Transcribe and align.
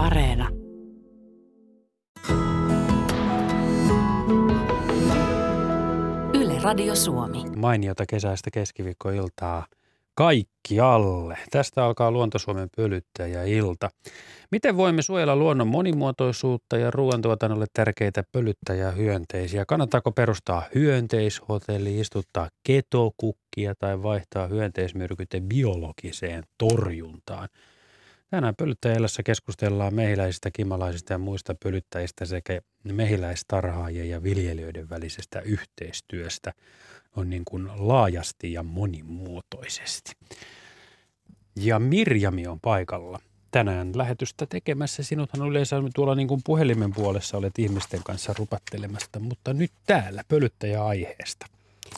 Areena. 0.00 0.48
Yle 6.34 6.58
Radio 6.62 6.94
Suomi. 6.94 7.44
Mainiota 7.56 8.04
kesäistä 8.06 8.50
keskiviikkoiltaa 8.50 9.66
kaikkialle. 10.14 11.38
Tästä 11.50 11.84
alkaa 11.84 12.10
Luontosuomen 12.10 12.68
pölyttäjäilta. 12.76 13.90
Miten 14.50 14.76
voimme 14.76 15.02
suojella 15.02 15.36
luonnon 15.36 15.68
monimuotoisuutta 15.68 16.76
ja 16.76 16.90
ruoantuotannolle 16.90 17.66
tärkeitä 17.72 18.22
pölyttäjähyönteisiä? 18.32 19.64
Kannattaako 19.64 20.12
perustaa 20.12 20.62
hyönteishotelli, 20.74 22.00
istuttaa 22.00 22.48
ketokukkia 22.62 23.74
tai 23.78 24.02
vaihtaa 24.02 24.46
hyönteismyrkyt 24.46 25.28
biologiseen 25.48 26.44
torjuntaan? 26.58 27.48
Tänään 28.30 28.54
pölyttäjälässä 28.56 29.22
keskustellaan 29.22 29.94
mehiläisistä, 29.94 30.50
kimalaisista 30.50 31.12
ja 31.12 31.18
muista 31.18 31.54
pölyttäjistä 31.62 32.24
sekä 32.24 32.60
mehiläistarhaajien 32.84 34.10
ja 34.10 34.22
viljelijöiden 34.22 34.90
välisestä 34.90 35.40
yhteistyöstä 35.40 36.52
on 37.16 37.30
niin 37.30 37.42
kuin 37.44 37.68
laajasti 37.76 38.52
ja 38.52 38.62
monimuotoisesti. 38.62 40.12
Ja 41.56 41.78
Mirjami 41.78 42.46
on 42.46 42.60
paikalla 42.60 43.20
tänään 43.50 43.92
lähetystä 43.94 44.46
tekemässä. 44.46 45.02
Sinuthan 45.02 45.48
yleensä 45.48 45.76
tuolla 45.94 46.14
niin 46.14 46.28
kuin 46.28 46.40
puhelimen 46.44 46.92
puolessa 46.92 47.36
olet 47.36 47.58
ihmisten 47.58 48.00
kanssa 48.04 48.34
rupattelemasta, 48.38 49.20
mutta 49.20 49.52
nyt 49.52 49.72
täällä 49.86 50.22
pölyttäjä-aiheesta. 50.28 51.46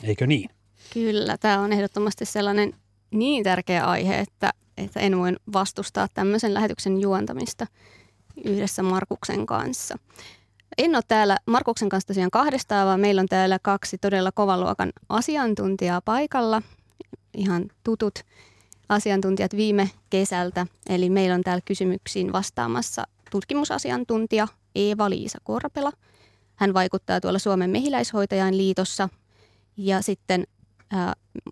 Eikö 0.03 0.27
niin? 0.27 0.49
Kyllä, 0.93 1.37
tämä 1.37 1.59
on 1.59 1.73
ehdottomasti 1.73 2.25
sellainen 2.25 2.73
niin 3.11 3.43
tärkeä 3.43 3.85
aihe, 3.85 4.19
että, 4.19 4.51
että 4.77 4.99
en 4.99 5.17
voi 5.17 5.35
vastustaa 5.53 6.07
tämmöisen 6.13 6.53
lähetyksen 6.53 7.01
juontamista 7.01 7.67
yhdessä 8.43 8.83
Markuksen 8.83 9.45
kanssa. 9.45 9.97
En 10.77 10.95
ole 10.95 11.03
täällä 11.07 11.37
Markuksen 11.45 11.89
kanssa 11.89 12.07
tosiaan 12.07 12.31
kahdestaan, 12.31 12.87
vaan 12.87 12.99
meillä 12.99 13.19
on 13.19 13.27
täällä 13.27 13.59
kaksi 13.59 13.97
todella 13.97 14.31
kovan 14.31 14.61
luokan 14.61 14.93
asiantuntijaa 15.09 16.01
paikalla. 16.01 16.61
Ihan 17.37 17.65
tutut 17.83 18.13
asiantuntijat 18.89 19.55
viime 19.55 19.89
kesältä. 20.09 20.67
Eli 20.89 21.09
meillä 21.09 21.35
on 21.35 21.41
täällä 21.41 21.61
kysymyksiin 21.65 22.33
vastaamassa 22.33 23.03
tutkimusasiantuntija 23.31 24.47
Eeva-Liisa 24.75 25.37
Korpela. 25.43 25.91
Hän 26.55 26.73
vaikuttaa 26.73 27.21
tuolla 27.21 27.39
Suomen 27.39 27.69
mehiläishoitajan 27.69 28.57
liitossa. 28.57 29.09
Ja 29.77 30.01
sitten 30.01 30.47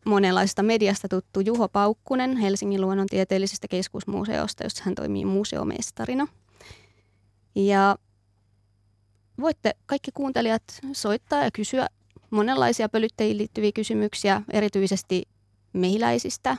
monenlaista 0.06 0.64
mediasta 0.64 1.08
tuttu 1.08 1.39
Juho 1.39 1.70
Paukkunen 1.70 2.38
Helsingin 2.38 2.81
luonnontieteellisestä 2.81 3.67
keskusmuseosta, 3.67 4.64
jossa 4.64 4.84
hän 4.86 4.95
toimii 4.95 5.25
museomestarina. 5.25 6.28
Ja 7.56 7.95
voitte 9.39 9.75
kaikki 9.86 10.12
kuuntelijat 10.14 10.64
soittaa 10.94 11.44
ja 11.44 11.52
kysyä 11.52 11.88
monenlaisia 12.30 12.89
pölyttäjiin 12.89 13.38
liittyviä 13.38 13.72
kysymyksiä, 13.75 14.42
erityisesti 14.53 15.23
mehiläisistä, 15.73 16.58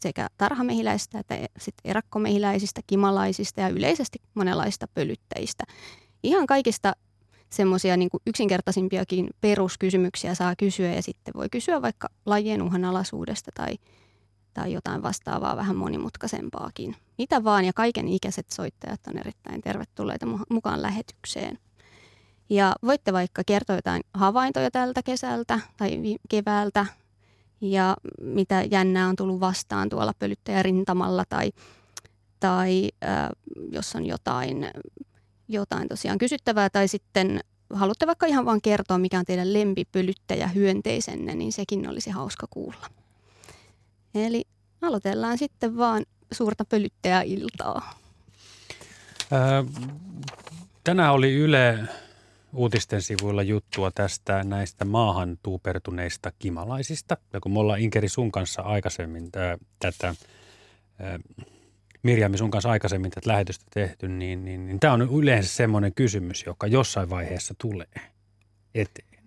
sekä 0.00 0.28
tarhamehiläisistä 0.38 1.18
että 1.18 1.34
sitten 1.58 1.90
erakkomehiläisistä, 1.90 2.80
kimalaisista 2.86 3.60
ja 3.60 3.68
yleisesti 3.68 4.18
monenlaista 4.34 4.88
pölyttäjistä. 4.94 5.64
Ihan 6.22 6.46
kaikista 6.46 6.92
semmoisia 7.50 7.96
niin 7.96 8.08
yksinkertaisimpiakin 8.26 9.30
peruskysymyksiä 9.40 10.34
saa 10.34 10.56
kysyä 10.56 10.94
ja 10.94 11.02
sitten 11.02 11.34
voi 11.34 11.48
kysyä 11.48 11.82
vaikka 11.82 12.08
lajien 12.26 12.62
uhanalaisuudesta 12.62 13.50
tai, 13.54 13.78
tai 14.54 14.72
jotain 14.72 15.02
vastaavaa 15.02 15.56
vähän 15.56 15.76
monimutkaisempaakin. 15.76 16.96
Mitä 17.18 17.44
vaan 17.44 17.64
ja 17.64 17.72
kaiken 17.72 18.08
ikäiset 18.08 18.50
soittajat 18.50 19.00
on 19.06 19.18
erittäin 19.18 19.60
tervetulleita 19.60 20.26
mukaan 20.50 20.82
lähetykseen. 20.82 21.58
Ja 22.50 22.74
voitte 22.84 23.12
vaikka 23.12 23.42
kertoa 23.46 23.76
jotain 23.76 24.02
havaintoja 24.14 24.70
tältä 24.70 25.02
kesältä 25.02 25.60
tai 25.76 26.18
keväältä 26.28 26.86
ja 27.60 27.96
mitä 28.20 28.62
jännää 28.70 29.08
on 29.08 29.16
tullut 29.16 29.40
vastaan 29.40 29.88
tuolla 29.88 30.12
pölyttäjärintamalla 30.18 31.24
tai, 31.28 31.52
tai 32.40 32.88
äh, 33.04 33.28
jos 33.72 33.96
on 33.96 34.06
jotain, 34.06 34.70
jotain 35.48 35.88
tosiaan 35.88 36.18
kysyttävää 36.18 36.70
tai 36.70 36.88
sitten 36.88 37.40
haluatte 37.72 38.06
vaikka 38.06 38.26
ihan 38.26 38.44
vaan 38.44 38.60
kertoa, 38.60 38.98
mikä 38.98 39.18
on 39.18 39.24
teidän 39.24 39.52
lempipölyttäjä 39.52 40.48
hyönteisenne, 40.48 41.34
niin 41.34 41.52
sekin 41.52 41.88
olisi 41.88 42.10
hauska 42.10 42.46
kuulla. 42.50 42.86
Eli 44.14 44.44
aloitellaan 44.82 45.38
sitten 45.38 45.76
vaan 45.76 46.04
suurta 46.32 46.64
pölyttäjäiltaa. 46.64 47.94
Äh, 49.32 49.88
tänään 50.84 51.12
oli 51.12 51.34
Yle 51.34 51.78
uutisten 52.52 53.02
sivuilla 53.02 53.42
juttua 53.42 53.90
tästä 53.90 54.44
näistä 54.44 54.84
maahan 54.84 55.38
tuupertuneista 55.42 56.32
kimalaisista. 56.38 57.16
Ja 57.32 57.40
kun 57.40 57.52
me 57.52 57.58
ollaan 57.58 57.80
Inkeri 57.80 58.08
sun 58.08 58.32
kanssa 58.32 58.62
aikaisemmin 58.62 59.32
tää, 59.32 59.58
tätä, 59.78 60.14
ää, 60.98 61.18
Mirjami 62.08 62.38
sun 62.38 62.50
kanssa 62.50 62.70
aikaisemmin 62.70 63.10
tätä 63.10 63.30
lähetystä 63.30 63.64
tehty, 63.74 64.08
niin, 64.08 64.44
niin, 64.44 64.66
niin 64.66 64.80
tämä 64.80 64.92
on 64.92 65.02
yleensä 65.02 65.54
semmoinen 65.54 65.94
kysymys, 65.94 66.46
joka 66.46 66.66
jossain 66.66 67.10
vaiheessa 67.10 67.54
tulee 67.58 67.86
eteen. 68.74 69.22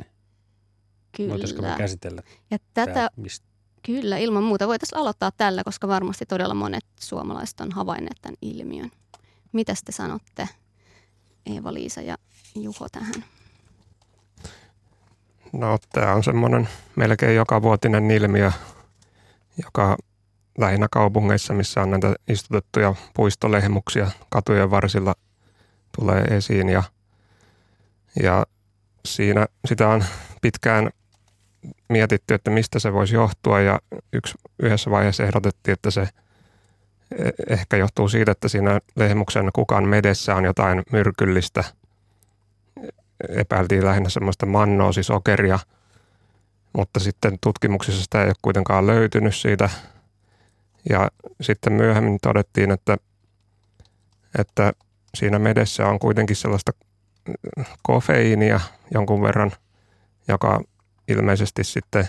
Kyllä. 1.18 1.30
Voitaisiko 1.30 1.62
me 1.62 1.76
käsitellä 1.78 2.24
ja 2.52 2.58
tätä, 2.74 2.94
tää, 2.94 3.10
mistä? 3.16 3.46
Kyllä, 3.86 4.18
ilman 4.18 4.44
muuta 4.44 4.68
voitaisiin 4.68 5.00
aloittaa 5.00 5.32
tällä, 5.38 5.64
koska 5.64 5.88
varmasti 5.88 6.26
todella 6.26 6.54
monet 6.54 6.86
suomalaiset 7.00 7.62
on 7.62 7.72
havainneet 7.72 8.18
tämän 8.22 8.36
ilmiön. 8.42 8.92
Mitä 9.52 9.74
te 9.86 9.92
sanotte, 9.92 10.50
Eeva-Liisa 11.46 12.02
ja 12.02 12.18
Juho 12.56 12.88
tähän? 12.92 13.26
No 15.54 15.78
tämä 15.92 16.14
on 16.14 16.24
semmoinen 16.24 16.70
melkein 16.96 17.36
joka 17.36 17.62
vuotinen 17.62 18.12
ilmiö, 18.12 18.52
joka 19.64 19.98
lähinnä 20.58 20.88
kaupungeissa, 20.92 21.54
missä 21.54 21.82
on 21.82 21.92
näitä 21.92 22.16
istutettuja 22.28 22.96
puistolehmuksia. 23.14 24.12
Katujen 24.30 24.72
varsilla 24.72 25.16
tulee 26.00 26.24
esiin 26.24 26.70
ja, 26.70 26.84
ja 28.24 28.46
siinä 29.06 29.46
sitä 29.66 29.88
on 29.88 30.04
pitkään 30.42 30.90
mietitty, 31.90 32.34
että 32.34 32.52
mistä 32.52 32.80
se 32.80 32.94
voisi 32.94 33.16
johtua. 33.16 33.62
Ja 33.62 33.80
yksi, 34.14 34.36
yhdessä 34.60 34.92
vaiheessa 34.92 35.24
ehdotettiin, 35.24 35.74
että 35.74 35.92
se 35.92 36.02
e-, 37.18 37.54
ehkä 37.54 37.78
johtuu 37.78 38.10
siitä, 38.10 38.32
että 38.32 38.48
siinä 38.48 38.80
lehmuksen 38.96 39.50
kukan 39.54 39.88
medessä 39.88 40.36
on 40.36 40.46
jotain 40.46 40.84
myrkyllistä– 40.92 41.64
epäiltiin 43.30 43.86
lähinnä 43.86 44.10
semmoista 44.10 44.46
mannoosisokeria, 44.46 45.60
mutta 46.74 47.00
sitten 47.00 47.38
tutkimuksissa 47.42 48.04
sitä 48.04 48.22
ei 48.22 48.28
ole 48.28 48.36
kuitenkaan 48.42 48.88
löytynyt 48.88 49.36
siitä. 49.36 49.70
Ja 50.90 51.10
sitten 51.42 51.74
myöhemmin 51.74 52.18
todettiin, 52.22 52.72
että, 52.72 52.98
että 54.40 54.74
siinä 55.16 55.40
medessä 55.40 55.88
on 55.88 56.00
kuitenkin 56.00 56.36
sellaista 56.36 56.72
kofeiinia 57.82 58.60
jonkun 58.94 59.22
verran, 59.22 59.52
joka 60.28 60.62
ilmeisesti 61.08 61.64
sitten 61.64 62.08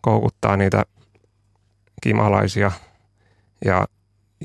koukuttaa 0.00 0.56
niitä 0.56 0.84
kimalaisia. 2.02 2.72
Ja, 3.64 3.86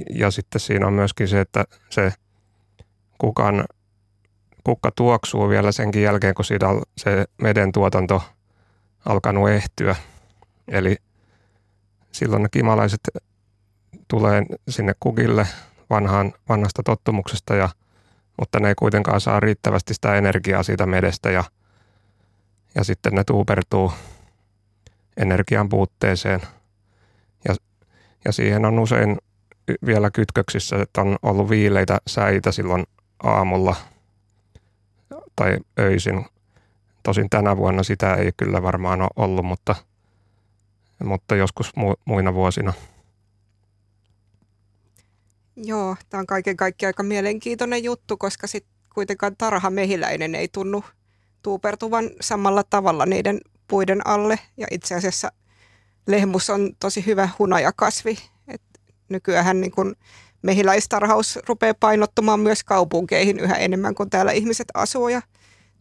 ja 0.10 0.32
sitten 0.32 0.62
siinä 0.62 0.88
on 0.88 0.94
myöskin 0.94 1.28
se, 1.28 1.42
että 1.42 1.66
se 1.90 2.14
kukan 3.18 3.66
kukka 4.64 4.92
tuoksuu 4.96 5.50
vielä 5.50 5.72
senkin 5.72 6.04
jälkeen, 6.04 6.36
kun 6.36 6.46
siitä 6.46 6.68
se 6.98 7.26
meden 7.42 7.72
tuotanto 7.72 8.24
alkanut 9.06 9.50
ehtyä. 9.50 9.96
Eli 10.68 10.98
silloin 12.14 12.44
ne 12.44 12.50
kimalaiset 12.52 13.00
tulee 14.08 14.44
sinne 14.70 14.94
kukille 15.00 15.48
vanhaan, 15.90 16.34
vanhasta 16.50 16.84
tottumuksesta, 16.84 17.56
ja, 17.56 17.70
mutta 18.40 18.60
ne 18.60 18.68
ei 18.68 18.76
kuitenkaan 18.76 19.22
saa 19.22 19.40
riittävästi 19.40 19.94
sitä 19.94 20.16
energiaa 20.16 20.64
siitä 20.64 20.86
medestä 20.86 21.32
ja, 21.32 21.44
ja 22.76 22.84
sitten 22.84 23.14
ne 23.14 23.24
tuupertuu 23.24 23.94
energian 25.18 25.70
puutteeseen. 25.70 26.42
Ja, 27.48 27.56
ja 28.26 28.32
siihen 28.32 28.66
on 28.66 28.80
usein 28.80 29.18
vielä 29.86 30.12
kytköksissä, 30.12 30.82
että 30.82 31.02
on 31.02 31.18
ollut 31.24 31.50
viileitä 31.50 31.98
säitä 32.08 32.52
silloin 32.52 32.84
aamulla– 33.24 33.76
tai 35.36 35.58
öisin. 35.80 36.26
Tosin 37.04 37.30
tänä 37.30 37.58
vuonna 37.58 37.84
sitä 37.84 38.16
ei 38.16 38.32
kyllä 38.38 38.62
varmaan 38.62 39.02
ole 39.02 39.10
ollut, 39.16 39.46
mutta, 39.46 39.76
mutta 41.04 41.36
joskus 41.36 41.68
mu- 41.68 42.02
muina 42.06 42.34
vuosina. 42.34 42.74
Joo, 45.56 45.96
tämä 46.10 46.20
on 46.20 46.28
kaiken 46.28 46.58
kaikkiaan 46.58 46.90
aika 46.90 47.04
mielenkiintoinen 47.04 47.84
juttu, 47.84 48.18
koska 48.18 48.48
sitten 48.48 48.74
kuitenkaan 48.94 49.36
tarha 49.38 49.70
mehiläinen 49.70 50.36
ei 50.36 50.48
tunnu 50.48 50.84
tuupertuvan 51.44 52.10
samalla 52.22 52.64
tavalla 52.64 53.06
niiden 53.06 53.42
puiden 53.68 54.08
alle. 54.08 54.40
Ja 54.58 54.68
itse 54.72 54.96
asiassa 54.96 55.32
lehmus 56.08 56.50
on 56.50 56.72
tosi 56.80 57.06
hyvä 57.06 57.30
hunajakasvi. 57.40 58.18
Et 58.48 58.62
nykyään 59.10 59.62
niin 59.62 59.72
kun 59.72 59.96
mehiläistarhaus 60.42 61.40
rupeaa 61.48 61.74
painottumaan 61.80 62.40
myös 62.40 62.64
kaupunkeihin 62.64 63.40
yhä 63.40 63.56
enemmän 63.56 63.96
kuin 63.96 64.10
täällä 64.10 64.32
ihmiset 64.32 64.68
asuu 64.74 65.08
ja 65.08 65.22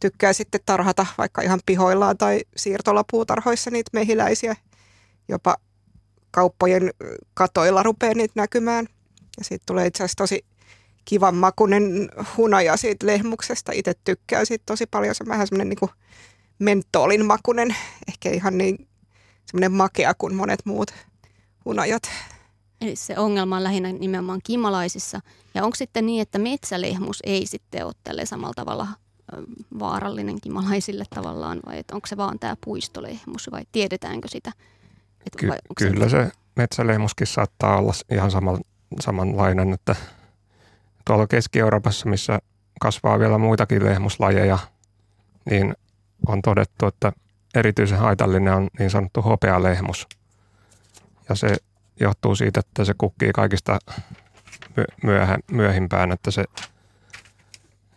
tykkää 0.01 0.33
sitten 0.33 0.61
tarhata 0.67 1.07
vaikka 1.19 1.43
ihan 1.43 1.61
pihoillaan 1.67 2.19
tai 2.19 2.41
siirtolapuutarhoissa 2.57 3.71
niitä 3.71 3.91
mehiläisiä. 3.93 4.57
Jopa 5.29 5.57
kauppojen 6.31 6.91
katoilla 7.35 7.83
rupeaa 7.83 8.15
niitä 8.15 8.33
näkymään. 8.37 8.87
Ja 9.39 9.45
siitä 9.45 9.63
tulee 9.67 9.87
itse 9.87 10.03
asiassa 10.03 10.17
tosi 10.17 10.45
kivan 11.05 11.35
makunen 11.35 12.11
hunaja 12.37 12.77
siitä 12.77 13.07
lehmuksesta. 13.07 13.73
Itse 13.75 13.95
tykkään 14.05 14.47
siitä 14.47 14.63
tosi 14.67 14.87
paljon. 14.87 15.15
Se 15.15 15.25
on 15.25 15.29
vähän 15.29 15.47
semmoinen 15.47 15.69
niin 15.69 15.91
mentolin 16.59 17.25
makunen, 17.25 17.77
ehkä 18.09 18.31
ihan 18.31 18.59
niin 18.59 18.89
semmoinen 19.47 19.73
makea 19.73 20.15
kuin 20.15 20.35
monet 20.35 20.61
muut 20.65 20.91
hunajat. 21.65 22.03
Eli 22.81 22.97
se 22.97 23.19
ongelma 23.19 23.57
on 23.57 23.65
lähinnä 23.65 23.93
nimenomaan 23.93 24.41
kimalaisissa. 24.45 25.21
Ja 25.55 25.65
onko 25.65 25.75
sitten 25.75 26.07
niin, 26.07 26.23
että 26.23 26.39
metsälehmus 26.39 27.21
ei 27.25 27.47
sitten 27.47 27.87
ole 27.87 27.93
tälle 28.05 28.27
samalla 28.27 28.55
tavalla 28.57 28.89
vaarallinen 29.79 30.41
kimalaisille 30.41 31.05
tavallaan, 31.15 31.61
vai 31.67 31.85
onko 31.93 32.07
se 32.07 32.17
vaan 32.17 32.39
tämä 32.39 32.57
puistolehmus, 32.65 33.51
vai 33.53 33.63
tiedetäänkö 33.73 34.29
sitä? 34.29 34.53
Että 35.27 35.39
Ky- 35.39 35.49
vai 35.49 35.59
kyllä 35.79 36.09
se, 36.09 36.25
se 36.25 36.33
metsälehmuskin 36.57 37.27
saattaa 37.27 37.77
olla 37.79 37.93
ihan 38.11 38.31
saman, 38.31 38.59
samanlainen, 39.01 39.73
että 39.73 39.97
tuolla 41.05 41.27
Keski-Euroopassa, 41.27 42.09
missä 42.09 42.39
kasvaa 42.81 43.19
vielä 43.19 43.39
muitakin 43.39 43.85
lehmuslajeja, 43.85 44.59
niin 45.51 45.75
on 46.27 46.43
todettu, 46.43 46.87
että 46.87 47.13
erityisen 47.55 47.99
haitallinen 47.99 48.55
on 48.55 48.69
niin 48.79 48.91
sanottu 48.91 49.23
hopealehmus. 49.23 50.07
Ja 51.29 51.35
se 51.35 51.57
johtuu 52.01 52.35
siitä, 52.35 52.61
että 52.61 52.85
se 52.85 52.95
kukkii 52.99 53.33
kaikista 53.33 53.79
myöhä, 55.03 55.39
myöhimpään, 55.51 56.13
että 56.13 56.31
se 56.31 56.45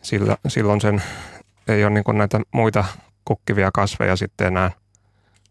sillä, 0.01 0.37
silloin 0.47 0.81
sen 0.81 1.03
ei 1.67 1.85
ole 1.85 1.93
niin 1.93 2.17
näitä 2.17 2.39
muita 2.51 2.85
kukkivia 3.25 3.69
kasveja 3.73 4.15
sitten 4.15 4.47
enää 4.47 4.71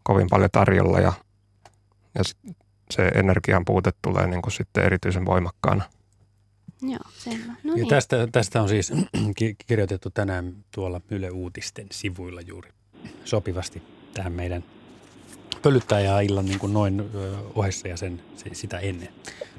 kovin 0.03 0.27
paljon 0.29 0.49
tarjolla 0.51 0.99
ja, 0.99 1.13
ja 2.15 2.23
sit 2.23 2.37
se 2.91 3.07
energian 3.07 3.65
puute 3.65 3.91
tulee 4.01 4.27
niin 4.27 4.41
sitten 4.51 4.83
erityisen 4.83 5.25
voimakkaana. 5.25 5.83
Joo, 6.81 6.99
selvä. 7.13 7.53
No 7.63 7.73
niin. 7.73 7.77
ja 7.77 7.85
tästä, 7.89 8.27
tästä 8.31 8.61
on 8.61 8.69
siis 8.69 8.93
kirjoitettu 9.67 10.09
tänään 10.09 10.55
tuolla 10.75 11.01
Yle 11.11 11.29
Uutisten 11.29 11.87
sivuilla 11.91 12.41
juuri 12.41 12.69
sopivasti 13.25 13.83
tähän 14.13 14.33
meidän 14.33 14.63
pölyttäjäillan 15.61 16.45
niin 16.45 16.59
kuin 16.59 16.73
noin 16.73 17.11
ohessa 17.55 17.87
ja 17.87 17.97
sen, 17.97 18.21
se, 18.35 18.49
sitä 18.53 18.79
ennen. 18.79 19.09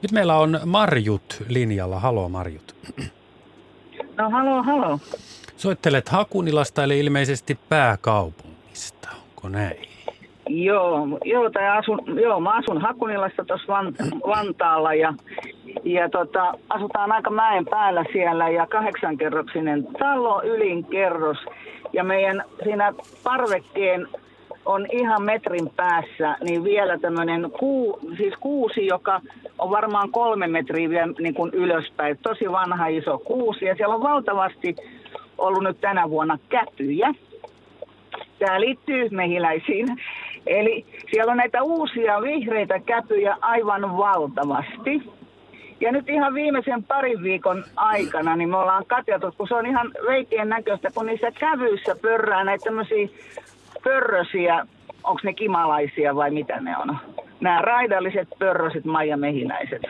Nyt 0.03 0.13
meillä 0.13 0.39
on 0.39 0.61
Marjut 0.67 1.43
linjalla. 1.49 2.01
Halo 2.01 2.29
Marjut. 2.29 2.77
No 4.17 4.31
halo, 4.31 4.63
halo. 4.63 5.01
Soittelet 5.57 6.09
Hakunilasta 6.09 6.85
eli 6.85 7.01
ilmeisesti 7.01 7.55
pääkaupungista, 7.55 9.09
onko 9.29 9.49
näin? 9.49 9.96
Joo, 10.49 11.19
joo, 11.25 11.51
tai 11.51 11.69
asun, 11.69 12.01
joo 12.21 12.41
mä 12.41 12.51
asun 12.51 12.81
Hakunilassa 12.81 13.45
tuossa 13.45 13.67
Van, 13.69 13.95
Vantaalla 14.27 14.95
ja, 14.95 15.15
ja 15.85 16.09
tota, 16.09 16.55
asutaan 16.69 17.13
aika 17.13 17.31
mäen 17.31 17.65
päällä 17.65 18.05
siellä 18.13 18.49
ja 18.49 18.67
kahdeksankerroksinen 18.67 19.87
talo, 19.99 20.43
ylinkerros 20.43 21.39
ja 21.93 22.05
meidän 22.05 22.45
siinä 22.65 22.93
parvekkeen 23.25 24.09
on 24.67 24.87
ihan 24.93 25.23
metrin 25.23 25.71
päässä, 25.77 26.37
niin 26.41 26.65
vielä 26.65 26.99
tämmöinen 26.99 27.51
kuu, 27.59 27.99
siis 28.17 28.35
kuusi, 28.41 28.87
joka 28.87 29.21
on 29.59 29.71
varmaan 29.71 30.11
kolme 30.11 30.47
metriä 30.47 30.91
vielä 30.91 31.13
niin 31.19 31.35
kuin 31.35 31.51
ylöspäin. 31.55 32.19
Tosi 32.23 32.53
vanha 32.53 32.87
iso 32.87 33.19
kuusi 33.19 33.65
ja 33.65 33.75
siellä 33.75 33.95
on 33.95 34.03
valtavasti 34.03 34.77
ollut 35.39 35.63
nyt 35.63 35.81
tänä 35.81 36.11
vuonna 36.11 36.39
käpyjä. 36.49 37.15
Tämä 38.39 38.61
liittyy 38.61 39.09
mehiläisiin. 39.11 39.87
Eli 40.47 40.87
siellä 41.11 41.31
on 41.31 41.37
näitä 41.37 41.63
uusia 41.63 42.23
vihreitä 42.23 42.81
käpyjä 42.81 43.37
aivan 43.41 43.97
valtavasti. 43.97 45.03
Ja 45.81 45.93
nyt 45.93 46.09
ihan 46.09 46.35
viimeisen 46.35 46.85
parin 46.85 47.23
viikon 47.23 47.65
aikana 47.77 48.37
niin 48.37 48.49
me 48.49 48.57
ollaan 48.57 48.87
katjottu, 48.87 49.35
kun 49.39 49.49
se 49.49 49.55
on 49.55 49.67
ihan 49.67 49.93
veikien 50.09 50.49
näköistä, 50.49 50.91
kun 50.95 51.07
niissä 51.07 51.31
kävyissä 51.31 51.97
pörrää 52.03 52.45
näitä 52.45 52.65
tämmöisiä 52.65 53.09
pörrösiä, 53.85 54.67
onko 55.05 55.21
ne 55.25 55.33
kimalaisia 55.33 56.17
vai 56.17 56.31
mitä 56.31 56.61
ne 56.61 56.77
on? 56.77 56.97
Nämä 57.41 57.63
raidalliset 57.63 58.29
pörrösit 58.39 58.85
Maija 58.85 59.17
Mehiläiset. 59.17 59.83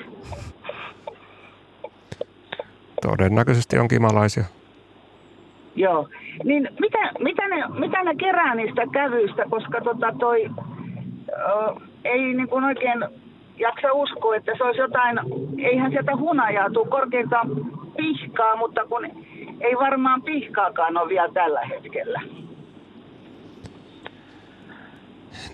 Todennäköisesti 3.02 3.78
on 3.78 3.88
kimalaisia. 3.88 4.44
Joo. 5.76 6.08
Niin 6.44 6.68
mitä, 6.80 6.98
mitä, 7.18 7.48
ne, 7.48 7.64
mitä 7.80 8.02
ne 8.02 8.14
kerää 8.14 8.54
niistä 8.54 8.82
kävyistä, 8.92 9.44
koska 9.50 9.80
tota 9.80 10.12
toi, 10.18 10.50
ö, 11.28 11.80
ei 12.04 12.34
niin 12.34 12.48
kuin 12.48 12.64
oikein 12.64 13.04
jaksa 13.58 13.92
uskoa, 13.92 14.36
että 14.36 14.52
se 14.56 14.64
olisi 14.64 14.80
jotain, 14.80 15.20
eihän 15.58 15.90
sieltä 15.90 16.16
hunajaa 16.16 16.70
tule 16.70 16.88
korkeintaan 16.88 17.50
pihkaa, 17.96 18.56
mutta 18.56 18.84
kun 18.84 19.04
ei 19.60 19.76
varmaan 19.76 20.22
pihkaakaan 20.22 20.96
ole 20.96 21.08
vielä 21.08 21.32
tällä 21.32 21.60
hetkellä. 21.60 22.20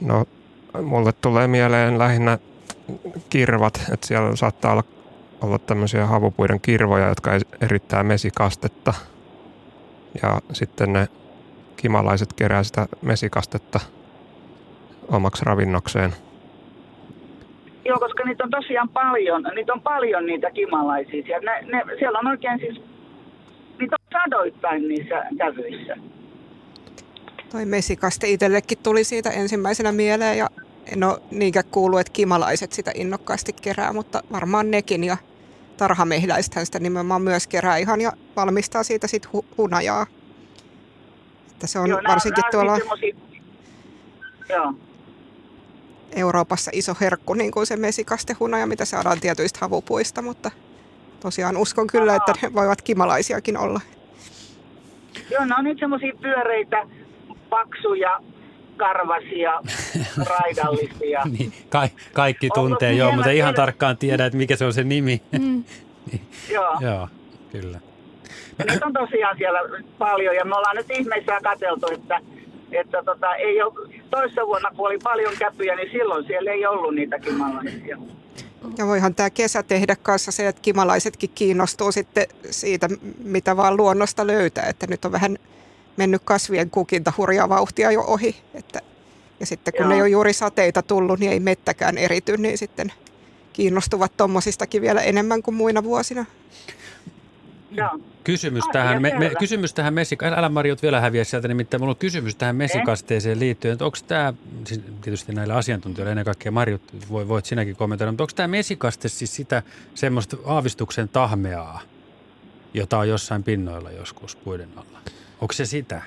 No, 0.01 0.25
mulle 0.83 1.13
tulee 1.13 1.47
mieleen 1.47 1.99
lähinnä 1.99 2.39
kirvat, 3.31 3.81
että 3.93 4.07
siellä 4.07 4.37
saattaa 4.37 4.73
olla, 4.73 4.85
olla 5.41 5.59
tämmöisiä 5.59 6.07
havupuiden 6.07 6.61
kirvoja, 6.61 7.09
jotka 7.09 7.31
erittää 7.61 8.03
mesikastetta. 8.03 8.95
Ja 10.23 10.41
sitten 10.53 10.93
ne 10.93 11.09
kimalaiset 11.77 12.33
kerää 12.33 12.63
sitä 12.63 12.87
mesikastetta 13.03 13.81
omaksi 15.09 15.45
ravinnokseen. 15.45 16.15
Joo, 17.85 17.99
koska 17.99 18.25
niitä 18.25 18.45
on 18.45 18.51
tosiaan 18.51 18.89
paljon, 18.89 19.43
niitä 19.55 19.73
on 19.73 19.83
paljon 19.83 20.27
niitä 20.27 20.51
kimalaisia. 20.51 21.23
Siellä, 21.23 21.61
ne, 21.61 21.85
ne, 21.85 21.85
siellä 21.99 22.19
on 22.19 22.27
oikein 22.27 22.59
siis, 22.59 22.83
niitä 23.79 23.97
on 24.01 24.23
sadoittain 24.23 24.89
niissä 24.89 25.25
kävyissä. 25.39 25.97
Toi 27.53 27.65
mesikaste 27.65 28.29
itsellekin 28.29 28.79
tuli 28.83 29.05
siitä 29.05 29.31
ensimmäisenä 29.31 29.93
mieleen 29.93 30.39
ja 30.39 30.49
en 30.93 31.05
ole 31.05 31.19
niinkään 31.31 31.65
kuullut, 31.71 32.01
että 32.01 32.13
kimalaiset 32.13 32.73
sitä 32.73 32.91
innokkaasti 32.95 33.53
kerää, 33.63 33.93
mutta 33.93 34.23
varmaan 34.33 34.71
nekin 34.71 35.05
ja 35.05 35.17
tarhamehiläisethän 35.83 36.67
sitä 36.67 36.79
nimenomaan 36.79 37.23
myös 37.23 37.47
kerää 37.47 37.77
ihan 37.77 38.01
ja 38.01 38.13
valmistaa 38.37 38.83
siitä 38.83 39.07
sitten 39.07 39.31
hu- 39.35 39.45
hunajaa. 39.59 40.07
Että 41.53 41.67
se 41.67 41.79
on 41.79 41.91
Joo, 41.91 42.01
varsinkin 42.09 42.45
tuolla 42.51 42.79
Joo. 44.49 44.75
Euroopassa 46.13 46.71
iso 46.75 46.97
herkku, 47.01 47.35
niin 47.35 47.53
kuin 47.53 47.67
se 47.67 47.77
mesikastehunaja, 47.77 48.67
mitä 48.67 48.85
saadaan 48.85 49.21
tietyistä 49.21 49.59
havupuista, 49.61 50.23
mutta 50.23 50.51
tosiaan 51.21 51.57
uskon 51.57 51.87
kyllä, 51.87 52.17
että 52.17 52.33
ne 52.43 52.55
voivat 52.55 52.83
kimalaisiakin 52.83 53.59
olla. 53.59 53.81
Joo, 55.31 55.45
ne 55.45 55.55
on 55.59 55.65
nyt 55.65 55.79
semmoisia 55.79 56.13
pyöreitä, 56.21 56.87
paksuja, 57.51 58.21
karvasia, 58.77 59.61
raidallisia. 60.39 61.23
niin, 61.39 61.53
ka- 61.69 61.89
kaikki 62.13 62.49
tuntee, 62.55 62.93
joo, 62.93 63.13
mutta 63.13 63.31
ihan 63.31 63.55
tarkkaan 63.55 63.97
tiedä, 63.97 64.27
että 64.27 64.37
mikä 64.37 64.57
se 64.57 64.65
on 64.65 64.73
se 64.73 64.85
nimi. 64.85 65.23
Mm. 65.39 65.65
joo. 66.55 66.77
joo, 66.81 67.09
kyllä. 67.53 67.81
Nyt 68.71 68.83
on 68.83 68.93
tosiaan 68.93 69.37
siellä 69.37 69.59
paljon 69.99 70.37
ja 70.37 70.45
me 70.45 70.57
ollaan 70.57 70.77
nyt 70.77 70.91
ihmeissään 70.91 71.43
katseltu, 71.43 71.87
että, 71.93 72.21
että 72.73 73.03
tota, 73.03 73.35
ei 73.35 73.63
ole, 73.63 73.89
toissa 74.11 74.47
vuonna 74.47 74.71
kun 74.77 74.87
oli 74.87 74.99
paljon 75.03 75.33
käpyjä, 75.39 75.77
niin 75.77 75.91
silloin 75.93 76.27
siellä 76.27 76.51
ei 76.51 76.67
ollut 76.67 76.95
niitä 76.95 77.19
kimalaisia. 77.19 77.99
Ja 78.79 78.87
voihan 78.87 79.15
tämä 79.15 79.31
kesä 79.31 79.63
tehdä 79.63 79.97
kanssa 80.03 80.33
se, 80.33 80.49
että 80.49 80.63
kimalaisetkin 80.63 81.31
kiinnostuu 81.35 81.93
sitten 81.93 82.27
siitä, 82.51 82.89
mitä 83.25 83.57
vaan 83.57 83.77
luonnosta 83.77 84.27
löytää. 84.27 84.67
Että 84.67 84.87
nyt 84.87 85.05
on 85.05 85.13
vähän 85.13 85.37
mennyt 85.97 86.23
kasvien 86.25 86.71
kukinta 86.71 87.13
hurjaa 87.17 87.49
vauhtia 87.49 87.91
jo 87.91 88.01
ohi. 88.01 88.37
Että, 88.55 88.81
ja 89.41 89.47
sitten 89.47 89.75
kun 89.75 89.87
Joo. 89.87 89.95
ei 89.95 90.01
ole 90.01 90.09
juuri 90.09 90.33
sateita 90.33 90.83
tullut, 90.83 91.21
niin 91.21 91.33
ei 91.33 91.41
mettäkään 91.41 91.99
erity, 91.99 92.37
niin 92.37 92.59
sitten 92.59 92.93
kiinnostuvat 93.53 94.17
tuommoisistakin 94.17 94.83
vielä 94.83 95.01
enemmän 95.01 95.43
kuin 95.43 95.55
muina 95.55 95.85
vuosina. 95.85 96.25
Joo. 97.71 97.99
Kysymys 98.25 98.65
tähän, 98.73 99.03
me, 99.03 99.13
me, 99.19 99.33
kysymys 99.39 99.75
tähän 99.75 99.95
mesika- 99.95 100.39
älä 100.39 100.49
Marjot 100.49 100.83
vielä 100.83 101.01
häviä 101.01 101.25
sieltä, 101.25 101.49
nimittäin 101.49 101.81
minulla 101.81 101.93
on 101.93 101.97
kysymys 101.97 102.37
tähän 102.37 102.57
mesikasteeseen 102.57 103.41
liittyen, 103.41 103.73
että 103.73 103.85
onko 103.85 103.99
tämä, 104.07 104.35
siis 104.65 104.81
tietysti 105.01 105.33
näille 105.33 105.55
asiantuntijoille 105.55 106.11
ennen 106.11 106.25
kaikkea 106.25 106.53
Marjot, 106.53 106.83
voi, 107.11 107.29
voit 107.29 107.45
sinäkin 107.45 107.77
kommentoida, 107.77 108.13
mutta 108.13 108.25
onko 108.25 108.33
tämä 108.37 108.49
mesikaste 108.49 109.09
siis 109.09 109.37
sitä 109.37 109.63
semmoista 109.95 110.37
aavistuksen 110.45 111.09
tahmeaa, 111.09 111.81
jota 112.75 112.99
on 112.99 113.09
jossain 113.09 113.43
pinnoilla 113.43 113.91
joskus 113.91 114.37
puiden 114.37 114.69
alla? 114.77 114.99
Onko 115.43 115.53
se 115.53 115.67
sitä? 115.67 116.03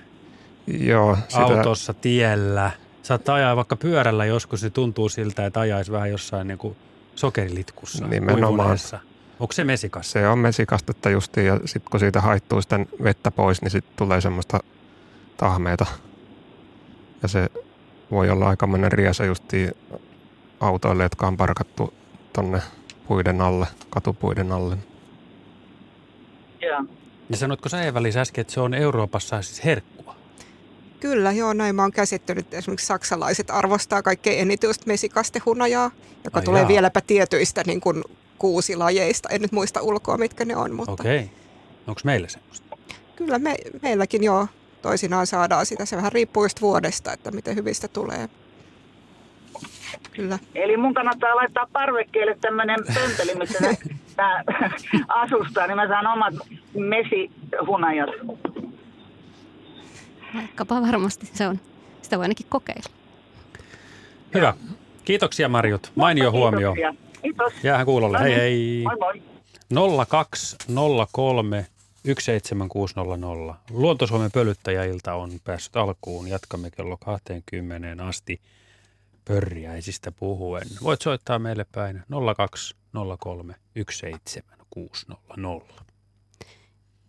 Joo. 0.67 1.17
Sitä... 1.27 1.41
Autossa, 1.41 1.93
tiellä. 1.93 2.71
Saattaa 3.03 3.35
ajaa 3.35 3.55
vaikka 3.55 3.75
pyörällä 3.75 4.25
joskus, 4.25 4.61
se 4.61 4.69
tuntuu 4.69 5.09
siltä, 5.09 5.45
että 5.45 5.59
ajaisi 5.59 5.91
vähän 5.91 6.11
jossain 6.11 6.47
niin 6.47 6.57
kuin 6.57 6.75
sokerilitkussa. 7.15 8.07
Nimenomaan. 8.07 8.77
Onko 9.39 9.53
se 9.53 9.63
mesikas? 9.63 10.11
Se 10.11 10.27
on 10.27 10.39
mesikastetta 10.39 11.09
justiin 11.09 11.47
ja 11.47 11.59
sitten 11.65 11.91
kun 11.91 11.99
siitä 11.99 12.21
haittuu 12.21 12.61
sitten 12.61 12.87
vettä 13.03 13.31
pois, 13.31 13.61
niin 13.61 13.71
sitten 13.71 13.93
tulee 13.97 14.21
semmoista 14.21 14.59
tahmeita. 15.37 15.85
Ja 17.21 17.27
se 17.27 17.49
voi 18.11 18.29
olla 18.29 18.49
aikamoinen 18.49 18.91
riesa 18.91 19.25
justiin 19.25 19.71
autoille, 20.59 21.03
jotka 21.03 21.27
on 21.27 21.37
parkattu 21.37 21.93
tonne 22.33 22.61
puiden 23.07 23.41
alle, 23.41 23.67
katupuiden 23.89 24.51
alle. 24.51 24.77
Joo. 26.61 26.85
Ja 27.29 27.37
sanotko 27.37 27.69
sä 27.69 27.83
Eeva 27.83 27.99
äsken, 28.21 28.41
että 28.41 28.53
se 28.53 28.59
on 28.59 28.73
Euroopassa 28.73 29.41
siis 29.41 29.65
herkkua? 29.65 30.15
Kyllä, 30.99 31.31
joo, 31.31 31.53
näin 31.53 31.75
mä 31.75 31.81
oon 31.81 31.91
käsittänyt. 31.91 32.53
Esimerkiksi 32.53 32.87
saksalaiset 32.87 33.49
arvostaa 33.49 34.01
kaikkein 34.01 34.39
eniten 34.39 34.67
just 34.67 34.85
mesikastehunajaa, 34.85 35.91
joka 36.23 36.39
Ai 36.39 36.45
tulee 36.45 36.61
jaa. 36.61 36.67
vieläpä 36.67 37.01
tietyistä 37.01 37.63
niin 37.65 37.81
kuin 37.81 38.03
kuusilajeista. 38.37 39.29
En 39.29 39.41
nyt 39.41 39.51
muista 39.51 39.81
ulkoa, 39.81 40.17
mitkä 40.17 40.45
ne 40.45 40.55
on, 40.55 40.75
mutta 40.75 40.91
Okei. 40.91 41.19
Okay. 41.19 41.29
Onko 41.87 42.01
meillä 42.03 42.27
semmoista? 42.27 42.77
kyllä 43.15 43.39
me, 43.39 43.55
meilläkin 43.81 44.23
joo 44.23 44.47
toisinaan 44.81 45.27
saadaan 45.27 45.65
sitä. 45.65 45.85
Se 45.85 45.95
vähän 45.95 46.11
riippuu 46.11 46.45
just 46.45 46.61
vuodesta, 46.61 47.13
että 47.13 47.31
miten 47.31 47.55
hyvistä 47.55 47.87
tulee. 47.87 48.29
Kyllä. 50.11 50.39
Eli 50.55 50.77
mun 50.77 50.93
kannattaa 50.93 51.35
laittaa 51.35 51.67
parvekkeelle 51.73 52.37
tämmöinen 52.41 52.79
pönteli, 52.93 53.35
missä 53.35 53.59
tää 54.15 54.43
asustaa, 55.07 55.67
niin 55.67 55.75
mä 55.75 55.87
saan 55.87 56.07
omat 56.07 56.33
mesihunajat. 56.73 58.09
Vaikkapa 60.35 60.81
varmasti 60.81 61.25
se 61.25 61.47
on. 61.47 61.59
Sitä 62.01 62.17
voi 62.17 62.23
ainakin 62.23 62.45
kokeilla. 62.49 62.89
Hyvä. 64.33 64.53
Kiitoksia 65.05 65.49
Marjut. 65.49 65.91
Mainio 65.95 66.31
huomio. 66.31 66.73
Kiitos. 67.21 67.53
Jäähän 67.63 67.85
kuulolle. 67.85 68.17
No 68.17 68.23
Hei 68.23 68.29
niin. 68.31 68.41
hei. 68.41 68.83
Moi 68.83 69.21
moi. 69.69 70.05
0203 70.07 71.65
17600. 72.05 73.59
Luontosuomen 73.69 74.31
pölyttäjäilta 74.31 75.13
on 75.13 75.29
päässyt 75.43 75.75
alkuun. 75.75 76.27
Jatkamme 76.27 76.71
kello 76.71 76.97
20 76.97 78.05
asti 78.05 78.41
pörjäisistä 79.27 80.11
puhuen. 80.11 80.67
Voit 80.83 81.01
soittaa 81.01 81.39
meille 81.39 81.65
päin 81.71 82.03
0203 82.37 83.55
17600. 83.73 85.85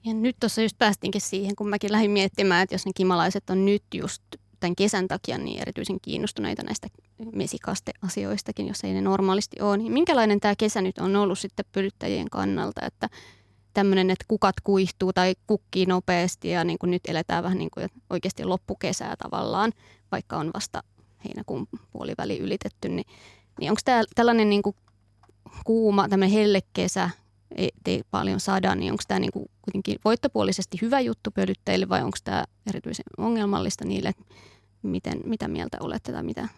Ja 0.05 0.15
nyt 0.15 0.37
tuossa 0.41 0.63
just 0.63 0.79
päästinkin 0.79 1.21
siihen, 1.21 1.57
kun 1.57 1.69
mäkin 1.69 1.93
lähdin 1.93 2.11
miettimään, 2.11 2.63
että 2.63 2.75
jos 2.75 2.87
ne 2.87 2.93
kimalaiset 2.95 3.51
on 3.51 3.65
nyt 3.65 3.83
just 3.95 4.23
tämän 4.61 4.77
kesän 4.77 5.09
takia 5.09 5.39
niin 5.39 5.63
erityisen 5.63 5.99
kiinnostuneita 6.03 6.63
näistä 6.63 6.89
mesikasteasioistakin, 7.35 8.69
jos 8.69 8.85
ei 8.85 8.95
ne 8.95 9.01
normaalisti 9.01 9.61
ole, 9.61 9.77
niin 9.77 9.93
minkälainen 9.93 10.41
tämä 10.41 10.55
kesä 10.59 10.83
nyt 10.83 10.99
on 10.99 11.17
ollut 11.17 11.39
sitten 11.39 11.65
pölyttäjien 11.73 12.31
kannalta, 12.31 12.87
että 12.87 13.09
tämmöinen, 13.75 14.11
että 14.11 14.25
kukat 14.29 14.55
kuihtuu 14.65 15.13
tai 15.13 15.35
kukkii 15.47 15.87
nopeasti 15.87 16.49
ja 16.49 16.65
niin 16.65 16.79
kuin 16.79 16.91
nyt 16.91 17.03
eletään 17.09 17.45
vähän 17.45 17.59
niin 17.59 17.71
kuin 17.71 17.89
oikeasti 18.11 18.45
loppukesää 18.45 19.15
tavallaan, 19.19 19.73
vaikka 20.13 20.37
on 20.37 20.51
vasta 20.55 20.83
heinäkuun 21.27 21.69
puoliväli 21.93 22.39
ylitetty, 22.39 22.89
niin, 22.89 23.07
niin 23.61 23.71
onko 23.71 23.81
tämä 23.85 24.03
tällainen 24.15 24.49
niin 24.49 24.63
kuin 24.63 24.77
kuuma, 25.65 26.09
tämmöinen 26.09 26.35
hellekesä, 26.35 27.11
ei, 27.57 27.71
ei 27.87 28.03
paljon 28.11 28.41
saada, 28.41 28.75
niin 28.75 28.93
onko 28.93 29.03
tämä 29.09 29.21
niinku 29.21 29.51
kuitenkin 29.63 29.99
voittopuolisesti 30.05 30.79
hyvä 30.83 31.01
juttu 31.01 31.31
pölyttäjille 31.31 31.89
vai 31.89 32.03
onko 32.03 32.19
tämä 32.25 32.45
erityisen 32.69 33.05
ongelmallista 33.19 33.85
niille? 33.85 34.13
Miten, 34.83 35.21
mitä 35.25 35.49
mieltä 35.49 35.77
olette 35.81 36.13
tai 36.13 36.23
mitä, 36.23 36.49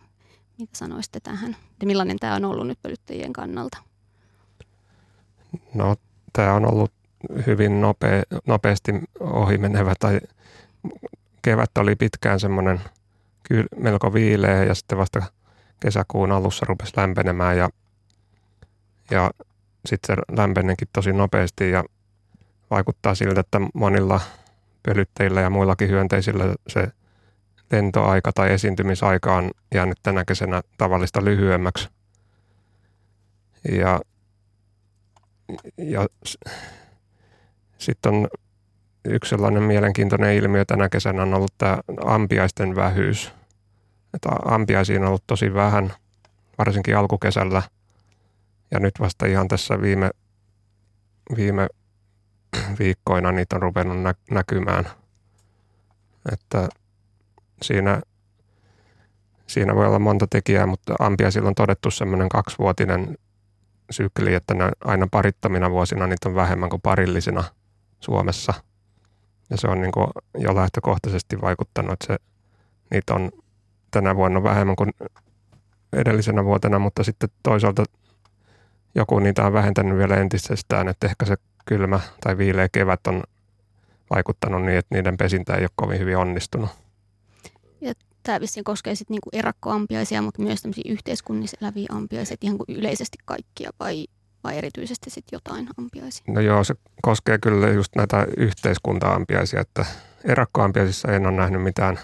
mitä 0.58 0.78
sanoisitte 0.78 1.20
tähän? 1.20 1.56
Ja 1.80 1.87
millainen 1.87 2.18
tämä 2.18 2.34
on 2.34 2.44
ollut 2.44 2.66
nyt 2.66 2.78
pölyttäjien 2.82 3.32
kannalta? 3.32 3.78
No, 5.75 5.96
tämä 6.32 6.54
on 6.54 6.72
ollut 6.72 6.92
hyvin 7.46 7.80
nopea, 7.80 8.22
nopeasti 8.46 8.92
ohimenevä 9.20 9.94
tai 9.98 10.20
kevät 11.42 11.78
oli 11.78 11.96
pitkään 11.96 12.40
semmoinen 12.40 12.80
kyl, 13.49 13.67
melko 13.76 14.14
viileä 14.14 14.64
ja 14.64 14.75
sitten 14.75 14.99
vasta 14.99 15.23
kesäkuun 15.81 16.33
alussa 16.33 16.67
rupesi 16.69 16.93
lämpenemään 16.97 17.59
ja, 17.59 17.71
ja 19.11 19.31
sitten 19.87 20.17
se 20.17 20.23
lämpenenkin 20.37 20.88
tosi 20.93 21.12
nopeasti 21.12 21.71
ja 21.71 21.85
vaikuttaa 22.71 23.14
siltä, 23.14 23.40
että 23.40 23.61
monilla 23.75 24.21
pölyttäjillä 24.83 25.40
ja 25.40 25.50
muillakin 25.50 25.88
hyönteisillä 25.88 26.55
se 26.69 26.88
lentoaika 27.71 28.33
tai 28.33 28.52
esiintymisaika 28.52 29.37
on 29.37 29.50
jäänyt 29.75 29.99
tänä 30.02 30.25
kesänä 30.25 30.62
tavallista 30.78 31.25
lyhyemmäksi. 31.25 31.88
Ja, 33.73 34.00
ja 35.78 36.07
sitten 37.78 38.14
on 38.14 38.28
yksi 39.05 39.31
sellainen 39.31 39.62
mielenkiintoinen 39.62 40.35
ilmiö 40.35 40.64
tänä 40.64 40.88
kesänä 40.88 41.23
on 41.23 41.35
ollut 41.35 41.55
tämä 41.59 41.78
ampiaisten 42.05 42.76
vähyys. 42.76 43.38
Että 44.15 44.29
ampiaisia 44.45 45.00
on 45.00 45.07
ollut 45.07 45.27
tosi 45.27 45.55
vähän, 45.55 45.93
varsinkin 46.59 46.97
alkukesällä. 46.97 47.62
Ja 48.71 48.81
nyt 48.81 48.95
vasta 49.00 49.27
ihan 49.27 49.49
tässä 49.49 49.81
viime, 49.83 50.11
viime 51.37 51.67
viikkoina 52.79 53.33
niitä 53.33 53.57
on 53.57 53.62
ruvennut 53.62 54.03
nä- 54.03 54.15
näkymään. 54.31 54.85
Että 56.33 56.69
siinä, 57.62 58.00
siinä 59.47 59.75
voi 59.75 59.87
olla 59.87 59.99
monta 59.99 60.27
tekijää, 60.31 60.67
mutta 60.67 60.95
ampiaisilla 60.99 61.49
on 61.49 61.55
todettu 61.55 61.91
semmoinen 61.91 62.29
kaksivuotinen 62.29 63.19
sykli, 63.91 64.35
että 64.35 64.55
ne 64.55 64.71
aina 64.85 65.09
parittomina 65.11 65.71
vuosina 65.71 66.07
niitä 66.07 66.29
on 66.29 66.35
vähemmän 66.35 66.71
kuin 66.71 66.83
parillisina 66.83 67.45
Suomessa. 68.00 68.55
Ja 69.50 69.57
se 69.57 69.69
on 69.69 69.81
niin 69.81 69.93
kuin 69.93 70.07
jo 70.38 70.55
lähtökohtaisesti 70.55 71.41
vaikuttanut, 71.41 71.93
että 71.93 72.07
se, 72.07 72.19
niitä 72.91 73.15
on 73.15 73.31
tänä 73.90 74.16
vuonna 74.16 74.42
vähemmän 74.42 74.76
kuin 74.76 74.90
edellisenä 75.92 76.45
vuotena, 76.45 76.78
mutta 76.78 77.04
sitten 77.04 77.28
toisaalta 77.42 77.85
joku 78.95 79.18
niitä 79.18 79.47
on 79.47 79.52
vähentänyt 79.52 79.99
vielä 79.99 80.16
entisestään, 80.16 80.88
että 80.88 81.07
ehkä 81.07 81.26
se 81.26 81.37
kylmä 81.66 82.00
tai 82.21 82.38
viileä 82.38 82.68
kevät 82.68 83.07
on 83.07 83.23
vaikuttanut 84.11 84.62
niin, 84.62 84.78
että 84.78 84.95
niiden 84.95 85.16
pesintä 85.16 85.54
ei 85.54 85.62
ole 85.62 85.71
kovin 85.76 85.99
hyvin 85.99 86.16
onnistunut. 86.16 86.71
Tämä 88.23 88.40
vissiin 88.40 88.64
koskee 88.64 88.95
sitten 88.95 89.14
niinku 89.14 89.28
erakkoampiaisia, 89.33 90.23
mutta 90.23 90.42
myös 90.42 90.62
tämmöisiä 90.62 90.92
yhteiskunnissa 90.92 91.57
eläviä 91.62 91.87
ampiaisia, 91.90 92.37
ihan 92.40 92.59
kuin 92.59 92.78
yleisesti 92.78 93.18
kaikkia 93.25 93.71
vai, 93.80 94.07
vai 94.45 94.59
erityisesti 94.59 95.11
sitten 95.11 95.37
jotain 95.37 95.68
ampiaisia? 95.78 96.25
No 96.28 96.40
joo, 96.40 96.64
se 96.64 96.75
koskee 97.02 97.38
kyllä 97.38 97.68
just 97.68 97.97
näitä 97.97 98.26
yhteiskunta-ampiaisia, 98.37 99.61
että 99.61 99.87
erakkoampiaisissa 100.25 101.12
en 101.12 101.26
ole 101.26 101.37
nähnyt 101.37 101.62
mitään 101.62 101.99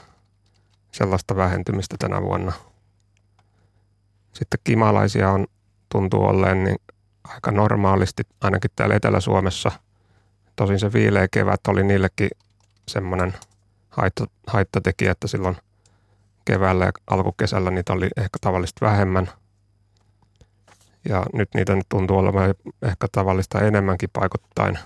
sellaista 0.94 1.36
vähentymistä 1.36 1.96
tänä 1.98 2.22
vuonna. 2.22 2.52
Sitten 4.32 4.60
kimalaisia 4.64 5.30
on, 5.30 5.46
tuntuu 5.88 6.24
olleen 6.24 6.64
niin 6.64 6.76
aika 7.24 7.50
normaalisti, 7.50 8.22
ainakin 8.40 8.70
täällä 8.76 8.94
Etelä-Suomessa. 8.94 9.70
Tosin 10.56 10.80
se 10.80 10.92
viileä 10.92 11.28
kevät 11.28 11.60
oli 11.68 11.84
niillekin 11.84 12.30
semmoinen 12.88 13.34
haitta, 13.90 14.26
haittatekijä, 14.46 15.12
että 15.12 15.26
silloin 15.26 15.56
keväällä 16.44 16.84
ja 16.84 16.92
alkukesällä 17.06 17.70
niitä 17.70 17.92
oli 17.92 18.08
ehkä 18.16 18.38
tavallista 18.40 18.86
vähemmän. 18.86 19.30
Ja 21.08 21.26
nyt 21.32 21.48
niitä 21.54 21.74
nyt 21.74 21.86
tuntuu 21.88 22.18
olevan 22.18 22.54
ehkä 22.82 23.06
tavallista 23.12 23.60
enemmänkin 23.60 24.10
paikottain. 24.12 24.78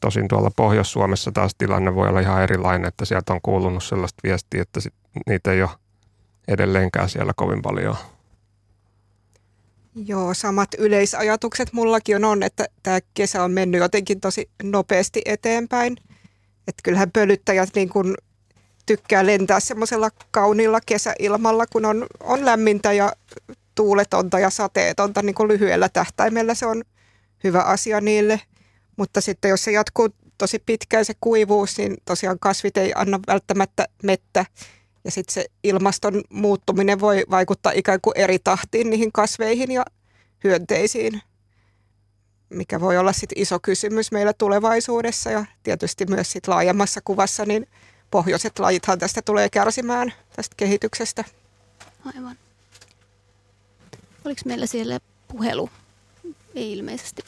Tosin 0.00 0.28
tuolla 0.28 0.50
Pohjois-Suomessa 0.56 1.32
taas 1.32 1.54
tilanne 1.58 1.94
voi 1.94 2.08
olla 2.08 2.20
ihan 2.20 2.42
erilainen, 2.42 2.88
että 2.88 3.04
sieltä 3.04 3.32
on 3.32 3.40
kuulunut 3.42 3.84
sellaista 3.84 4.20
viestiä, 4.24 4.62
että 4.62 4.80
sit 4.80 4.94
niitä 5.26 5.52
ei 5.52 5.62
ole 5.62 5.70
edelleenkään 6.48 7.08
siellä 7.08 7.32
kovin 7.36 7.62
paljon. 7.62 7.96
Joo, 9.94 10.34
samat 10.34 10.68
yleisajatukset 10.78 11.72
mullakin 11.72 12.16
on, 12.16 12.24
on 12.24 12.42
että 12.42 12.66
tämä 12.82 12.98
kesä 13.14 13.44
on 13.44 13.52
mennyt 13.52 13.80
jotenkin 13.80 14.20
tosi 14.20 14.50
nopeasti 14.62 15.22
eteenpäin. 15.24 15.96
Että 16.68 16.82
kyllähän 16.84 17.10
pölyttäjät 17.10 17.68
niin 17.74 17.88
kun 17.88 18.14
tykkää 18.86 19.26
lentää 19.26 19.60
semmoisella 19.60 20.10
kauniilla 20.30 20.80
kesäilmalla, 20.86 21.66
kun 21.66 21.84
on, 21.84 22.06
on 22.20 22.44
lämmintä 22.44 22.92
ja 22.92 23.12
tuuletonta 23.74 24.38
ja 24.38 24.50
sateetonta 24.50 25.22
niin 25.22 25.48
lyhyellä 25.48 25.88
tähtäimellä. 25.88 26.54
Se 26.54 26.66
on 26.66 26.82
hyvä 27.44 27.62
asia 27.62 28.00
niille. 28.00 28.40
Mutta 28.98 29.20
sitten 29.20 29.48
jos 29.48 29.64
se 29.64 29.72
jatkuu 29.72 30.08
tosi 30.38 30.58
pitkään 30.58 31.04
se 31.04 31.12
kuivuus, 31.20 31.78
niin 31.78 31.96
tosiaan 32.04 32.38
kasvit 32.38 32.76
ei 32.76 32.92
anna 32.94 33.20
välttämättä 33.26 33.88
mettä. 34.02 34.46
Ja 35.04 35.10
sitten 35.10 35.34
se 35.34 35.46
ilmaston 35.64 36.22
muuttuminen 36.30 37.00
voi 37.00 37.24
vaikuttaa 37.30 37.72
ikään 37.72 38.00
kuin 38.00 38.18
eri 38.18 38.38
tahtiin 38.38 38.90
niihin 38.90 39.12
kasveihin 39.12 39.70
ja 39.70 39.84
hyönteisiin, 40.44 41.22
mikä 42.50 42.80
voi 42.80 42.98
olla 42.98 43.12
sitten 43.12 43.42
iso 43.42 43.58
kysymys 43.60 44.12
meillä 44.12 44.32
tulevaisuudessa 44.32 45.30
ja 45.30 45.44
tietysti 45.62 46.06
myös 46.06 46.32
sit 46.32 46.48
laajemmassa 46.48 47.00
kuvassa, 47.04 47.44
niin 47.44 47.68
pohjoiset 48.10 48.58
lajithan 48.58 48.98
tästä 48.98 49.22
tulee 49.22 49.48
kärsimään 49.48 50.12
tästä 50.36 50.54
kehityksestä. 50.56 51.24
Aivan. 52.04 52.36
Oliko 54.24 54.40
meillä 54.44 54.66
siellä 54.66 55.00
puhelu? 55.28 55.70
ei 56.54 56.72
ilmeisesti 56.72 57.22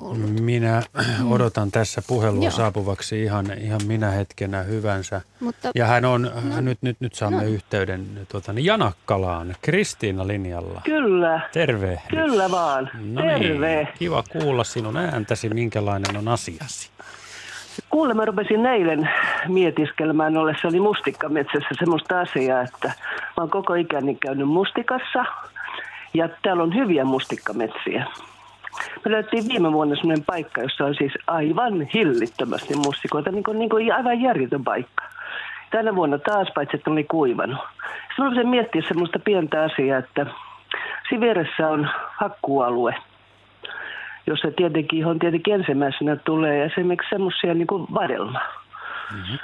ollut. 0.00 0.40
Minä 0.40 0.82
odotan 1.34 1.70
tässä 1.70 2.02
puhelua 2.06 2.44
Joo. 2.44 2.50
saapuvaksi 2.50 3.22
ihan, 3.22 3.46
ihan 3.60 3.80
minä 3.86 4.10
hetkenä 4.10 4.62
hyvänsä. 4.62 5.20
Mutta 5.40 5.70
Ja 5.74 5.86
hän 5.86 6.04
on, 6.04 6.30
no, 6.44 6.60
nyt, 6.60 6.78
nyt, 6.82 6.96
nyt 7.00 7.14
saamme 7.14 7.42
no. 7.42 7.48
yhteyden 7.48 8.06
tuota, 8.28 8.52
niin 8.52 8.64
Janakkalaan, 8.64 9.56
Kristiina 9.62 10.26
linjalla. 10.26 10.80
Kyllä, 10.84 11.40
Terve. 11.52 12.02
kyllä 12.10 12.50
vaan. 12.50 12.90
No 13.12 13.22
Terve. 13.22 13.76
niin, 13.76 13.88
kiva 13.98 14.24
kuulla 14.32 14.64
sinun 14.64 14.96
ääntäsi, 14.96 15.48
minkälainen 15.48 16.16
on 16.16 16.28
asiasi. 16.28 16.90
Kuule, 17.90 18.14
mä 18.14 18.24
rupesin 18.24 18.66
eilen 18.66 19.10
mietiskelemään 19.48 20.36
ollessani 20.36 20.80
mustikkametsässä 20.80 21.68
semmoista 21.78 22.20
asiaa, 22.20 22.62
että 22.62 22.88
mä 22.88 23.34
oon 23.36 23.50
koko 23.50 23.74
ikäni 23.74 24.14
käynyt 24.14 24.48
mustikassa 24.48 25.24
ja 26.14 26.28
täällä 26.42 26.62
on 26.62 26.74
hyviä 26.74 27.04
mustikkametsiä. 27.04 28.06
Me 29.04 29.10
löyttiin 29.10 29.48
viime 29.48 29.72
vuonna 29.72 29.96
semmoinen 29.96 30.24
paikka, 30.24 30.62
jossa 30.62 30.84
on 30.84 30.94
siis 30.94 31.12
aivan 31.26 31.82
hillittömästi 31.94 32.76
mustikoita, 32.76 33.30
niin 33.30 33.44
kuin, 33.44 33.58
niin 33.58 33.70
kuin 33.70 33.94
aivan 33.94 34.20
järjetön 34.20 34.64
paikka. 34.64 35.04
Tänä 35.70 35.96
vuonna 35.96 36.18
taas, 36.18 36.48
paitsi 36.54 36.76
että 36.76 36.90
oli 36.90 37.04
kuivanut. 37.04 37.58
Sitten 38.08 38.46
mä 38.46 38.50
miettiä 38.50 38.82
semmoista 38.88 39.18
pientä 39.18 39.62
asiaa, 39.62 39.98
että 39.98 40.26
siinä 41.08 41.20
vieressä 41.20 41.68
on 41.68 41.88
hakkuualue– 42.18 42.94
jossa 44.30 44.48
tietenkin, 44.56 44.98
johon 44.98 45.18
tietenkin 45.18 45.54
ensimmäisenä 45.54 46.16
tulee 46.16 46.64
esimerkiksi 46.64 47.10
semmoisia 47.10 47.54
niin 47.54 47.66
kuin 47.66 47.86
vadelma. 47.94 48.40
Mm-hmm. 49.12 49.38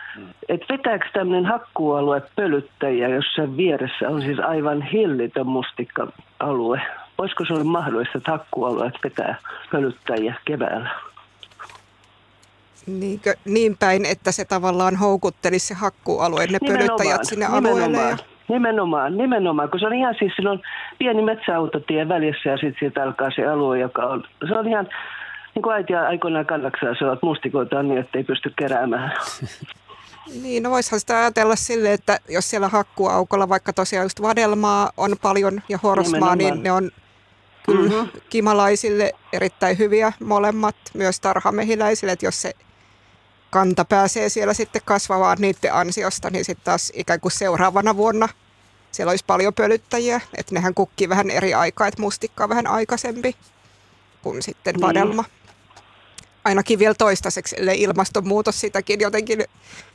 Et 0.48 0.60
vetääkö 0.68 1.06
tämmöinen 1.12 1.46
hakkuualue 1.46 2.22
pölyttäjiä, 2.36 3.08
jossa 3.08 3.56
vieressä 3.56 4.08
on 4.08 4.22
siis 4.22 4.38
aivan 4.38 4.82
hillitön 4.82 5.46
mustikka-alue? 5.46 6.80
Voisiko 7.18 7.44
se 7.44 7.52
olla 7.52 7.64
mahdollista, 7.64 8.18
että 8.18 8.30
hakkuualueet 8.30 8.94
vetää 9.04 9.36
pölyttäjiä 9.72 10.34
keväällä? 10.44 10.90
Niinkö, 12.86 13.34
niin 13.44 13.76
päin, 13.78 14.04
että 14.04 14.32
se 14.32 14.44
tavallaan 14.44 14.96
houkuttelisi 14.96 15.66
se 15.66 15.74
hakkuualue, 15.74 16.46
ne 16.46 16.58
pölyttäjät 16.66 17.24
sinne 17.24 17.46
alueelle. 17.46 17.96
Ja... 17.96 18.02
Nimenomaan. 18.02 18.18
Nimenomaan, 18.48 19.16
nimenomaan, 19.16 19.70
kun 19.70 19.80
se 19.80 19.86
on 19.86 19.94
ihan 19.94 20.14
siis, 20.18 20.32
siinä 20.36 20.50
on 20.50 20.62
pieni 20.98 21.22
metsäautotie 21.22 22.08
välissä 22.08 22.50
ja 22.50 22.56
sitten 22.56 22.76
siitä 22.78 23.02
alkaa 23.02 23.30
se 23.30 23.46
alue, 23.46 23.78
joka 23.78 24.02
on, 24.02 24.24
se 24.48 24.54
on 24.54 24.68
ihan, 24.68 24.88
niin 25.54 25.62
kuin 25.62 25.74
äiti 25.74 25.94
aikoinaan 25.94 26.46
kannaksaa, 26.46 26.94
se 26.98 27.04
on 27.04 27.18
mustikoita 27.22 27.82
niin, 27.82 27.98
että 27.98 28.18
ei 28.18 28.24
pysty 28.24 28.52
keräämään. 28.58 29.12
Niin, 30.42 30.62
no 30.62 30.70
voisihan 30.70 31.00
sitä 31.00 31.18
ajatella 31.18 31.56
sille, 31.56 31.92
että 31.92 32.18
jos 32.28 32.50
siellä 32.50 32.68
hakkuaukolla 32.68 33.48
vaikka 33.48 33.72
tosiaan 33.72 34.04
just 34.04 34.22
vadelmaa 34.22 34.90
on 34.96 35.16
paljon 35.22 35.60
ja 35.68 35.78
horsmaa, 35.82 36.36
Nimenomaan. 36.36 36.38
niin 36.38 36.62
ne 36.62 36.72
on 36.72 36.90
kyllä 37.66 37.82
Mhm. 37.88 37.94
mm-hmm. 37.94 38.20
kimalaisille 38.30 39.12
erittäin 39.32 39.78
hyviä 39.78 40.12
molemmat, 40.24 40.76
myös 40.94 41.20
tarhamehiläisille, 41.20 42.12
että 42.12 42.26
jos 42.26 42.42
se 42.42 42.52
kanta 43.50 43.84
pääsee 43.84 44.28
siellä 44.28 44.54
sitten 44.54 44.82
kasvamaan 44.84 45.38
niiden 45.40 45.74
ansiosta, 45.74 46.30
niin 46.30 46.44
sitten 46.44 46.64
taas 46.64 46.92
ikään 46.94 47.20
kuin 47.20 47.32
seuraavana 47.32 47.96
vuonna 47.96 48.28
siellä 48.92 49.10
olisi 49.10 49.24
paljon 49.26 49.54
pölyttäjiä, 49.54 50.20
että 50.38 50.54
nehän 50.54 50.74
kukkii 50.74 51.08
vähän 51.08 51.30
eri 51.30 51.54
aikaa, 51.54 51.86
että 51.86 52.02
mustikka 52.02 52.44
on 52.44 52.50
vähän 52.50 52.66
aikaisempi 52.66 53.36
kuin 54.22 54.42
sitten 54.42 54.74
Niin. 54.74 54.80
vadelma. 54.82 55.24
Ainakin 56.44 56.78
vielä 56.78 56.94
toistaiseksi, 56.94 57.56
ellei 57.58 57.82
ilmastonmuutos 57.82 58.60
sitäkin 58.60 59.00
jotenkin 59.00 59.44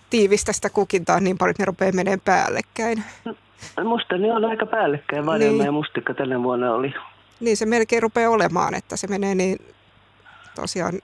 tiivistä 0.09 0.53
sitä 0.53 0.69
kukintaa 0.69 1.19
niin 1.19 1.37
paljon, 1.37 1.51
että 1.51 1.61
ne 1.61 1.65
rupeaa 1.65 1.91
menemään 1.91 2.19
päällekkäin. 2.25 3.03
Musta 3.83 4.17
ne 4.17 4.33
on 4.33 4.45
aika 4.45 4.65
päällekkäin, 4.65 5.25
vadelma 5.25 5.57
Niin. 5.57 5.65
ja 5.65 5.71
mustikka 5.71 6.13
tänä 6.13 6.43
vuonna 6.43 6.73
oli. 6.73 6.93
Niin 7.41 7.57
se 7.57 7.65
melkein 7.65 8.03
rupeaa 8.03 8.31
olemaan, 8.31 8.73
että 8.73 8.97
se 8.97 9.07
menee 9.07 9.35
niin 9.35 9.57
tosiaan 10.55 10.99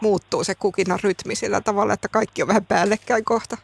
muuttuu 0.00 0.44
se 0.44 0.54
kukinnan 0.54 0.98
rytmi 1.02 1.34
sillä 1.34 1.60
tavalla, 1.60 1.92
että 1.92 2.08
kaikki 2.08 2.42
on 2.42 2.48
vähän 2.48 2.66
päällekkäin 2.66 3.24
kohta. 3.24 3.56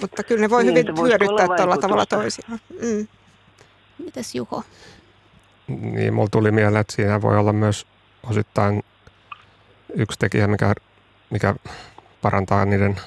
Mutta 0.00 0.22
kyllä 0.22 0.40
ne 0.40 0.50
voi 0.50 0.64
Niin, 0.64 0.76
hyvin 0.76 1.02
hyödyttää 1.02 1.46
olla 1.46 1.56
tuolla 1.56 1.76
tavalla 1.76 2.06
toisiaan. 2.06 2.60
Mm. 2.82 3.08
mites 4.04 4.34
Juho? 4.34 4.62
Niin, 5.68 6.14
mulla 6.14 6.28
tuli 6.28 6.50
mieleen, 6.50 6.80
että 6.80 6.96
siinä 6.96 7.22
voi 7.22 7.38
olla 7.38 7.52
myös 7.52 7.86
osittain 8.30 8.82
yksi 9.94 10.18
tekijä, 10.18 10.46
mikä, 10.46 10.74
mikä 11.30 11.54
parantaa 12.22 12.64
niiden 12.64 13.00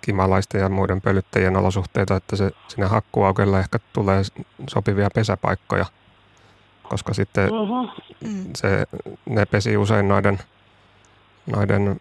kimalaisten 0.00 0.60
ja 0.60 0.68
muiden 0.68 1.00
pölyttäjien 1.00 1.56
olosuhteita, 1.56 2.16
että 2.16 2.36
se 2.36 2.50
sinne 2.68 2.86
hakkuaukelle 2.86 3.60
ehkä 3.60 3.78
tulee 3.92 4.22
sopivia 4.70 5.08
pesäpaikkoja, 5.14 5.86
koska 6.88 7.14
sitten. 7.14 7.50
Mm. 8.20 8.44
se, 8.54 8.86
ne 9.26 9.46
pesi 9.46 9.76
usein 9.76 10.08
noiden, 10.08 10.38
noiden 11.46 12.00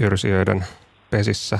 jyrsijöiden 0.00 0.64
pesissä. 1.10 1.58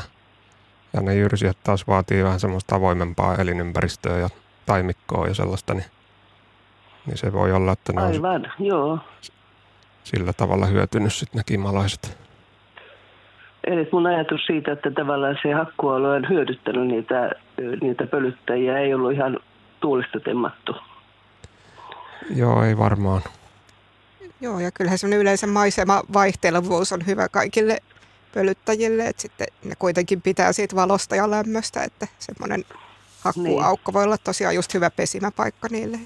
Ja 0.93 1.01
ne 1.01 1.15
jyrsijät 1.15 1.57
taas 1.65 1.87
vaatii 1.87 2.25
vähän 2.25 2.41
semmoista 2.41 2.77
avoimempaa 2.77 3.35
elinympäristöä 3.37 4.19
ja 4.19 4.29
taimikkoa 4.67 5.27
ja 5.27 5.35
sellaista, 5.35 5.75
niin, 5.75 5.85
niin 7.07 7.19
se 7.19 7.33
voi 7.33 7.53
olla, 7.53 7.73
että 7.73 7.93
ne 7.93 8.03
on 8.03 8.07
Aivan, 8.07 8.53
joo. 8.59 8.99
sillä 10.05 10.33
tavalla 10.33 10.67
hyötynyt 10.67 11.13
sitten 11.13 11.39
ne 11.39 11.43
kimalaiset. 11.47 12.19
Eli 13.67 13.89
mun 13.93 14.07
ajatus 14.07 14.47
siitä, 14.47 14.73
että 14.73 14.91
tavallaan 14.91 15.39
se 15.43 15.53
hakkualue 15.53 16.17
on 16.17 16.29
hyödyttänyt 16.29 16.87
niitä, 16.87 17.31
niitä 17.81 18.07
pölyttäjiä, 18.07 18.79
ei 18.79 18.95
ollut 18.95 19.13
ihan 19.13 19.39
tuulista 19.81 20.21
temmattu. 20.21 20.77
Joo, 22.31 22.65
ei 22.65 22.79
varmaan. 22.79 23.23
Joo, 24.41 24.61
ja 24.61 24.71
kyllähän 24.71 24.99
semmoinen 24.99 25.21
yleensä 25.21 25.47
maisema 25.47 26.03
vaihtelevuus 26.13 26.93
on 26.93 27.07
hyvä 27.07 27.29
kaikille 27.29 27.79
pölyttäjille, 28.35 29.07
että 29.07 29.23
sitten 29.23 29.47
ne 29.65 29.75
kuitenkin 29.79 30.23
pitää 30.23 30.53
siitä 30.53 30.77
valosta 30.77 31.17
ja 31.17 31.31
lämmöstä, 31.31 31.83
että 31.83 32.07
semmoinen 32.19 32.65
hakkuaukko 33.21 33.93
voi 33.93 34.05
olla 34.05 34.19
tosiaan 34.19 34.55
just 34.55 34.75
hyvä 34.75 34.91
pesimäpaikka 34.91 35.69
niille. 35.71 35.99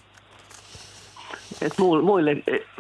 Et 1.63 1.79
muille, 1.79 2.31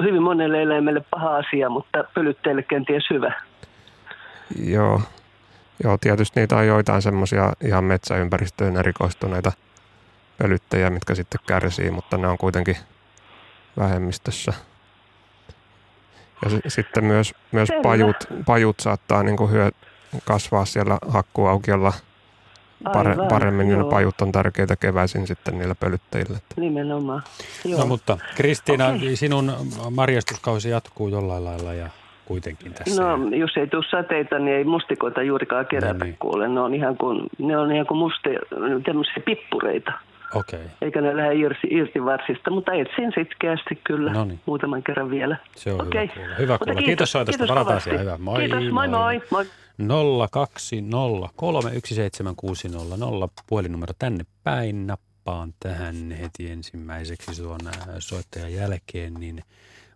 hyvin 0.02 0.22
monelle 0.22 0.62
eläimelle 0.62 1.04
paha 1.10 1.36
asia, 1.36 1.68
mutta 1.68 2.04
pölyttäjille 2.14 2.62
kenties 2.62 3.10
hyvä. 3.10 3.42
Joo. 4.64 5.02
Joo, 5.84 5.98
tietysti 5.98 6.40
niitä 6.40 6.56
on 6.56 6.66
joitain 6.66 7.02
semmoisia 7.02 7.52
ihan 7.64 7.84
metsäympäristöön 7.84 8.76
erikoistuneita 8.76 9.52
pölyttäjiä, 10.38 10.90
mitkä 10.90 11.14
sitten 11.14 11.40
kärsii, 11.46 11.90
mutta 11.90 12.16
ne 12.16 12.28
on 12.28 12.38
kuitenkin 12.38 12.76
vähemmistössä. 13.78 14.52
Ja 16.44 16.50
s- 16.50 16.74
sitten 16.74 17.04
myös, 17.04 17.34
myös 17.52 17.66
Selvä. 17.66 17.82
pajut, 17.82 18.16
pajut 18.46 18.80
saattaa 18.80 19.22
niin 19.22 19.36
kuin 19.36 19.50
hyö, 19.50 19.70
kasvaa 20.24 20.64
siellä 20.64 20.98
hakkuaukiolla 21.08 21.92
pare, 22.92 23.10
Aivan, 23.10 23.28
paremmin, 23.28 23.66
niin 23.68 23.78
ne 23.78 23.82
joo. 23.84 23.90
pajut 23.90 24.20
on 24.20 24.32
tärkeitä 24.32 24.76
keväisin 24.76 25.26
sitten 25.26 25.58
niille 25.58 25.74
pölyttäjille. 25.74 26.36
Että 26.36 26.60
Nimenomaan. 26.60 27.22
Joo. 27.64 27.80
No 27.80 27.86
mutta 27.86 28.18
Kristiina, 28.36 28.88
Okei. 28.88 29.16
sinun 29.16 29.52
marjastuskausi 29.90 30.70
jatkuu 30.70 31.08
jollain 31.08 31.44
lailla 31.44 31.74
ja 31.74 31.88
kuitenkin 32.24 32.74
tässä. 32.74 33.02
No, 33.02 33.36
jos 33.36 33.56
ei 33.56 33.66
tule 33.66 33.84
sateita, 33.90 34.38
niin 34.38 34.56
ei 34.56 34.64
mustikoita 34.64 35.22
juurikaan 35.22 35.66
kerätä 35.66 35.92
No 35.92 35.98
no 35.98 36.04
niin. 36.04 36.10
niin. 36.10 36.18
kuule. 36.18 36.48
Ne 36.48 36.60
on 36.60 36.74
ihan 36.74 36.96
kuin, 36.96 37.20
ne 37.38 37.58
on 37.58 37.72
ihan 37.72 37.86
kuin 37.86 37.98
muste, 37.98 38.30
tämmöisiä 38.84 39.22
pippureita. 39.26 39.92
Okei, 40.34 40.58
okay. 40.60 40.70
Eikä 40.82 41.00
ne 41.00 41.16
lähde 41.16 41.34
irti, 41.34 41.66
irti 41.70 42.04
varsista, 42.04 42.50
mutta 42.50 42.72
etsin 42.72 43.12
sitkeästi 43.14 43.80
kyllä 43.84 44.12
No 44.12 44.24
niin. 44.24 44.40
muutaman 44.46 44.82
kerran 44.82 45.10
vielä. 45.10 45.36
se 45.56 45.72
on 45.72 45.86
Okei. 45.86 46.06
hyvä 46.06 46.14
kuulla. 46.14 46.34
Hyvä 46.38 46.58
kuulla. 46.58 46.82
Kiitos 46.82 47.12
soitosta, 47.12 47.38
kiitos 47.38 47.48
palataan 47.48 47.66
kovasti. 47.66 47.90
siihen. 47.90 48.00
Hyvä. 48.06 48.18
Moi. 48.18 48.38
Kiitos, 48.38 48.70
moi 48.72 48.88
moi. 48.88 49.22
moi. 49.30 49.46
020317600 49.82 49.88
puhelinnumero 53.46 53.92
tänne 53.98 54.24
päin. 54.44 54.86
Nappaan 54.86 55.54
tähän 55.60 56.10
heti 56.10 56.50
ensimmäiseksi 56.50 57.42
tuon 57.42 57.60
äh, 57.66 57.72
soittajan 57.98 58.52
jälkeen, 58.54 59.14
niin 59.14 59.42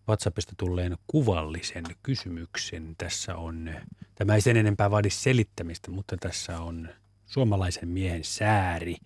WhatsAppista 0.09 0.53
tulleen 0.59 0.97
kuvallisen 1.07 1.85
kysymyksen. 2.03 2.95
Tässä 2.99 3.37
on, 3.37 3.71
tämä 4.15 4.35
ei 4.35 4.41
sen 4.41 4.57
enempää 4.57 4.91
vaadi 4.91 5.11
selittämistä, 5.11 5.91
mutta 5.91 6.17
tässä 6.17 6.61
on 6.61 6.89
suomalaisen 7.27 7.89
miehen 7.89 8.25
sääri, 8.25 8.97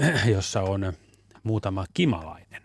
jossa 0.34 0.62
on 0.62 0.92
muutama 1.42 1.84
kimalainen. 1.94 2.62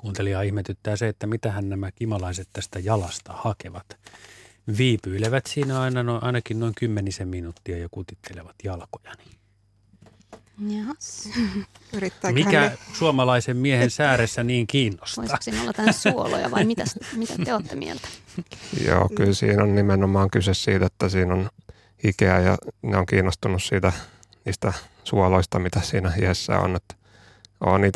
Kuuntelija 0.00 0.42
ihmetyttää 0.42 0.96
se, 0.96 1.08
että 1.08 1.26
mitähän 1.26 1.68
nämä 1.68 1.92
kimalaiset 1.92 2.48
tästä 2.52 2.78
jalasta 2.78 3.32
hakevat. 3.32 3.98
Viipyilevät 4.78 5.46
siinä 5.46 5.80
aina 5.80 6.02
no, 6.02 6.18
ainakin 6.22 6.60
noin 6.60 6.74
kymmenisen 6.74 7.28
minuuttia 7.28 7.78
ja 7.78 7.88
kutittelevat 7.90 8.54
jalkojani. 8.64 9.24
Jahas. 10.68 11.28
Mikä 12.32 12.60
ne, 12.60 12.78
suomalaisen 12.92 13.56
miehen 13.56 13.90
sääressä 13.90 14.44
niin 14.44 14.66
kiinnostaa? 14.66 15.22
Voisiko 15.22 15.42
siinä 15.42 15.60
olla 15.60 15.68
jotain 15.68 15.92
suoloja 15.92 16.50
vai 16.50 16.64
mitä, 16.64 16.84
mitä 17.16 17.34
te 17.44 17.54
olette 17.54 17.76
mieltä? 17.76 18.08
Joo, 18.86 19.08
kyllä 19.16 19.34
siinä 19.34 19.62
on 19.62 19.74
nimenomaan 19.74 20.30
kyse 20.30 20.54
siitä, 20.54 20.86
että 20.86 21.08
siinä 21.08 21.34
on 21.34 21.50
hikeä 22.04 22.40
ja 22.40 22.58
ne 22.82 22.96
on 22.96 23.06
kiinnostunut 23.06 23.62
siitä 23.62 23.92
niistä 24.44 24.72
suoloista, 25.04 25.58
mitä 25.58 25.80
siinä 25.80 26.10
hiessä 26.10 26.58
on. 26.58 26.76
Että 26.76 26.94
olen 27.60 27.92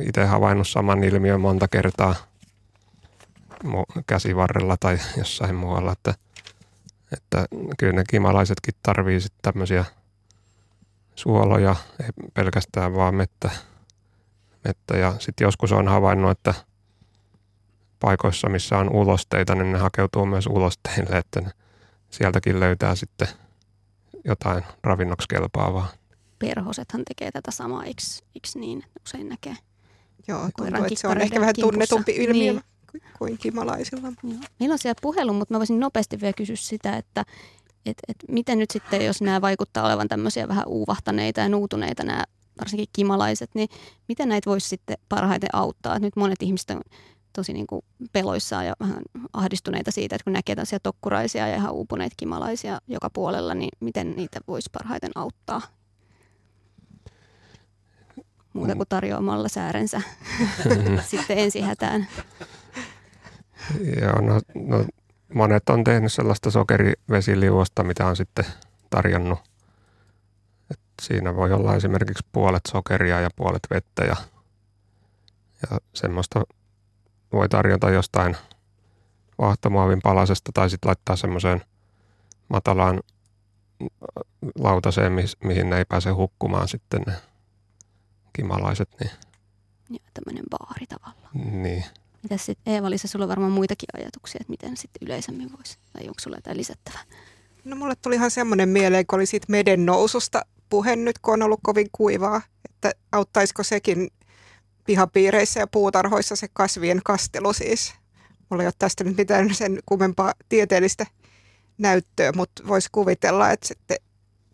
itse 0.00 0.24
havainnut 0.24 0.68
saman 0.68 1.04
ilmiön 1.04 1.40
monta 1.40 1.68
kertaa 1.68 2.14
käsivarrella 4.06 4.76
tai 4.80 4.98
jossain 5.16 5.54
muualla, 5.54 5.92
että, 5.92 6.14
että 7.12 7.46
kyllä 7.78 7.92
ne 7.92 8.04
kimalaisetkin 8.10 8.74
tarvii 8.82 9.20
sitten 9.20 9.52
tämmöisiä 9.52 9.84
suoloja, 11.14 11.76
ei 12.02 12.08
pelkästään 12.34 12.94
vaan 12.94 13.14
mettä. 13.14 13.50
mettä. 14.64 14.96
Ja 14.96 15.14
sitten 15.18 15.44
joskus 15.44 15.72
on 15.72 15.88
havainnut, 15.88 16.30
että 16.30 16.54
paikoissa, 18.00 18.48
missä 18.48 18.78
on 18.78 18.90
ulosteita, 18.90 19.54
niin 19.54 19.72
ne 19.72 19.78
hakeutuu 19.78 20.26
myös 20.26 20.46
ulosteille, 20.46 21.18
että 21.18 21.40
ne 21.40 21.50
sieltäkin 22.10 22.60
löytää 22.60 22.94
sitten 22.94 23.28
jotain 24.24 24.64
ravinnoksi 24.82 25.28
kelpaavaa. 25.28 26.01
Perhosethan 26.48 27.02
tekee 27.08 27.30
tätä 27.30 27.50
samaa, 27.50 27.84
eikö, 27.84 28.02
eikö 28.34 28.48
niin? 28.54 28.84
Usein 29.06 29.28
näkee. 29.28 29.56
Joo, 30.28 30.48
tuntuu, 30.56 30.84
että 30.84 31.00
se 31.00 31.08
on 31.08 31.20
ehkä 31.20 31.40
vähän 31.40 31.54
tunnetumpi 31.60 32.12
ilmiö 32.12 32.52
niin. 32.52 32.62
kuin 33.18 33.38
kimalaisilla. 33.38 34.12
Joo. 34.22 34.40
Meillä 34.60 34.72
on 34.72 34.78
siellä 34.78 34.98
puhelu, 35.02 35.32
mutta 35.32 35.54
mä 35.54 35.58
voisin 35.58 35.80
nopeasti 35.80 36.20
vielä 36.20 36.32
kysyä 36.32 36.56
sitä, 36.56 36.96
että 36.96 37.24
et, 37.86 37.98
et 38.08 38.16
miten 38.28 38.58
nyt 38.58 38.70
sitten, 38.70 39.06
jos 39.06 39.22
nämä 39.22 39.40
vaikuttaa 39.40 39.86
olevan 39.86 40.08
tämmöisiä 40.08 40.48
vähän 40.48 40.66
uuvahtaneita 40.66 41.40
ja 41.40 41.48
nuutuneita 41.48 42.04
nämä 42.04 42.24
varsinkin 42.60 42.88
kimalaiset, 42.92 43.50
niin 43.54 43.68
miten 44.08 44.28
näitä 44.28 44.50
voisi 44.50 44.68
sitten 44.68 44.96
parhaiten 45.08 45.48
auttaa? 45.52 45.96
Et 45.96 46.02
nyt 46.02 46.16
monet 46.16 46.42
ihmiset 46.42 46.70
on 46.70 46.80
tosi 47.32 47.52
niin 47.52 47.66
kuin 47.66 47.82
peloissaan 48.12 48.66
ja 48.66 48.74
vähän 48.80 49.02
ahdistuneita 49.32 49.90
siitä, 49.90 50.16
että 50.16 50.24
kun 50.24 50.32
näkee 50.32 50.54
tällaisia 50.54 50.80
tokkuraisia 50.80 51.48
ja 51.48 51.56
ihan 51.56 51.72
uupuneita 51.72 52.14
kimalaisia 52.16 52.78
joka 52.88 53.10
puolella, 53.10 53.54
niin 53.54 53.70
miten 53.80 54.16
niitä 54.16 54.40
voisi 54.48 54.70
parhaiten 54.72 55.10
auttaa? 55.14 55.62
Muuta 58.52 58.74
kuin 58.74 58.88
tarjoamalla 58.88 59.48
säärensä 59.48 60.00
sitten 61.10 61.38
ensihätään. 61.38 62.08
Joo, 64.00 64.20
no, 64.20 64.40
no 64.54 64.84
monet 65.34 65.68
on 65.68 65.84
tehnyt 65.84 66.12
sellaista 66.12 66.50
sokerivesiliuosta, 66.50 67.82
mitä 67.82 68.06
on 68.06 68.16
sitten 68.16 68.44
tarjonnut. 68.90 69.38
Et 70.70 70.80
siinä 71.02 71.36
voi 71.36 71.52
olla 71.52 71.76
esimerkiksi 71.76 72.26
puolet 72.32 72.62
sokeria 72.68 73.20
ja 73.20 73.30
puolet 73.36 73.66
vettä 73.70 74.04
ja, 74.04 74.16
ja 75.62 75.78
semmoista 75.94 76.42
voi 77.32 77.48
tarjota 77.48 77.90
jostain 77.90 78.36
vaahtomuovin 79.38 80.00
palasesta 80.02 80.50
tai 80.54 80.70
sitten 80.70 80.88
laittaa 80.88 81.16
semmoiseen 81.16 81.62
matalaan 82.48 83.00
lautaseen, 84.58 85.12
mihin 85.44 85.70
ne 85.70 85.78
ei 85.78 85.84
pääse 85.84 86.10
hukkumaan 86.10 86.68
sitten 86.68 87.02
ne 87.06 87.12
kimalaiset. 88.32 88.88
Niin. 89.00 89.10
Joo, 89.90 89.98
tämmöinen 90.14 90.44
baari 90.50 90.86
tavallaan. 90.86 91.62
Niin. 91.62 91.84
Mitäs 92.22 92.46
sitten 92.46 92.74
Eeva-Liisa, 92.74 93.08
sulla 93.08 93.24
on 93.24 93.28
varmaan 93.28 93.52
muitakin 93.52 93.88
ajatuksia, 93.94 94.38
että 94.40 94.50
miten 94.50 94.76
sitten 94.76 95.06
yleisemmin 95.06 95.52
voisi, 95.56 95.78
tai 95.92 96.02
onko 96.02 96.20
sulla 96.20 96.36
jotain 96.36 96.56
lisättävää? 96.56 97.02
No 97.64 97.76
mulle 97.76 97.94
tuli 98.02 98.14
ihan 98.14 98.30
semmoinen 98.30 98.68
mieleen, 98.68 99.06
kun 99.06 99.18
oli 99.18 99.26
siitä 99.26 99.46
meden 99.48 99.86
noususta 99.86 100.42
puhe 100.70 100.96
nyt, 100.96 101.18
kun 101.18 101.34
on 101.34 101.42
ollut 101.42 101.60
kovin 101.62 101.88
kuivaa, 101.92 102.42
että 102.70 102.92
auttaisiko 103.12 103.62
sekin 103.62 104.10
pihapiireissä 104.84 105.60
ja 105.60 105.66
puutarhoissa 105.66 106.36
se 106.36 106.46
kasvien 106.52 107.00
kastelu 107.04 107.52
siis. 107.52 107.94
Mulla 108.50 108.62
ei 108.62 108.66
ole 108.66 108.74
tästä 108.78 109.04
nyt 109.04 109.16
mitään 109.16 109.54
sen 109.54 109.78
kummempaa 109.86 110.32
tieteellistä 110.48 111.06
näyttöä, 111.78 112.32
mutta 112.32 112.62
voisi 112.66 112.88
kuvitella, 112.92 113.50
että 113.50 113.68
sitten 113.68 113.96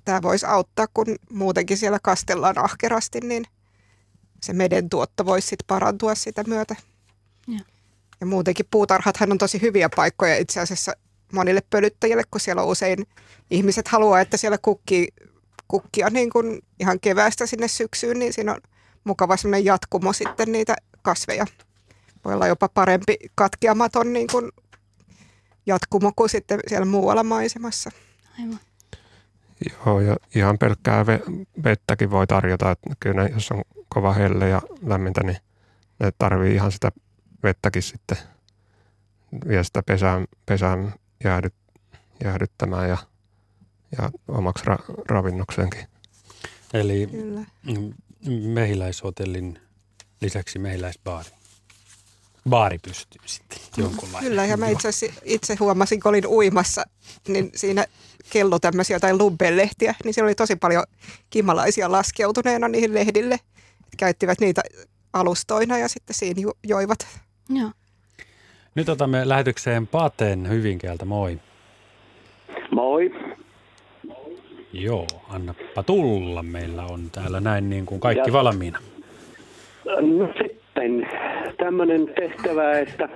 tämä 0.04 0.22
voisi 0.22 0.46
auttaa, 0.46 0.86
kun 0.94 1.06
muutenkin 1.30 1.76
siellä 1.76 1.98
kastellaan 2.02 2.58
ahkerasti, 2.58 3.20
niin 3.20 3.44
se 4.42 4.52
meden 4.52 4.88
tuotto 4.88 5.26
voisi 5.26 5.48
sitten 5.48 5.66
parantua 5.66 6.14
sitä 6.14 6.44
myötä. 6.46 6.76
Ja. 7.48 7.60
ja 8.20 8.26
muutenkin 8.26 8.66
puutarhathan 8.70 9.32
on 9.32 9.38
tosi 9.38 9.62
hyviä 9.62 9.88
paikkoja 9.96 10.36
itse 10.36 10.60
asiassa 10.60 10.92
monille 11.32 11.60
pölyttäjille, 11.70 12.22
kun 12.30 12.40
siellä 12.40 12.62
on 12.62 12.68
usein 12.68 13.06
ihmiset 13.50 13.88
haluaa, 13.88 14.20
että 14.20 14.36
siellä 14.36 14.58
kukkii, 14.58 15.08
kukkia 15.68 16.10
niin 16.10 16.30
kuin 16.30 16.60
ihan 16.80 17.00
keväästä 17.00 17.46
sinne 17.46 17.68
syksyyn, 17.68 18.18
niin 18.18 18.32
siinä 18.32 18.52
on 18.52 18.60
mukava 19.04 19.36
sellainen 19.36 19.64
jatkumo 19.64 20.12
sitten 20.12 20.52
niitä 20.52 20.76
kasveja. 21.02 21.46
Voi 22.24 22.34
olla 22.34 22.46
jopa 22.46 22.68
parempi 22.68 23.16
katkeamaton 23.34 24.12
niin 24.12 24.26
kuin 24.32 24.50
jatkumo 25.66 26.12
kuin 26.16 26.30
sitten 26.30 26.60
siellä 26.66 26.84
muualla 26.84 27.24
maisemassa. 27.24 27.90
Aivan. 28.38 28.60
Joo, 29.86 30.00
ja 30.00 30.16
ihan 30.34 30.58
pelkkää 30.58 31.06
vettäkin 31.64 32.10
voi 32.10 32.26
tarjota, 32.26 32.70
että 32.70 32.90
kyllä 33.00 33.22
ne, 33.22 33.30
jos 33.34 33.50
on 33.50 33.62
kova 33.88 34.12
helle 34.12 34.48
ja 34.48 34.62
lämmintä, 34.82 35.22
niin 35.22 35.36
ne 36.00 36.12
tarvii 36.18 36.54
ihan 36.54 36.72
sitä 36.72 36.92
vettäkin 37.42 37.82
sitten 37.82 38.18
vielä 39.48 39.62
sitä 39.62 39.82
pesään, 39.82 40.26
pesään 40.46 40.94
jäädyt, 41.24 41.54
jäädyttämään 42.24 42.88
ja, 42.88 42.96
ja 43.98 44.10
omaksi 44.28 44.64
ra, 44.66 44.78
ravinnoksenkin. 45.08 45.86
Eli 46.74 47.06
Kyllä. 47.06 47.40
mehiläishotellin 48.54 49.58
lisäksi 50.20 50.58
mehiläisbaari. 50.58 51.30
Baari 52.48 52.78
pystyy 52.78 53.20
sitten 53.26 53.58
jonkunlainen. 53.76 54.28
Kyllä, 54.30 54.44
ja 54.44 54.56
mä 54.56 54.68
itse, 54.68 54.88
itse 55.24 55.56
huomasin, 55.60 56.00
kun 56.00 56.08
olin 56.08 56.26
uimassa, 56.26 56.84
niin 57.28 57.50
siinä 57.54 57.84
kello 58.30 58.58
tämmöisiä 58.58 58.96
jotain 58.96 59.18
lubbelehtiä, 59.18 59.94
niin 60.04 60.14
siellä 60.14 60.28
oli 60.28 60.34
tosi 60.34 60.56
paljon 60.56 60.84
kimalaisia 61.30 61.92
laskeutuneena 61.92 62.68
niihin 62.68 62.94
lehdille. 62.94 63.40
Käyttivät 63.96 64.40
niitä 64.40 64.62
alustoina 65.12 65.78
ja 65.78 65.88
sitten 65.88 66.14
siinä 66.14 66.52
joivat. 66.64 66.98
Joo. 67.48 67.70
Nyt 68.74 68.88
otamme 68.88 69.28
lähetykseen 69.28 69.86
Paten 69.86 70.48
Hyvinkäältä. 70.48 71.04
Moi. 71.04 71.40
Moi. 72.70 73.10
Joo, 74.72 75.06
annappa 75.28 75.82
tulla. 75.82 76.42
Meillä 76.42 76.84
on 76.84 77.10
täällä 77.10 77.40
näin 77.40 77.70
niin 77.70 77.86
kuin 77.86 78.00
kaikki 78.00 78.28
ja, 78.30 78.32
valmiina. 78.32 78.78
No 79.84 80.28
sitten 80.78 81.08
tämmöinen 81.56 82.08
tehtävä, 82.08 82.78
että 82.78 83.08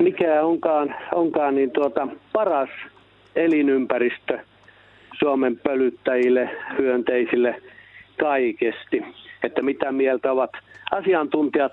mikä 0.00 0.42
onkaan, 0.42 0.94
onkaan 1.14 1.54
niin 1.54 1.70
tuota, 1.70 2.08
paras 2.32 2.68
elinympäristö 3.36 4.38
Suomen 5.18 5.58
pölyttäjille, 5.58 6.50
hyönteisille 6.78 7.62
kaikesti. 8.20 9.04
Että 9.42 9.62
mitä 9.62 9.92
mieltä 9.92 10.32
ovat 10.32 10.50
asiantuntijat 10.92 11.72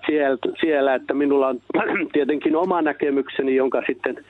siellä, 0.61 0.95
että 0.95 1.13
minulla 1.13 1.47
on 1.47 1.61
tietenkin 2.13 2.55
oma 2.55 2.81
näkemykseni, 2.81 3.55
jonka 3.55 3.83
sitten 3.87 4.25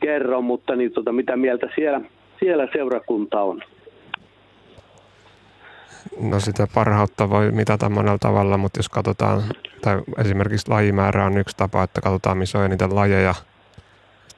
kerron, 0.00 0.44
mutta 0.44 0.76
niin 0.76 0.92
tota, 0.92 1.12
mitä 1.12 1.36
mieltä 1.36 1.68
siellä, 1.74 2.00
siellä 2.40 2.68
seurakunta 2.72 3.42
on? 3.42 3.62
No 6.20 6.40
sitä 6.40 6.66
parhautta 6.74 7.30
voi 7.30 7.50
mitata 7.50 7.88
monella 7.88 8.18
tavalla, 8.18 8.58
mutta 8.58 8.78
jos 8.78 8.88
katsotaan, 8.88 9.42
tai 9.84 10.02
esimerkiksi 10.18 10.68
lajimäärä 10.68 11.24
on 11.24 11.38
yksi 11.38 11.56
tapa, 11.56 11.82
että 11.82 12.00
katsotaan 12.00 12.38
missä 12.38 12.58
on 12.58 12.64
eniten 12.64 12.94
lajeja. 12.94 13.34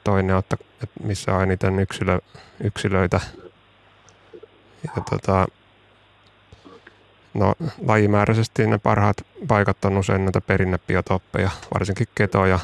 Toinen 0.03 0.35
on, 0.35 0.39
että 0.39 0.57
missä 1.03 1.35
on 1.35 1.43
eniten 1.43 1.79
yksilö, 1.79 2.19
yksilöitä. 2.63 3.19
Ja 4.83 5.03
tota, 5.09 5.47
No 7.37 7.53
lajimääräisesti 7.87 8.67
ne 8.67 8.77
parhaat 8.77 9.17
paikat 9.47 9.85
on 9.85 9.97
usein 9.97 10.25
näitä 10.25 10.41
perinnebiotoppeja, 10.41 11.49
varsinkin 11.73 12.07
ketoja, 12.15 12.59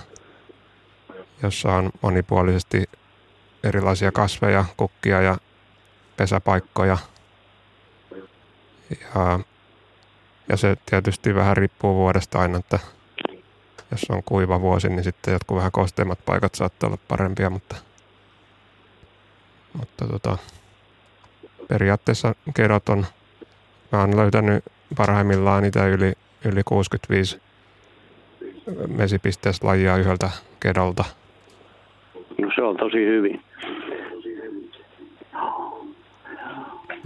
jossa 1.43 1.73
on 1.73 1.91
monipuolisesti 2.01 2.83
erilaisia 3.63 4.11
kasveja, 4.11 4.65
kukkia 4.77 5.21
ja 5.21 5.37
pesäpaikkoja. 6.17 6.97
Ja, 8.89 9.39
ja 10.49 10.57
se 10.57 10.77
tietysti 10.85 11.35
vähän 11.35 11.57
riippuu 11.57 11.95
vuodesta 11.95 12.39
aina, 12.39 12.57
että 12.57 12.79
jos 13.91 14.05
on 14.09 14.23
kuiva 14.23 14.61
vuosi, 14.61 14.89
niin 14.89 15.03
sitten 15.03 15.31
jotkut 15.31 15.57
vähän 15.57 15.71
kosteimmat 15.71 16.19
paikat 16.25 16.55
saattaa 16.55 16.87
olla 16.87 16.97
parempia, 17.07 17.49
mutta, 17.49 17.75
mutta 19.73 20.07
tota, 20.07 20.37
periaatteessa 21.67 22.35
kedot 22.53 22.89
on 22.89 23.05
Mä 23.93 23.99
oon 23.99 24.17
löytänyt 24.17 24.63
parhaimmillaan 24.97 25.63
niitä 25.63 25.87
yli, 25.87 26.13
yli 26.45 26.61
65 26.65 27.41
mesipisteessä 28.87 29.67
lajia 29.67 29.97
yhdeltä 29.97 30.29
kedolta. 30.59 31.05
No 32.41 32.51
se 32.55 32.61
on 32.61 32.77
tosi 32.77 32.97
hyvin. 32.97 33.41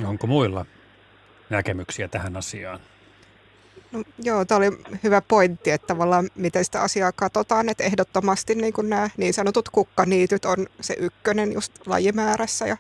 Onko 0.05 0.27
muilla 0.27 0.65
näkemyksiä 1.49 2.07
tähän 2.07 2.37
asiaan? 2.37 2.79
No, 3.91 4.03
joo, 4.19 4.45
tämä 4.45 4.57
oli 4.57 4.83
hyvä 5.03 5.21
pointti, 5.21 5.71
että 5.71 5.87
tavallaan 5.87 6.29
miten 6.35 6.65
sitä 6.65 6.81
asiaa 6.81 7.11
katsotaan, 7.11 7.69
että 7.69 7.83
ehdottomasti 7.83 8.55
niin 8.55 8.73
kuin 8.73 8.89
nämä 8.89 9.09
niin 9.17 9.33
sanotut 9.33 9.69
kukkaniityt 9.69 10.45
on 10.45 10.67
se 10.81 10.95
ykkönen 10.99 11.53
just 11.53 11.73
lajimäärässä 11.85 12.67
ja 12.67 12.77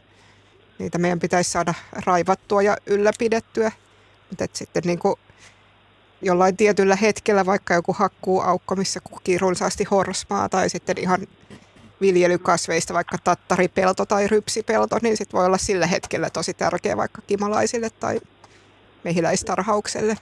niitä 0.79 0.97
meidän 0.97 1.19
pitäisi 1.19 1.51
saada 1.51 1.73
raivattua 2.05 2.61
ja 2.61 2.77
ylläpidettyä. 2.85 3.71
Mutta 4.29 4.45
sitten 4.53 4.83
niin 4.85 4.99
kuin 4.99 5.15
jollain 6.21 6.57
tietyllä 6.57 6.95
hetkellä 6.95 7.45
vaikka 7.45 7.73
joku 7.73 7.93
hakkuuaukko, 7.93 8.75
missä 8.75 8.99
kukii 8.99 9.37
runsaasti 9.37 9.83
horsmaa 9.83 10.49
tai 10.49 10.69
sitten 10.69 10.97
ihan 10.97 11.27
viljelykasveista, 12.01 12.93
vaikka 12.93 13.17
tattaripelto 13.23 14.05
tai 14.05 14.27
rypsipelto, 14.27 14.99
niin 15.01 15.17
sit 15.17 15.33
voi 15.33 15.45
olla 15.45 15.57
sillä 15.57 15.87
hetkellä 15.87 16.29
tosi 16.29 16.53
tärkeä 16.53 16.97
vaikka 16.97 17.21
kimalaisille 17.21 17.89
tai 17.89 18.19
mehiläistarhaukselle. 19.03 20.17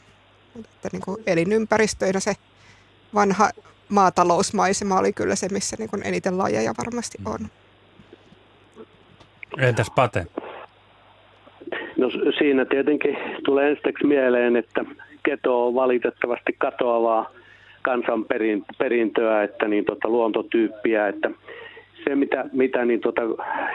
Mutta 0.56 0.90
niin 0.92 1.02
kuin 1.06 1.24
elinympäristöinä 1.28 2.20
se 2.20 2.34
vanha 3.14 3.50
maatalousmaisema 3.90 5.00
oli 5.00 5.14
kyllä 5.14 5.36
se, 5.36 5.48
missä 5.52 5.76
niin 5.80 5.90
kuin 5.90 6.08
eniten 6.08 6.38
lajeja 6.38 6.74
varmasti 6.78 7.18
on. 7.26 7.40
Entäs 9.58 9.92
Pate? 9.96 10.26
No 11.98 12.10
siinä 12.38 12.66
tietenkin 12.66 13.18
tulee 13.46 13.70
ensiksi 13.70 14.08
mieleen, 14.08 14.56
että 14.56 14.86
keto 15.24 15.68
on 15.68 15.76
valitettavasti 15.76 16.56
katoavaa 16.58 17.32
kansanperintöä, 17.82 19.44
että 19.44 19.68
niin 19.68 19.86
tota, 19.86 20.08
luontotyyppiä, 20.08 21.08
että 21.08 21.32
se 22.04 22.16
mitä, 22.16 22.46
mitä 22.54 22.86
niin 22.86 23.02
tota, 23.02 23.22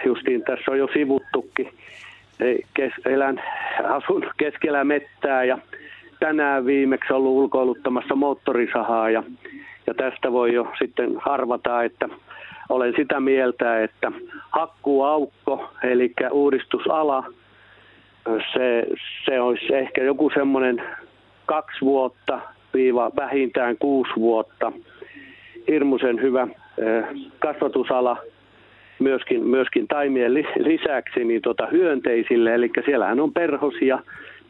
justiin 0.04 0.42
tässä 0.42 0.70
on 0.70 0.78
jo 0.78 0.88
sivuttukin, 0.92 1.68
kes, 2.74 2.92
elän, 3.04 3.42
asun 3.84 4.30
keskellä 4.36 4.84
mettää 4.84 5.44
ja 5.44 5.58
tänään 6.20 6.66
viimeksi 6.66 7.12
ollut 7.12 7.32
ulkoiluttamassa 7.32 8.14
moottorisahaa 8.14 9.10
ja, 9.10 9.22
ja 9.86 9.94
tästä 9.94 10.32
voi 10.32 10.54
jo 10.54 10.72
sitten 10.78 11.10
arvata, 11.24 11.82
että 11.82 12.08
olen 12.68 12.92
sitä 12.96 13.20
mieltä, 13.20 13.82
että 13.82 14.12
hakkuaukko, 14.50 15.70
eli 15.82 16.12
uudistusala, 16.30 17.24
se, 18.52 18.86
se 19.24 19.40
olisi 19.40 19.74
ehkä 19.74 20.04
joku 20.04 20.30
semmoinen 20.34 20.82
kaksi 21.46 21.80
vuotta 21.80 22.40
viiva 22.74 23.10
vähintään 23.16 23.76
kuusi 23.78 24.12
vuotta. 24.16 24.72
Hirmuisen 25.68 26.22
hyvä 26.22 26.48
kasvatusala 27.38 28.16
myöskin, 28.98 29.46
myöskin 29.46 29.88
taimien 29.88 30.34
lisäksi 30.58 31.24
niin 31.24 31.42
tota 31.42 31.66
hyönteisille, 31.66 32.54
eli 32.54 32.70
siellähän 32.84 33.20
on 33.20 33.32
perhosia, 33.32 33.98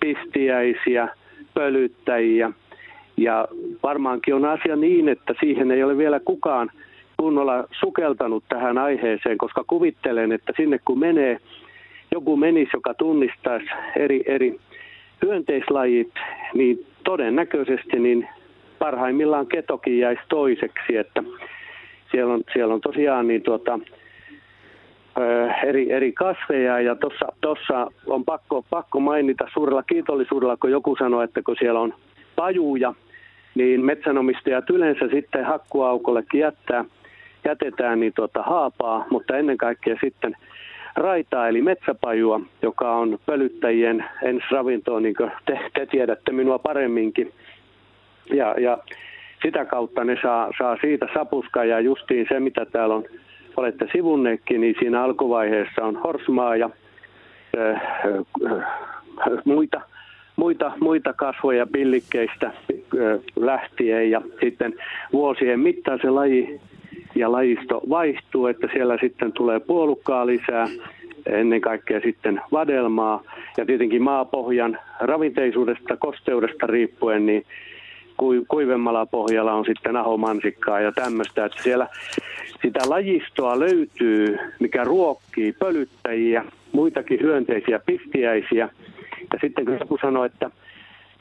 pistiäisiä, 0.01 1.09
pölyttäjiä. 1.55 2.53
Ja 3.17 3.49
varmaankin 3.83 4.35
on 4.35 4.45
asia 4.45 4.77
niin, 4.77 5.09
että 5.09 5.35
siihen 5.41 5.71
ei 5.71 5.83
ole 5.83 5.99
vielä 5.99 6.21
kukaan 6.21 6.71
kunnolla 7.17 7.65
sukeltanut 7.81 8.45
tähän 8.49 8.79
aiheeseen, 8.79 9.39
koska 9.39 9.65
kuvittelen, 9.67 10.33
että 10.33 10.53
sinne 10.57 10.79
kun 10.85 10.99
menee, 10.99 11.39
joku 12.13 12.37
menisi, 12.37 12.71
joka 12.75 12.95
tunnistaisi 12.95 13.67
eri, 13.97 14.23
eri 14.27 14.61
hyönteislajit, 15.23 16.13
niin 16.55 16.87
todennäköisesti 17.05 17.99
niin 17.99 18.29
parhaimmillaan 18.79 19.47
ketokin 19.47 19.99
jäisi 19.99 20.23
toiseksi, 20.29 20.97
että 20.97 21.23
siellä 22.11 22.35
on, 22.35 22.43
siellä 22.53 22.75
on 22.75 22.81
tosiaan 22.81 23.29
niin 23.29 23.43
tuota, 23.43 23.79
eri, 25.67 25.93
eri 25.93 26.13
kasveja 26.13 26.81
ja 26.81 26.97
tuossa 27.41 27.87
on 28.07 28.25
pakko, 28.25 28.65
pakko 28.71 29.01
mainita 29.01 29.49
suurella 29.53 29.83
kiitollisuudella, 29.83 30.57
kun 30.57 30.71
joku 30.71 30.97
sanoi, 30.97 31.25
että 31.25 31.43
kun 31.43 31.57
siellä 31.59 31.81
on 31.81 31.95
pajuja, 32.37 32.95
niin 33.55 33.85
metsänomistajat 33.85 34.71
yleensä 34.71 35.09
sitten 35.11 35.45
hakkuaukollekin 35.45 36.41
jättää, 36.41 36.85
jätetään 37.45 38.01
niin 38.01 38.13
tuota 38.17 38.43
haapaa, 38.43 39.07
mutta 39.11 39.37
ennen 39.37 39.59
kaikkea 39.59 39.97
sitten 40.01 40.37
raitaa 40.97 41.49
eli 41.49 41.63
metsäpajua, 41.63 42.41
joka 42.63 42.97
on 42.97 43.19
pölyttäjien 43.27 44.05
ensiravintoa, 44.23 45.01
niin 45.01 45.15
kuin 45.17 45.31
te, 45.47 45.59
te 45.75 45.87
tiedätte 45.87 46.33
minua 46.33 46.59
paremminkin. 46.59 47.33
Ja, 48.33 48.55
ja 48.59 48.79
sitä 49.43 49.65
kautta 49.65 50.05
ne 50.05 50.17
saa, 50.23 50.51
saa 50.59 50.77
siitä 50.81 51.09
sapuskaa 51.15 51.65
ja 51.65 51.81
justiin 51.81 52.27
se, 52.29 52.41
mitä 52.41 52.65
täällä 52.65 52.95
on, 52.95 53.05
olette 53.61 53.89
sivunneetkin, 53.93 54.61
niin 54.61 54.75
siinä 54.79 55.03
alkuvaiheessa 55.03 55.85
on 55.85 55.97
horsmaa 55.97 56.57
ja 56.57 56.71
ö, 57.57 57.77
ö, 58.47 58.63
muita, 59.45 59.81
muita, 60.37 60.73
muita 60.81 61.13
kasvoja 61.13 61.67
pillikkeistä 61.67 62.53
ö, 62.95 63.21
lähtien 63.37 64.11
ja 64.11 64.23
sitten 64.41 64.75
vuosien 65.13 65.61
mittaan 65.61 65.99
se 66.03 66.11
laji 66.11 66.61
ja 67.15 67.33
lajisto 67.33 67.81
vaihtuu, 67.91 68.47
että 68.47 68.69
siellä 68.73 68.99
sitten 69.01 69.33
tulee 69.33 69.61
puolukkaa 69.61 70.27
lisää, 70.27 70.69
ennen 71.27 71.61
kaikkea 71.61 72.01
sitten 72.01 72.41
vadelmaa. 72.53 73.23
Ja 73.57 73.67
tietenkin 73.67 74.03
maapohjan 74.03 74.79
ravinteisuudesta, 75.01 75.97
kosteudesta 75.97 76.67
riippuen, 76.67 77.27
niin 77.27 77.45
kuivemmalla 78.49 79.07
pohjalla 79.07 79.53
on 79.53 79.65
sitten 79.65 79.97
ahomansikkaa 79.97 80.81
ja 80.81 80.93
tämmöistä, 80.93 81.45
että 81.45 81.63
siellä 81.63 81.89
sitä 82.63 82.81
lajistoa 82.89 83.59
löytyy, 83.59 84.39
mikä 84.61 84.85
ruokkii 84.85 85.53
pölyttäjiä, 85.53 86.45
muitakin 86.73 87.21
hyönteisiä 87.21 87.81
pistiäisiä. 87.87 88.69
Ja 89.33 89.39
sitten 89.41 89.65
kun 89.65 89.79
joku 89.81 89.99
sanoi, 90.03 90.27
että, 90.27 90.51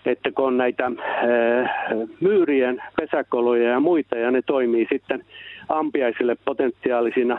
että 0.06 0.32
kun 0.32 0.48
on 0.48 0.58
näitä 0.58 0.84
ää, 0.86 1.90
myyrien 2.20 2.84
pesäkoloja 2.96 3.70
ja 3.70 3.80
muita, 3.80 4.16
ja 4.16 4.32
ne 4.32 4.42
toimii 4.42 4.88
sitten 4.92 5.26
ampiaisille 5.70 6.38
potentiaalisina 6.46 7.38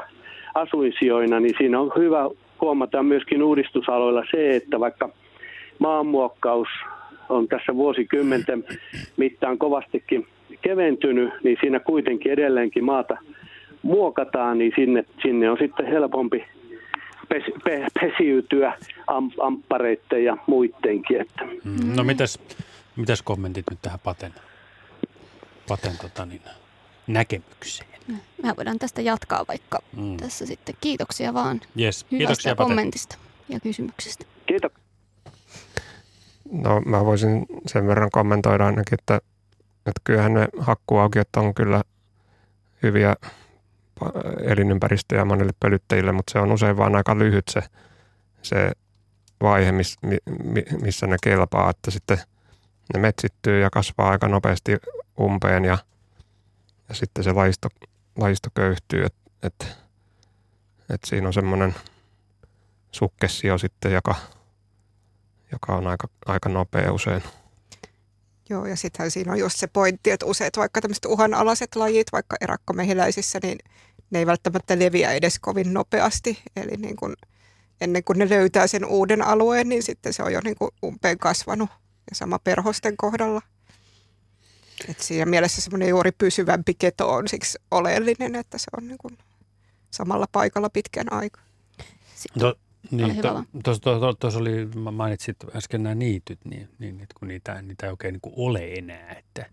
asuinsijoina, 0.54 1.40
niin 1.40 1.54
siinä 1.58 1.80
on 1.80 1.92
hyvä 1.98 2.30
huomata 2.60 3.02
myöskin 3.02 3.42
uudistusaloilla 3.42 4.24
se, 4.30 4.56
että 4.56 4.80
vaikka 4.80 5.08
maanmuokkaus 5.78 6.68
on 7.30 7.48
tässä 7.48 7.74
vuosikymmenten 7.74 8.64
mittaan 9.16 9.58
kovastikin 9.58 10.26
keventynyt, 10.62 11.32
niin 11.42 11.56
siinä 11.60 11.80
kuitenkin 11.80 12.32
edelleenkin 12.32 12.84
maata 12.84 13.16
muokataan, 13.82 14.58
niin 14.58 14.72
sinne, 14.76 15.04
sinne 15.22 15.50
on 15.50 15.58
sitten 15.60 15.86
helpompi 15.86 16.44
pes, 17.28 17.42
pe, 17.64 17.86
pesiytyä 18.00 18.78
am, 19.06 19.30
amppareiden 19.40 20.24
ja 20.24 20.36
muidenkin. 20.46 21.20
Että. 21.20 21.44
Mm, 21.64 21.94
no 21.96 22.04
mitäs, 22.04 22.38
mitäs 22.96 23.22
kommentit 23.22 23.64
nyt 23.70 23.78
tähän 23.82 24.00
Paten, 24.04 24.32
paten 25.68 25.92
tota 26.02 26.26
niin, 26.26 26.42
näkemykseen? 27.06 27.90
Me 28.42 28.56
voidaan 28.56 28.78
tästä 28.78 29.00
jatkaa 29.00 29.44
vaikka 29.48 29.78
mm. 29.96 30.16
tässä 30.16 30.46
sitten. 30.46 30.74
Kiitoksia 30.80 31.34
vaan 31.34 31.60
yes. 31.80 32.06
hyvästä 32.10 32.16
Kiitoksia, 32.18 32.54
kommentista 32.54 33.16
Pate. 33.16 33.54
ja 33.54 33.60
kysymyksestä. 33.60 34.24
Kiitos. 34.46 34.72
No 36.50 36.80
mä 36.80 37.04
voisin 37.04 37.46
sen 37.66 37.86
verran 37.86 38.10
kommentoida 38.12 38.66
ainakin, 38.66 38.98
että, 39.00 39.20
että 39.86 40.00
kyllähän 40.04 40.34
ne 40.34 40.48
hakkuaukiot 40.58 41.28
on 41.36 41.54
kyllä 41.54 41.82
hyviä 42.82 43.16
elinympäristöjä 44.42 45.24
monille 45.24 45.52
pölyttäjille, 45.60 46.12
mutta 46.12 46.32
se 46.32 46.38
on 46.38 46.52
usein 46.52 46.76
vaan 46.76 46.96
aika 46.96 47.18
lyhyt 47.18 47.44
se, 47.50 47.60
se 48.42 48.72
vaihe, 49.42 49.72
miss, 49.72 49.96
missä 50.82 51.06
ne 51.06 51.16
kelpaa, 51.22 51.70
että 51.70 51.90
sitten 51.90 52.18
ne 52.94 53.00
metsittyy 53.00 53.60
ja 53.60 53.70
kasvaa 53.70 54.10
aika 54.10 54.28
nopeasti 54.28 54.76
umpeen 55.20 55.64
ja, 55.64 55.78
ja 56.88 56.94
sitten 56.94 57.24
se 57.24 57.32
lajisto, 57.32 57.68
lajisto 58.18 58.48
köyhtyy, 58.54 59.04
että 59.04 59.20
et, 59.42 59.76
et 60.90 61.00
siinä 61.04 61.26
on 61.26 61.32
semmoinen 61.32 61.74
sukkessio 62.92 63.58
sitten, 63.58 63.92
joka– 63.92 64.14
joka 65.52 65.76
on 65.76 65.86
aika, 65.86 66.08
aika 66.26 66.48
nopea 66.48 66.92
usein. 66.92 67.22
Joo, 68.48 68.66
ja 68.66 68.76
sittenhän 68.76 69.10
siinä 69.10 69.32
on 69.32 69.38
just 69.38 69.58
se 69.58 69.66
pointti, 69.66 70.10
että 70.10 70.26
useat 70.26 70.56
vaikka 70.56 70.80
tämmöiset 70.80 71.04
uhanalaiset 71.04 71.76
lajit, 71.76 72.06
vaikka 72.12 72.36
erakkomehiläisissä, 72.40 73.38
niin 73.42 73.58
ne 74.10 74.18
ei 74.18 74.26
välttämättä 74.26 74.78
leviä 74.78 75.12
edes 75.12 75.38
kovin 75.38 75.74
nopeasti. 75.74 76.38
Eli 76.56 76.76
niin 76.76 76.96
kun, 76.96 77.16
ennen 77.80 78.04
kuin 78.04 78.18
ne 78.18 78.28
löytää 78.28 78.66
sen 78.66 78.84
uuden 78.84 79.22
alueen, 79.22 79.68
niin 79.68 79.82
sitten 79.82 80.12
se 80.12 80.22
on 80.22 80.32
jo 80.32 80.40
niin 80.44 80.56
kuin 80.56 80.70
umpeen 80.84 81.18
kasvanut. 81.18 81.70
Ja 82.10 82.16
sama 82.16 82.38
perhosten 82.38 82.96
kohdalla. 82.96 83.42
Et 84.88 85.00
siinä 85.00 85.26
mielessä 85.26 85.60
semmoinen 85.60 85.88
juuri 85.88 86.12
pysyvämpi 86.12 86.74
keto 86.74 87.12
on 87.12 87.28
siksi 87.28 87.58
oleellinen, 87.70 88.34
että 88.34 88.58
se 88.58 88.66
on 88.76 88.88
niin 88.88 88.98
kuin 88.98 89.18
samalla 89.90 90.26
paikalla 90.32 90.70
pitkän 90.70 91.12
aikaa. 91.12 91.42
No, 92.34 92.54
niin, 92.90 93.16
tuossa 93.64 93.82
to, 93.82 94.00
to, 94.00 94.30
to, 94.30 94.38
oli, 94.38 94.68
mainitsit 94.92 95.36
äsken 95.56 95.82
nämä 95.82 95.94
niityt, 95.94 96.38
niin, 96.44 96.68
niin 96.78 97.06
kun 97.18 97.28
niitä, 97.28 97.62
niitä 97.62 97.86
ei 97.86 97.90
oikein 97.90 98.12
niin 98.12 98.34
ole 98.36 98.72
enää, 98.72 99.12
että 99.18 99.46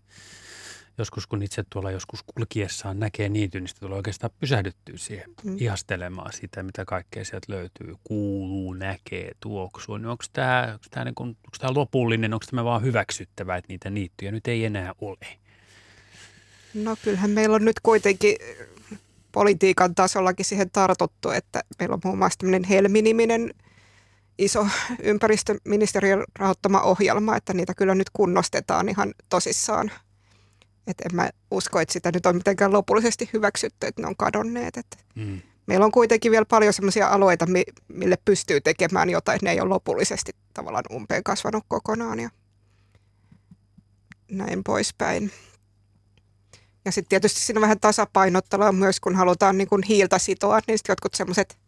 joskus 0.98 1.26
kun 1.26 1.42
itse 1.42 1.64
tuolla 1.72 1.90
joskus 1.90 2.20
kulkiessaan 2.34 2.98
näkee 2.98 3.28
niityn, 3.28 3.64
niin 3.64 3.74
tulee 3.80 3.96
oikeastaan 3.96 4.30
pysähdyttyä 4.40 4.96
siihen 4.96 5.30
mm. 5.44 5.56
ihastelemaan 5.58 6.32
sitä, 6.32 6.62
mitä 6.62 6.84
kaikkea 6.84 7.24
sieltä 7.24 7.52
löytyy, 7.52 7.94
kuuluu, 8.04 8.74
näkee, 8.74 9.32
tuoksuu. 9.40 9.96
Niin 9.96 10.06
onko 10.06 10.24
tämä, 10.32 10.68
onko 10.72 10.84
tämä, 10.90 11.04
niin 11.04 11.14
kuin, 11.14 11.28
onko 11.28 11.56
tämä 11.58 11.74
lopullinen, 11.74 12.34
onko 12.34 12.46
tämä 12.50 12.64
vaan 12.64 12.82
hyväksyttävä, 12.82 13.56
että 13.56 13.72
niitä 13.72 13.90
niittyjä 13.90 14.32
nyt 14.32 14.48
ei 14.48 14.64
enää 14.64 14.94
ole? 15.00 15.38
No 16.74 16.96
kyllähän 17.04 17.30
meillä 17.30 17.56
on 17.56 17.64
nyt 17.64 17.80
kuitenkin 17.80 18.36
politiikan 19.38 19.94
tasollakin 19.94 20.46
siihen 20.46 20.70
tartuttu, 20.70 21.30
että 21.30 21.62
meillä 21.78 21.94
on 21.94 22.00
muun 22.04 22.18
muassa 22.18 22.38
tämmöinen 22.38 22.64
Helmi-niminen 22.64 23.54
iso 24.38 24.66
ympäristöministeriön 25.02 26.24
rahoittama 26.38 26.80
ohjelma, 26.80 27.36
että 27.36 27.54
niitä 27.54 27.74
kyllä 27.74 27.94
nyt 27.94 28.10
kunnostetaan 28.12 28.88
ihan 28.88 29.14
tosissaan. 29.28 29.90
Et 30.86 31.00
en 31.00 31.16
mä 31.16 31.30
usko, 31.50 31.80
että 31.80 31.92
sitä 31.92 32.10
nyt 32.14 32.26
on 32.26 32.36
mitenkään 32.36 32.72
lopullisesti 32.72 33.30
hyväksytty, 33.32 33.86
että 33.86 34.02
ne 34.02 34.08
on 34.08 34.16
kadonneet. 34.16 34.76
Et 34.76 35.04
mm. 35.14 35.40
Meillä 35.66 35.84
on 35.84 35.92
kuitenkin 35.92 36.32
vielä 36.32 36.44
paljon 36.44 36.72
sellaisia 36.72 37.08
alueita, 37.08 37.46
mille 37.88 38.18
pystyy 38.24 38.60
tekemään 38.60 39.10
jotain, 39.10 39.36
että 39.36 39.46
ne 39.46 39.52
ei 39.52 39.60
ole 39.60 39.68
lopullisesti 39.68 40.32
tavallaan 40.54 40.84
umpeen 40.92 41.24
kasvanut 41.24 41.64
kokonaan 41.68 42.20
ja 42.20 42.30
näin 44.30 44.64
poispäin. 44.64 45.30
Ja 46.84 46.92
sitten 46.92 47.08
tietysti 47.08 47.40
siinä 47.40 47.60
vähän 47.60 47.80
tasapainottelua 47.80 48.72
myös, 48.72 49.00
kun 49.00 49.16
halutaan 49.16 49.58
niin 49.58 49.68
kuin 49.68 49.82
hiiltä 49.82 50.18
sitoa, 50.18 50.60
niin 50.66 50.78
jotkut 50.88 51.14
semmoiset 51.14 51.58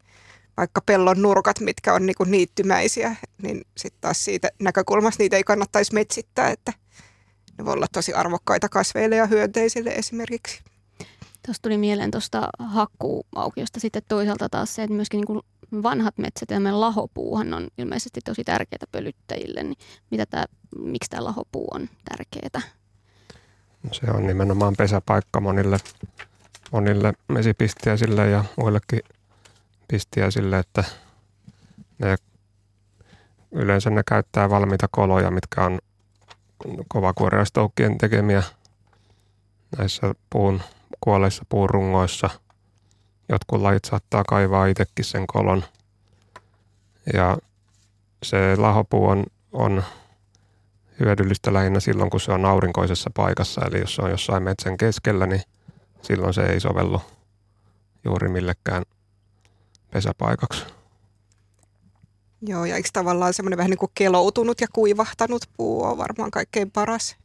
vaikka 0.57 0.81
pellon 0.81 1.23
nurkat, 1.23 1.61
mitkä 1.61 1.95
on 1.95 2.07
niin 2.07 2.17
kuin 2.17 2.31
niittymäisiä, 2.31 3.17
niin 3.43 3.63
sitten 3.77 4.01
taas 4.01 4.25
siitä 4.25 4.49
näkökulmasta 4.59 5.23
niitä 5.23 5.37
ei 5.37 5.45
kannattaisi 5.45 5.95
metsittää, 5.95 6.51
että 6.51 6.73
ne 7.59 7.65
voi 7.65 7.73
olla 7.73 7.87
tosi 7.93 8.13
arvokkaita 8.13 8.69
kasveille 8.69 9.17
ja 9.17 9.27
hyönteisille 9.27 9.91
esimerkiksi. 9.91 10.61
Tuosta 11.47 11.63
tuli 11.63 11.79
mieleen 11.79 12.11
tuosta 12.11 12.49
hakkuuaukiosta 12.59 13.81
sitten 13.81 14.03
toisaalta 14.09 14.49
taas 14.49 14.75
se, 14.75 14.83
että 14.83 14.95
myöskin 14.95 15.21
niin 15.21 15.83
vanhat 15.83 16.19
metsät 16.19 16.51
ja 16.51 16.81
lahopuuhan 16.81 17.55
on 17.55 17.69
ilmeisesti 17.79 18.21
tosi 18.25 18.45
tärkeää 18.45 18.87
pölyttäjille. 18.93 19.63
Niin 19.63 19.79
mitä 20.11 20.27
tämä, 20.27 20.45
miksi 20.79 21.11
tämä 21.11 21.25
lahopuu 21.25 21.69
on 21.75 21.89
tärkeää? 22.05 22.80
Se 23.93 24.11
on 24.11 24.27
nimenomaan 24.27 24.75
pesäpaikka 24.79 25.41
monille, 25.41 25.79
monille 26.73 27.13
mesipistiäisille 27.29 28.31
ja 28.31 28.45
muillekin 28.57 29.01
pistiäisille, 29.89 30.59
että 30.59 30.85
ne, 31.99 32.17
yleensä 33.53 33.91
ne 33.91 34.03
käyttää 34.07 34.51
valmiita 34.51 34.89
koloja, 34.91 35.31
mitkä 35.31 35.65
on 35.65 35.79
kovakuoreastoukkien 36.89 37.99
tekemiä 37.99 38.43
näissä 39.79 40.15
puun 40.31 40.61
kuolleissa 41.01 41.45
puurungoissa. 41.49 42.31
Jotkut 43.29 43.61
lajit 43.61 43.85
saattaa 43.85 44.25
kaivaa 44.25 44.67
itsekin 44.67 45.05
sen 45.05 45.27
kolon. 45.27 45.65
Ja 47.15 47.39
se 48.23 48.57
lahopuu 48.57 49.09
on, 49.09 49.27
on 49.53 49.85
hyödyllistä 51.01 51.53
lähinnä 51.53 51.81
silloin, 51.81 52.11
kun 52.11 52.21
se 52.21 52.33
on 52.33 52.45
aurinkoisessa 52.45 53.11
paikassa. 53.17 53.61
Eli 53.67 53.81
jos 53.81 53.95
se 53.95 54.03
on 54.03 54.11
jossain 54.11 54.43
metsän 54.43 54.77
keskellä, 54.77 55.27
niin 55.27 55.43
silloin 56.03 56.35
se 56.35 56.47
ei 56.47 56.61
sovellu 56.61 57.03
juuri 58.05 58.29
millekään 58.29 58.83
pesäpaikaksi. 59.91 60.65
Joo, 62.43 62.65
ja 62.65 62.77
eikö 62.77 62.89
tavallaan 62.93 63.35
semmoinen 63.35 63.57
vähän 63.57 63.71
niin 63.71 63.79
kuin 63.79 63.93
keloutunut 63.95 64.61
ja 64.61 64.67
kuivahtanut 64.73 65.43
puu 65.57 65.85
on 65.85 65.99
varmaan 65.99 66.31
kaikkein 66.31 66.71
paras? 66.71 67.17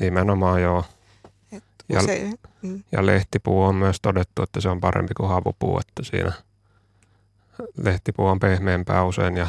Nimenomaan 0.00 0.62
joo. 0.62 0.84
Et 1.52 1.64
ja, 1.88 2.00
mm. 2.62 2.82
ja 2.92 3.06
lehtipuu 3.06 3.62
on 3.62 3.74
myös 3.74 3.96
todettu, 4.02 4.42
että 4.42 4.60
se 4.60 4.68
on 4.68 4.80
parempi 4.80 5.14
kuin 5.14 5.28
havupuu, 5.28 5.78
että 5.78 6.02
siinä 6.02 6.32
lehtipuu 7.82 8.26
on 8.26 8.38
pehmeämpää 8.38 9.04
usein 9.04 9.36
ja 9.36 9.46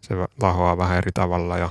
se 0.00 0.14
lahoaa 0.42 0.78
vähän 0.78 0.98
eri 0.98 1.12
tavalla 1.14 1.58
ja, 1.58 1.70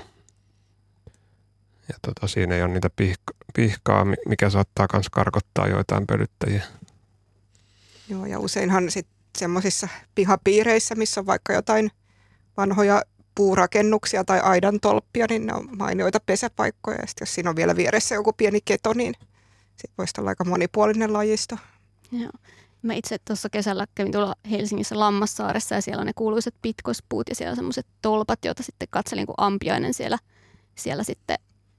ja 1.89 1.95
tota, 2.01 2.27
siinä 2.27 2.55
ei 2.55 2.63
ole 2.63 2.73
niitä 2.73 2.89
pihka, 2.95 3.33
pihkaa, 3.55 4.05
mikä 4.27 4.49
saattaa 4.49 4.87
myös 4.93 5.09
karkottaa 5.09 5.67
joitain 5.67 6.07
pölyttäjiä. 6.07 6.63
Joo, 8.09 8.25
ja 8.25 8.39
useinhan 8.39 8.91
sit 8.91 9.07
semmoisissa 9.37 9.87
pihapiireissä, 10.15 10.95
missä 10.95 11.21
on 11.21 11.25
vaikka 11.25 11.53
jotain 11.53 11.91
vanhoja 12.57 13.01
puurakennuksia 13.35 14.23
tai 14.23 14.39
aidan 14.39 14.79
tolppia, 14.79 15.25
niin 15.29 15.45
ne 15.45 15.53
on 15.53 15.77
mainioita 15.77 16.19
pesäpaikkoja. 16.19 16.97
Ja 16.97 17.07
jos 17.19 17.35
siinä 17.35 17.49
on 17.49 17.55
vielä 17.55 17.75
vieressä 17.75 18.15
joku 18.15 18.33
pieni 18.33 18.59
keto, 18.65 18.93
niin 18.93 19.13
sit 19.75 19.91
voisi 19.97 20.13
olla 20.19 20.29
aika 20.29 20.45
monipuolinen 20.45 21.13
lajisto. 21.13 21.57
Joo. 22.11 22.31
Mä 22.81 22.93
itse 22.93 23.17
tuossa 23.25 23.49
kesällä 23.49 23.87
kävin 23.95 24.11
tuolla 24.11 24.35
Helsingissä 24.51 24.99
Lammassaaressa 24.99 25.75
ja 25.75 25.81
siellä 25.81 26.01
on 26.01 26.07
ne 26.07 26.13
kuuluiset 26.15 26.55
pitkospuut 26.61 27.29
ja 27.29 27.35
siellä 27.35 27.51
on 27.51 27.55
semmoiset 27.55 27.87
tolpat, 28.01 28.45
joita 28.45 28.63
sitten 28.63 28.87
katselin 28.91 29.25
kuin 29.25 29.35
ampiainen 29.37 29.93
siellä, 29.93 30.17
siellä 30.75 31.03
sitten, 31.03 31.37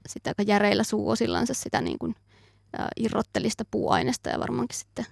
sitten 0.09 0.31
aika 0.31 0.51
järeillä 0.51 0.83
suuosillansa 0.83 1.53
sitä 1.53 1.81
niin 1.81 1.99
kuin, 1.99 2.15
äh, 2.79 2.87
irrottelista 2.97 3.63
puuainesta 3.71 4.29
ja 4.29 4.39
varmaankin 4.39 4.77
sitten 4.77 5.05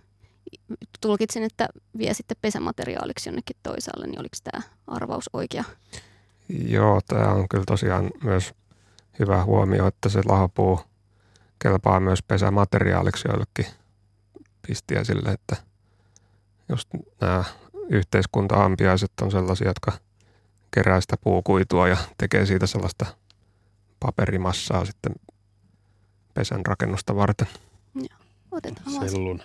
tulkitsin, 1.02 1.44
että 1.44 1.70
vie 1.98 2.14
sitten 2.14 2.38
pesämateriaaliksi 2.42 3.30
jonnekin 3.30 3.58
toisaalle, 3.64 4.08
niin 4.08 4.20
oliko 4.20 4.38
tämä 4.44 4.64
arvaus 4.88 5.30
oikea? 5.34 5.64
Joo, 6.50 7.02
tämä 7.08 7.28
on 7.28 7.50
kyllä 7.50 7.64
tosiaan 7.68 8.12
myös 8.24 8.54
hyvä 9.20 9.44
huomio, 9.44 9.88
että 9.88 10.10
se 10.10 10.22
lahopuu 10.26 10.80
kelpaa 11.60 12.00
myös 12.00 12.24
pesämateriaaliksi 12.24 13.28
joillekin 13.28 13.66
pistiäisille, 14.68 15.30
että 15.30 15.56
just 16.70 16.90
nämä 17.22 17.44
yhteiskuntaampiaiset 17.90 19.12
on 19.22 19.32
sellaisia, 19.32 19.68
jotka 19.68 19.92
kerää 20.72 21.02
sitä 21.02 21.16
puukuitua 21.24 21.88
ja 21.88 21.98
tekee 22.18 22.46
siitä 22.46 22.68
sellaista 22.68 23.06
paperimassaa 24.00 24.86
sitten 24.86 25.12
pesän 26.34 26.66
rakennusta 26.66 27.16
varten. 27.16 27.48
Joo, 27.96 28.20
otetaan 28.52 29.10
Sellun 29.10 29.42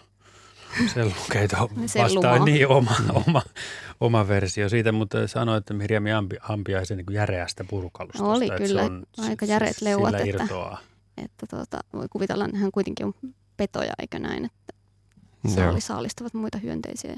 sellukeita 0.94 1.56
vastaan 1.98 2.44
niin 2.44 2.68
oma, 2.68 2.96
oma, 3.26 3.42
oma 4.00 4.28
versio 4.28 4.68
siitä, 4.68 4.92
mutta 4.92 5.28
sanoit, 5.28 5.62
että 5.62 5.74
Mirjami 5.74 6.12
ampi, 6.12 6.36
ampiaisen 6.48 6.96
niin 6.96 7.06
järeästä 7.14 7.64
purkalusta. 7.64 8.24
Oli 8.24 8.46
että 8.46 8.58
kyllä, 8.58 8.82
on, 8.82 9.02
aika 9.18 9.46
järeät 9.46 9.80
leuat, 9.80 10.14
että, 10.14 10.26
irtoaa. 10.26 10.78
että 11.16 11.46
tuota, 11.46 11.78
voi 11.92 12.06
kuvitella, 12.10 12.44
että 12.44 12.56
hän 12.56 12.72
kuitenkin 12.72 13.06
on 13.06 13.14
petoja, 13.56 13.92
eikö 13.98 14.18
näin, 14.18 14.44
että 14.44 14.74
saali, 15.54 15.80
saalistavat 15.80 16.34
muita 16.34 16.58
hyönteisiä. 16.58 17.16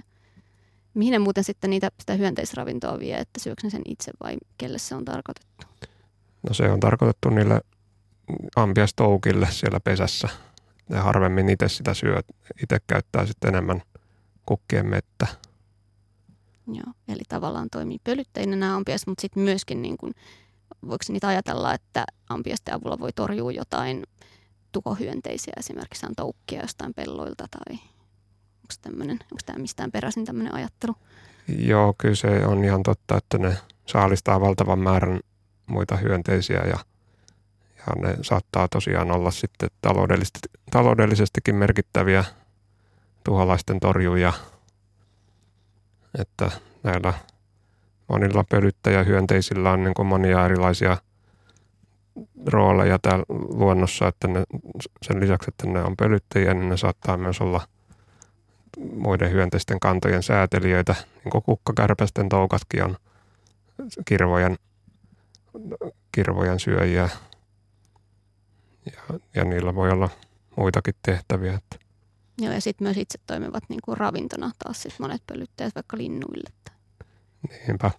Mihin 0.94 1.12
ne 1.12 1.18
muuten 1.18 1.44
sitten 1.44 1.70
niitä, 1.70 1.90
sitä 2.00 2.14
hyönteisravintoa 2.14 2.98
vie, 2.98 3.16
että 3.16 3.40
syöksä 3.40 3.70
sen 3.70 3.82
itse 3.84 4.12
vai 4.22 4.36
kelle 4.58 4.78
se 4.78 4.94
on 4.94 5.04
tarkoitettu? 5.04 5.66
No 6.48 6.54
se 6.54 6.70
on 6.70 6.80
tarkoitettu 6.80 7.30
niille 7.30 7.60
ampiastoukille 8.56 9.48
siellä 9.50 9.80
pesässä 9.80 10.28
ne 10.88 10.98
harvemmin 10.98 11.48
itse 11.48 11.68
sitä 11.68 11.94
syö. 11.94 12.22
Itse 12.62 12.78
käyttää 12.86 13.26
sitten 13.26 13.48
enemmän 13.48 13.82
kukkien 14.46 14.86
mettä. 14.86 15.26
Joo, 16.66 16.92
eli 17.08 17.22
tavallaan 17.28 17.68
toimii 17.70 17.98
pölyttäjinä 18.04 18.56
nämä 18.56 18.76
ampiaiset, 18.76 19.06
mutta 19.06 19.20
sitten 19.20 19.42
myöskin 19.42 19.82
niin 19.82 19.96
kuin, 19.96 20.14
voiko 20.88 21.04
niitä 21.08 21.28
ajatella, 21.28 21.74
että 21.74 22.04
ampiaisten 22.28 22.74
avulla 22.74 22.98
voi 22.98 23.12
torjua 23.12 23.52
jotain 23.52 24.02
tuhohyönteisiä, 24.72 25.52
esimerkiksi 25.56 26.06
on 26.06 26.14
toukkia 26.16 26.60
jostain 26.60 26.94
pelloilta 26.94 27.46
tai 27.50 27.78
onko 28.92 29.38
tämä 29.46 29.58
mistään 29.58 29.92
peräisin 29.92 30.24
tämmöinen 30.24 30.54
ajattelu? 30.54 30.94
Joo, 31.58 31.94
kyllä 31.98 32.14
se 32.14 32.46
on 32.46 32.64
ihan 32.64 32.82
totta, 32.82 33.16
että 33.16 33.38
ne 33.38 33.56
saalistaa 33.86 34.40
valtavan 34.40 34.78
määrän 34.78 35.20
muita 35.66 35.96
hyönteisiä 35.96 36.60
ja– 36.60 36.76
ja 37.86 38.08
ne 38.08 38.16
saattaa 38.22 38.68
tosiaan 38.68 39.10
olla 39.10 39.30
sitten 39.30 39.70
taloudellisesti, 39.80 40.38
taloudellisestikin 40.70 41.54
merkittäviä 41.54 42.24
tuholaisten 43.24 43.80
torjuja, 43.80 44.32
että 46.18 46.50
näillä 46.82 47.14
monilla 48.08 48.44
pölyttäjähyönteisillä 48.48 49.70
on 49.70 49.84
niin 49.84 50.06
monia 50.06 50.44
erilaisia 50.44 50.96
rooleja 52.46 52.98
täällä 52.98 53.24
luonnossa, 53.28 54.08
että 54.08 54.28
ne, 54.28 54.44
sen 55.02 55.20
lisäksi, 55.20 55.48
että 55.48 55.66
ne 55.66 55.82
on 55.82 55.96
pölyttäjiä, 55.96 56.54
niin 56.54 56.68
ne 56.68 56.76
saattaa 56.76 57.16
myös 57.16 57.40
olla 57.40 57.60
muiden 58.96 59.30
hyönteisten 59.30 59.80
kantojen 59.80 60.22
säätelijöitä, 60.22 60.94
niin 61.24 61.30
kuin 61.30 61.42
kukkakärpästen 61.42 62.28
toukatkin 62.28 62.84
on 62.84 62.96
kirvojen, 64.04 64.56
kirvojen 66.12 66.60
syöjiä 66.60 67.08
ja, 68.86 69.18
ja 69.34 69.44
niillä 69.44 69.74
voi 69.74 69.90
olla 69.90 70.08
muitakin 70.56 70.94
tehtäviä. 71.02 71.54
Että. 71.54 71.76
Joo, 72.38 72.52
ja 72.52 72.60
sitten 72.60 72.84
myös 72.84 72.96
itse 72.96 73.18
toimivat 73.26 73.64
niin 73.68 73.80
kuin 73.84 73.96
ravintona 73.96 74.50
taas 74.64 74.82
sit 74.82 74.98
monet 74.98 75.22
pölyttäjät 75.26 75.74
vaikka 75.74 75.96
linnuille. 75.96 76.50
Niinpä. 77.50 77.90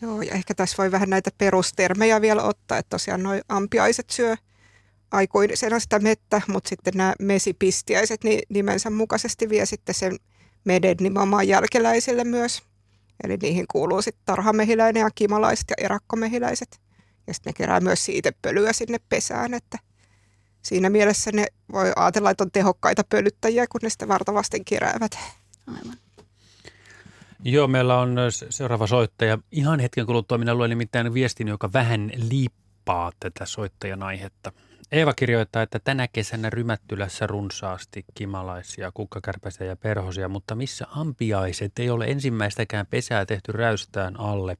Joo, 0.00 0.22
ja 0.22 0.32
ehkä 0.32 0.54
tässä 0.54 0.76
voi 0.78 0.92
vähän 0.92 1.10
näitä 1.10 1.30
perustermejä 1.38 2.20
vielä 2.20 2.42
ottaa, 2.42 2.78
että 2.78 2.90
tosiaan 2.90 3.22
noin 3.22 3.42
ampiaiset 3.48 4.10
syö 4.10 4.36
aikuisena 5.10 5.80
sitä 5.80 5.98
mettä, 5.98 6.42
mutta 6.48 6.68
sitten 6.68 6.94
nämä 6.96 7.14
mesipistiäiset 7.20 8.24
niin 8.24 8.42
nimensä 8.48 8.90
mukaisesti 8.90 9.48
vie 9.48 9.66
sitten 9.66 9.94
sen 9.94 10.16
meden 10.64 10.96
nimenomaan 11.00 11.48
jälkeläisille 11.48 12.24
myös. 12.24 12.62
Eli 13.24 13.36
niihin 13.36 13.64
kuuluu 13.72 14.02
sitten 14.02 14.22
tarhamehiläinen 14.26 15.00
ja 15.00 15.10
kimalaiset 15.14 15.64
ja 15.70 15.84
erakkomehiläiset. 15.84 16.80
Ja 17.26 17.34
sitten 17.34 17.50
ne 17.50 17.54
kerää 17.56 17.80
myös 17.80 18.04
siitepölyä 18.04 18.72
sinne 18.72 18.98
pesään, 19.08 19.54
että 19.54 19.78
siinä 20.62 20.90
mielessä 20.90 21.30
ne 21.32 21.46
voi 21.72 21.92
ajatella, 21.96 22.30
että 22.30 22.44
on 22.44 22.50
tehokkaita 22.50 23.02
pölyttäjiä, 23.08 23.66
kun 23.66 23.80
ne 23.82 23.90
sitä 23.90 24.08
vartavasti 24.08 24.62
keräävät. 24.64 25.18
Aivan. 25.66 25.96
Joo, 27.44 27.68
meillä 27.68 27.98
on 27.98 28.16
seuraava 28.50 28.86
soittaja. 28.86 29.38
Ihan 29.52 29.80
hetken 29.80 30.06
kuluttua 30.06 30.38
minä 30.38 30.54
luen 30.54 30.70
nimittäin 30.70 31.14
viestin, 31.14 31.48
joka 31.48 31.72
vähän 31.72 32.12
liippaa 32.16 33.12
tätä 33.20 33.46
soittajan 33.46 34.02
aihetta. 34.02 34.52
Eeva 34.92 35.14
kirjoittaa, 35.14 35.62
että 35.62 35.78
tänä 35.78 36.08
kesänä 36.08 36.50
Rymättylässä 36.50 37.26
runsaasti 37.26 38.04
kimalaisia, 38.14 38.92
kukkakärpäisiä 38.94 39.66
ja 39.66 39.76
perhosia, 39.76 40.28
mutta 40.28 40.54
missä 40.54 40.86
ampiaiset 40.96 41.78
ei 41.78 41.90
ole 41.90 42.04
ensimmäistäkään 42.04 42.86
pesää 42.86 43.26
tehty 43.26 43.52
räystään 43.52 44.20
alle 44.20 44.56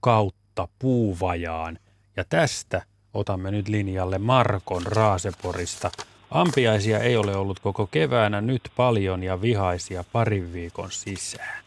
kautta 0.00 0.68
puuvajaan. 0.78 1.78
Ja 2.16 2.24
tästä 2.28 2.82
otamme 3.14 3.50
nyt 3.50 3.68
linjalle 3.68 4.18
Markon 4.18 4.82
Raaseporista. 4.86 5.90
Ampiaisia 6.30 6.98
ei 6.98 7.16
ole 7.16 7.36
ollut 7.36 7.60
koko 7.60 7.86
keväänä 7.86 8.40
nyt 8.40 8.62
paljon 8.76 9.22
ja 9.22 9.40
vihaisia 9.40 10.04
parin 10.12 10.52
viikon 10.52 10.90
sisään. 10.90 11.64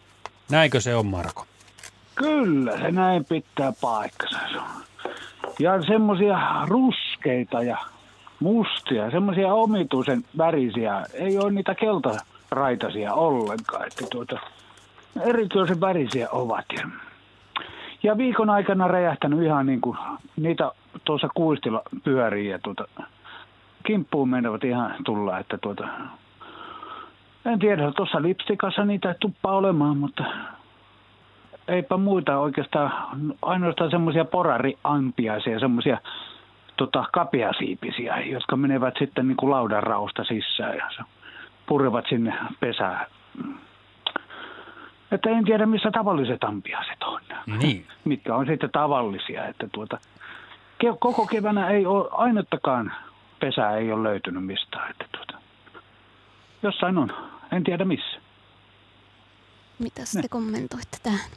Näinkö 0.51 0.81
se 0.81 0.95
on, 0.95 1.05
Marko? 1.05 1.45
Kyllä, 2.15 2.77
se 2.77 2.91
näin 2.91 3.25
pitää 3.25 3.73
paikkansa. 3.81 4.63
Ja 5.59 5.81
semmoisia 5.81 6.37
ruskeita 6.67 7.63
ja 7.63 7.77
mustia, 8.39 9.11
semmoisia 9.11 9.53
omituisen 9.53 10.23
värisiä, 10.37 11.03
ei 11.13 11.37
ole 11.37 11.51
niitä 11.51 11.75
keltaraitaisia 11.75 13.13
ollenkaan. 13.13 13.87
Että 13.87 14.05
tuota, 14.11 14.39
erityisen 15.25 15.81
värisiä 15.81 16.27
ovat. 16.31 16.65
Ja, 18.03 18.17
viikon 18.17 18.49
aikana 18.49 18.87
räjähtänyt 18.87 19.43
ihan 19.43 19.65
niin 19.65 19.81
kuin 19.81 19.97
niitä 20.35 20.71
tuossa 21.03 21.29
kuistilla 21.35 21.81
pyörii 22.03 22.49
ja 22.49 22.59
tuota, 22.59 22.83
kimppuun 23.85 24.29
menevät 24.29 24.63
ihan 24.63 24.95
tulla, 25.05 25.39
että 25.39 25.57
tuota, 25.57 25.87
en 27.45 27.59
tiedä, 27.59 27.91
tuossa 27.91 28.21
lipstikassa 28.21 28.85
niitä 28.85 29.15
tuppaa 29.19 29.55
olemaan, 29.55 29.97
mutta 29.97 30.23
eipä 31.67 31.97
muita 31.97 32.37
oikeastaan, 32.37 32.91
ainoastaan 33.41 33.91
semmoisia 33.91 34.25
porariampiaisia, 34.25 35.59
semmoisia 35.59 35.97
tota, 36.77 37.05
kapeasiipisiä, 37.13 38.19
jotka 38.19 38.55
menevät 38.55 38.93
sitten 38.99 39.27
niin 39.27 39.37
kuin 39.37 39.51
laudan 39.51 39.83
rausta 39.83 40.23
sisään 40.23 40.77
ja 40.77 41.05
purevat 41.65 42.05
sinne 42.09 42.33
pesään. 42.59 43.05
Että 45.11 45.29
en 45.29 45.45
tiedä, 45.45 45.65
missä 45.65 45.91
tavalliset 45.91 46.43
ampiaiset 46.43 47.03
on. 47.03 47.21
Niin. 47.45 47.87
Mitkä 48.05 48.35
on 48.35 48.45
sitten 48.45 48.71
tavallisia. 48.71 49.45
Että 49.45 49.67
tuota, 49.71 49.99
koko 50.99 51.25
keväänä 51.25 51.69
ei 51.69 51.85
ole, 51.85 52.09
ainuttakaan 52.11 52.93
pesää 53.39 53.77
ei 53.77 53.91
ole 53.91 54.03
löytynyt 54.03 54.45
mistään. 54.45 54.91
Että 54.91 55.05
tuota, 55.11 55.37
jossain 56.63 56.97
on, 56.97 57.13
en 57.51 57.63
tiedä 57.63 57.85
missä. 57.85 58.19
Mitä 59.79 60.01
te 60.21 60.29
kommentoitte 60.29 60.97
tähän? 61.03 61.29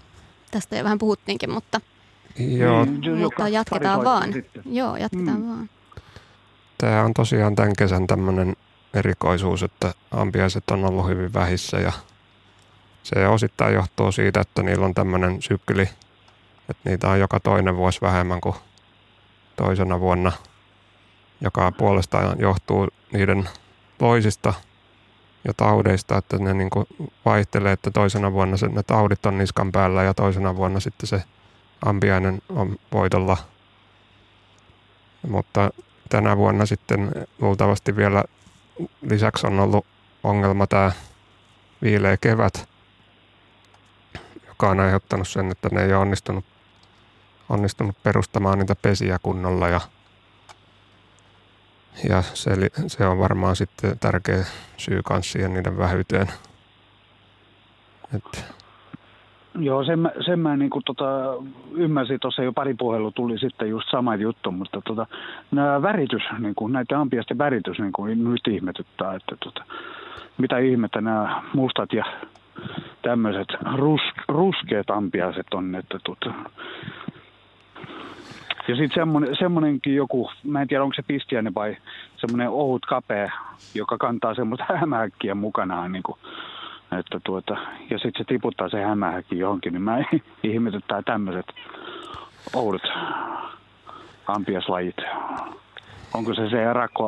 Tästä 0.51 0.77
jo 0.77 0.85
vähän 0.85 0.99
puhuttiinkin, 0.99 1.51
mutta 1.51 1.81
Joo. 2.49 2.85
Niin, 2.85 3.19
mutta 3.19 3.49
jatketaan 3.49 4.05
vaan. 4.05 4.33
Sitten. 4.33 4.63
Joo, 4.67 4.97
jatketaan 4.97 5.41
mm. 5.41 5.49
vaan. 5.49 5.71
Tämä 6.79 7.05
on 7.05 7.15
tosiaan 7.15 7.55
tämän 7.55 7.73
kesän 7.79 8.07
tämmöinen 8.07 8.57
erikoisuus, 8.95 9.63
että 9.63 9.95
ampiaiset 10.11 10.71
on 10.71 10.85
ollut 10.85 11.09
hyvin 11.09 11.35
vähissä 11.35 11.77
ja 11.77 11.93
se 13.03 13.29
osittain 13.29 13.75
johtuu 13.75 14.13
siitä, 14.13 14.41
että 14.41 14.63
niillä 14.63 14.87
on 14.87 14.95
tämmöinen 14.95 15.43
sykli, 15.43 15.89
että 16.69 16.91
niitä 16.91 17.09
on 17.09 17.21
joka 17.21 17.41
toinen 17.41 17.77
vuosi 17.77 18.01
vähemmän 18.01 18.41
kuin 18.41 18.55
toisena 19.57 20.01
vuonna, 20.01 20.33
joka 21.41 21.73
puolestaan 21.73 22.41
johtuu 22.41 22.89
niiden 23.13 23.49
loisista 24.01 24.55
ja 25.45 25.55
taudeista, 25.55 26.19
että 26.19 26.39
ne 26.39 26.55
niin 26.55 26.71
vaihtelee, 27.25 27.73
että 27.73 27.91
toisena 27.91 28.33
vuonna 28.33 28.57
se, 28.57 28.69
ne 28.69 28.83
taudit 28.83 29.27
on 29.27 29.39
niskan 29.39 29.73
päällä 29.73 30.03
ja 30.03 30.15
toisena 30.15 30.57
vuonna 30.57 30.81
sitten 30.81 31.07
se 31.07 31.23
ampiainen 31.85 32.43
on 32.49 32.77
voitolla. 32.93 33.37
Mutta 35.29 35.71
tänä 36.09 36.37
vuonna 36.37 36.67
sitten 36.67 37.13
luultavasti 37.41 37.97
vielä 37.97 38.25
lisäksi 39.03 39.47
on 39.47 39.61
ollut 39.61 39.87
ongelma 40.23 40.67
tämä 40.67 40.93
viileä 41.83 42.17
kevät, 42.17 42.69
joka 44.47 44.69
on 44.69 44.81
aiheuttanut 44.81 45.29
sen, 45.29 45.51
että 45.51 45.69
ne 45.73 45.83
ei 45.83 45.93
ole 45.93 45.97
onnistunut, 45.97 46.45
onnistunut 47.49 48.03
perustamaan 48.03 48.59
niitä 48.59 48.75
pesiä 48.75 49.19
kunnolla 49.23 49.69
ja, 49.69 49.81
ja 52.09 52.23
se, 52.23 52.51
se 52.87 53.07
on 53.07 53.19
varmaan 53.19 53.57
sitten 53.57 53.99
tärkeä 53.99 54.45
syy 54.77 55.03
kanssa 55.03 55.33
siihen 55.33 55.55
niiden 55.55 55.79
vähyyteen. 55.79 56.33
Että 58.15 58.60
Joo, 59.59 59.85
sen, 59.85 59.99
mä, 59.99 60.11
sen 60.27 60.39
mä 60.39 60.57
niin 60.57 60.71
kuin, 60.71 60.83
tota, 60.85 61.35
ymmärsin, 61.75 62.21
tuossa 62.21 62.43
jo 62.43 62.53
pari 62.53 62.75
puhelu 62.75 63.11
tuli 63.11 63.39
sitten 63.39 63.71
just 63.71 63.91
sama 63.91 64.15
juttu, 64.15 64.51
mutta 64.51 64.81
tota, 64.85 65.07
nämä 65.51 65.83
väritys, 65.83 66.23
niin 66.39 66.55
kuin, 66.55 66.73
näiden 66.73 66.99
ampiasten 66.99 67.39
väritys 67.39 67.79
niin 67.79 67.93
kuin, 67.93 68.25
nyt 68.25 68.47
ihmetyttää, 68.49 69.15
että 69.15 69.37
tota, 69.45 69.65
mitä 70.39 70.59
ihmettä 70.59 71.01
nämä 71.01 71.43
mustat 71.55 71.93
ja 71.93 72.05
tämmöiset 73.03 73.49
rus, 73.75 74.01
ruskeat 74.29 74.91
ampiaiset 74.91 75.55
on, 75.55 75.75
että 75.75 75.99
tota, 76.05 76.33
ja 78.69 78.77
sitten 78.77 78.95
semmonen, 78.95 79.37
semmonenkin 79.37 79.95
joku, 79.95 80.31
mä 80.45 80.63
en 80.63 80.69
tiedä 80.69 80.83
onko 80.83 80.95
se 80.95 81.03
pistiäinen 81.03 81.55
vai 81.55 81.77
semmoinen 82.17 82.49
ohut 82.49 82.87
kapea, 82.87 83.31
joka 83.75 83.99
kantaa 83.99 84.35
semmoista 84.35 84.65
hämähäkkiä 84.81 85.35
mukanaan 85.35 85.93
niin 85.93 86.03
kuin, 86.03 86.19
että 86.99 87.21
tuota, 87.25 87.57
ja 87.91 87.99
sitten 87.99 88.13
se 88.19 88.25
tiputtaa 88.25 88.69
se 88.69 88.83
hämähäkin 88.83 89.39
johonkin, 89.39 89.73
niin 89.73 89.83
mä 89.83 89.99
ihmetyttää 90.43 91.03
tämmöiset 91.03 91.47
oudot 92.55 92.83
ampiaslajit. 94.27 94.97
Onko 96.15 96.35
se 96.35 96.51
se 96.51 96.59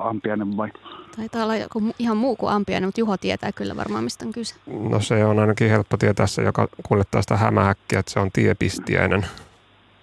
ampiainen 0.03 0.57
vai? 0.57 0.69
Taitaa 1.17 1.43
olla 1.45 1.57
joku 1.57 1.83
ihan 1.99 2.17
muu 2.17 2.37
kuin 2.37 2.53
ampiainen, 2.53 2.89
mutta 2.89 3.01
Juho 3.01 3.17
tietää 3.17 3.53
kyllä 3.53 3.77
varmaan, 3.77 4.05
mistä 4.05 4.25
on 4.27 4.33
kyse. 4.33 4.55
No 4.67 5.01
se 5.01 5.25
on 5.25 5.39
ainakin 5.39 5.71
helppo 5.71 5.97
tietää 5.97 6.27
se, 6.27 6.43
joka 6.43 6.69
kuljettaa 6.83 7.23
sitä 7.23 7.37
hämähäkkiä, 7.37 7.99
että 7.99 8.13
se 8.13 8.21
on 8.21 8.33
tiepistiäinen. 8.33 9.27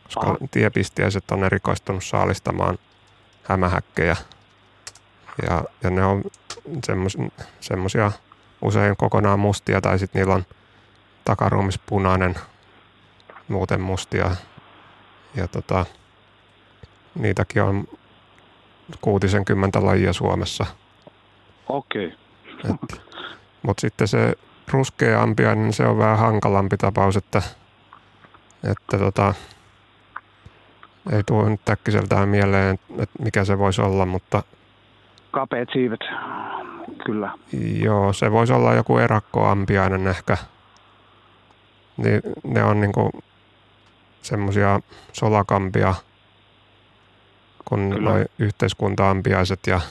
Koska 0.04 0.28
Aha. 0.28 0.38
tiepistiäiset 0.52 1.32
on 1.32 1.44
erikoistunut 1.44 2.04
saalistamaan 2.04 2.78
hämähäkkejä. 3.44 4.16
Ja, 5.48 5.64
ja 5.84 5.90
ne 5.90 6.06
on 6.06 6.24
semmoisia 7.62 8.12
usein 8.62 8.98
kokonaan 8.98 9.40
mustia 9.40 9.82
tai 9.82 10.00
sitten 10.00 10.20
niillä 10.20 10.36
on 10.36 10.46
takaruumis 11.26 11.80
punainen, 11.80 12.36
muuten 13.48 13.82
mustia. 13.82 14.32
Ja 15.36 15.48
tota, 15.48 15.86
niitäkin 17.16 17.64
on 17.64 17.88
kuutisenkymmentä 19.02 19.86
lajia 19.86 20.14
Suomessa. 20.14 20.66
Okei. 21.70 22.14
Okay. 22.70 23.00
Mutta 23.62 23.82
sitten 23.82 24.08
se 24.08 24.34
ruskea 24.68 25.22
ampiainen, 25.22 25.64
niin 25.64 25.74
se 25.74 25.86
on 25.86 25.98
vähän 25.98 26.18
hankalampi 26.18 26.78
tapaus, 26.78 27.18
että, 27.18 27.42
että 28.72 28.98
tota, 28.98 29.34
ei 31.12 31.24
tuo 31.24 31.50
nyt 31.50 31.70
äkkiseltään 31.70 32.30
mieleen, 32.30 32.80
että 32.98 33.24
mikä 33.24 33.44
se 33.44 33.58
voisi 33.58 33.82
olla, 33.82 34.06
mutta... 34.06 34.44
Kapeat 35.32 35.70
siivet 35.74 36.00
kyllä. 37.06 37.32
Joo, 37.84 38.14
se 38.14 38.32
voisi 38.32 38.54
olla 38.54 38.74
joku 38.74 38.98
erakkoampiainen 38.98 40.08
ehkä. 40.08 40.38
Niin 41.98 42.22
ne 42.44 42.64
on 42.64 42.82
niinku 42.82 43.12
semmoisia 44.22 44.80
solakampia 45.14 45.96
kuin 47.66 47.90
noin 47.90 48.26
yhteiskuntaampiaiset 48.40 49.60
ja, 49.68 49.82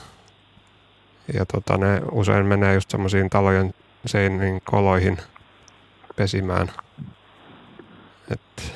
ja 1.33 1.45
tota, 1.45 1.77
ne 1.77 2.01
usein 2.11 2.45
menee 2.45 2.73
just 2.73 2.91
semmoisiin 2.91 3.29
talojen 3.29 3.73
seinin 4.05 4.61
koloihin 4.63 5.17
pesimään. 6.15 6.71
Et, 8.31 8.73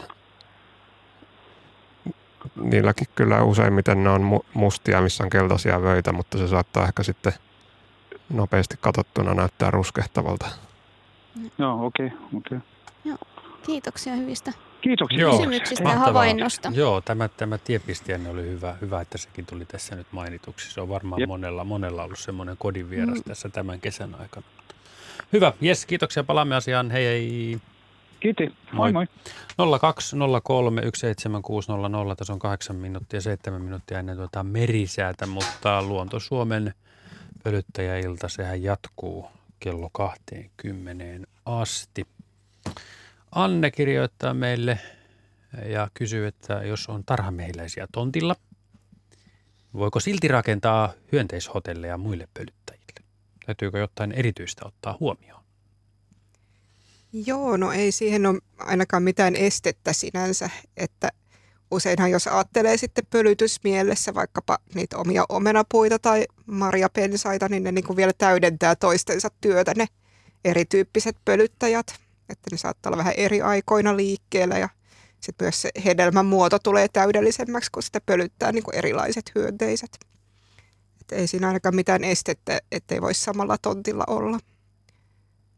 niilläkin 2.56 3.08
kyllä 3.16 3.44
useimmiten 3.44 4.04
ne 4.04 4.10
on 4.10 4.42
mustia, 4.54 5.02
missä 5.02 5.24
on 5.24 5.30
keltaisia 5.30 5.82
vöitä, 5.82 6.12
mutta 6.12 6.38
se 6.38 6.48
saattaa 6.48 6.86
ehkä 6.86 7.04
sitten– 7.04 7.34
nopeasti 8.30 8.78
katsottuna 8.82 9.34
näyttää 9.34 9.72
ruskehtavalta. 9.72 10.48
Joo, 11.58 11.86
okei. 11.86 12.08
Okay, 12.08 12.20
okay. 12.38 12.60
Joo. 13.06 13.18
Kiitoksia 13.66 14.16
hyvistä 14.16 14.54
Kiitoksia. 14.84 15.20
Joo. 15.20 15.38
kysymyksistä 15.38 15.90
ja 15.90 15.96
havainnosta. 15.96 16.72
Joo, 16.76 17.02
tämä, 17.02 17.28
tämä 17.28 17.58
tiepistienne 17.58 18.30
oli 18.30 18.42
hyvä, 18.42 18.76
hyvä, 18.82 19.02
että 19.02 19.18
sekin 19.18 19.46
tuli 19.46 19.66
tässä 19.66 19.96
nyt 19.96 20.08
mainituksi. 20.12 20.72
Se 20.72 20.82
on 20.82 20.90
varmaan 20.90 21.22
Jep. 21.22 21.28
monella, 21.28 21.64
monella 21.64 22.04
ollut 22.04 22.20
semmoinen 22.20 22.58
kodin 22.58 22.90
vieras 22.90 23.18
mm. 23.18 23.24
tässä 23.24 23.50
tämän 23.50 23.82
kesän 23.82 24.16
aikana. 24.20 24.46
Hyvä, 25.34 25.54
jes, 25.62 25.86
kiitoksia. 25.86 26.24
Palaamme 26.24 26.56
asiaan. 26.56 26.92
Hei 26.92 27.06
hei. 27.06 27.60
Kiitos. 28.20 28.50
Moi 28.72 28.92
moi. 28.92 29.06
0203 29.82 30.82
17600. 30.96 32.16
Tässä 32.16 32.34
on 32.34 32.40
kahdeksan 32.40 32.76
minuuttia, 32.76 33.22
seitsemän 33.22 33.62
minuuttia 33.62 34.00
ennen 34.00 34.18
tuota 34.18 34.44
merisäätä, 34.44 35.26
mutta 35.26 35.82
Luonto 35.82 36.20
Suomen 36.20 36.74
pölyttäjäilta, 37.44 38.30
sehän 38.30 38.64
jatkuu 38.64 39.28
kello 39.60 39.90
20 39.94 41.28
asti. 41.46 42.08
Anne 43.32 43.72
kirjoittaa 43.72 44.34
meille 44.34 44.80
ja 45.66 45.88
kysyy, 45.94 46.28
että 46.28 46.54
jos 46.54 46.90
on 46.90 47.04
tarhamehiläisiä 47.06 47.88
tontilla, 47.92 48.36
voiko 49.74 50.00
silti 50.00 50.28
rakentaa 50.28 50.94
hyönteishotelleja 51.12 51.98
muille 51.98 52.28
pölyttäjille? 52.34 52.84
Täytyykö 53.46 53.80
jotain 53.80 54.12
erityistä 54.12 54.62
ottaa 54.66 54.98
huomioon? 55.00 55.44
Joo, 57.14 57.58
no 57.58 57.72
ei 57.72 57.92
siihen 57.92 58.26
ole 58.26 58.40
ainakaan 58.58 59.04
mitään 59.04 59.36
estettä 59.36 59.94
sinänsä, 59.94 60.50
että 60.78 61.10
useinhan 61.72 62.12
jos 62.12 62.28
ajattelee 62.28 62.78
sitten 62.78 63.08
pölytysmielessä 63.10 64.14
vaikkapa 64.14 64.58
niitä 64.76 64.98
omia 64.98 65.26
omenapuita 65.30 66.00
tai 66.00 66.26
marjapensaita, 66.46 67.50
niin 67.50 67.64
ne 67.64 67.72
niin 67.72 67.86
kuin 67.86 67.98
vielä 67.98 68.14
täydentää 68.18 68.76
toistensa 68.76 69.30
työtä 69.42 69.74
ne 69.78 69.88
erityyppiset 70.46 71.18
pölyttäjät. 71.26 71.88
Että 72.30 72.48
ne 72.52 72.58
saattaa 72.58 72.90
olla 72.90 72.98
vähän 72.98 73.14
eri 73.18 73.42
aikoina 73.42 73.98
liikkeellä 73.98 74.58
ja 74.58 74.70
sitten 75.20 75.46
myös 75.46 75.62
se 75.62 75.72
hedelmän 75.86 76.26
muoto 76.26 76.60
tulee 76.60 76.88
täydellisemmäksi, 76.88 77.72
kun 77.72 77.84
sitä 77.84 78.02
pölyttää 78.06 78.52
niin 78.52 78.64
kuin 78.64 78.76
erilaiset 78.76 79.32
hyönteiset. 79.36 80.00
Että 81.02 81.16
ei 81.16 81.28
siinä 81.28 81.48
ainakaan 81.48 81.76
mitään 81.76 82.04
estettä, 82.04 82.60
ettei 82.72 83.02
voisi 83.02 83.22
samalla 83.22 83.58
tontilla 83.58 84.04
olla. 84.08 84.40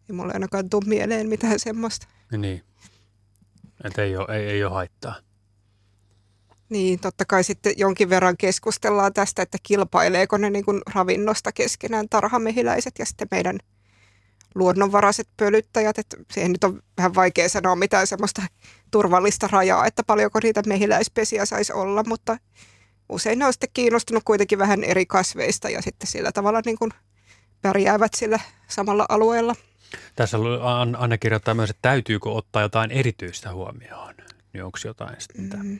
Ei 0.09 0.15
mulle 0.15 0.33
ainakaan 0.33 0.69
tule 0.69 0.85
mieleen 0.87 1.29
mitään 1.29 1.59
semmoista. 1.59 2.07
Niin. 2.37 2.63
Että 3.83 4.01
ei 4.01 4.17
ole, 4.17 4.37
ei, 4.37 4.49
ei 4.49 4.63
ole 4.63 4.73
haittaa. 4.73 5.15
Niin, 6.69 6.99
totta 6.99 7.25
kai 7.25 7.43
sitten 7.43 7.73
jonkin 7.77 8.09
verran 8.09 8.37
keskustellaan 8.37 9.13
tästä, 9.13 9.41
että 9.41 9.57
kilpaileeko 9.63 10.37
ne 10.37 10.49
niin 10.49 10.65
kuin 10.65 10.81
ravinnosta 10.93 11.51
keskenään 11.51 12.09
tarhamehiläiset 12.09 12.93
ja 12.99 13.05
sitten 13.05 13.27
meidän 13.31 13.59
luonnonvaraiset 14.55 15.27
pölyttäjät. 15.37 15.99
Että 15.99 16.17
siihen 16.31 16.51
nyt 16.51 16.63
on 16.63 16.81
vähän 16.97 17.15
vaikea 17.15 17.49
sanoa 17.49 17.75
mitään 17.75 18.07
semmoista 18.07 18.41
turvallista 18.91 19.47
rajaa, 19.51 19.85
että 19.85 20.03
paljonko 20.03 20.39
niitä 20.43 20.61
mehiläispesiä 20.67 21.45
saisi 21.45 21.73
olla, 21.73 22.03
mutta 22.07 22.37
usein 23.09 23.39
ne 23.39 23.45
on 23.45 23.53
sitten 23.53 23.69
kiinnostunut 23.73 24.23
kuitenkin 24.23 24.59
vähän 24.59 24.83
eri 24.83 25.05
kasveista 25.05 25.69
ja 25.69 25.81
sitten 25.81 26.07
sillä 26.07 26.31
tavalla 26.31 26.61
niin 26.65 26.77
kuin 26.77 26.91
pärjäävät 27.61 28.13
sillä 28.13 28.39
samalla 28.67 29.05
alueella. 29.09 29.55
Tässä 30.15 30.37
Anne 30.97 31.17
kirjoittaa 31.17 31.53
myös, 31.53 31.69
että 31.69 31.81
täytyykö 31.81 32.29
ottaa 32.29 32.61
jotain 32.61 32.91
erityistä 32.91 33.53
huomioon. 33.53 34.15
Niin 34.53 34.63
onko 34.63 34.77
jotain 34.85 35.15
sitten, 35.19 35.59
mm. 35.63 35.79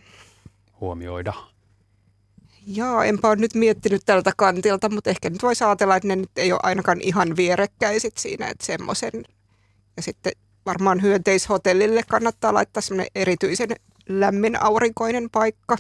Huomioida? 0.86 1.34
Joo, 2.68 3.02
enpä 3.02 3.28
ole 3.28 3.36
nyt 3.36 3.54
miettinyt 3.54 4.02
tältä 4.06 4.32
kantilta, 4.38 4.90
mutta 4.90 5.10
ehkä 5.10 5.30
nyt 5.30 5.44
voisi 5.44 5.64
ajatella, 5.64 5.96
että 5.96 6.08
ne 6.08 6.16
nyt 6.16 6.32
ei 6.38 6.52
ole 6.52 6.60
ainakaan 6.64 7.02
ihan 7.02 7.36
vierekkäisit 7.36 8.18
siinä, 8.18 8.48
että 8.48 8.66
semmoisen. 8.66 9.12
Ja 9.98 10.04
sitten 10.04 10.34
varmaan 10.66 11.02
hyönteishotellille 11.02 12.02
kannattaa 12.08 12.54
laittaa 12.54 12.82
semmoinen 12.82 13.12
erityisen 13.16 13.70
lämmin 14.10 14.64
aurinkoinen 14.64 15.30
paikka. 15.30 15.78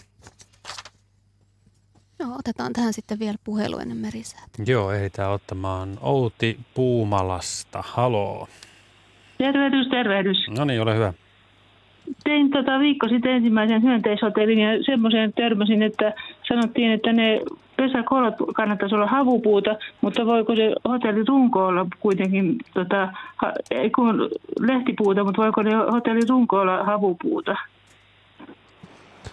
Joo, 2.19 2.35
otetaan 2.39 2.73
tähän 2.73 2.93
sitten 2.93 3.19
vielä 3.19 3.37
puhelu 3.43 3.77
ennen 3.77 3.97
merisäätä. 3.97 4.63
Joo, 4.65 4.91
ehditään 4.91 5.31
ottamaan 5.31 5.97
Outi 6.01 6.59
Puumalasta. 6.73 7.83
Haloo. 7.87 8.47
Tervehdys, 9.37 9.87
tervehdys. 9.87 10.37
No 10.57 10.65
niin, 10.65 10.81
ole 10.81 10.95
hyvä. 10.95 11.13
Tein 12.23 12.49
tota 12.49 12.79
viikko 12.79 13.07
sitten 13.07 13.31
ensimmäisen 13.31 13.81
hyönteishotellin 13.81 14.59
ja 14.59 14.83
semmoiseen 14.83 15.33
törmäsin, 15.33 15.83
että 15.83 16.13
sanottiin, 16.47 16.91
että 16.91 17.13
ne 17.13 17.41
pesäkolot 17.75 18.33
kannattaisi 18.55 18.95
olla 18.95 19.07
havupuuta, 19.07 19.75
mutta 20.01 20.25
voiko 20.25 20.55
se 20.55 20.75
hotellirunko 20.89 21.65
olla 21.65 21.87
kuitenkin, 21.99 22.57
tota, 22.73 23.09
ei 23.71 23.89
kun 23.89 24.29
lehtipuuta, 24.59 25.23
mutta 25.23 25.41
voiko 25.41 25.63
ne 25.63 25.75
hotellirunko 25.75 26.59
olla 26.59 26.83
havupuuta? 26.83 27.55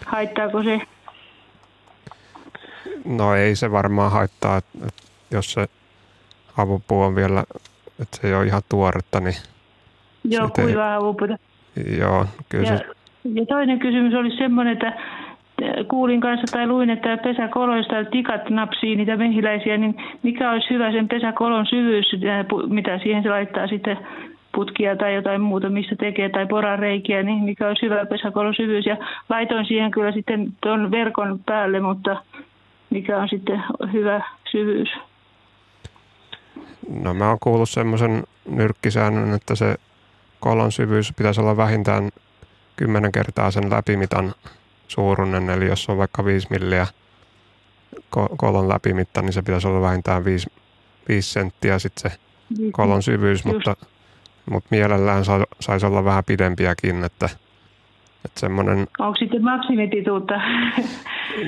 Haittaako 0.05 0.63
se? 0.63 0.81
No 3.05 3.35
ei 3.35 3.55
se 3.55 3.71
varmaan 3.71 4.11
haittaa, 4.11 4.57
että, 4.57 4.87
jos 5.31 5.53
se 5.53 5.67
havupuu 6.53 7.01
on 7.01 7.15
vielä, 7.15 7.43
että 7.99 8.17
se 8.21 8.27
ei 8.27 8.33
ole 8.33 8.45
ihan 8.45 8.61
tuoretta, 8.69 9.19
niin... 9.19 9.35
Joo, 10.23 10.49
kuivaa 10.49 10.93
havupuuta. 10.93 11.37
Joo, 11.99 12.25
kyllä 12.49 12.69
ja, 12.69 12.77
se... 12.77 12.85
ja 13.33 13.45
toinen 13.45 13.79
kysymys 13.79 14.13
oli 14.13 14.37
semmoinen, 14.37 14.73
että 14.73 14.93
kuulin 15.87 16.21
kanssa 16.21 16.57
tai 16.57 16.67
luin, 16.67 16.89
että 16.89 17.17
pesäkoloista 17.17 17.95
tikat 18.11 18.49
napsii 18.49 18.95
niitä 18.95 19.17
mehiläisiä, 19.17 19.77
niin 19.77 19.95
mikä 20.23 20.51
olisi 20.51 20.69
hyvä 20.69 20.91
sen 20.91 21.07
pesäkolon 21.07 21.65
syvyys, 21.65 22.05
mitä 22.69 22.99
siihen 22.99 23.23
se 23.23 23.29
laittaa 23.29 23.67
sitten 23.67 23.97
putkia 24.55 24.95
tai 24.95 25.15
jotain 25.15 25.41
muuta, 25.41 25.69
missä 25.69 25.95
tekee, 25.95 26.29
tai 26.29 26.45
porareikiä, 26.45 27.23
niin 27.23 27.43
mikä 27.43 27.67
olisi 27.67 27.85
hyvä 27.85 28.05
pesäkolon 28.05 28.55
syvyys. 28.55 28.85
Ja 28.85 28.97
laitoin 29.29 29.65
siihen 29.65 29.91
kyllä 29.91 30.11
sitten 30.11 30.53
tuon 30.61 30.91
verkon 30.91 31.39
päälle, 31.45 31.79
mutta 31.79 32.23
mikä 32.89 33.17
on 33.17 33.29
sitten 33.29 33.63
hyvä 33.93 34.21
syvyys? 34.51 34.89
No 37.03 37.13
mä 37.13 37.29
oon 37.29 37.37
kuullut 37.43 37.69
semmoisen 37.69 38.23
nyrkkisäännön, 38.49 39.33
että 39.33 39.55
se 39.55 39.75
kolon 40.43 40.71
syvyys 40.71 41.13
pitäisi 41.17 41.41
olla 41.41 41.57
vähintään 41.57 42.09
10 42.75 43.11
kertaa 43.11 43.51
sen 43.51 43.69
läpimitan 43.69 44.33
suuruinen. 44.87 45.49
Eli 45.49 45.65
jos 45.65 45.89
on 45.89 45.97
vaikka 45.97 46.25
5 46.25 46.47
milliä 46.49 46.87
kolon 48.37 48.69
läpimitta, 48.69 49.21
niin 49.21 49.33
se 49.33 49.41
pitäisi 49.41 49.67
olla 49.67 49.81
vähintään 49.81 50.25
5, 50.25 50.47
5 51.09 51.31
senttiä 51.31 51.79
sitten 51.79 52.11
se 52.11 52.17
kolon 52.71 53.03
syvyys, 53.03 53.45
mutta, 53.45 53.75
mutta 54.51 54.67
mielellään 54.71 55.25
sa, 55.25 55.39
saisi 55.59 55.85
olla 55.85 56.05
vähän 56.05 56.23
pidempiäkin, 56.23 57.03
että, 57.03 57.29
että 58.25 58.39
semmoinen... 58.39 58.87
Onko 58.99 59.15
sitten 59.15 59.43
maksimipituutta? 59.43 60.33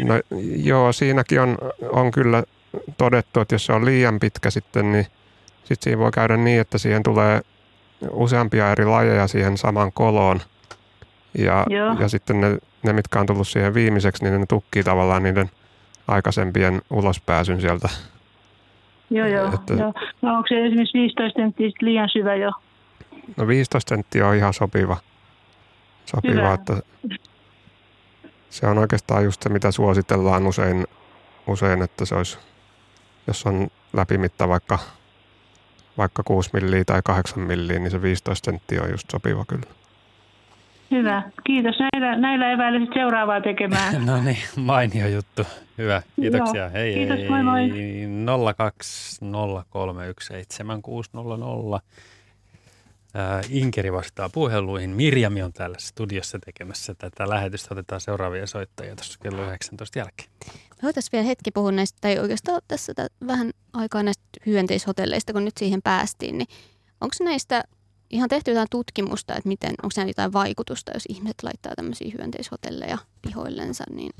No 0.03 0.39
joo, 0.63 0.91
siinäkin 0.91 1.41
on, 1.41 1.57
on 1.91 2.11
kyllä 2.11 2.43
todettu, 2.97 3.39
että 3.39 3.55
jos 3.55 3.65
se 3.65 3.73
on 3.73 3.85
liian 3.85 4.19
pitkä 4.19 4.49
sitten, 4.49 4.91
niin 4.91 5.05
sitten 5.63 5.83
siinä 5.83 5.99
voi 5.99 6.11
käydä 6.11 6.37
niin, 6.37 6.61
että 6.61 6.77
siihen 6.77 7.03
tulee 7.03 7.41
useampia 8.11 8.71
eri 8.71 8.85
lajeja 8.85 9.27
siihen 9.27 9.57
saman 9.57 9.91
koloon. 9.91 10.41
Ja, 11.37 11.65
ja 11.99 12.07
sitten 12.09 12.41
ne, 12.41 12.57
ne, 12.83 12.93
mitkä 12.93 13.19
on 13.19 13.25
tullut 13.25 13.47
siihen 13.47 13.73
viimeiseksi, 13.73 14.23
niin 14.23 14.39
ne 14.39 14.45
tukkii 14.45 14.83
tavallaan 14.83 15.23
niiden 15.23 15.49
aikaisempien 16.07 16.81
ulospääsyn 16.89 17.61
sieltä. 17.61 17.89
Joo, 19.09 19.27
joo. 19.27 19.53
Että, 19.53 19.73
joo. 19.73 19.93
No 20.21 20.35
onko 20.35 20.47
se 20.47 20.65
esimerkiksi 20.65 20.97
15 20.97 21.41
senttiä 21.41 21.69
liian 21.81 22.09
syvä 22.09 22.35
jo? 22.35 22.51
No 23.37 23.47
15 23.47 23.95
senttiä 23.95 24.27
on 24.27 24.35
ihan 24.35 24.53
sopiva. 24.53 24.97
sopiva 26.05 26.33
Hyvä. 26.33 26.53
että 26.53 26.81
se 28.49 28.67
on 28.67 28.77
oikeastaan 28.77 29.23
just 29.23 29.43
se, 29.43 29.49
mitä 29.49 29.71
suositellaan 29.71 30.47
usein, 30.47 30.87
usein 31.47 31.81
että 31.81 32.05
se 32.05 32.15
olisi, 32.15 32.37
jos 33.27 33.45
on 33.45 33.67
läpimitta 33.93 34.49
vaikka 34.49 34.79
vaikka 35.97 36.23
6 36.23 36.49
milliä 36.53 36.83
tai 36.85 37.01
8 37.03 37.43
milliä, 37.43 37.79
niin 37.79 37.91
se 37.91 38.01
15 38.01 38.51
senttiä 38.51 38.81
on 38.81 38.91
just 38.91 39.09
sopiva 39.11 39.45
kyllä. 39.45 39.65
Hyvä. 40.91 41.23
Kiitos. 41.43 41.75
Näillä, 41.79 42.17
näillä 42.17 42.51
eväillä 42.51 42.79
sitten 42.79 43.01
seuraavaa 43.01 43.41
tekemään. 43.41 44.05
no 44.05 44.21
niin, 44.23 44.37
mainio 44.55 45.07
juttu. 45.07 45.43
Hyvä. 45.77 46.01
Kiitoksia. 46.15 46.61
Joo. 46.61 46.69
Hei, 46.73 46.93
Kiitos, 46.93 47.19
moi 47.29 47.43
moi. 47.43 47.69
020317600. 51.77 51.81
Inkeri 53.49 53.93
vastaa 53.93 54.29
puheluihin. 54.29 54.89
Mirjami 54.89 55.43
on 55.43 55.53
täällä 55.53 55.75
studiossa 55.79 56.39
tekemässä 56.39 56.95
tätä 56.95 57.29
lähetystä. 57.29 57.73
Otetaan 57.73 58.01
seuraavia 58.01 58.47
soittajia 58.47 58.95
tuossa 58.95 59.19
kello 59.21 59.43
19 59.43 59.99
jälkeen. 59.99 60.29
Voitaisiin 60.83 61.11
vielä 61.11 61.25
hetki 61.25 61.51
puhua 61.51 61.71
näistä, 61.71 61.97
tai 62.01 62.19
oikeastaan 62.19 62.61
tässä 62.67 62.93
vähän 63.27 63.51
aikaa 63.73 64.03
näistä 64.03 64.23
hyönteishotelleista, 64.45 65.33
kun 65.33 65.45
nyt 65.45 65.57
siihen 65.57 65.81
päästiin. 65.81 66.37
Niin 66.37 66.47
onko 67.01 67.15
näistä 67.21 67.63
ihan 68.09 68.29
tehty 68.29 68.51
jotain 68.51 68.67
tutkimusta, 68.71 69.35
että 69.35 69.47
miten, 69.47 69.75
onko 69.83 69.91
siinä 69.91 70.09
jotain 70.09 70.33
vaikutusta, 70.33 70.91
jos 70.93 71.05
ihmiset 71.09 71.43
laittaa 71.43 71.75
tämmöisiä 71.75 72.11
hyönteishotelleja 72.17 72.97
pihoillensa, 73.21 73.83
niin 73.89 74.11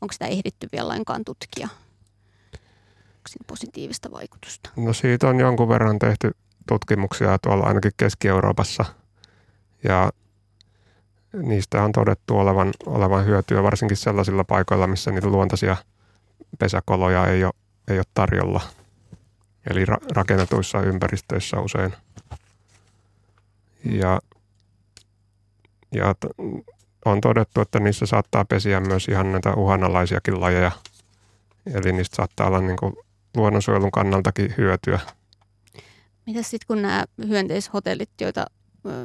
onko 0.00 0.12
sitä 0.12 0.26
ehditty 0.26 0.68
vielä 0.72 0.88
lainkaan 0.88 1.24
tutkia? 1.24 1.68
Onko 3.16 3.28
siinä 3.28 3.44
positiivista 3.46 4.10
vaikutusta? 4.10 4.70
No 4.76 4.92
siitä 4.92 5.28
on 5.28 5.40
jonkun 5.40 5.68
verran 5.68 5.98
tehty 5.98 6.30
tutkimuksia 6.68 7.38
tuolla 7.38 7.64
ainakin 7.64 7.92
Keski-Euroopassa. 7.96 8.84
Ja 9.84 10.12
niistä 11.42 11.82
on 11.82 11.92
todettu 11.92 12.38
olevan, 12.38 12.72
olevan 12.86 13.26
hyötyä 13.26 13.62
varsinkin 13.62 13.96
sellaisilla 13.96 14.44
paikoilla, 14.44 14.86
missä 14.86 15.10
niitä 15.10 15.26
luontaisia 15.28 15.76
pesäkoloja 16.58 17.26
ei 17.26 17.44
ole, 17.44 17.52
ei 17.88 17.98
ole 17.98 18.04
tarjolla. 18.14 18.60
Eli 19.70 19.84
ra- 19.84 20.06
rakennetuissa 20.14 20.80
ympäristöissä 20.80 21.60
usein. 21.60 21.92
Ja, 23.84 24.20
ja 25.94 26.14
t- 26.14 26.38
on 27.04 27.20
todettu, 27.20 27.60
että 27.60 27.80
niissä 27.80 28.06
saattaa 28.06 28.44
pesiä 28.44 28.80
myös 28.80 29.08
ihan 29.08 29.32
näitä 29.32 29.54
uhanalaisiakin 29.54 30.40
lajeja. 30.40 30.70
Eli 31.74 31.92
niistä 31.92 32.16
saattaa 32.16 32.46
olla 32.46 32.60
niin 32.60 32.76
kuin 32.76 32.92
luonnonsuojelun 33.36 33.90
kannaltakin 33.90 34.54
hyötyä. 34.56 35.00
Mitä 36.26 36.42
sitten 36.42 36.66
kun 36.66 36.82
nämä 36.82 37.04
hyönteishotellit, 37.28 38.10
joita 38.20 38.46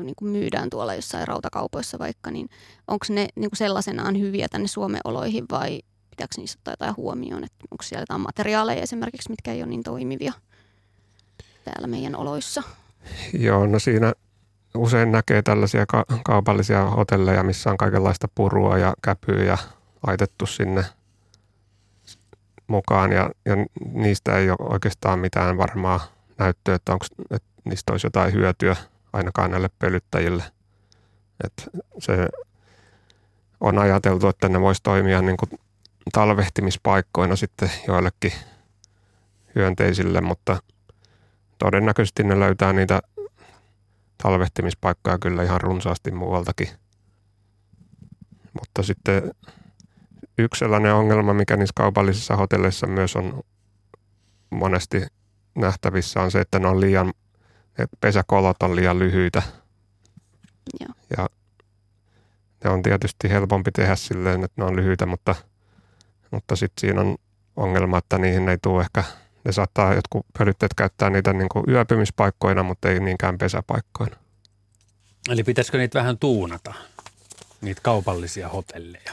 niin 0.04 0.16
kuin 0.16 0.32
myydään 0.32 0.70
tuolla 0.70 0.94
jossain 0.94 1.28
rautakaupoissa 1.28 2.00
vaikka, 2.00 2.32
niin 2.32 2.50
onko 2.88 3.06
ne 3.10 3.28
niin 3.36 3.50
kuin 3.50 3.58
sellaisenaan 3.58 4.20
hyviä 4.20 4.48
tänne 4.52 4.68
Suomen 4.68 5.02
oloihin 5.04 5.46
vai 5.52 5.82
pitääkö 6.10 6.34
niissä 6.38 6.60
ottaa 6.60 6.72
jotain 6.74 6.98
huomioon, 6.98 7.44
että 7.44 7.66
onko 7.72 7.84
siellä 7.84 8.02
jotain 8.02 8.22
materiaaleja 8.22 8.82
esimerkiksi, 8.82 9.30
mitkä 9.30 9.52
ei 9.52 9.62
ole 9.62 9.70
niin 9.70 9.84
toimivia 9.84 10.34
täällä 11.64 11.88
meidän 11.88 12.16
oloissa? 12.16 12.64
Joo, 13.34 13.68
no 13.68 13.80
siinä 13.80 14.14
usein 14.76 15.12
näkee 15.12 15.42
tällaisia 15.42 15.86
ka- 15.86 16.06
kaupallisia 16.24 16.86
hotelleja, 16.86 17.44
missä 17.44 17.70
on 17.70 17.78
kaikenlaista 17.78 18.28
purua 18.36 18.78
ja 18.78 18.94
käpyä 19.02 19.58
laitettu 20.08 20.46
sinne 20.46 20.86
mukaan 22.68 23.12
ja, 23.12 23.30
ja 23.46 23.56
niistä 23.94 24.38
ei 24.38 24.50
ole 24.50 24.58
oikeastaan 24.60 25.20
mitään 25.20 25.58
varmaa 25.58 26.00
näyttöä, 26.38 26.76
että, 26.76 26.94
onko, 26.94 27.06
että 27.32 27.50
niistä 27.64 27.92
olisi 27.92 28.08
jotain 28.08 28.34
hyötyä 28.34 28.76
ainakaan 29.14 29.52
näille 29.52 29.70
pölyttäjille. 29.80 30.44
Että 31.44 31.64
se 32.00 32.28
on 33.60 33.78
ajateltu, 33.78 34.28
että 34.28 34.50
ne 34.50 34.62
voisi 34.62 34.84
toimia 34.84 35.22
niin 35.22 35.38
kuin 35.38 35.60
talvehtimispaikkoina 36.14 37.36
sitten 37.36 37.72
joillekin 37.88 38.34
hyönteisille, 39.56 40.22
mutta 40.22 40.60
todennäköisesti 41.58 42.24
ne 42.24 42.40
löytää 42.40 42.74
niitä 42.74 43.02
talvehtimispaikkoja 44.24 45.20
kyllä 45.20 45.44
ihan 45.44 45.62
runsaasti 45.62 46.12
muualtakin. 46.12 46.68
Mutta 48.60 48.84
sitten 48.84 49.32
yksi 50.38 50.60
sellainen 50.60 50.94
ongelma, 50.94 51.34
mikä 51.34 51.58
niissä 51.58 51.74
kaupallisissa 51.76 52.36
hotelleissa 52.36 52.88
myös 52.88 53.16
on 53.16 53.42
monesti 54.50 55.06
nähtävissä, 55.56 56.22
on 56.22 56.32
se, 56.32 56.40
että 56.40 56.60
ne 56.60 56.68
on 56.68 56.82
liian, 56.82 57.14
että 57.78 57.98
pesäkolot 58.00 58.64
on 58.64 58.76
liian 58.76 59.00
lyhyitä. 59.00 59.44
Joo. 60.80 60.94
Ja 61.18 61.30
ne 62.64 62.70
on 62.70 62.82
tietysti 62.82 63.30
helpompi 63.30 63.72
tehdä 63.72 63.96
silleen, 63.96 64.44
että 64.44 64.62
ne 64.62 64.66
on 64.66 64.76
lyhyitä, 64.76 65.06
mutta, 65.06 65.36
mutta 66.32 66.56
sitten 66.56 66.82
siinä 66.82 67.02
on 67.02 67.18
ongelma, 67.56 67.98
että 67.98 68.18
niihin 68.18 68.50
ei 68.50 68.58
tule 68.62 68.82
ehkä, 68.82 69.04
ne 69.46 69.52
saattaa 69.52 69.94
jotkut 69.94 70.26
pölytteet 70.38 70.74
käyttää 70.74 71.10
niitä 71.10 71.34
niin 71.34 71.50
kuin 71.50 71.66
yöpymispaikkoina, 71.68 72.64
mutta 72.64 72.90
ei 72.90 73.00
niinkään 73.00 73.38
pesäpaikkoina. 73.38 74.16
Eli 75.30 75.44
pitäisikö 75.44 75.78
niitä 75.78 76.00
vähän 76.00 76.18
tuunata, 76.18 76.74
niitä 77.62 77.82
kaupallisia 77.84 78.50
hotelleja? 78.50 79.12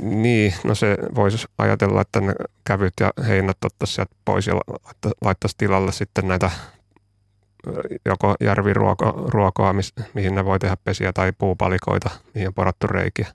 Niin, 0.00 0.54
no 0.64 0.74
se 0.74 0.96
voisi 1.14 1.46
ajatella, 1.58 2.00
että 2.00 2.20
ne 2.20 2.34
kävyt 2.64 2.92
ja 3.00 3.12
heinät 3.26 3.56
ottaisi 3.64 3.94
sieltä 3.94 4.14
pois 4.24 4.46
ja 4.46 4.54
laittaisi 5.22 5.54
tilalle 5.58 5.92
sitten 5.92 6.28
näitä 6.28 6.50
joko 8.04 8.34
järviruokoa, 8.40 9.74
mihin 10.14 10.34
ne 10.34 10.44
voi 10.44 10.58
tehdä 10.58 10.76
pesiä, 10.84 11.12
tai 11.12 11.32
puupalikoita, 11.32 12.10
mihin 12.34 12.48
on 12.48 12.54
porattu 12.54 12.86
reikiä. 12.86 13.26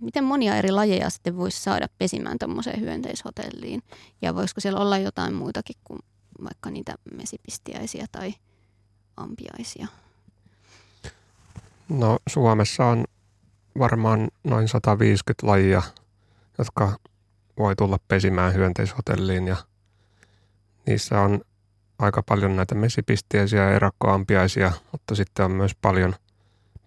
Miten 0.00 0.24
monia 0.24 0.56
eri 0.56 0.70
lajeja 0.70 1.10
sitten 1.10 1.36
voisi 1.36 1.62
saada 1.62 1.86
pesimään 1.98 2.38
tuommoiseen 2.38 2.80
hyönteishotelliin? 2.80 3.82
Ja 4.22 4.34
voisiko 4.34 4.60
siellä 4.60 4.80
olla 4.80 4.98
jotain 4.98 5.34
muutakin 5.34 5.76
kuin 5.84 6.00
vaikka 6.44 6.70
niitä 6.70 6.94
mesipistiäisiä 7.16 8.06
tai 8.12 8.34
ampiaisia? 9.16 9.86
No 11.88 12.18
Suomessa 12.28 12.84
on 12.86 13.04
varmaan 13.78 14.28
noin 14.44 14.68
150 14.68 15.46
lajia, 15.46 15.82
jotka 16.58 16.98
voi 17.58 17.76
tulla 17.76 17.98
pesimään 18.08 18.54
hyönteishotelliin 18.54 19.48
ja 19.48 19.56
niissä 20.86 21.20
on 21.20 21.40
aika 22.02 22.22
paljon 22.22 22.56
näitä 22.56 22.74
mesipistiäisiä 22.74 23.62
ja 23.62 23.76
erakkoampiaisia, 23.76 24.72
mutta 24.92 25.14
sitten 25.14 25.44
on 25.44 25.50
myös 25.50 25.74
paljon 25.74 26.14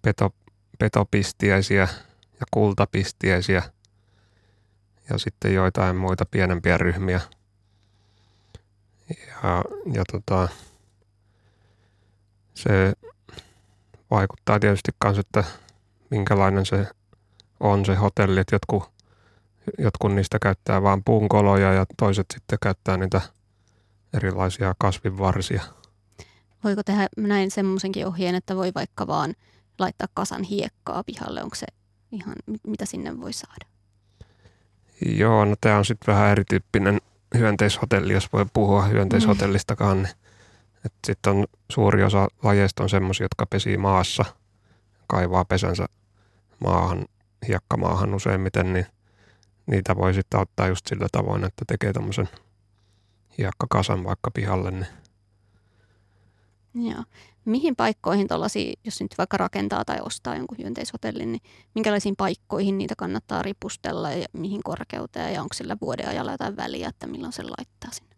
peto, 0.02 0.30
petopistiäisiä 0.78 1.88
ja 2.40 2.46
kultapistiäisiä 2.50 3.62
ja 5.10 5.18
sitten 5.18 5.54
joitain 5.54 5.96
muita 5.96 6.24
pienempiä 6.30 6.78
ryhmiä. 6.78 7.20
Ja, 9.08 9.64
ja 9.92 10.04
tota, 10.12 10.48
se 12.54 12.92
vaikuttaa 14.10 14.60
tietysti 14.60 14.92
myös, 15.04 15.18
että 15.18 15.44
minkälainen 16.10 16.66
se 16.66 16.86
on 17.60 17.84
se 17.84 17.94
hotelli, 17.94 18.40
että 18.40 18.54
jotkut, 18.54 18.90
jotkut 19.78 20.14
niistä 20.14 20.38
käyttää 20.38 20.82
vain 20.82 21.04
puunkoloja 21.04 21.72
ja 21.72 21.86
toiset 21.96 22.26
sitten 22.34 22.58
käyttää 22.62 22.96
niitä 22.96 23.20
erilaisia 24.14 24.74
kasvinvarsia. 24.78 25.62
Voiko 26.64 26.82
tehdä 26.82 27.08
näin 27.16 27.50
semmoisenkin 27.50 28.06
ohjeen, 28.06 28.34
että 28.34 28.56
voi 28.56 28.72
vaikka 28.74 29.06
vaan 29.06 29.34
laittaa 29.78 30.08
kasan 30.14 30.42
hiekkaa 30.42 31.04
pihalle? 31.04 31.42
Onko 31.42 31.56
se 31.56 31.66
ihan, 32.12 32.34
mitä 32.66 32.86
sinne 32.86 33.20
voi 33.20 33.32
saada? 33.32 33.66
Joo, 35.06 35.44
no 35.44 35.54
tämä 35.60 35.78
on 35.78 35.84
sitten 35.84 36.14
vähän 36.14 36.30
erityyppinen 36.30 37.00
hyönteishotelli, 37.38 38.12
jos 38.12 38.32
voi 38.32 38.46
puhua 38.52 38.84
hyönteishotellistakaan. 38.84 39.98
Mm. 39.98 40.06
Sitten 41.06 41.32
on 41.32 41.46
suuri 41.72 42.02
osa 42.02 42.28
lajeista 42.42 42.82
on 42.82 42.88
semmoisia, 42.88 43.24
jotka 43.24 43.46
pesii 43.46 43.76
maassa, 43.76 44.24
kaivaa 45.06 45.44
pesänsä 45.44 45.86
maahan, 46.60 47.06
hiekkamaahan 47.48 48.14
useimmiten, 48.14 48.72
niin 48.72 48.86
niitä 49.66 49.96
voi 49.96 50.14
sitten 50.14 50.40
ottaa 50.40 50.68
just 50.68 50.86
sillä 50.86 51.06
tavoin, 51.12 51.44
että 51.44 51.64
tekee 51.66 51.92
tämmöisen 51.92 52.28
hiekkakasan 53.38 54.04
vaikka 54.04 54.30
pihalle. 54.30 54.70
Niin. 54.70 54.86
Joo. 56.74 57.04
Mihin 57.44 57.76
paikkoihin 57.76 58.28
tuollaisia, 58.28 58.74
jos 58.84 59.00
nyt 59.00 59.14
vaikka 59.18 59.36
rakentaa 59.36 59.84
tai 59.84 59.98
ostaa 60.00 60.36
jonkun 60.36 60.58
hyönteishotellin, 60.58 61.32
niin 61.32 61.42
minkälaisiin 61.74 62.16
paikkoihin 62.16 62.78
niitä 62.78 62.94
kannattaa 62.98 63.42
ripustella 63.42 64.10
ja 64.10 64.26
mihin 64.32 64.62
korkeuteen 64.62 65.34
ja 65.34 65.42
onko 65.42 65.54
sillä 65.54 65.76
vuoden 65.80 66.08
ajalla 66.08 66.32
jotain 66.32 66.56
väliä, 66.56 66.88
että 66.88 67.06
milloin 67.06 67.32
se 67.32 67.42
laittaa 67.42 67.90
sinne? 67.92 68.16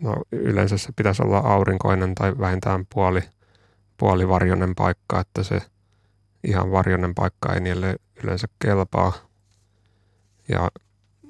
No 0.00 0.14
yleensä 0.32 0.78
se 0.78 0.92
pitäisi 0.96 1.22
olla 1.22 1.38
aurinkoinen 1.38 2.14
tai 2.14 2.38
vähintään 2.38 2.86
puoli, 2.94 3.20
puolivarjonen 3.96 4.74
paikka, 4.74 5.20
että 5.20 5.42
se 5.42 5.60
ihan 6.44 6.70
varjonen 6.70 7.14
paikka 7.14 7.54
ei 7.54 7.60
niille 7.60 7.96
yleensä 8.24 8.46
kelpaa. 8.58 9.12
Ja 10.48 10.70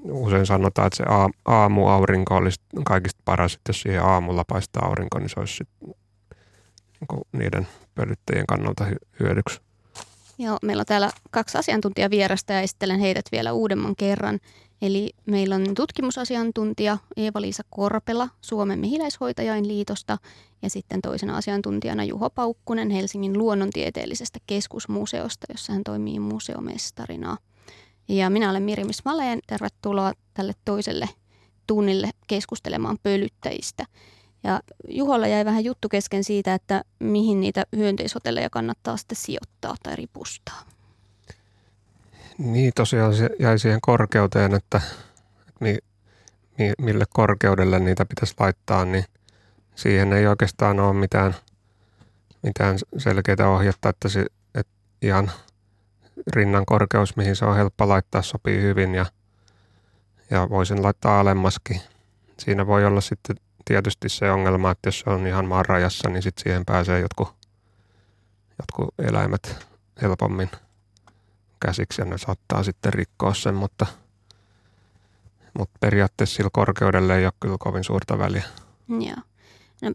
usein 0.05 0.47
sanotaan, 0.47 0.87
että 0.87 0.97
se 0.97 1.05
aamuaurinko 1.45 2.37
olisi 2.37 2.61
kaikista 2.85 3.21
paras, 3.25 3.55
että 3.55 3.71
jos 3.71 3.81
siihen 3.81 4.05
aamulla 4.05 4.45
paistaa 4.49 4.87
aurinko, 4.87 5.19
niin 5.19 5.29
se 5.29 5.41
olisi 5.41 5.57
sit, 5.57 5.69
niin 7.01 7.23
niiden 7.33 7.67
pölyttäjien 7.95 8.47
kannalta 8.47 8.87
hyödyksi. 9.21 9.61
Joo, 10.39 10.59
meillä 10.63 10.81
on 10.81 10.87
täällä 10.87 11.11
kaksi 11.31 11.59
asiantuntijavierasta 11.59 12.53
ja 12.53 12.61
esittelen 12.61 13.01
heidät 13.01 13.25
vielä 13.33 13.53
uudemman 13.53 13.97
kerran. 13.97 14.41
Eli 14.83 15.11
meillä 15.27 15.55
on 15.55 15.75
tutkimusasiantuntija 15.75 16.99
Eeva-Liisa 17.17 17.63
Korpela 17.71 18.29
Suomen 18.41 18.79
mehiläishoitajain 18.79 19.69
liitosta 19.69 20.19
ja 20.63 20.71
sitten 20.71 21.03
toisena 21.03 21.37
asiantuntijana 21.37 22.05
Juho 22.05 22.31
Paukkunen 22.31 22.91
Helsingin 22.91 23.39
luonnontieteellisestä 23.39 24.39
keskusmuseosta, 24.47 25.47
jossa 25.51 25.73
hän 25.73 25.85
toimii 25.85 26.19
museomestarina. 26.19 27.37
Ja 28.09 28.31
minä 28.31 28.51
olen 28.51 28.63
Mirimis 28.63 29.05
Maleen. 29.05 29.41
Tervetuloa 29.47 30.13
tälle 30.35 30.53
toiselle 30.65 31.09
tunnille 31.67 32.11
keskustelemaan 32.27 32.99
pölyttäjistä. 33.03 33.85
Ja 34.45 34.61
Juholla 34.89 35.27
jäi 35.27 35.45
vähän 35.45 35.65
juttu 35.65 35.89
kesken 35.89 36.25
siitä, 36.25 36.55
että 36.55 36.85
mihin 36.99 37.41
niitä 37.41 37.65
hyönteishotelleja 37.77 38.51
kannattaa 38.51 38.97
sitten 38.97 39.17
sijoittaa 39.17 39.75
tai 39.83 39.97
ripustaa. 39.97 40.63
Niin, 42.39 42.73
tosiaan 42.75 43.15
se 43.15 43.31
jäi 43.39 43.59
siihen 43.59 43.81
korkeuteen, 43.81 44.55
että 44.55 44.81
mi, 45.61 45.79
mi, 46.59 46.73
mille 46.79 47.05
korkeudelle 47.13 47.79
niitä 47.79 48.05
pitäisi 48.05 48.35
laittaa, 48.41 48.85
niin 48.85 49.05
siihen 49.75 50.13
ei 50.13 50.27
oikeastaan 50.27 50.81
ole 50.81 50.95
mitään, 50.95 51.35
mitään 52.43 52.79
selkeää 52.99 53.51
ohjetta, 53.51 53.89
että, 53.89 54.09
se, 54.09 54.27
että 54.55 54.73
ihan 55.03 55.31
rinnan 56.33 56.67
korkeus, 56.67 57.17
mihin 57.17 57.37
se 57.37 57.45
on 57.45 57.57
helppo 57.57 57.89
laittaa, 57.89 58.23
sopii 58.23 58.61
hyvin 58.61 58.95
ja, 58.95 59.07
ja 60.31 60.49
voisin 60.51 60.83
laittaa 60.83 61.21
alemmaskin. 61.21 61.81
Siinä 62.39 62.67
voi 62.67 62.85
olla 62.85 63.01
sitten 63.01 63.37
tietysti 63.65 64.09
se 64.09 64.31
ongelma, 64.31 64.71
että 64.71 64.89
jos 64.89 65.01
se 65.01 65.11
on 65.11 65.27
ihan 65.27 65.47
maan 65.47 65.65
rajassa, 65.65 66.09
niin 66.09 66.23
sitten 66.23 66.43
siihen 66.43 66.65
pääsee 66.65 67.01
jotkut, 67.01 67.35
jotkut 68.59 68.95
eläimet 68.99 69.67
helpommin 70.03 70.51
käsiksi 71.61 72.03
ja 72.03 72.05
ne 72.05 72.19
saattaa 72.19 72.63
sitten 72.63 72.93
rikkoa 72.93 73.35
sen, 73.35 73.55
mutta, 73.55 73.87
mutta 75.59 75.79
periaatteessa 75.81 76.37
sillä 76.37 76.51
korkeudella 76.53 77.15
ei 77.15 77.25
ole 77.25 77.33
kyllä 77.41 77.57
kovin 77.59 77.85
suurta 77.85 78.19
väliä. 78.19 78.45
Joo. 78.89 79.17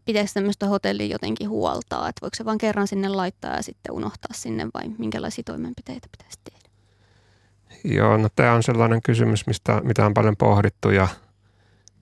Pitäisikö 0.05 0.39
tämmöistä 0.39 0.67
hotellia 0.67 1.07
jotenkin 1.07 1.49
huoltaa, 1.49 2.09
että 2.09 2.21
voiko 2.21 2.35
se 2.35 2.45
vain 2.45 2.57
kerran 2.57 2.87
sinne 2.87 3.09
laittaa 3.09 3.55
ja 3.55 3.63
sitten 3.63 3.95
unohtaa 3.95 4.33
sinne 4.33 4.67
vai 4.73 4.83
minkälaisia 4.97 5.43
toimenpiteitä 5.43 6.07
pitäisi 6.11 6.39
tehdä? 6.43 6.69
Joo, 7.83 8.17
no 8.17 8.29
tämä 8.35 8.53
on 8.53 8.63
sellainen 8.63 9.01
kysymys, 9.01 9.47
mistä, 9.47 9.81
mitä 9.83 10.05
on 10.05 10.13
paljon 10.13 10.37
pohdittu 10.37 10.89
ja 10.89 11.07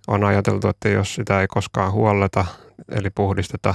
on 0.08 0.24
ajateltu, 0.24 0.68
että 0.68 0.90
jos 0.90 1.16
sitä 1.16 1.42
ei 1.42 1.48
koskaan 1.48 1.92
huolleta, 1.92 2.46
eli 2.90 3.10
puhdisteta 3.10 3.74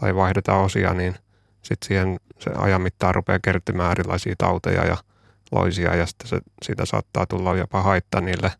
tai 0.00 0.14
vaihdeta 0.14 0.54
osia, 0.54 0.94
niin 0.94 1.14
sitten 1.62 1.86
siihen 1.88 2.20
se 2.38 2.50
ajan 2.56 2.82
mittaan 2.82 3.14
rupeaa 3.14 3.38
kertymään 3.42 3.90
erilaisia 3.90 4.34
tauteja 4.38 4.84
ja 4.84 4.96
loisia 5.52 5.96
ja 5.96 6.06
sitten 6.06 6.28
se, 6.28 6.40
siitä 6.62 6.84
saattaa 6.86 7.26
tulla 7.26 7.56
jopa 7.56 7.82
haittaa 7.82 8.20
niille 8.20 8.52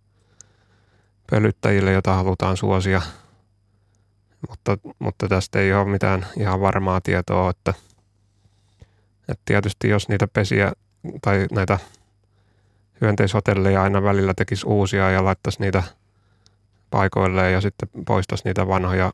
pölyttäjille, 1.31 1.93
joita 1.93 2.15
halutaan 2.15 2.57
suosia. 2.57 3.03
Mutta, 4.51 4.79
mutta 4.99 5.29
tästä 5.29 5.59
ei 5.59 5.73
ole 5.73 5.85
mitään 5.85 6.27
ihan 6.39 6.61
varmaa 6.61 7.01
tietoa, 7.01 7.51
että, 7.51 7.75
että 9.29 9.43
tietysti 9.45 9.89
jos 9.89 10.09
niitä 10.09 10.29
pesiä 10.29 10.73
tai 11.23 11.47
näitä 11.53 11.79
hyönteishotelleja 13.01 13.83
aina 13.83 14.03
välillä 14.03 14.35
tekisi 14.35 14.67
uusia 14.67 15.11
ja 15.11 15.25
laittaisi 15.25 15.61
niitä 15.61 15.83
paikoilleen 16.91 17.53
ja 17.53 17.61
sitten 17.61 17.89
poistaisi 18.07 18.45
niitä 18.45 18.69
vanhoja, 18.69 19.13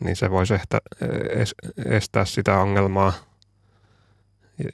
niin 0.00 0.16
se 0.16 0.30
voisi 0.30 0.54
ehkä 0.54 0.78
estää 1.86 2.24
sitä 2.24 2.58
ongelmaa 2.58 3.12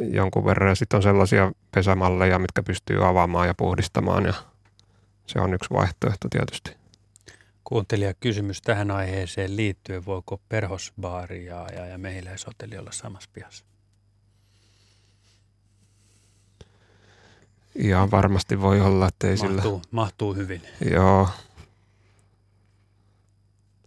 jonkun 0.00 0.44
verran. 0.44 0.68
Ja 0.68 0.74
sitten 0.74 0.96
on 0.96 1.02
sellaisia 1.02 1.52
pesämalleja, 1.74 2.38
mitkä 2.38 2.62
pystyy 2.62 3.08
avaamaan 3.08 3.46
ja 3.46 3.54
puhdistamaan 3.54 4.26
ja 4.26 4.34
se 5.26 5.40
on 5.40 5.54
yksi 5.54 5.70
vaihtoehto 5.70 6.28
tietysti. 6.30 6.83
Kuuntelija 7.74 8.14
kysymys 8.14 8.62
tähän 8.62 8.90
aiheeseen 8.90 9.56
liittyen, 9.56 10.06
voiko 10.06 10.40
perhosbaari 10.48 11.46
ja, 11.46 11.66
ja, 11.76 11.86
ja 11.86 11.98
mehiläishotelli 11.98 12.78
olla 12.78 12.92
samassa 12.92 13.30
pihassa? 13.32 13.64
Ihan 17.74 18.10
varmasti 18.10 18.60
voi 18.60 18.80
olla, 18.80 19.08
että 19.08 19.28
ei 19.28 19.36
mahtuu, 19.36 19.60
sillä... 19.60 19.80
Mahtuu 19.90 20.34
hyvin. 20.34 20.62
Joo. 20.90 21.28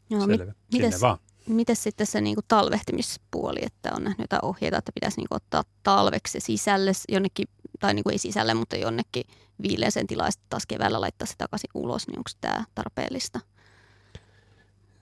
Joo, 0.09 0.25
Selvä. 0.25 0.45
Mit, 0.45 0.55
mites, 0.73 1.01
vaan. 1.01 1.17
Mites 1.47 1.83
sitten 1.83 2.07
se 2.07 2.21
niinku 2.21 2.41
talvehtimispuoli, 2.47 3.59
että 3.61 3.91
on 3.95 4.03
nähnyt 4.03 4.19
jotain 4.19 4.45
ohjeita, 4.45 4.77
että 4.77 4.91
pitäisi 4.95 5.17
niinku 5.17 5.35
ottaa 5.35 5.63
talveksi 5.83 6.39
sisälle 6.39 6.91
jonnekin, 7.09 7.47
tai 7.79 7.93
niinku 7.93 8.09
ei 8.09 8.17
sisälle, 8.17 8.53
mutta 8.53 8.75
jonnekin 8.75 9.23
viileeseen 9.61 10.07
tilaan 10.07 10.31
taas 10.49 10.65
keväällä 10.65 11.01
laittaa 11.01 11.25
se 11.25 11.33
takaisin 11.37 11.69
ulos, 11.73 12.07
niin 12.07 12.19
onko 12.19 12.29
tämä 12.41 12.65
tarpeellista? 12.75 13.39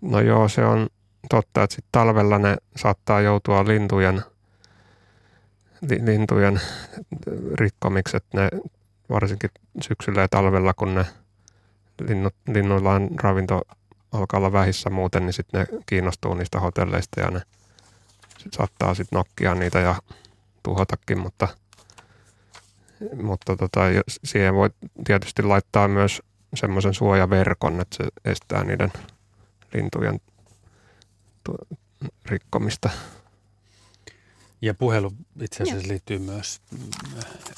No 0.06 0.20
joo, 0.20 0.48
se 0.48 0.66
on 0.66 0.88
totta, 1.30 1.64
että 1.64 1.76
sitten 1.76 1.92
talvella 1.92 2.40
ne 2.40 2.58
saattaa 2.76 3.22
joutua 3.22 3.66
lintujen, 3.66 4.22
lintujen 6.06 6.62
rikkomiksi, 7.54 8.18
että 8.18 8.42
ne 8.42 8.50
varsinkin 9.10 9.50
syksyllä 9.82 10.22
ja 10.22 10.28
talvella, 10.28 10.74
kun 10.74 10.96
ne 10.96 11.06
linnut, 12.08 12.36
linnuilla 12.54 12.92
on 12.92 13.10
ravinto 13.24 13.62
alkaa 14.12 14.38
olla 14.38 14.52
vähissä 14.52 14.90
muuten, 14.90 15.26
niin 15.26 15.34
sitten 15.34 15.60
ne 15.60 15.80
kiinnostuu 15.86 16.34
niistä 16.34 16.60
hotelleista 16.60 17.22
ja 17.22 17.32
ne 17.32 17.42
sit 18.38 18.54
saattaa 18.54 18.94
sitten 18.94 19.18
nokkia 19.18 19.56
niitä 19.56 19.80
ja 19.80 19.96
tuhotakin, 20.64 21.20
mutta, 21.20 21.48
mutta 23.24 23.56
tota, 23.56 23.82
siihen 24.24 24.56
voi 24.56 24.70
tietysti 25.06 25.44
laittaa 25.44 25.88
myös 25.88 26.22
semmoisen 26.54 26.94
suojaverkon, 26.94 27.82
että 27.82 27.98
se 27.98 28.32
estää 28.32 28.64
niiden 28.64 28.92
lintujen 29.76 30.20
rikkomista. 32.26 32.90
Ja 34.62 34.74
puhelu 34.74 35.12
itse 35.42 35.64
asiassa 35.64 35.88
liittyy 35.88 36.20
myös 36.20 36.62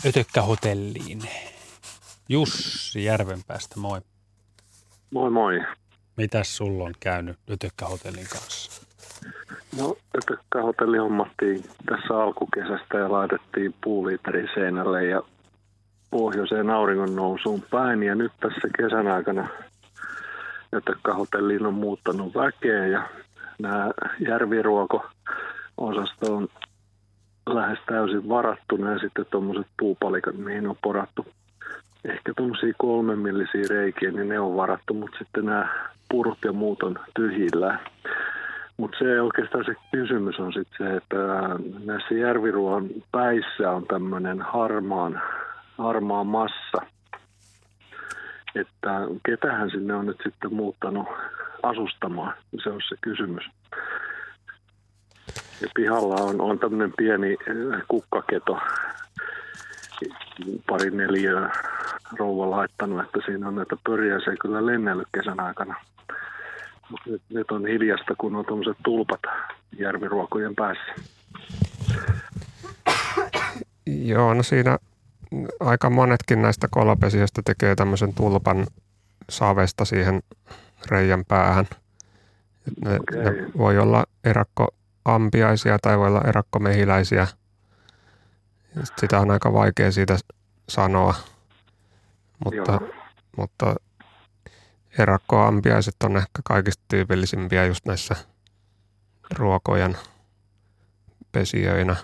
Ötökkähotelliin. 0.06 1.22
Jussi 2.30 3.04
Järvenpäästä, 3.04 3.80
moi. 3.80 4.02
Moi 5.12 5.32
moi. 5.32 5.62
Mitäs 6.18 6.58
sulla 6.58 6.84
on 6.84 6.94
käynyt 7.00 7.38
Ötökkähotellin 7.52 8.28
kanssa? 8.32 8.82
No 9.78 9.98
Ötökkähotelli 10.18 10.98
hommattiin 10.98 11.64
tässä 11.86 12.24
alkukesästä 12.24 12.98
ja 12.98 13.12
laitettiin 13.12 13.76
puuliiteri 13.84 14.48
seinälle 14.54 15.06
ja 15.06 15.22
pohjoiseen 16.12 16.70
auringon 16.70 17.16
nousuun 17.16 17.64
päin. 17.72 18.04
Ja 18.04 18.16
nyt 18.16 18.32
tässä 18.40 18.68
kesän 18.78 19.08
aikana 19.08 19.50
Ötökkähotelliin 20.76 21.66
on 21.66 21.74
muuttanut 21.74 22.36
väkeä 22.36 22.86
ja 22.86 23.10
nämä 23.60 23.92
järviruoko-osasto 24.20 26.36
on 26.36 26.48
lähes 27.50 27.80
täysin 27.86 28.30
varattuna 28.30 28.92
ja 28.92 29.00
sitten 29.00 29.26
tuommoiset 29.32 29.68
puupalikat, 29.80 30.38
mihin 30.38 30.68
on 30.68 30.76
porattu 30.84 31.26
ehkä 32.06 32.34
tuommoisia 32.38 32.74
kolmemillisiä 32.78 33.64
reikiä, 33.70 34.12
niin 34.12 34.30
ne 34.30 34.40
on 34.40 34.56
varattu, 34.56 34.94
mutta 34.94 35.18
sitten 35.18 35.46
nämä 35.46 35.90
purut 36.10 36.38
ja 36.46 36.54
muut 36.54 36.84
on 36.84 37.00
tyhjillä. 37.16 37.80
Mutta 38.78 38.98
se 38.98 39.22
oikeastaan 39.22 39.66
se 39.66 39.76
kysymys 39.92 40.40
on 40.40 40.54
sitten 40.54 40.88
se, 40.88 40.96
että 40.96 41.18
näissä 41.86 42.14
järviruohon 42.14 42.90
päissä 43.12 43.72
on 43.72 43.88
tämmöinen 43.88 44.42
harmaan, 44.42 45.22
harmaa 45.78 46.24
massa. 46.24 46.97
Että 48.60 49.02
ketähän 49.26 49.70
sinne 49.70 49.94
on 49.94 50.06
nyt 50.06 50.18
sitten 50.24 50.54
muuttanut 50.54 51.08
asustamaan, 51.64 52.34
se 52.64 52.70
on 52.70 52.82
se 52.90 52.96
kysymys. 53.02 53.44
Ja 55.62 55.68
pihalla 55.76 56.16
on, 56.16 56.42
on 56.42 56.60
tämmöinen 56.60 56.94
pieni 56.98 57.38
kukkaketo, 57.88 58.60
pari 60.68 60.92
neljää 60.92 61.52
rouva 62.18 62.50
laittanut, 62.50 63.06
että 63.06 63.20
siinä 63.26 63.48
on 63.48 63.56
näitä 63.56 63.76
pörjäisiä 63.84 64.34
kyllä 64.42 64.66
lennellyt 64.66 65.08
kesän 65.14 65.40
aikana. 65.40 65.76
Mutta 66.90 67.10
nyt, 67.10 67.22
nyt 67.30 67.52
on 67.52 67.68
hiljasta, 67.68 68.16
kun 68.18 68.36
on 68.36 68.46
tuommoiset 68.46 68.78
tulpat 68.84 69.22
järviruokojen 69.80 70.56
päässä. 70.56 70.94
Joo, 73.86 74.34
no 74.34 74.44
siinä 74.44 74.78
aika 75.60 75.90
monetkin 75.90 76.42
näistä 76.42 76.68
kolapesijöistä 76.72 77.42
tekee 77.46 77.76
tämmöisen 77.76 78.14
tulpan 78.14 78.68
savesta 79.30 79.86
siihen 79.86 80.24
reijän 80.92 81.26
päähän. 81.26 81.66
Ne, 82.86 82.96
okay. 83.00 83.24
ne 83.24 83.52
voi 83.58 83.78
olla 83.78 84.06
erakkoampiaisia 84.24 85.80
tai 85.82 85.98
voi 85.98 86.08
olla 86.08 86.22
erakkomehiläisiä. 86.28 87.28
Sitä 89.00 89.20
on 89.20 89.32
aika 89.32 89.54
vaikea 89.54 89.92
siitä 89.92 90.18
sanoa, 90.70 91.16
mutta, 92.46 92.82
mutta 93.38 93.76
Erakkoampiaiset 94.98 95.96
on 96.04 96.18
ehkä 96.18 96.42
kaikista 96.44 96.84
tyypillisimpiä 96.88 97.66
just 97.66 97.86
näissä 97.86 98.16
ruokojen 99.36 99.98
pesijöinä. 101.32 101.96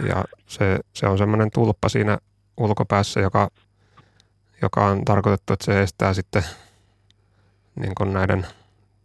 Ja 0.00 0.24
se, 0.46 0.78
se 0.92 1.06
on 1.06 1.18
semmoinen 1.18 1.50
tulppa 1.50 1.88
siinä 1.88 2.18
ulkopäässä, 2.56 3.20
joka, 3.20 3.48
joka 4.62 4.86
on 4.86 5.04
tarkoitettu, 5.04 5.52
että 5.52 5.64
se 5.64 5.82
estää 5.82 6.14
sitten 6.14 6.44
niin 7.80 7.94
kuin 7.94 8.12
näiden 8.12 8.46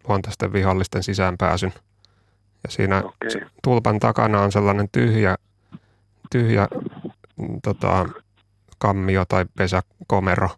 luontaisten 0.08 0.54
vihollisten 0.54 1.04
sisäänpääsyn. 1.04 1.74
Ja 2.64 2.72
siinä 2.72 2.98
okay. 2.98 3.50
tulpan 3.64 4.00
takana 4.00 4.42
on 4.42 4.52
sellainen 4.52 4.90
tyhjä, 4.92 5.36
tyhjä 6.32 6.68
tota, 7.64 8.06
kammio 8.78 9.26
tai 9.26 9.46
pesäkomero, 9.58 10.50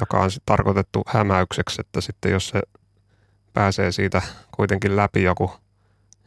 joka 0.00 0.20
on 0.20 0.30
tarkoitettu 0.46 1.02
hämäykseksi, 1.06 1.80
että 1.80 2.00
sitten 2.00 2.32
jos 2.32 2.48
se 2.48 2.62
pääsee 3.52 3.92
siitä 3.92 4.22
kuitenkin 4.56 4.96
läpi 4.96 5.22
joku, 5.22 5.52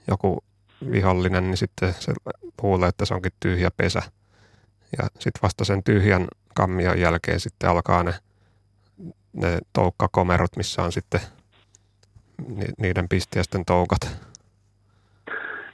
joku 0.07 0.43
vihollinen, 0.91 1.43
niin 1.43 1.57
sitten 1.57 1.93
se 1.99 2.13
luulee, 2.61 2.89
että 2.89 3.05
se 3.05 3.13
onkin 3.13 3.31
tyhjä 3.39 3.71
pesä. 3.77 4.01
Ja 4.97 5.07
sitten 5.19 5.41
vasta 5.41 5.65
sen 5.65 5.83
tyhjän 5.83 6.27
kammion 6.55 6.99
jälkeen 6.99 7.39
sitten 7.39 7.69
alkaa 7.69 8.03
ne, 8.03 8.13
ne 9.33 9.59
toukkakomerot, 9.73 10.57
missä 10.57 10.83
on 10.83 10.91
sitten 10.91 11.21
niiden 12.77 13.09
pistiäisten 13.09 13.65
toukat. 13.65 14.19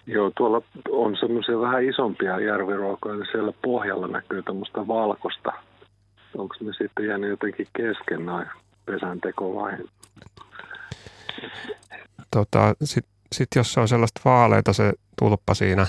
Joo, 0.08 0.32
tuolla 0.38 0.62
on 0.90 1.18
semmoisia 1.20 1.60
vähän 1.60 1.84
isompia 1.84 2.40
järviruokoja, 2.40 3.16
niin 3.16 3.28
siellä 3.32 3.54
pohjalla 3.62 4.08
näkyy 4.08 4.44
tämmöistä 4.44 4.88
valkoista 4.88 5.52
onko 6.38 6.56
ne 6.62 6.72
sitten 6.78 7.06
jäänyt 7.08 7.30
jotenkin 7.30 7.68
kesken 7.78 8.26
noin 8.26 8.48
pesänteko 8.86 9.56
vai? 9.56 9.78
Tota, 12.32 12.76
Sitten 13.36 13.56
sit 13.56 13.60
jos 13.60 13.74
se 13.74 13.80
on 13.80 13.88
sellaista 13.88 14.22
vaaleita 14.26 14.74
se 14.74 14.94
tulppa 15.20 15.54
siinä, 15.54 15.88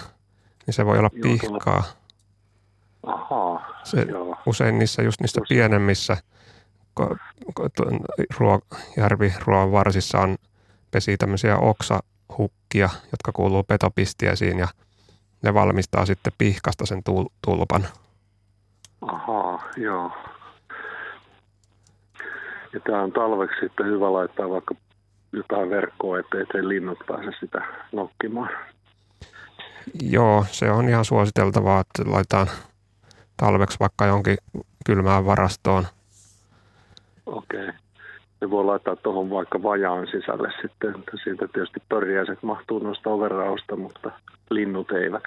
niin 0.67 0.75
se 0.75 0.87
voi 0.87 0.99
olla 0.99 1.11
joo, 1.13 1.23
pihkaa. 1.23 1.83
Ahaa, 3.03 3.83
se, 3.85 4.03
joo. 4.03 4.37
Usein 4.47 4.79
niissä 4.79 5.03
just 5.03 5.21
niissä 5.21 5.41
Usein. 5.41 5.59
pienemmissä 5.59 6.17
ko, 6.95 7.17
ko, 7.55 7.69
ruo, 8.39 8.61
järviruoan 8.97 9.73
varsissa 9.73 10.19
on 10.19 10.37
pesi 10.91 11.17
tämmöisiä 11.17 11.57
oksahukkia, 11.59 12.89
jotka 13.13 13.33
kuuluu 13.33 13.63
petopistiesiin 13.63 14.59
ja 14.59 14.69
ne 15.43 15.55
valmistaa 15.55 16.07
sitten 16.07 16.33
pihkasta 16.39 16.87
sen 16.87 17.03
tulpan. 17.45 17.87
Ahaa, 19.01 19.63
joo. 19.77 20.11
Ja 22.73 22.81
tämä 22.81 23.03
on 23.03 23.13
talveksi 23.13 23.61
sitten 23.61 23.87
hyvä 23.87 24.13
laittaa 24.13 24.51
vaikka 24.51 24.75
jotain 25.37 25.71
verkkoa, 25.71 26.19
ettei, 26.19 26.41
ettei 26.41 26.69
linnut 26.69 26.99
pääse 27.07 27.31
sitä 27.41 27.65
nokkimaan. 27.93 28.51
Joo, 30.03 30.47
se 30.51 30.71
on 30.71 30.89
ihan 30.89 31.05
suositeltavaa, 31.05 31.81
että 31.81 32.03
laitetaan 32.07 32.47
talveksi 33.37 33.77
vaikka 33.81 34.07
jonkin 34.07 34.37
kylmään 34.87 35.27
varastoon. 35.27 35.87
Okei. 37.27 37.69
Ne 38.41 38.51
voi 38.51 38.65
laittaa 38.65 38.97
tuohon 38.97 39.31
vaikka 39.31 39.63
vajaan 39.63 40.07
sisälle 40.07 40.53
sitten. 40.63 41.05
Siitä 41.25 41.49
tietysti 41.49 41.81
pörjäiset 41.89 42.43
mahtuu 42.43 42.79
noista 42.79 43.11
overrausta, 43.11 43.77
mutta 43.77 44.11
linnut 44.51 44.91
eivät. 44.91 45.23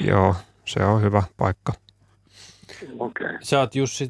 Joo, 0.00 0.34
se 0.64 0.84
on 0.84 1.02
hyvä 1.02 1.22
paikka. 1.36 1.72
Okei. 2.98 3.26
Okay. 3.26 3.38
Sä 3.42 3.60
oot 3.60 3.74
Jussi 3.74 4.08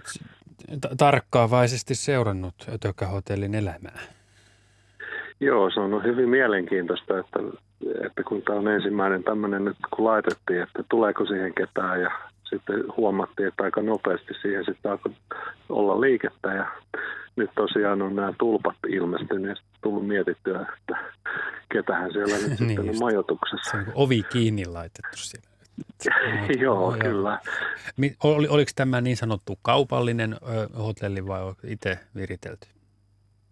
tarkkaavaisesti 0.99 1.95
seurannut 1.95 2.55
Ötökähotellin 2.75 3.55
elämää. 3.55 4.01
Joo, 5.41 5.71
se 5.71 5.81
on 5.81 6.05
hyvin 6.05 6.29
mielenkiintoista, 6.29 7.19
että, 7.19 7.41
että 8.07 8.23
kun 8.23 8.43
tämä 8.43 8.59
on 8.59 8.69
ensimmäinen 8.69 9.25
tämmöinen 9.25 9.65
nyt 9.65 9.77
kun 9.97 10.05
laitettiin, 10.05 10.63
että 10.63 10.85
tuleeko 10.91 11.27
siihen 11.27 11.55
ketään 11.55 12.01
ja 12.01 12.11
sitten 12.51 12.85
huomattiin, 12.97 13.49
että 13.49 13.63
aika 13.63 13.83
nopeasti 13.83 14.35
siihen 14.43 14.65
sitten 14.65 14.91
alkoi 14.91 15.13
olla 15.69 16.01
liikettä 16.01 16.49
ja 16.49 16.67
nyt 17.37 17.51
tosiaan 17.55 18.03
on 18.03 18.17
nämä 18.17 18.33
tulpat 18.39 18.77
ilmestyneet 18.89 19.59
ja 19.59 19.65
tullut 19.83 20.07
mietittyä, 20.07 20.67
että 20.79 20.99
ketähän 21.73 22.13
siellä 22.13 22.35
nyt 22.35 22.47
niin 22.49 22.69
sitten 22.69 22.89
on 22.91 22.99
majoituksessa. 23.01 23.71
Se 23.71 23.77
on 23.77 23.93
ovi 23.95 24.23
kiinni 24.23 24.67
laitettu 24.67 25.17
siellä. 25.17 25.54
Joo, 26.61 26.91
no, 26.91 26.97
kyllä. 26.99 27.41
Oli, 28.25 28.49
oliko 28.49 28.71
tämä 28.75 29.01
niin 29.01 29.17
sanottu 29.17 29.59
kaupallinen 29.63 30.33
ö, 30.33 30.69
hotelli 30.79 31.27
vai 31.27 31.43
itse 31.65 31.99
viritelty? 32.15 32.69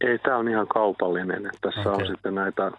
Ei, 0.00 0.18
tämä 0.18 0.36
on 0.36 0.48
ihan 0.48 0.68
kaupallinen. 0.68 1.46
Että 1.46 1.58
tässä 1.60 1.80
okay. 1.80 1.92
on 1.92 2.06
sitten 2.06 2.34
näitä 2.34 2.72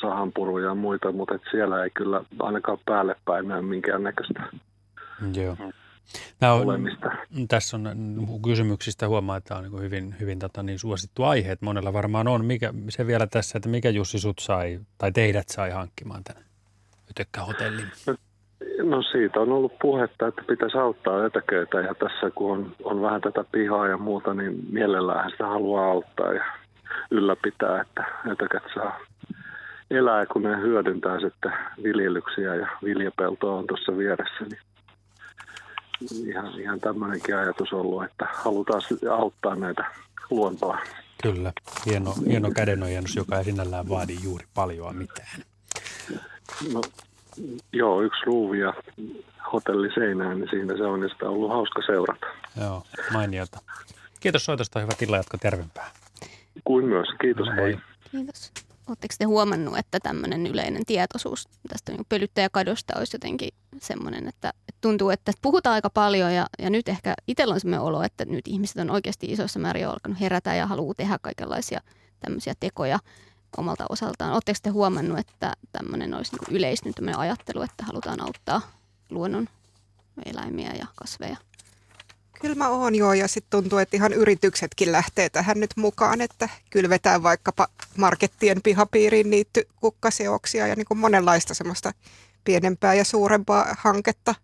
sahanpuruja 0.00 0.68
ja 0.68 0.74
muita, 0.74 1.12
mutta 1.12 1.34
et 1.34 1.42
siellä 1.50 1.84
ei 1.84 1.90
kyllä 1.90 2.24
ainakaan 2.38 2.78
päälle 2.86 3.16
päin 3.24 3.48
näy 3.48 3.62
minkäännäköistä 3.62 4.42
Joo. 5.34 5.56
Nämä 6.40 6.52
on, 6.52 6.66
tässä 7.48 7.76
on 7.76 7.82
kysymyksistä 8.44 9.08
huomaa, 9.08 9.36
että 9.36 9.48
tämä 9.48 9.58
on 9.58 9.64
niin 9.70 9.82
hyvin, 9.82 10.14
hyvin 10.20 10.38
tota, 10.38 10.62
niin 10.62 10.78
suosittu 10.78 11.24
aihe, 11.24 11.52
että 11.52 11.64
monella 11.64 11.92
varmaan 11.92 12.28
on. 12.28 12.44
Mikä, 12.44 12.74
se 12.88 13.06
vielä 13.06 13.26
tässä, 13.26 13.58
että 13.58 13.68
mikä 13.68 13.90
Jussi 13.90 14.18
sut 14.18 14.38
sai, 14.38 14.80
tai 14.98 15.12
teidät 15.12 15.48
sai 15.48 15.70
hankkimaan 15.70 16.24
tänne 16.24 16.42
Ytökkähotellin? 17.10 17.86
No, 18.06 18.14
no 18.82 19.02
siitä 19.02 19.40
on 19.40 19.52
ollut 19.52 19.78
puhetta, 19.82 20.26
että 20.26 20.42
pitäisi 20.48 20.78
auttaa 20.78 21.24
ötököitä 21.24 21.80
ja 21.80 21.94
tässä 21.94 22.30
kun 22.34 22.52
on, 22.52 22.72
on 22.84 23.02
vähän 23.02 23.20
tätä 23.20 23.44
pihaa 23.52 23.88
ja 23.88 23.96
muuta, 23.96 24.34
niin 24.34 24.58
mielellään 24.72 25.30
sitä 25.30 25.46
haluaa 25.46 25.90
auttaa 25.90 26.32
ja 26.32 26.44
ylläpitää, 27.10 27.80
että 27.80 28.04
ötökät 28.30 28.62
saa 28.74 29.00
elää, 29.90 30.26
kun 30.26 30.42
ne 30.42 30.60
hyödyntää 30.60 31.20
sitten 31.20 31.52
viljelyksiä 31.82 32.54
ja 32.54 32.68
viljapeltoa 32.84 33.58
on 33.58 33.66
tuossa 33.66 33.96
vieressä, 33.96 34.44
niin 34.50 34.60
ihan, 36.26 36.60
ihan 36.60 36.80
tämmöinenkin 36.80 37.36
ajatus 37.36 37.72
ollut, 37.72 38.04
että 38.04 38.26
halutaan 38.32 38.82
auttaa 39.12 39.54
näitä 39.54 39.84
luontoa. 40.30 40.78
Kyllä, 41.22 41.52
hieno, 41.86 42.14
hieno 42.26 42.50
kädenojennus, 42.50 43.16
joka 43.16 43.38
ei 43.38 43.44
sinällään 43.44 43.88
vaadi 43.88 44.16
juuri 44.22 44.44
paljon 44.54 44.96
mitään. 44.96 45.42
No, 46.72 46.80
joo, 47.72 48.02
yksi 48.02 48.20
ruuvi 48.26 48.58
ja 48.58 48.74
hotelli 49.52 49.88
seinään, 49.94 50.38
niin 50.38 50.50
siinä 50.50 50.76
se 50.76 50.82
on, 50.82 51.02
ja 51.02 51.08
sitä 51.08 51.26
on 51.28 51.34
ollut 51.34 51.50
hauska 51.50 51.82
seurata. 51.86 52.26
Joo, 52.60 52.82
mainiota. 53.12 53.58
Kiitos 54.20 54.44
soitosta, 54.44 54.80
hyvät 54.80 55.02
illanjatko 55.02 55.36
tervempää. 55.38 55.90
Kuin 56.64 56.84
myös, 56.84 57.08
kiitos, 57.20 57.46
no, 57.46 57.54
hei. 57.54 57.78
Kiitos. 58.10 58.52
Oletteko 58.88 59.14
te 59.18 59.24
huomannut, 59.24 59.78
että 59.78 60.00
tämmöinen 60.00 60.46
yleinen 60.46 60.86
tietoisuus 60.86 61.48
tästä 61.68 61.92
niin 61.92 62.06
pölyttäjäkadosta 62.08 62.98
olisi 62.98 63.14
jotenkin 63.14 63.48
semmoinen, 63.78 64.28
että, 64.28 64.48
että 64.48 64.78
tuntuu, 64.80 65.10
että 65.10 65.32
puhutaan 65.42 65.74
aika 65.74 65.90
paljon 65.90 66.34
ja, 66.34 66.46
ja 66.58 66.70
nyt 66.70 66.88
ehkä 66.88 67.14
itsellä 67.26 67.54
on 67.54 67.60
semmoinen 67.60 67.86
olo, 67.86 68.02
että 68.02 68.24
nyt 68.24 68.48
ihmiset 68.48 68.76
on 68.76 68.90
oikeasti 68.90 69.26
isossa 69.26 69.58
määrin 69.58 69.88
alkanut 69.88 70.20
herätä 70.20 70.54
ja 70.54 70.66
haluaa 70.66 70.94
tehdä 70.94 71.18
kaikenlaisia 71.22 71.80
tämmöisiä 72.20 72.54
tekoja 72.60 72.98
omalta 73.56 73.86
osaltaan. 73.88 74.32
Oletteko 74.32 74.58
te 74.62 74.70
huomannut, 74.70 75.18
että 75.18 75.52
tämmöinen 75.72 76.14
olisi 76.14 76.36
niin 76.36 76.56
yleistynyt 76.56 76.96
ajattelu, 77.16 77.62
että 77.62 77.84
halutaan 77.84 78.22
auttaa 78.22 78.60
luonnon 79.10 79.48
eläimiä 80.26 80.72
ja 80.78 80.86
kasveja? 80.96 81.36
Kyllä 82.40 82.54
mä 82.54 82.68
oon 82.68 82.94
joo, 82.94 83.12
ja 83.12 83.28
sitten 83.28 83.50
tuntuu, 83.50 83.78
että 83.78 83.96
ihan 83.96 84.12
yrityksetkin 84.12 84.92
lähtee 84.92 85.28
tähän 85.28 85.60
nyt 85.60 85.70
mukaan, 85.76 86.20
että 86.20 86.48
kylvetään 86.70 87.22
vaikkapa 87.22 87.68
markettien 87.96 88.62
pihapiiriin 88.62 89.30
niitty 89.30 89.68
kukkaseoksia 89.76 90.66
ja 90.66 90.76
niin 90.76 90.86
kuin 90.86 90.98
monenlaista 90.98 91.54
semmoista 91.54 91.92
pienempää 92.44 92.94
ja 92.94 93.04
suurempaa 93.04 93.76
hanketta. 93.78 94.34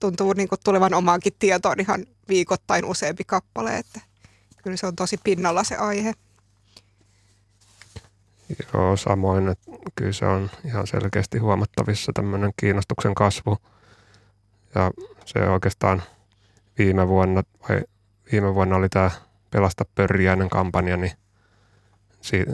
Tuntuu 0.00 0.32
niin 0.32 0.48
kuin 0.48 0.58
tulevan 0.64 0.94
omaankin 0.94 1.32
tietoon 1.38 1.80
ihan 1.80 2.06
viikoittain 2.28 2.84
useampi 2.84 3.24
kappale, 3.24 3.78
että 3.78 4.00
kyllä 4.62 4.76
se 4.76 4.86
on 4.86 4.96
tosi 4.96 5.18
pinnalla 5.24 5.64
se 5.64 5.76
aihe. 5.76 6.14
Joo, 8.74 8.96
samoin. 8.96 9.48
Että 9.48 9.70
kyllä 9.94 10.12
se 10.12 10.26
on 10.26 10.50
ihan 10.64 10.86
selkeästi 10.86 11.38
huomattavissa 11.38 12.12
tämmöinen 12.14 12.52
kiinnostuksen 12.60 13.14
kasvu. 13.14 13.56
Ja 14.74 14.90
se 15.24 15.38
oikeastaan– 15.38 16.02
viime 16.78 17.08
vuonna, 17.08 17.42
vai 17.68 17.82
viime 18.32 18.54
vuonna 18.54 18.76
oli 18.76 18.88
tämä 18.88 19.10
Pelasta 19.50 19.84
pörjäinen 19.94 20.48
kampanja, 20.48 20.96
niin 20.96 21.12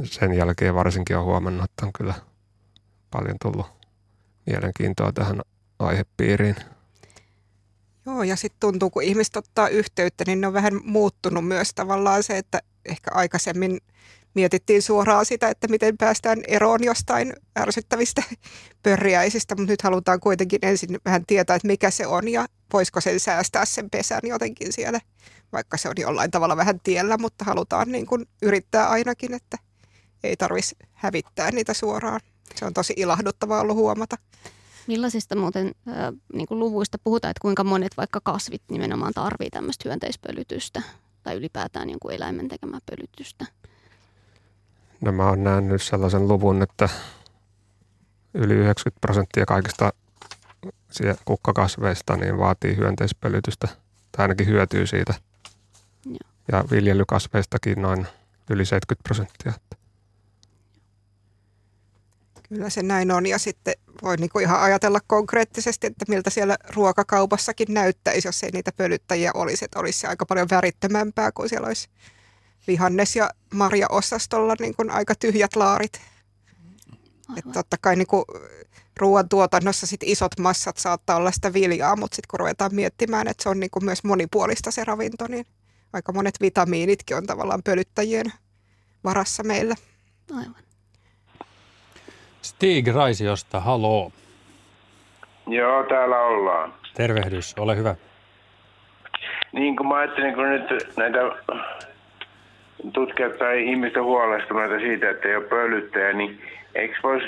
sen 0.05 0.35
jälkeen 0.35 0.75
varsinkin 0.75 1.17
on 1.17 1.25
huomannut, 1.25 1.65
että 1.65 1.87
on 1.87 1.93
kyllä 1.93 2.15
paljon 3.11 3.37
tullut 3.43 3.67
mielenkiintoa 4.47 5.13
tähän 5.13 5.41
aihepiiriin. 5.79 6.57
Joo, 8.07 8.23
ja 8.23 8.37
sitten 8.37 8.61
tuntuu, 8.61 8.91
kun 8.91 9.03
ihmiset 9.03 9.37
ottaa 9.37 9.69
yhteyttä, 9.69 10.25
niin 10.27 10.41
ne 10.41 10.47
on 10.47 10.53
vähän 10.53 10.81
muuttunut 10.85 11.47
myös 11.49 11.75
tavallaan 11.75 12.23
se, 12.23 12.39
että 12.39 12.61
ehkä 12.85 13.11
aikaisemmin 13.15 13.81
mietittiin 14.35 14.83
suoraan 14.83 15.27
sitä, 15.27 15.49
että 15.49 15.69
miten 15.69 15.97
päästään 15.99 16.43
eroon 16.49 16.85
jostain 16.85 17.33
ärsyttävistä 17.59 18.23
pörjäisistä, 18.83 19.55
mutta 19.55 19.73
nyt 19.73 19.83
halutaan 19.83 20.21
kuitenkin 20.21 20.59
ensin 20.63 20.99
vähän 21.05 21.27
tietää, 21.27 21.57
että 21.57 21.69
mikä 21.69 21.91
se 21.91 22.07
on 22.07 22.29
ja 22.29 22.47
voisiko 22.73 23.01
sen 23.01 23.21
säästää 23.21 23.65
sen 23.65 23.91
pesän 23.91 24.21
jotenkin 24.25 24.73
siellä, 24.73 25.01
vaikka 25.53 25.77
se 25.77 25.89
on 25.89 25.95
jollain 25.99 26.31
tavalla 26.31 26.57
vähän 26.57 26.81
tiellä, 26.81 27.19
mutta 27.19 27.45
halutaan 27.45 27.93
niin 27.93 28.07
kuin 28.07 28.27
yrittää 28.43 28.89
ainakin, 28.89 29.35
että 29.35 29.59
ei 30.25 30.37
tarvitsisi 30.37 30.77
hävittää 30.93 31.51
niitä 31.51 31.75
suoraan. 31.75 32.21
Se 32.55 32.65
on 32.65 32.75
tosi 32.75 32.95
ilahduttavaa 32.97 33.61
ollut 33.61 33.77
huomata. 33.77 34.17
Millaisista 34.87 35.37
muuten 35.37 35.75
äh, 35.89 35.95
niin 36.33 36.47
kuin 36.47 36.59
luvuista 36.59 36.99
puhutaan, 37.05 37.31
että 37.31 37.41
kuinka 37.43 37.65
monet 37.65 37.97
vaikka 37.97 38.21
kasvit 38.25 38.63
nimenomaan 38.71 39.13
tarvii 39.15 39.51
tämmöistä 39.51 39.89
hyönteispölytystä 39.89 40.83
tai 41.23 41.37
ylipäätään 41.37 41.87
niin 41.87 42.01
kuin 42.01 42.15
eläimen 42.17 42.49
tekemää 42.49 42.81
pölytystä? 42.91 43.47
No 45.03 45.13
mä 45.13 45.29
oon 45.29 45.45
nähnyt 45.45 45.83
sellaisen 45.83 46.29
luvun, 46.29 46.63
että 46.63 46.89
yli 48.35 48.55
90 48.55 49.01
prosenttia 49.01 49.47
kaikista 49.47 49.93
kukkakasveista 51.25 52.17
niin 52.17 52.39
vaatii 52.39 52.77
hyönteispölytystä 52.77 53.69
tai 54.13 54.25
ainakin 54.25 54.47
hyötyy 54.47 54.87
siitä. 54.87 55.15
Joo. 56.07 56.17
Ja 56.53 56.65
viljelykasveistakin 56.71 57.83
noin 57.83 58.07
yli 58.51 58.65
70 58.65 59.03
prosenttia. 59.03 59.53
Kyllä 62.49 62.71
se 62.71 62.83
näin 62.83 63.11
on 63.11 63.27
ja 63.27 63.39
sitten 63.39 63.75
voi 64.03 64.17
niinku 64.17 64.39
ihan 64.39 64.61
ajatella 64.61 64.99
konkreettisesti, 65.07 65.87
että 65.87 66.05
miltä 66.09 66.31
siellä 66.31 66.57
ruokakaupassakin 66.75 67.75
näyttäisi, 67.75 68.29
jos 68.29 68.43
ei 68.43 68.51
niitä 68.51 68.71
pölyttäjiä 68.77 69.31
olisi. 69.35 69.65
Että 69.65 69.79
olisi 69.79 69.99
se 69.99 70.07
aika 70.07 70.27
paljon 70.27 70.49
värittömämpää 70.51 71.33
kuin 71.33 71.49
siellä 71.49 71.67
olisi 71.67 71.89
vihannes- 72.67 73.17
ja 73.17 73.31
marjaosastolla 73.55 74.55
niin 74.61 74.77
kuin 74.77 74.91
aika 74.91 75.15
tyhjät 75.15 75.57
laarit. 75.57 76.01
Että 77.39 77.53
totta 77.53 77.77
kai 77.81 77.97
niin 77.97 78.07
kuin 78.07 78.25
ruoantuotannossa 79.01 79.87
sit 79.87 80.03
isot 80.03 80.39
massat 80.39 80.77
saattaa 80.77 81.17
olla 81.17 81.33
sitä 81.33 81.53
viljaa, 81.53 81.97
mutta 81.97 82.17
sitten 82.17 82.29
kun 82.31 82.41
ruvetaan 82.41 82.75
miettimään, 82.75 83.29
että 83.29 83.43
se 83.43 83.49
on 83.49 83.61
niin 83.61 83.71
kuin 83.71 83.85
myös 83.85 84.05
monipuolista 84.05 84.71
se 84.71 84.85
ravinto, 84.85 85.27
niin 85.29 85.47
aika 85.93 86.13
monet 86.13 86.35
vitamiinitkin 86.41 87.17
on 87.17 87.27
tavallaan 87.27 87.63
pölyttäjien 87.63 88.27
varassa 89.05 89.43
meillä. 89.43 89.75
Aivan. 90.33 90.63
Stig 92.43 92.89
Raisiosta, 92.89 93.61
haloo. 93.61 94.13
Joo, 95.47 95.85
täällä 95.89 96.19
ollaan. 96.19 96.75
Tervehdys, 96.95 97.55
ole 97.59 97.77
hyvä. 97.77 97.97
Niin 99.53 99.77
kuin 99.77 99.87
mä 99.87 99.97
ajattelin, 99.97 100.35
kun 100.35 100.51
nyt 100.51 100.97
näitä 100.97 101.19
tutkijat 102.93 103.39
tai 103.39 103.69
ihmisten 103.69 104.05
huolestuneita 104.05 104.79
siitä, 104.79 105.11
että 105.11 105.29
ei 105.29 105.37
ole 105.37 105.45
pölyttäjä, 105.45 106.13
niin 106.13 106.41
eikö 106.75 106.95
voisi 107.03 107.27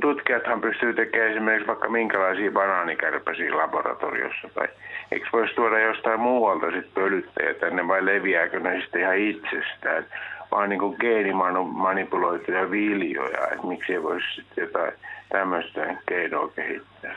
tutkijathan 0.00 0.60
pystyy 0.60 0.94
tekemään 0.94 1.30
esimerkiksi 1.30 1.66
vaikka 1.66 1.88
minkälaisia 1.88 2.50
banaanikärpäsiä 2.50 3.56
laboratoriossa. 3.56 4.48
Tai 4.54 4.68
eikö 5.12 5.26
voisi 5.32 5.54
tuoda 5.54 5.80
jostain 5.80 6.20
muualta 6.20 6.66
sitten 6.66 6.92
pölyttäjä 6.94 7.54
tänne 7.54 7.88
vai 7.88 8.04
leviääkö 8.04 8.60
ne 8.60 8.80
sitten 8.80 9.00
ihan 9.00 9.18
itsestään? 9.18 10.06
Vaan 10.50 10.68
niin 10.68 10.80
kuin 10.80 10.96
geenimanipuloituja 11.00 12.70
viljoja, 12.70 13.48
että 13.52 13.66
miksi 13.66 13.92
ei 13.92 14.02
voisi 14.02 14.26
sitten 14.34 14.62
jotain 14.62 14.92
tämmöistä 15.28 15.96
keinoa 16.08 16.48
kehittää. 16.48 17.16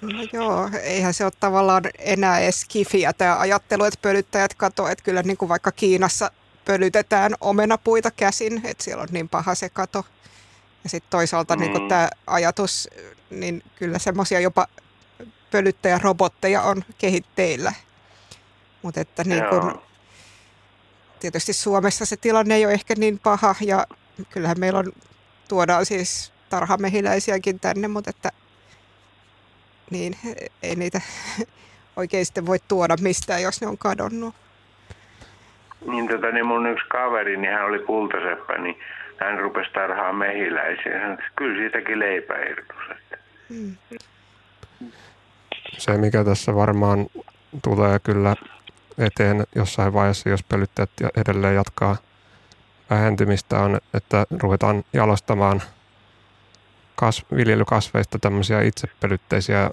No 0.00 0.26
joo, 0.32 0.70
eihän 0.82 1.14
se 1.14 1.24
ole 1.24 1.32
tavallaan 1.40 1.82
enää 1.98 2.40
edes 2.40 2.64
kifiä 2.68 3.12
tämä 3.12 3.38
ajattelu, 3.38 3.84
että 3.84 3.98
pölyttäjät 4.02 4.54
katoavat. 4.54 4.92
Että 4.92 5.04
kyllä 5.04 5.22
niin 5.22 5.36
kuin 5.36 5.48
vaikka 5.48 5.72
Kiinassa 5.72 6.30
pölytetään 6.64 7.34
omenapuita 7.40 8.10
käsin, 8.10 8.60
että 8.64 8.84
siellä 8.84 9.02
on 9.02 9.08
niin 9.10 9.28
paha 9.28 9.54
se 9.54 9.68
kato. 9.68 10.04
Ja 10.84 10.90
sitten 10.90 11.10
toisaalta 11.10 11.56
niin 11.56 11.72
mm. 11.72 11.78
niin 11.78 11.88
tämä 11.88 12.08
ajatus, 12.26 12.88
niin 13.30 13.62
kyllä 13.76 13.98
semmoisia 13.98 14.40
jopa 14.40 14.66
pölyttäjärobotteja 15.50 16.62
on 16.62 16.84
kehitteillä. 16.98 17.72
Mutta 18.82 19.00
että 19.00 19.24
niin 19.24 19.44
kun, 19.50 19.82
tietysti 21.20 21.52
Suomessa 21.52 22.04
se 22.04 22.16
tilanne 22.16 22.54
ei 22.54 22.66
ole 22.66 22.72
ehkä 22.72 22.94
niin 22.98 23.18
paha 23.18 23.54
ja 23.60 23.86
kyllähän 24.30 24.60
meillä 24.60 24.78
on, 24.78 24.92
tuodaan 25.48 25.86
siis 25.86 26.32
tarhamehiläisiäkin 26.48 27.60
tänne, 27.60 27.88
mutta 27.88 28.10
että 28.10 28.32
niin 29.90 30.16
ei 30.62 30.76
niitä 30.76 31.00
oikein 31.96 32.26
sitten 32.26 32.46
voi 32.46 32.58
tuoda 32.68 32.96
mistään, 33.00 33.42
jos 33.42 33.60
ne 33.60 33.66
on 33.66 33.78
kadonnut. 33.78 34.34
Niin, 35.90 36.08
tota, 36.08 36.30
niin 36.32 36.46
mun 36.46 36.66
yksi 36.66 36.86
kaveri, 36.88 37.36
niin 37.36 37.52
hän 37.52 37.64
oli 37.64 37.78
kultaseppä, 37.78 38.58
niin 38.58 38.78
hän 39.16 39.38
rupesi 39.38 39.70
tarhaa 39.72 40.12
mehiläisiä. 40.12 41.00
Hän, 41.00 41.18
kyllä 41.36 41.58
siitäkin 41.58 41.98
leipä 41.98 42.34
Hmm. 43.48 43.76
Se, 45.78 45.96
mikä 45.96 46.24
tässä 46.24 46.54
varmaan 46.54 47.06
tulee 47.64 47.98
kyllä 47.98 48.36
eteen 48.98 49.44
jossain 49.54 49.92
vaiheessa, 49.92 50.28
jos 50.28 50.44
pölyttäjät 50.44 50.90
edelleen 51.16 51.54
jatkaa 51.54 51.96
vähentymistä, 52.90 53.58
on, 53.58 53.80
että 53.94 54.26
ruvetaan 54.42 54.84
jalostamaan 54.92 55.62
kas- 56.96 57.24
viljelykasveista 57.36 58.18
tämmöisiä 58.18 58.62
itsepölytteisiä 58.62 59.70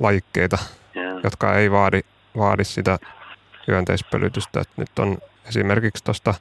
lajikkeita, 0.00 0.58
yeah. 0.96 1.20
jotka 1.24 1.54
ei 1.54 1.70
vaadi, 1.70 2.00
vaadi 2.36 2.64
sitä 2.64 2.98
hyönteispölytystä. 3.68 4.60
Et 4.60 4.70
nyt 4.76 4.98
on 4.98 5.18
esimerkiksi 5.48 6.04
tuosta 6.04 6.34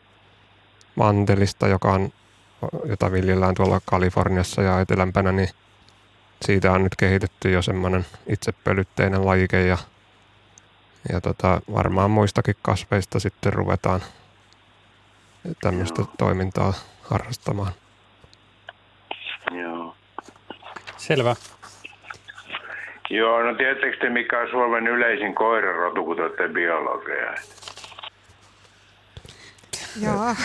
mantelista, 0.96 1.68
joka 1.68 1.92
on, 1.92 2.14
jota 2.86 3.12
viljellään 3.12 3.56
tuolla 3.56 3.82
Kaliforniassa 3.86 4.62
ja 4.62 4.80
etelämpänä, 4.80 5.32
niin 5.32 5.50
siitä 6.46 6.72
on 6.72 6.84
nyt 6.84 6.96
kehitetty 6.96 7.52
jo 7.52 7.62
semmoinen 7.62 8.06
itsepölytteinen 8.28 9.26
lajike 9.26 9.66
ja, 9.66 9.78
ja 11.14 11.22
tota, 11.22 11.62
varmaan 11.74 12.12
muistakin 12.12 12.56
kasveista 12.62 13.20
sitten 13.20 13.54
ruvetaan 13.54 14.02
tämmöistä 15.62 16.02
Joo. 16.02 16.12
toimintaa 16.18 16.74
harrastamaan. 17.02 17.74
Joo. 19.52 19.96
Selvä. 21.08 21.36
Joo, 23.10 23.44
no 23.44 23.56
tiedättekö 23.56 23.98
te 23.98 24.10
mikä 24.10 24.40
on 24.40 24.50
Suomen 24.50 24.88
yleisin 24.88 25.36
koirarotu, 25.36 26.06
kun 26.06 26.16
te 26.16 26.22
olette 26.22 26.48
biologeja? 26.48 27.34
Joo. 30.02 30.36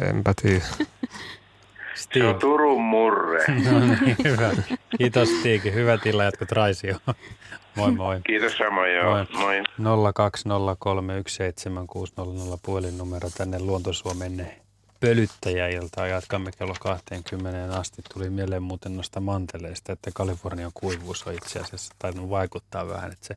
Enpä 0.00 0.32
tiedä. 0.42 0.64
Se 1.94 2.24
on 2.24 2.34
Turun 2.38 2.82
murre. 2.82 3.44
No 3.70 3.78
niin, 3.80 4.16
hyvä. 4.24 4.50
Kiitos 4.98 5.28
Stiigi. 5.28 5.74
Hyvä 5.74 5.98
tila 5.98 6.24
jatkot 6.24 6.52
Raisio. 6.52 6.96
Moi 7.74 7.92
moi. 7.92 8.20
Kiitos 8.26 8.56
samoin, 8.58 8.94
joo. 8.94 9.10
Moi. 9.10 9.26
moi. 9.32 9.62
020317600 12.54 12.58
puhelinnumero 12.62 13.30
tänne 13.38 13.58
Luontosuomen 13.58 14.61
pölyttäjäiltaa. 15.02 16.06
Jatkamme 16.06 16.52
kello 16.52 16.74
20 16.80 17.78
asti. 17.78 18.02
Tuli 18.12 18.30
mieleen 18.30 18.62
muuten 18.62 18.96
noista 18.96 19.20
manteleista, 19.20 19.92
että 19.92 20.10
Kalifornian 20.14 20.70
kuivuus 20.74 21.26
on 21.26 21.34
itse 21.34 21.60
asiassa 21.60 21.94
tainnut 21.98 22.30
vaikuttaa 22.30 22.88
vähän, 22.88 23.12
että 23.12 23.26
se 23.26 23.34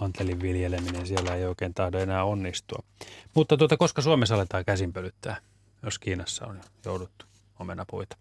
mantelin 0.00 0.40
viljeleminen 0.42 1.06
siellä 1.06 1.34
ei 1.34 1.44
oikein 1.44 1.74
tahdo 1.74 1.98
enää 1.98 2.24
onnistua. 2.24 2.82
Mutta 3.34 3.56
tuota, 3.56 3.76
koska 3.76 4.02
Suomessa 4.02 4.34
aletaan 4.34 4.64
käsin 4.64 4.92
pölyttää, 4.92 5.36
jos 5.82 5.98
Kiinassa 5.98 6.46
on 6.46 6.60
jouduttu 6.84 7.26
omenapuita? 7.58 8.16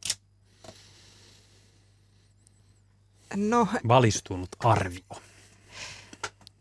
No, 3.36 3.67
Valistunut 3.88 4.49
arvio. 4.59 5.21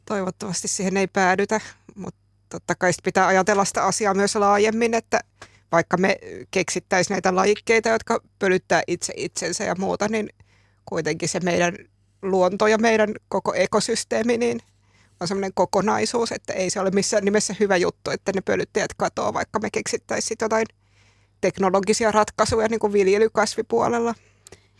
Toivottavasti 0.04 0.68
siihen 0.68 0.96
ei 0.96 1.06
päädytä, 1.06 1.60
mutta 1.94 2.20
totta 2.48 2.74
kai 2.74 2.90
pitää 3.04 3.26
ajatella 3.26 3.64
sitä 3.64 3.84
asiaa 3.84 4.14
myös 4.14 4.36
laajemmin, 4.36 4.94
että 4.94 5.20
vaikka 5.72 5.96
me 5.96 6.18
keksittäisiin 6.50 7.14
näitä 7.14 7.34
lajikkeita, 7.34 7.88
jotka 7.88 8.20
pölyttää 8.38 8.82
itse 8.86 9.12
itsensä 9.16 9.64
ja 9.64 9.74
muuta, 9.78 10.08
niin 10.08 10.28
kuitenkin 10.84 11.28
se 11.28 11.40
meidän 11.40 11.76
luonto 12.22 12.66
ja 12.66 12.78
meidän 12.78 13.14
koko 13.28 13.54
ekosysteemi 13.54 14.38
niin 14.38 14.60
on 15.20 15.28
semmoinen 15.28 15.54
kokonaisuus, 15.54 16.32
että 16.32 16.52
ei 16.52 16.70
se 16.70 16.80
ole 16.80 16.90
missään 16.90 17.24
nimessä 17.24 17.54
hyvä 17.60 17.76
juttu, 17.76 18.10
että 18.10 18.32
ne 18.34 18.40
pölyttäjät 18.40 18.94
katoaa, 18.96 19.34
vaikka 19.34 19.58
me 19.58 19.70
keksittäisiin 19.70 20.38
jotain 20.40 20.66
teknologisia 21.40 22.12
ratkaisuja 22.12 22.68
niin 22.68 22.80
kuin 22.80 22.92
viljelykasvipuolella. 22.92 24.14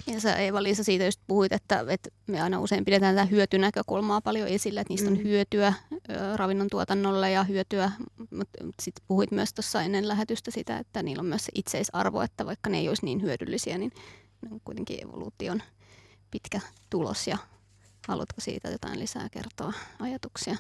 Ja 0.07 0.21
sä 0.21 0.37
Eeva-Liisa 0.37 0.85
siitä 0.85 1.05
just 1.05 1.21
puhuit, 1.27 1.53
että, 1.53 1.85
että 1.89 2.11
me 2.27 2.43
aina 2.43 2.61
usein 2.61 2.85
pidetään 2.85 3.15
tätä 3.15 3.27
hyötynäkökulmaa 3.27 4.21
paljon 4.21 4.49
esillä, 4.49 4.81
että 4.81 4.93
niistä 4.93 5.11
on 5.11 5.17
mm. 5.17 5.23
hyötyä 5.23 5.73
ravinnon 6.37 6.69
tuotannolle 6.71 7.31
ja 7.31 7.45
hyötyä, 7.45 7.93
mutta 8.31 8.65
sitten 8.83 9.05
puhuit 9.09 9.31
myös 9.31 9.55
tuossa 9.55 9.83
ennen 9.83 10.09
lähetystä 10.09 10.51
sitä, 10.51 10.79
että 10.79 11.03
niillä 11.03 11.21
on 11.21 11.27
myös 11.27 11.45
se 11.45 11.53
itseisarvo, 11.55 12.21
että 12.21 12.47
vaikka 12.47 12.71
ne 12.71 12.79
ei 12.79 12.89
olisi 12.89 13.05
niin 13.05 13.23
hyödyllisiä, 13.23 13.79
niin 13.79 13.93
ne 14.43 14.49
on 14.53 14.61
kuitenkin 14.65 15.05
evoluution 15.05 15.63
pitkä 16.31 16.61
tulos 16.91 17.27
ja 17.27 17.39
haluatko 18.09 18.41
siitä 18.41 18.69
jotain 18.69 18.99
lisää 18.99 19.29
kertoa 19.31 19.73
ajatuksia? 20.01 20.57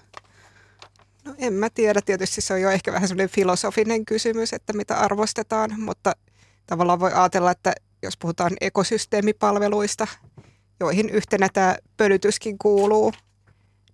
No 1.24 1.34
en 1.38 1.52
mä 1.52 1.70
tiedä, 1.70 2.00
tietysti 2.02 2.40
se 2.40 2.54
on 2.54 2.60
jo 2.60 2.70
ehkä 2.70 2.92
vähän 2.92 3.08
sellainen 3.08 3.34
filosofinen 3.34 4.04
kysymys, 4.04 4.52
että 4.52 4.72
mitä 4.72 4.96
arvostetaan, 4.96 5.80
mutta 5.80 6.12
tavallaan 6.66 7.00
voi 7.00 7.12
ajatella, 7.12 7.50
että 7.50 7.72
jos 8.02 8.16
puhutaan 8.16 8.52
ekosysteemipalveluista, 8.60 10.06
joihin 10.80 11.10
yhtenä 11.10 11.48
tämä 11.52 11.76
pölytyskin 11.96 12.58
kuuluu, 12.58 13.12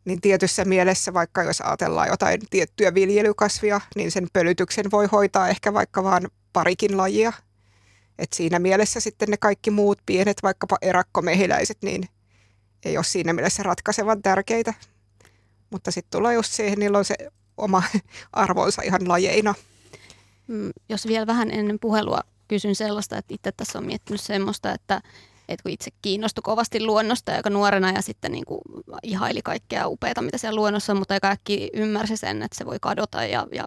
niin 0.04 0.20
tietyssä 0.20 0.64
mielessä 0.64 1.14
vaikka 1.14 1.42
jos 1.42 1.60
ajatellaan 1.60 2.08
jotain 2.08 2.40
tiettyä 2.50 2.94
viljelykasvia, 2.94 3.80
niin 3.96 4.10
sen 4.10 4.26
pölytyksen 4.32 4.90
voi 4.90 5.06
hoitaa 5.12 5.48
ehkä 5.48 5.72
vaikka 5.72 6.04
vain 6.04 6.28
parikin 6.52 6.96
lajia. 6.96 7.32
Et 8.18 8.32
siinä 8.32 8.58
mielessä 8.58 9.00
sitten 9.00 9.28
ne 9.28 9.36
kaikki 9.36 9.70
muut 9.70 9.98
pienet, 10.06 10.36
vaikkapa 10.42 10.76
erakkomehiläiset, 10.82 11.78
niin 11.82 12.08
ei 12.84 12.96
ole 12.96 13.04
siinä 13.04 13.32
mielessä 13.32 13.62
ratkaisevan 13.62 14.22
tärkeitä. 14.22 14.74
Mutta 15.70 15.90
sitten 15.90 16.18
tulee 16.18 16.34
just 16.34 16.52
siihen, 16.52 16.78
niillä 16.78 16.98
on 16.98 17.04
se 17.04 17.14
oma 17.56 17.82
arvonsa 18.32 18.82
ihan 18.82 19.08
lajeina. 19.08 19.54
Mm, 20.46 20.70
jos 20.88 21.06
vielä 21.06 21.26
vähän 21.26 21.50
ennen 21.50 21.78
puhelua 21.80 22.20
kysyn 22.48 22.74
sellaista, 22.74 23.18
että 23.18 23.34
itse 23.34 23.52
tässä 23.52 23.78
on 23.78 23.86
miettinyt 23.86 24.20
semmoista, 24.20 24.72
että, 24.72 25.00
että 25.48 25.62
kun 25.62 25.72
itse 25.72 25.90
kiinnostui 26.02 26.42
kovasti 26.42 26.84
luonnosta 26.84 27.32
aika 27.32 27.50
nuorena 27.50 27.90
ja 27.90 28.02
sitten 28.02 28.32
niin 28.32 28.44
kuin 28.44 28.60
ihaili 29.02 29.42
kaikkea 29.42 29.88
upeata, 29.88 30.22
mitä 30.22 30.38
siellä 30.38 30.56
luonnossa 30.56 30.92
on, 30.92 30.98
mutta 30.98 31.20
kaikki 31.20 31.70
ymmärsi 31.72 32.16
sen, 32.16 32.42
että 32.42 32.58
se 32.58 32.66
voi 32.66 32.78
kadota 32.80 33.24
ja, 33.24 33.46
ja 33.52 33.66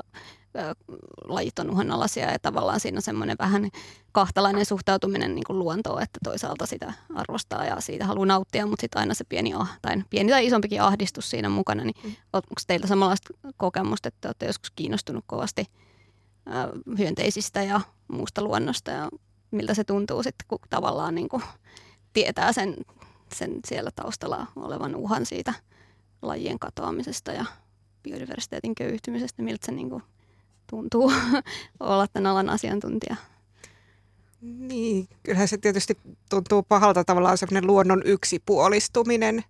lajit 1.28 1.60
on 1.60 1.70
uhanalaisia 1.70 2.32
ja 2.32 2.40
tavallaan 2.40 2.80
siinä 2.80 2.98
on 2.98 3.02
semmoinen 3.02 3.36
vähän 3.40 3.70
kahtalainen 4.12 4.66
suhtautuminen 4.66 5.36
niin 5.36 5.44
kuin 5.48 5.60
luontoon, 5.60 6.02
että 6.02 6.20
toisaalta 6.24 6.66
sitä 6.66 6.94
arvostaa 7.16 7.66
ja 7.66 7.82
siitä 7.82 8.06
haluaa 8.06 8.26
nauttia, 8.26 8.66
mutta 8.66 8.82
sitten 8.82 9.00
aina 9.00 9.14
se 9.14 9.24
pieni, 9.24 9.54
tai 9.82 10.04
pieni 10.10 10.32
tai 10.32 10.46
isompikin 10.46 10.82
ahdistus 10.82 11.30
siinä 11.30 11.50
mukana, 11.50 11.84
niin 11.84 11.96
mm. 12.04 12.16
onko 12.34 12.48
teillä 12.68 12.88
samanlaista 12.88 13.34
kokemusta, 13.58 14.08
että 14.08 14.28
olette 14.28 14.46
joskus 14.46 14.72
kiinnostunut 14.72 15.24
kovasti 15.28 15.66
hyönteisistä 16.98 17.64
ja 17.64 17.82
muusta 18.08 18.42
luonnosta 18.42 18.92
ja 18.92 19.10
miltä 19.52 19.74
se 19.74 19.84
tuntuu 19.84 20.24
sitten, 20.24 20.46
kun 20.48 20.60
tavallaan 20.70 21.16
niin 21.16 21.30
kuin 21.30 21.44
tietää 22.14 22.54
sen, 22.54 22.76
sen 23.36 23.60
siellä 23.68 23.92
taustalla 23.96 24.48
olevan 24.56 24.96
uhan 24.96 25.26
siitä 25.26 25.54
lajien 26.22 26.60
katoamisesta 26.60 27.32
ja 27.32 27.46
biodiversiteetin 28.04 28.76
köyhtymisestä, 28.76 29.42
miltä 29.42 29.66
se 29.66 29.72
niin 29.72 29.90
kuin 29.90 30.04
tuntuu 30.70 31.12
olla 31.80 32.08
tämän 32.08 32.32
alan 32.32 32.50
asiantuntija? 32.50 33.16
Niin, 34.42 35.08
kyllähän 35.24 35.48
se 35.48 35.58
tietysti 35.58 35.98
tuntuu 36.30 36.64
pahalta 36.64 37.04
tavallaan 37.04 37.38
semmoinen 37.38 37.68
luonnon 37.68 38.02
yksipuolistuminen. 38.06 39.44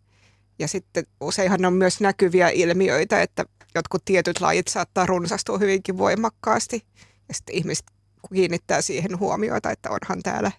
Ja 0.60 0.68
sitten 0.68 1.04
useinhan 1.22 1.66
on 1.66 1.74
myös 1.74 2.02
näkyviä 2.02 2.50
ilmiöitä, 2.50 3.22
että 3.22 3.46
jotkut 3.78 4.06
tietyt 4.06 4.42
lajit 4.42 4.68
saattaa 4.68 5.06
runsastua 5.06 5.58
hyvinkin 5.58 5.98
voimakkaasti. 5.98 6.84
Ja 7.28 7.34
sitten 7.34 7.56
ihmiset 7.56 7.86
kiinnittää 8.34 8.82
siihen 8.82 9.20
huomioita, 9.20 9.72
että 9.72 9.90
onhan 9.90 10.24
täällä 10.24 10.52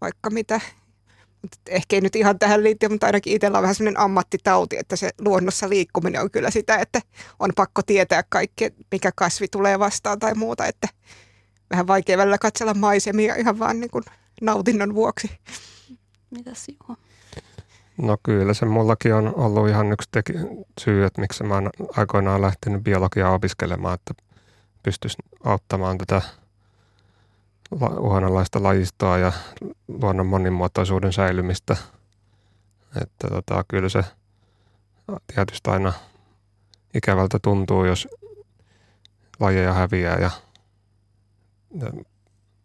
vaikka 0.00 0.30
mitä. 0.30 0.60
Mut 1.42 1.52
ehkä 1.68 1.96
ei 1.96 2.00
nyt 2.00 2.16
ihan 2.16 2.38
tähän 2.38 2.62
liitty, 2.62 2.88
mutta 2.88 3.06
ainakin 3.06 3.32
itsellä 3.32 3.58
on 3.58 3.62
vähän 3.62 3.74
sellainen 3.74 4.00
ammattitauti, 4.00 4.76
että 4.76 4.96
se 4.96 5.10
luonnossa 5.20 5.68
liikkuminen 5.68 6.20
on 6.20 6.30
kyllä 6.30 6.50
sitä, 6.50 6.76
että 6.76 7.00
on 7.38 7.50
pakko 7.56 7.82
tietää 7.82 8.22
kaikki, 8.28 8.74
mikä 8.90 9.12
kasvi 9.16 9.48
tulee 9.48 9.78
vastaan 9.78 10.18
tai 10.18 10.34
muuta, 10.34 10.66
että 10.66 10.88
vähän 11.70 11.86
vaikea 11.86 12.18
välillä 12.18 12.38
katsella 12.38 12.74
maisemia 12.74 13.34
ihan 13.34 13.58
vaan 13.58 13.80
niin 13.80 13.90
kuin 13.90 14.04
nautinnon 14.42 14.94
vuoksi. 14.94 15.30
Mitäs 16.30 16.66
Juho? 16.68 16.96
No 18.02 18.16
kyllä 18.22 18.54
se 18.54 18.66
mullakin 18.66 19.14
on 19.14 19.34
ollut 19.34 19.68
ihan 19.68 19.92
yksi 19.92 20.08
teki, 20.12 20.32
syy, 20.80 21.04
että 21.04 21.20
miksi 21.20 21.44
mä 21.44 21.54
oon 21.54 21.70
aikoinaan 21.96 22.42
lähtenyt 22.42 22.82
biologiaa 22.82 23.32
opiskelemaan, 23.32 23.94
että 23.94 24.14
pystyisi 24.82 25.16
auttamaan 25.44 25.98
tätä 25.98 26.22
uhanalaista 27.98 28.62
lajistoa 28.62 29.18
ja 29.18 29.32
luonnon 29.88 30.26
monimuotoisuuden 30.26 31.12
säilymistä. 31.12 31.76
Että 33.02 33.28
tota, 33.28 33.64
kyllä 33.68 33.88
se 33.88 34.04
tietysti 35.34 35.70
aina 35.70 35.92
ikävältä 36.94 37.38
tuntuu, 37.42 37.84
jos 37.84 38.08
lajeja 39.40 39.72
häviää 39.72 40.18
ja, 40.18 40.30
ja 41.80 41.92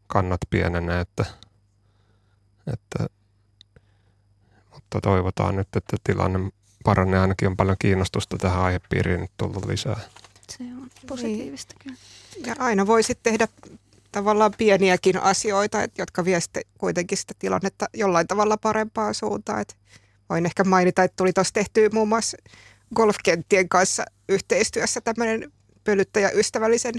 kannat 0.07 0.39
pienenee, 0.49 1.01
että, 1.01 1.25
että 2.73 3.14
mutta 4.85 5.09
toivotaan 5.09 5.55
nyt, 5.55 5.67
että 5.75 5.97
tilanne 6.03 6.39
paranee. 6.83 7.19
Ainakin 7.19 7.47
on 7.47 7.57
paljon 7.57 7.77
kiinnostusta 7.79 8.37
tähän 8.37 8.61
aihepiiriin 8.61 9.19
nyt 9.19 9.31
tullut 9.37 9.65
lisää. 9.65 9.99
Se 10.49 10.63
on 10.63 10.89
positiivista 11.07 11.75
kyllä. 11.83 11.97
Ja 12.45 12.55
aina 12.59 12.87
voisi 12.87 13.15
tehdä 13.23 13.47
tavallaan 14.11 14.53
pieniäkin 14.57 15.21
asioita, 15.21 15.77
jotka 15.97 16.25
vie 16.25 16.41
sitten 16.41 16.63
kuitenkin 16.77 17.17
sitä 17.17 17.33
tilannetta 17.39 17.85
jollain 17.93 18.27
tavalla 18.27 18.57
parempaan 18.57 19.13
suuntaan. 19.13 19.61
Et 19.61 19.77
voin 20.29 20.45
ehkä 20.45 20.63
mainita, 20.63 21.03
että 21.03 21.15
tuli 21.17 21.33
tuossa 21.33 21.53
tehty 21.53 21.89
muun 21.93 22.07
muassa 22.07 22.37
golfkenttien 22.95 23.69
kanssa 23.69 24.05
yhteistyössä 24.29 25.01
tämmöinen 25.01 25.51
pölyttäjäystävällisen 25.83 26.93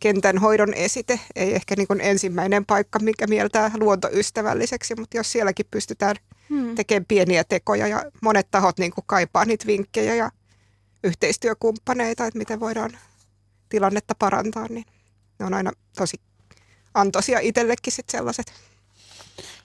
kentän 0.00 0.38
hoidon 0.38 0.74
esite. 0.74 1.20
Ei 1.36 1.54
ehkä 1.54 1.76
niin 1.76 1.86
kuin 1.86 2.00
ensimmäinen 2.00 2.66
paikka, 2.66 2.98
mikä 2.98 3.26
mieltää 3.26 3.70
luontoystävälliseksi, 3.80 4.94
mutta 4.94 5.16
jos 5.16 5.32
sielläkin 5.32 5.66
pystytään 5.70 6.16
hmm. 6.50 6.74
tekemään 6.74 7.06
pieniä 7.08 7.44
tekoja 7.44 7.88
ja 7.88 8.04
monet 8.22 8.50
tahot 8.50 8.78
niin 8.78 8.92
kuin 8.92 9.04
kaipaa 9.06 9.44
niitä 9.44 9.66
vinkkejä 9.66 10.14
ja 10.14 10.30
yhteistyökumppaneita, 11.04 12.26
että 12.26 12.38
miten 12.38 12.60
voidaan 12.60 12.98
tilannetta 13.68 14.14
parantaa, 14.18 14.66
niin 14.68 14.84
ne 15.38 15.46
on 15.46 15.54
aina 15.54 15.72
tosi 15.96 16.16
antoisia 16.94 17.38
itsellekin 17.38 17.92
sit 17.92 18.08
sellaiset. 18.08 18.52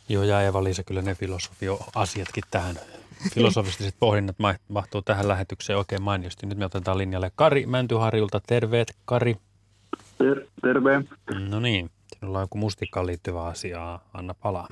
Joo, 0.09 0.23
ja 0.23 0.41
Eva-Liisa, 0.41 0.83
kyllä 0.83 1.01
ne 1.01 1.15
filosofio-asiatkin 1.15 2.43
tähän, 2.51 2.75
filosofistiset 3.33 3.95
pohdinnat 3.99 4.35
mahtuu 4.67 5.01
tähän 5.01 5.27
lähetykseen 5.27 5.79
oikein 5.79 6.01
mainiosti. 6.01 6.45
Nyt 6.45 6.57
me 6.57 6.65
otetaan 6.65 6.97
linjalle 6.97 7.31
Kari 7.35 7.65
Mäntyharjulta. 7.65 8.41
Terveet, 8.47 8.95
Kari. 9.05 9.37
Ter- 10.17 10.47
terve. 10.61 11.01
No 11.49 11.59
niin, 11.59 11.89
sinulla 12.19 12.37
on 12.37 12.43
joku 12.43 12.57
mustikkaan 12.57 13.07
liittyvä 13.07 13.43
asia. 13.43 13.99
Anna 14.13 14.33
palaa. 14.33 14.67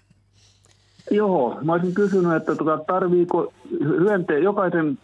Joo, 1.12 1.60
mä 1.64 1.74
olisin 1.74 1.94
kysynyt, 1.94 2.34
että 2.34 2.56
tota, 2.56 2.78
tarviiko 2.88 3.54
hyönte, 3.80 4.40
jokaisen 4.40 4.98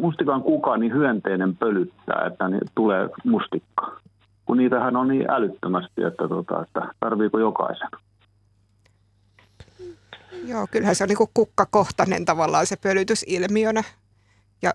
mustikan 0.00 0.42
kukaan 0.42 0.80
niin 0.80 0.92
hyönteinen 0.92 1.56
pölyttää, 1.56 2.26
että 2.26 2.48
niin 2.48 2.60
tulee 2.74 3.08
mustikka? 3.24 4.00
Kun 4.44 4.56
niitähän 4.56 4.96
on 4.96 5.08
niin 5.08 5.30
älyttömästi, 5.30 6.02
että, 6.02 6.28
tota, 6.28 6.62
että 6.62 6.94
tarviiko 7.00 7.38
jokaisen? 7.38 7.88
Joo, 10.44 10.66
kyllähän 10.70 10.94
se 10.94 11.04
on 11.04 11.08
niin 11.08 11.28
kukkakohtainen 11.34 12.24
tavallaan 12.24 12.66
se 12.66 12.76
pölytysilmiönä. 12.76 13.82
Ja 14.62 14.72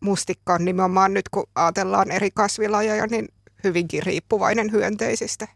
mustikka 0.00 0.54
on 0.54 0.64
nimenomaan 0.64 1.14
nyt, 1.14 1.28
kun 1.28 1.44
ajatellaan 1.54 2.10
eri 2.10 2.30
kasvilajeja, 2.30 3.06
niin 3.06 3.28
hyvinkin 3.64 4.02
riippuvainen 4.02 4.72
hyönteisistä. 4.72 5.48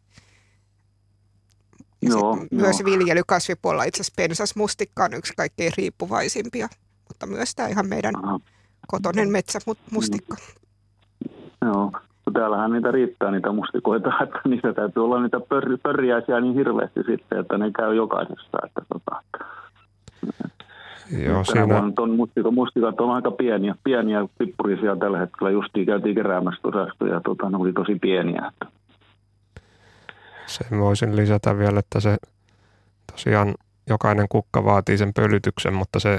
Ja 2.03 2.11
joo, 2.11 2.38
myös 2.51 2.84
viljelykasvipuolella 2.84 3.84
itse 3.84 4.01
asiassa 4.01 4.22
pensasmustikka 4.22 5.05
on 5.05 5.14
yksi 5.14 5.32
kaikkein 5.36 5.72
riippuvaisimpia, 5.78 6.68
mutta 7.09 7.26
myös 7.26 7.55
tämä 7.55 7.68
ihan 7.68 7.88
meidän 7.88 8.24
Aha. 8.24 8.40
kotonen 8.86 9.30
metsämustikka. 9.30 10.36
Joo, 11.64 11.92
täällähän 12.32 12.72
niitä 12.72 12.90
riittää 12.90 13.30
niitä 13.30 13.53
mustikoita, 13.53 14.12
että 14.22 14.40
niitä 14.44 14.72
täytyy 14.72 15.05
olla 15.05 15.22
niitä 15.22 15.40
pör, 15.40 15.78
pörjäisiä 15.82 16.40
niin 16.40 16.55
hirveästi 16.55 17.01
sitten, 17.07 17.40
että 17.40 17.59
ne 17.59 17.70
käy 17.70 17.94
jokaisessa. 17.94 18.59
Että, 18.66 18.82
tota, 18.92 19.22
Joo, 21.24 21.44
siinä... 21.44 21.92
On 21.98 22.11
mustikat, 22.11 22.55
mustikat 22.55 23.01
on 23.01 23.11
aika 23.11 23.30
pieniä, 23.30 23.74
pieniä 23.84 24.28
pippurisia 24.38 24.96
tällä 24.96 25.18
hetkellä. 25.18 25.51
Justiin 25.51 25.86
käytiin 25.86 26.14
keräämässä 26.14 26.61
tuossa 26.62 27.07
ja 27.07 27.20
tota, 27.20 27.51
ne 27.51 27.57
oli 27.57 27.72
tosi 27.72 27.98
pieniä. 28.01 28.51
Että. 28.53 28.80
Sen 30.51 30.78
voisin 30.78 31.16
lisätä 31.16 31.59
vielä, 31.59 31.78
että 31.78 32.01
se 32.01 32.16
tosiaan 33.12 33.55
jokainen 33.86 34.26
kukka 34.28 34.64
vaatii 34.64 34.98
sen 34.98 35.14
pölytyksen, 35.14 35.74
mutta 35.74 36.01
se, 36.01 36.18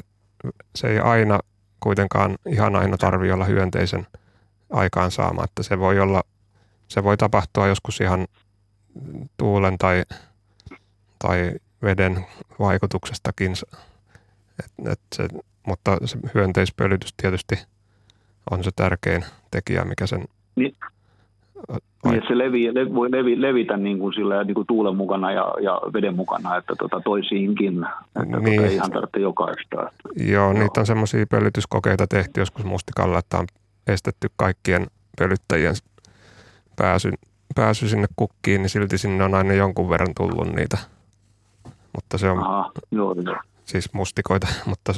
se 0.76 0.88
ei 0.88 1.00
aina 1.00 1.40
kuitenkaan 1.80 2.36
ihan 2.48 2.76
aina 2.76 2.98
tarvi 2.98 3.32
olla 3.32 3.46
hyönteisen 3.46 4.08
aikaansaama. 4.70 5.44
Että 5.44 5.64
se 5.64 5.80
voi 5.80 6.00
olla, 6.00 6.24
se 6.88 7.04
voi 7.04 7.18
tapahtua 7.18 7.68
joskus 7.68 8.02
ihan 8.02 8.28
tuulen 9.38 9.78
tai, 9.78 10.04
tai 11.20 11.52
veden 11.84 12.26
vaikutuksestakin. 12.60 13.54
Et, 14.60 14.92
et 14.92 15.00
se, 15.16 15.28
mutta 15.68 15.98
se 16.06 16.18
hyönteispölytys 16.34 17.14
tietysti 17.18 17.60
on 18.52 18.64
se 18.64 18.72
tärkein 18.76 19.26
tekijä, 19.52 19.86
mikä 19.86 20.08
sen 20.08 20.26
niin, 20.56 20.76
niin, 22.06 22.16
että 22.16 22.28
se 22.28 22.38
levi, 22.38 22.74
le, 22.74 22.94
voi 22.96 23.12
levi, 23.12 23.42
levitä 23.42 23.78
niin 23.78 24.00
kuin 24.00 24.14
sillä, 24.14 24.44
niin 24.44 24.56
kuin 24.56 24.68
tuulen 24.68 24.96
mukana 24.96 25.32
ja, 25.32 25.54
ja 25.62 25.82
veden 25.94 26.16
mukana, 26.16 26.58
että 26.58 26.74
tota, 26.80 27.02
toisiinkin. 27.06 27.78
Että 27.78 28.32
tota 28.32 28.40
niin. 28.40 28.56
tota, 28.56 28.68
ei 28.68 28.76
ihan 28.76 28.92
tarvitse 28.92 29.20
jokaista. 29.20 29.76
Joo, 29.76 29.92
Joo. 30.26 30.54
niitä 30.54 30.80
on 30.80 30.86
semmoisia 30.86 31.26
pölytyskokeita 31.30 32.08
tehty 32.08 32.42
joskus 32.42 32.66
mustikalla, 32.66 33.20
että 33.20 33.38
on 33.38 33.46
estetty 33.88 34.28
kaikkien 34.36 34.88
pölyttäjien 35.18 35.76
pääsy, 36.76 37.12
pääsy 37.56 37.88
sinne 37.88 38.08
kukkiin, 38.16 38.62
niin 38.62 38.70
silti 38.70 38.98
sinne 38.98 39.24
on 39.24 39.36
aina 39.36 39.54
jonkun 39.54 39.90
verran 39.90 40.14
tullut 40.18 40.56
niitä. 40.56 40.78
Mutta 41.96 42.18
se 42.18 42.30
on 42.30 42.40
Aha, 42.40 42.72
joo, 42.92 43.16
joo. 43.26 43.38
siis 43.66 43.94
mustikoita, 43.94 44.48
mutta, 44.66 44.94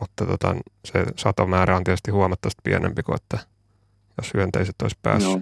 mutta 0.00 0.26
tota, 0.26 0.56
se 0.84 1.04
satomäärä 1.16 1.76
on 1.76 1.84
tietysti 1.84 2.10
huomattavasti 2.10 2.60
pienempi 2.64 3.02
kuin, 3.02 3.16
että 3.16 3.38
jos 4.18 4.34
hyönteiset 4.34 4.82
olisi 4.82 4.98
päässyt. 5.02 5.32
Joo. 5.32 5.40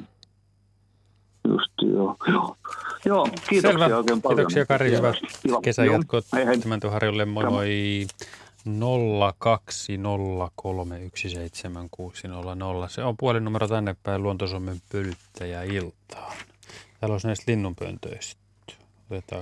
Just 1.48 1.72
joo. 1.82 2.16
Joo, 2.28 2.56
joo 3.04 3.28
kiitoksia 3.48 3.78
Selvä. 3.78 3.96
oikein 3.96 4.22
paljon. 4.22 4.36
Kiitoksia 4.36 4.66
Kari, 4.66 4.90
hyvä 4.90 5.14
kesän 5.62 5.86
jatkoa 5.86 6.20
Mäntyharjulle. 6.64 7.24
Moi 7.24 7.44
moi. 7.44 8.06
020317600. 8.66 8.70
Se 12.88 13.02
on 13.02 13.16
puhelinnumero 13.16 13.68
tänne 13.68 13.96
päin 14.02 14.22
Luontosuomen 14.22 14.82
pölyttäjä 14.92 15.62
iltaan. 15.62 16.32
Täällä 17.00 17.14
olisi 17.14 17.26
näistä 17.26 17.52
linnunpöntöistä. 17.52 18.40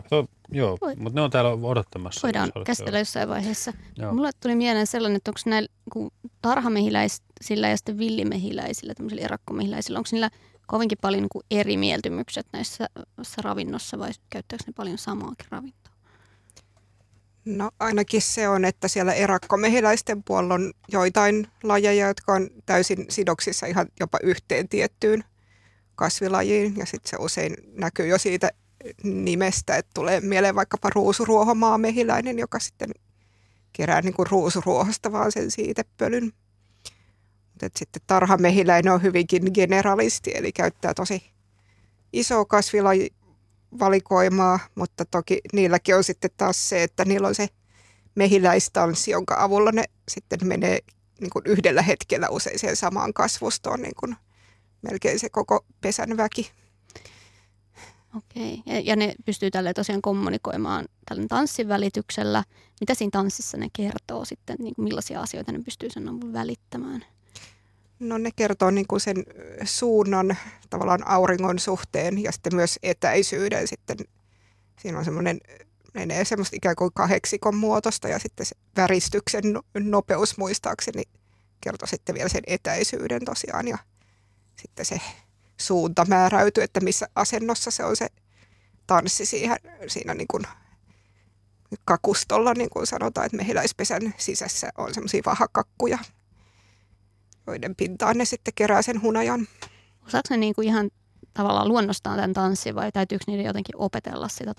To, 0.08 0.26
joo, 0.52 0.78
mutta 0.96 1.18
ne 1.18 1.20
on 1.20 1.30
täällä 1.30 1.50
odottamassa. 1.50 2.28
Voidaan 2.28 2.52
käsitellä 2.66 2.98
jossain 2.98 3.28
vaiheessa. 3.28 3.72
Joo. 3.98 4.14
Mulle 4.14 4.30
tuli 4.42 4.54
mieleen 4.54 4.86
sellainen, 4.86 5.16
että 5.16 5.30
onko 5.30 5.40
näillä 5.46 5.68
tarhamehiläisillä 6.42 7.68
ja 7.68 7.76
sitten 7.76 7.98
villimehiläisillä, 7.98 8.94
tämmöisillä 8.94 9.22
erakkomehiläisillä, 9.22 9.98
onko 9.98 10.08
niillä 10.12 10.30
kovinkin 10.66 10.98
paljon 11.00 11.22
niin 11.22 11.28
kuin 11.28 11.44
eri 11.50 11.76
mieltymykset 11.76 12.46
näissä 12.52 12.86
ravinnossa 13.42 13.98
vai 13.98 14.10
käyttääkö 14.30 14.64
ne 14.66 14.72
paljon 14.76 14.98
samaakin 14.98 15.46
ravintoa? 15.50 15.94
No 17.44 17.70
ainakin 17.80 18.22
se 18.22 18.48
on, 18.48 18.64
että 18.64 18.88
siellä 18.88 19.12
erakkomehiläisten 19.12 20.22
puolella 20.22 20.54
on 20.54 20.72
joitain 20.88 21.46
lajeja, 21.62 22.08
jotka 22.08 22.32
on 22.32 22.50
täysin 22.66 23.06
sidoksissa 23.08 23.66
ihan 23.66 23.86
jopa 24.00 24.18
yhteen 24.22 24.68
tiettyyn 24.68 25.24
kasvilajiin. 25.94 26.76
Ja 26.76 26.86
sitten 26.86 27.10
se 27.10 27.16
usein 27.20 27.56
näkyy 27.72 28.06
jo 28.06 28.18
siitä 28.18 28.50
nimestä, 29.02 29.76
että 29.76 29.90
tulee 29.94 30.20
mieleen 30.20 30.54
vaikkapa 30.54 30.90
ruusuruohomaamehiläinen, 30.90 32.38
joka 32.38 32.58
sitten 32.58 32.90
kerää 33.72 34.02
niin 34.02 34.14
kuin 34.14 34.26
ruusuruohosta 34.30 35.12
vaan 35.12 35.32
sen 35.32 35.50
siitepölyn. 35.50 36.32
Mutta 37.62 37.78
sitten 37.78 38.02
tarhamehiläinen 38.06 38.92
on 38.92 39.02
hyvinkin 39.02 39.42
generalisti, 39.54 40.32
eli 40.34 40.52
käyttää 40.52 40.94
tosi 40.94 41.22
iso 42.12 42.44
kasvilajivalikoimaa, 42.44 44.58
mutta 44.74 45.04
toki 45.04 45.40
niilläkin 45.52 45.96
on 45.96 46.04
sitten 46.04 46.30
taas 46.36 46.68
se, 46.68 46.82
että 46.82 47.04
niillä 47.04 47.28
on 47.28 47.34
se 47.34 47.48
mehiläistanssi, 48.14 49.10
jonka 49.10 49.36
avulla 49.38 49.72
ne 49.72 49.84
sitten 50.08 50.38
menee 50.42 50.78
niin 51.20 51.30
kuin 51.30 51.42
yhdellä 51.46 51.82
hetkellä 51.82 52.28
usein 52.28 52.58
siihen 52.58 52.76
samaan 52.76 53.14
kasvustoon, 53.14 53.82
niin 53.82 53.94
kuin 54.00 54.16
melkein 54.82 55.18
se 55.18 55.28
koko 55.28 55.64
pesän 55.80 56.16
väki. 56.16 56.50
Okei. 58.16 58.62
Ja, 58.66 58.80
ja 58.80 58.96
ne 58.96 59.14
pystyy 59.24 59.50
tälle 59.50 59.74
tosiaan 59.74 60.02
kommunikoimaan 60.02 60.88
tällä 61.08 61.26
tanssin 61.28 61.68
välityksellä. 61.68 62.44
Mitä 62.80 62.94
siinä 62.94 63.10
tanssissa 63.10 63.56
ne 63.56 63.68
kertoo 63.72 64.24
sitten, 64.24 64.56
niin 64.58 64.74
millaisia 64.78 65.20
asioita 65.20 65.52
ne 65.52 65.60
pystyy 65.64 65.90
sen 65.90 66.32
välittämään? 66.32 67.04
No 68.00 68.18
ne 68.18 68.30
kertoo 68.36 68.70
niin 68.70 68.86
kuin 68.86 69.00
sen 69.00 69.16
suunnan 69.64 70.36
tavallaan 70.70 71.06
auringon 71.08 71.58
suhteen 71.58 72.22
ja 72.22 72.32
sitten 72.32 72.54
myös 72.54 72.78
etäisyyden 72.82 73.68
sitten. 73.68 73.96
Siinä 74.80 74.98
on 74.98 75.04
semmoinen, 75.04 75.40
menee 75.94 76.24
semmoista 76.24 76.56
ikään 76.56 76.76
kuin 76.76 76.90
kahdeksikon 76.94 77.56
muotosta 77.56 78.08
ja 78.08 78.18
sitten 78.18 78.46
se 78.46 78.56
väristyksen 78.76 79.44
nopeus 79.78 80.38
muistaakseni 80.38 81.02
kertoo 81.60 81.86
sitten 81.86 82.14
vielä 82.14 82.28
sen 82.28 82.42
etäisyyden 82.46 83.24
tosiaan 83.24 83.68
ja 83.68 83.78
sitten 84.56 84.84
se 84.84 85.00
suunta 85.60 86.04
määräytyy, 86.08 86.64
että 86.64 86.80
missä 86.80 87.06
asennossa 87.14 87.70
se 87.70 87.84
on 87.84 87.96
se 87.96 88.08
tanssi 88.86 89.26
siihen, 89.26 89.56
siinä 89.86 90.14
niin 90.14 90.28
kuin 90.30 90.44
kakustolla, 91.84 92.54
niin 92.54 92.70
kuin 92.70 92.86
sanotaan, 92.86 93.26
että 93.26 93.36
mehiläispesän 93.36 94.14
sisässä 94.16 94.70
on 94.78 94.94
semmoisia 94.94 95.22
vahakakkuja, 95.26 95.98
joiden 97.46 97.76
pintaan 97.76 98.18
ne 98.18 98.24
sitten 98.24 98.54
kerää 98.54 98.82
sen 98.82 99.02
hunajan. 99.02 99.48
Osaako 100.06 100.26
ne 100.30 100.36
niin 100.36 100.54
kuin 100.54 100.68
ihan 100.68 100.90
tavallaan 101.34 101.68
luonnostaan 101.68 102.16
tämän 102.16 102.32
tanssin 102.32 102.74
vai 102.74 102.92
täytyykö 102.92 103.24
niiden 103.26 103.46
jotenkin 103.46 103.76
opetella 103.76 104.28
sitä 104.28 104.54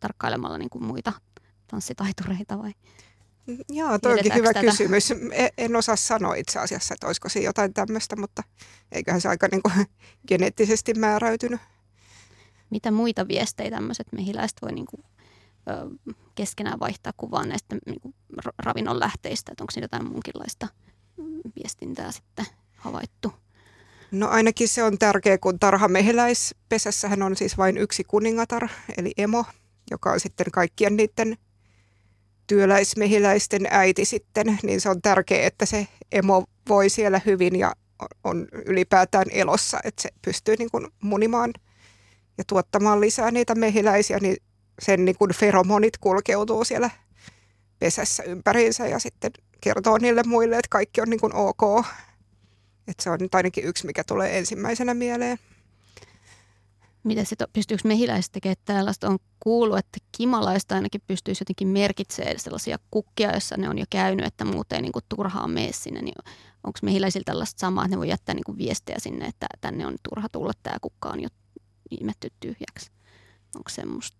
tarkkailemalla 0.00 0.58
niin 0.58 0.70
kuin 0.70 0.84
muita 0.84 1.12
tanssitaitureita 1.66 2.58
vai? 2.58 2.72
Joo, 3.68 3.98
toi 3.98 4.12
onkin 4.12 4.34
hyvä 4.34 4.52
tätä? 4.52 4.60
kysymys. 4.60 5.10
E, 5.10 5.48
en 5.58 5.76
osaa 5.76 5.96
sanoa 5.96 6.34
itse 6.34 6.58
asiassa, 6.58 6.94
että 6.94 7.06
olisiko 7.06 7.28
se 7.28 7.40
jotain 7.40 7.74
tämmöistä, 7.74 8.16
mutta 8.16 8.42
eiköhän 8.92 9.20
se 9.20 9.28
aika 9.28 9.48
niin 9.52 9.62
kuin 9.62 9.74
geneettisesti 10.28 10.94
määräytynyt. 10.94 11.60
Mitä 12.70 12.90
muita 12.90 13.28
viestejä 13.28 13.70
tämmöiset 13.70 14.06
mehiläiset 14.12 14.58
voi 14.62 14.72
niin 14.72 14.86
kuin, 14.86 15.04
ö, 15.68 16.12
keskenään 16.34 16.80
vaihtaa 16.80 17.12
kuvaan 17.16 17.48
näistä 17.48 17.76
niin 17.86 18.00
kuin 18.00 18.14
ravinnon 18.58 19.00
lähteistä, 19.00 19.52
että 19.52 19.64
onko 19.64 19.70
siinä 19.70 19.84
jotain 19.84 20.08
muunkinlaista 20.08 20.68
viestintää 21.56 22.12
sitten 22.12 22.46
havaittu? 22.76 23.32
No 24.10 24.28
ainakin 24.28 24.68
se 24.68 24.82
on 24.82 24.98
tärkeä, 24.98 25.38
kun 25.38 25.58
tarhamehiläispesässähän 25.58 27.22
on 27.22 27.36
siis 27.36 27.58
vain 27.58 27.78
yksi 27.78 28.04
kuningatar, 28.04 28.68
eli 28.98 29.12
emo, 29.16 29.44
joka 29.90 30.12
on 30.12 30.20
sitten 30.20 30.46
kaikkien 30.52 30.96
niiden 30.96 31.36
työläismehiläisten 32.46 33.66
äiti 33.70 34.04
sitten, 34.04 34.58
niin 34.62 34.80
se 34.80 34.88
on 34.88 35.02
tärkeää, 35.02 35.46
että 35.46 35.66
se 35.66 35.88
emo 36.12 36.44
voi 36.68 36.88
siellä 36.88 37.20
hyvin 37.26 37.56
ja 37.56 37.74
on 38.24 38.48
ylipäätään 38.66 39.26
elossa, 39.30 39.80
että 39.84 40.02
se 40.02 40.08
pystyy 40.24 40.56
niin 40.58 40.70
kuin 40.70 40.88
munimaan 41.02 41.52
ja 42.38 42.44
tuottamaan 42.46 43.00
lisää 43.00 43.30
niitä 43.30 43.54
mehiläisiä, 43.54 44.18
niin 44.18 44.36
sen 44.82 45.04
niin 45.04 45.16
kuin 45.16 45.34
feromonit 45.34 45.98
kulkeutuu 45.98 46.64
siellä 46.64 46.90
pesässä 47.78 48.22
ympäriinsä 48.22 48.86
ja 48.86 48.98
sitten 48.98 49.30
kertoo 49.64 49.98
niille 49.98 50.22
muille, 50.26 50.56
että 50.56 50.68
kaikki 50.70 51.00
on 51.00 51.10
niin 51.10 51.20
kuin 51.20 51.34
ok. 51.34 51.86
Että 52.88 53.02
se 53.02 53.10
on 53.10 53.18
nyt 53.20 53.34
ainakin 53.34 53.64
yksi, 53.64 53.86
mikä 53.86 54.04
tulee 54.04 54.38
ensimmäisenä 54.38 54.94
mieleen. 54.94 55.38
Miten 57.04 57.26
sitten, 57.26 57.48
pystyykö 57.52 57.88
mehiläiset 57.88 58.32
tekemään 58.32 58.56
tällaista? 58.64 59.08
On 59.08 59.18
kuullut, 59.40 59.78
että 59.78 59.98
kimalaista 60.16 60.74
ainakin 60.74 61.00
pystyisi 61.06 61.42
jotenkin 61.42 61.68
merkitsemään 61.68 62.38
sellaisia 62.38 62.78
kukkia, 62.90 63.32
joissa 63.32 63.56
ne 63.56 63.68
on 63.68 63.78
jo 63.78 63.84
käynyt, 63.90 64.26
että 64.26 64.44
muuten 64.44 64.76
ei 64.76 64.82
niin 64.82 64.92
kuin 64.92 65.04
turhaan 65.08 65.50
mene 65.50 65.72
sinne. 65.72 66.02
Niin 66.02 66.14
onko 66.64 66.78
mehiläisillä 66.82 67.24
tällaista 67.24 67.60
samaa, 67.60 67.84
että 67.84 67.96
ne 67.96 67.98
voi 67.98 68.08
jättää 68.08 68.34
niin 68.34 68.44
kuin 68.44 68.58
viestejä 68.58 68.98
sinne, 68.98 69.26
että 69.26 69.46
tänne 69.60 69.86
on 69.86 69.96
turha 70.08 70.28
tulla, 70.28 70.52
tämä 70.62 70.76
kukka 70.82 71.08
on 71.08 71.20
jo 71.20 71.28
imetty 71.90 72.28
tyhjäksi. 72.40 72.90
Onko 73.56 73.70
semmoista 73.70 74.18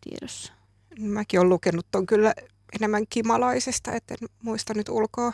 tiedossa? 0.00 0.52
Mäkin 1.00 1.40
olen 1.40 1.48
lukenut 1.48 1.86
on 1.94 2.06
kyllä 2.06 2.34
enemmän 2.80 3.04
kimalaisesta, 3.10 3.92
että 3.92 4.14
en 4.14 4.28
muista 4.42 4.74
nyt 4.74 4.88
ulkoa. 4.88 5.32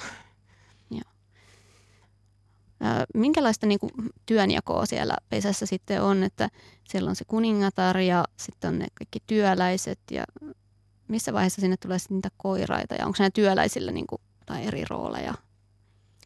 Minkälaista 3.15 3.67
niin 3.67 3.81
kuin, 3.81 3.91
työnjakoa 4.27 4.87
siellä 4.87 5.17
pesässä 5.29 5.67
sitten 5.67 6.03
on, 6.03 6.23
että 6.23 6.49
siellä 6.89 7.11
on 7.11 7.17
se 7.17 7.25
kuningatar 7.25 7.99
ja 7.99 8.25
sitten 8.37 8.69
on 8.69 8.79
ne 8.79 8.87
kaikki 8.95 9.19
työläiset 9.27 9.99
ja 10.11 10.25
missä 11.09 11.33
vaiheessa 11.33 11.61
sinne 11.61 11.77
tulee 11.77 11.99
sitten 11.99 12.17
niitä 12.17 12.31
koiraita 12.37 12.95
ja 12.95 13.07
onko 13.07 13.17
ne 13.21 13.31
työläisillä 13.31 13.93
niin 13.93 14.07
kuin, 14.07 14.23
tai 14.47 14.67
eri 14.67 14.85
rooleja 14.91 15.35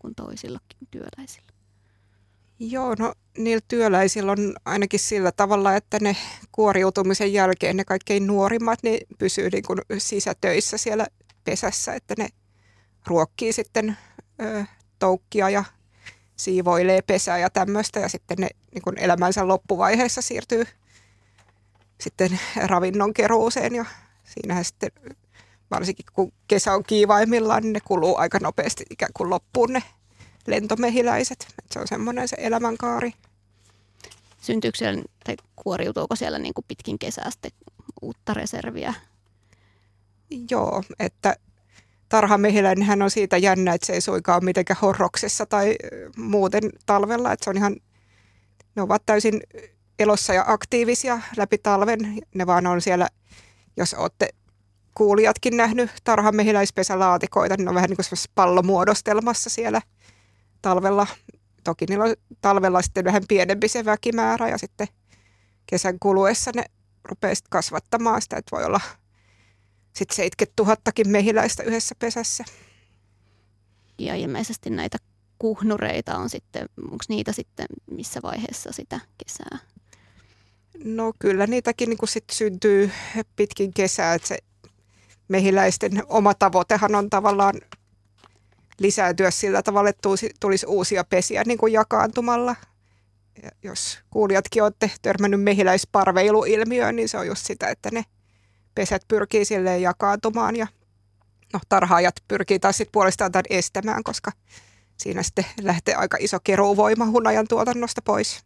kuin 0.01 0.14
toisillakin 0.14 0.89
työläisillä? 0.90 1.52
Joo, 2.60 2.94
no 2.98 3.14
niillä 3.39 3.62
työläisillä 3.68 4.32
on 4.32 4.55
ainakin 4.64 5.01
sillä 5.01 5.32
tavalla, 5.32 5.76
että 5.76 5.98
ne 6.01 6.16
kuoriutumisen 6.52 7.32
jälkeen 7.32 7.76
ne 7.76 7.85
kaikkein 7.85 8.26
nuorimmat 8.26 8.78
niin 8.82 9.06
pysyy 9.18 9.51
niin 9.51 9.62
kuin 9.66 9.78
sisätöissä 9.98 10.78
siellä 10.78 11.06
pesässä, 11.44 11.94
että 11.94 12.14
ne 12.18 12.28
ruokkii 13.06 13.52
sitten 13.52 13.97
ö, 14.43 14.64
toukkia 14.98 15.51
ja 15.51 15.64
siivoilee 16.36 17.02
pesää 17.02 17.39
ja 17.39 17.51
tämmöistä. 17.51 18.01
Ja 18.01 18.09
sitten 18.09 18.36
ne 18.39 18.48
niin 18.74 18.82
kuin 18.82 18.98
elämänsä 18.98 19.48
loppuvaiheessa 19.48 20.22
siirtyy 20.22 20.66
sitten 22.01 22.40
ravinnon 22.66 23.14
keruuseen 23.14 23.74
ja 23.74 23.85
siinähän 24.24 24.64
sitten 24.64 24.90
varsinkin 25.70 26.06
kun 26.12 26.32
kesä 26.48 26.74
on 26.74 26.85
kiivaimmillaan, 26.85 27.62
niin 27.62 27.72
ne 27.72 27.80
kuluu 27.85 28.16
aika 28.16 28.39
nopeasti 28.43 28.85
ikään 28.90 29.12
kuin 29.14 29.30
loppuun 29.30 29.72
ne 29.72 29.82
lentomehiläiset. 30.50 31.46
Et 31.58 31.72
se 31.72 31.78
on 31.78 31.88
semmoinen 31.88 32.28
se 32.28 32.36
elämänkaari. 32.40 33.12
Syntyykö 34.40 34.78
siellä, 34.78 35.02
tai 35.24 35.36
kuoriutuuko 35.56 36.16
siellä 36.16 36.38
niin 36.38 36.54
kuin 36.54 36.64
pitkin 36.68 36.98
kesää 36.98 37.30
sitten 37.30 37.50
uutta 38.02 38.34
reserviä? 38.34 38.94
Joo, 40.50 40.82
että 40.98 41.36
tarhamehiläinenhän 42.08 43.02
on 43.02 43.10
siitä 43.10 43.36
jännä, 43.36 43.74
että 43.74 43.86
se 43.86 43.92
ei 43.92 44.00
suikaan 44.00 44.36
ole 44.36 44.44
mitenkään 44.44 44.80
horroksessa 44.82 45.46
tai 45.46 45.76
muuten 46.16 46.62
talvella. 46.86 47.32
Että 47.32 47.44
se 47.44 47.50
on 47.50 47.56
ihan, 47.56 47.76
ne 48.74 48.82
ovat 48.82 49.02
täysin 49.06 49.40
elossa 49.98 50.34
ja 50.34 50.44
aktiivisia 50.46 51.20
läpi 51.36 51.58
talven. 51.58 51.98
Ne 52.34 52.46
vaan 52.46 52.66
on 52.66 52.80
siellä, 52.80 53.08
jos 53.76 53.94
olette 53.94 54.28
kuulijatkin 54.94 55.56
nähnyt 55.56 55.90
tarhamehiläispesälaatikoita, 56.04 57.56
niin 57.56 57.64
ne 57.64 57.68
on 57.68 57.74
vähän 57.74 57.90
niin 57.90 57.96
kuin 57.96 58.18
pallomuodostelmassa 58.34 59.50
siellä 59.50 59.82
talvella. 60.62 61.06
Toki 61.64 61.86
niillä 61.89 62.05
on 62.05 62.14
talvella 62.40 62.82
sitten 62.82 63.05
vähän 63.05 63.22
pienempi 63.28 63.68
se 63.68 63.85
väkimäärä 63.85 64.48
ja 64.48 64.59
sitten 64.59 64.86
kesän 65.66 65.98
kuluessa 66.01 66.51
ne 66.55 66.64
rupeaa 67.05 67.35
kasvattamaan 67.51 68.22
sitä, 68.22 68.36
että 68.36 68.56
voi 68.56 68.64
olla 68.64 68.80
sitten 69.93 70.16
70 70.16 70.62
000 70.62 70.76
mehiläistä 71.06 71.62
yhdessä 71.62 71.94
pesässä. 71.98 72.44
Ja 73.98 74.14
ilmeisesti 74.14 74.70
näitä 74.70 74.98
kuhnureita 75.39 76.16
on 76.16 76.30
sitten, 76.30 76.68
onko 76.82 77.05
niitä 77.09 77.32
sitten 77.32 77.66
missä 77.90 78.20
vaiheessa 78.22 78.72
sitä 78.72 79.01
kesää? 79.24 79.59
No 80.85 81.12
kyllä 81.18 81.47
niitäkin 81.47 81.89
niin 81.89 81.98
sit 82.05 82.24
syntyy 82.32 82.90
pitkin 83.36 83.74
kesää, 83.74 84.14
että 84.14 84.28
se 84.28 84.39
mehiläisten 85.28 86.02
oma 86.09 86.35
tavoitehan 86.35 86.94
on 86.94 87.10
tavallaan 87.10 87.55
lisääntyä 88.78 89.30
sillä 89.30 89.62
tavalla, 89.62 89.90
että 89.90 90.09
tulisi 90.40 90.66
uusia 90.66 91.05
pesiä 91.05 91.42
niin 91.46 91.59
kuin 91.59 91.72
jakaantumalla. 91.72 92.56
Ja 93.42 93.50
jos 93.62 93.98
kuulijatkin 94.10 94.62
olette 94.62 94.90
törmännyt 95.02 95.42
mehiläisparveiluilmiöön, 95.42 96.96
niin 96.96 97.09
se 97.09 97.18
on 97.18 97.26
just 97.26 97.46
sitä, 97.46 97.68
että 97.68 97.90
ne 97.92 98.05
pesät 98.74 99.02
pyrkii 99.09 99.44
silleen 99.44 99.82
jakaantumaan 99.82 100.56
ja 100.56 100.66
no, 101.52 101.60
tarhaajat 101.68 102.14
pyrkii 102.28 102.59
taas 102.59 102.76
sitten 102.76 102.92
puolestaan 102.92 103.32
tämän 103.32 103.44
estämään, 103.50 104.02
koska 104.02 104.32
siinä 104.96 105.22
sitten 105.22 105.44
lähtee 105.62 105.94
aika 105.94 106.16
iso 106.20 106.38
keruuvoima 106.44 107.06
hunajan 107.06 107.48
tuotannosta 107.48 108.02
pois. 108.02 108.44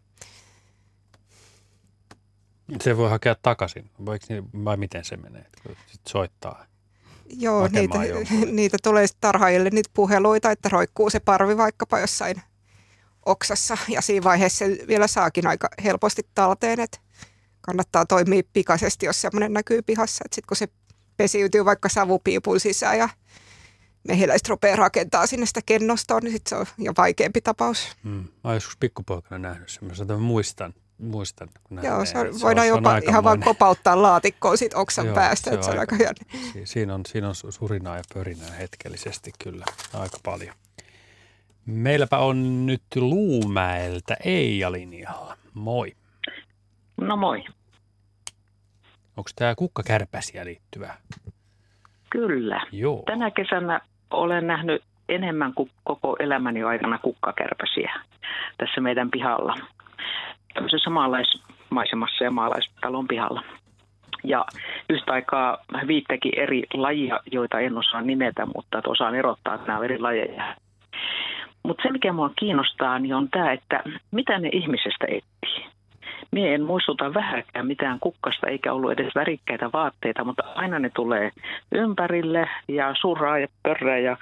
Se 2.81 2.97
voi 2.97 3.11
hakea 3.11 3.37
takaisin, 3.43 3.91
niin, 4.29 4.65
vai 4.65 4.77
miten 4.77 5.05
se 5.05 5.17
menee, 5.17 5.47
kun 5.63 5.77
sit 5.87 6.01
soittaa? 6.09 6.67
Joo, 7.29 7.69
niitä, 7.73 7.99
niitä 8.53 8.77
tulee 8.83 9.07
tarhaajille 9.21 9.71
niitä 9.71 9.91
puheluita, 9.95 10.51
että 10.51 10.69
roikkuu 10.69 11.11
se 11.11 11.21
parvi 11.21 11.57
vaikkapa 11.57 12.01
jossain 12.01 12.43
oksassa 13.27 13.79
ja 13.89 14.01
siinä 14.01 14.25
vaiheessa 14.25 14.67
se 14.67 14.79
vielä 14.89 15.07
saakin 15.07 15.47
aika 15.47 15.69
helposti 15.85 16.23
talteen, 16.35 16.81
että 16.81 16.99
kannattaa 17.61 18.07
toimia 18.07 18.43
pikaisesti, 18.53 19.07
jos 19.07 19.21
semmoinen 19.21 19.53
näkyy 19.53 19.83
pihassa. 19.83 20.25
Sitten 20.25 20.49
kun 20.49 20.57
se 20.57 20.69
pesiytyy 21.17 21.65
vaikka 21.65 21.89
savupiipun 21.89 22.61
sisään 22.61 22.99
ja 22.99 23.09
mehiläiset 24.09 24.49
rupeaa 24.49 24.77
rakentaa 24.77 25.27
sinne 25.27 25.47
sitä 25.47 25.61
kennostoa, 25.67 26.21
niin 26.21 26.33
sit 26.33 26.47
se 26.47 26.57
on 26.57 26.67
jo 26.79 26.93
vaikeampi 26.97 27.41
tapaus. 27.41 27.97
Mm. 28.03 28.11
Mä 28.11 28.25
olen 28.45 28.57
joskus 28.57 28.77
pikkupoikana 28.77 29.39
nähnyt 29.39 29.69
semmoisen, 29.69 30.05
että 30.05 30.17
muistan, 30.17 30.75
muistan. 31.03 31.49
Kun 31.65 31.81
Joo, 31.83 32.05
se 32.05 32.19
on, 32.19 32.35
se 32.35 32.45
voidaan 32.45 32.67
on, 32.71 32.77
jopa 32.77 33.01
se 33.01 33.07
ihan 33.07 33.25
vaan 33.25 33.41
kopauttaa 33.41 34.03
laatikkoon 34.03 34.59
siitä 34.59 34.79
oksan 34.79 35.07
Joo, 35.07 35.15
päästä, 35.15 35.51
se 35.51 35.55
että 35.55 35.67
se 35.67 35.73
on 35.73 35.79
aika, 35.79 35.97
aika 35.97 36.25
si, 36.53 36.67
siinä, 36.67 36.95
on, 36.95 37.01
siinä 37.07 37.29
on 37.29 37.35
surinaa 37.35 37.97
ja 37.97 38.03
pörinää 38.15 38.51
hetkellisesti 38.51 39.31
kyllä 39.45 39.65
aika 39.95 40.17
paljon. 40.25 40.55
Meilläpä 41.67 42.19
on 42.19 42.67
nyt 42.67 42.83
Luumäeltä 42.97 44.17
Eija 44.25 44.73
linjalla. 44.73 45.37
Moi. 45.55 45.97
No 47.01 47.17
moi. 47.17 47.45
Onko 49.17 49.31
tämä 49.37 49.55
kukkakärpäsiä 49.55 50.45
liittyvä? 50.45 50.95
Kyllä. 52.11 52.67
Joo. 52.73 53.03
Tänä 53.07 53.31
kesänä 53.31 53.81
olen 54.11 54.47
nähnyt 54.47 54.83
enemmän 55.09 55.55
kuin 55.55 55.71
koko 55.85 56.17
elämäni 56.21 56.63
aikana 56.63 56.99
kukkakärpäsiä 56.99 57.93
tässä 58.59 58.81
meidän 58.81 59.11
pihalla. 59.11 59.55
Tämmöisessä 60.55 60.91
maalaismaisemassa 60.91 62.25
ja 62.25 62.31
maalaistalon 62.31 63.09
pihalla. 63.09 63.43
Ja 64.25 64.45
yhtä 64.91 65.13
aikaa 65.13 65.59
viittäkin 65.87 66.39
eri 66.39 66.63
lajia, 66.75 67.21
joita 67.33 67.61
en 67.61 67.79
osaa 67.79 68.03
nimetä, 68.03 68.47
mutta 68.47 68.83
osaan 68.87 69.15
erottaa, 69.15 69.59
nämä 69.67 69.85
eri 69.85 69.99
lajeja. 69.99 70.57
Mutta 71.63 71.83
se, 71.83 71.93
mikä 71.93 72.13
minua 72.13 72.31
kiinnostaa, 72.39 72.99
niin 72.99 73.15
on 73.15 73.29
tämä, 73.29 73.53
että 73.53 73.83
mitä 74.11 74.39
ne 74.39 74.49
ihmisestä 74.53 75.07
etsii. 75.09 75.67
Mie 76.31 76.55
en 76.55 76.63
muistuta 76.63 77.15
vähäkään 77.15 77.67
mitään 77.67 78.01
kukkasta 78.01 78.47
eikä 78.47 78.73
ollut 78.73 78.93
edes 78.93 79.15
värikkäitä 79.15 79.71
vaatteita, 79.73 80.25
mutta 80.25 80.43
aina 80.55 80.79
ne 80.79 80.91
tulee 80.95 81.31
ympärille 81.73 82.49
ja 82.69 82.95
surraa 83.01 83.39
ja 83.39 83.49
pörrää 83.63 83.99
ja 83.99 84.17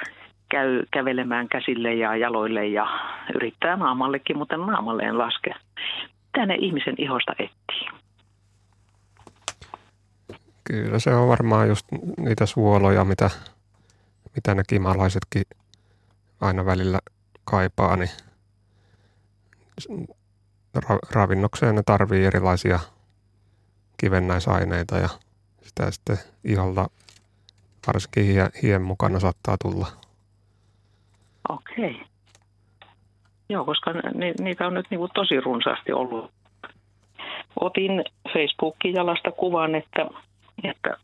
käy 0.49 0.83
kävelemään 0.91 1.49
käsille 1.49 1.95
ja 1.95 2.17
jaloille 2.17 2.67
ja 2.67 2.87
yrittää 3.35 3.77
naamallekin, 3.77 4.39
mutta 4.39 4.57
naamalle 4.57 5.03
en 5.03 5.19
laske. 5.19 5.55
Mitä 6.33 6.47
ne 6.47 6.55
ihmisen 6.55 6.95
ihosta 6.99 7.33
etsii? 7.33 7.89
Kyllä 10.65 10.99
se 10.99 11.15
on 11.15 11.29
varmaan 11.29 11.69
just 11.69 11.87
niitä 12.19 12.47
suoloja, 12.47 13.05
mitä, 13.05 13.31
mitä 14.35 14.55
ne 14.55 14.63
kimalaisetkin 14.69 15.43
aina 16.41 16.65
välillä 16.65 16.99
kaipaa, 17.45 17.97
niin 17.97 18.11
ra- 20.77 21.11
ravinnokseen 21.11 21.75
ne 21.75 21.83
tarvii 21.87 22.25
erilaisia 22.25 22.81
kivennäisaineita 23.97 24.99
ja 24.99 25.09
sitä 25.63 25.91
sitten 25.91 26.19
iholta 26.45 26.91
varsinkin 27.87 28.25
hie, 28.25 28.49
hien 28.63 28.83
mukana 28.83 29.21
saattaa 29.21 29.57
tulla. 29.63 29.87
Okei. 31.49 32.01
Joo, 33.51 33.65
koska 33.65 33.93
ni, 33.93 34.35
niitä 34.41 34.67
on 34.67 34.75
nyt 34.75 34.87
niin 34.91 34.99
kuin 34.99 35.11
tosi 35.15 35.41
runsaasti 35.41 35.93
ollut. 35.93 36.31
Otin 37.61 38.05
Facebookin 38.33 38.95
jalasta 38.95 39.31
kuvan, 39.31 39.75
että, 39.75 40.07
että 40.65 40.97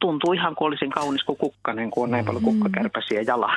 tuntuu 0.00 0.32
ihan 0.32 0.54
kuin 0.54 0.66
olisin 0.66 0.90
kaunis 0.90 1.24
kuin 1.24 1.38
kukkanen, 1.38 1.90
kun 1.90 2.04
on 2.04 2.10
näin 2.10 2.24
paljon 2.24 2.44
kukkakärpäsiä 2.44 3.20
jala. 3.20 3.52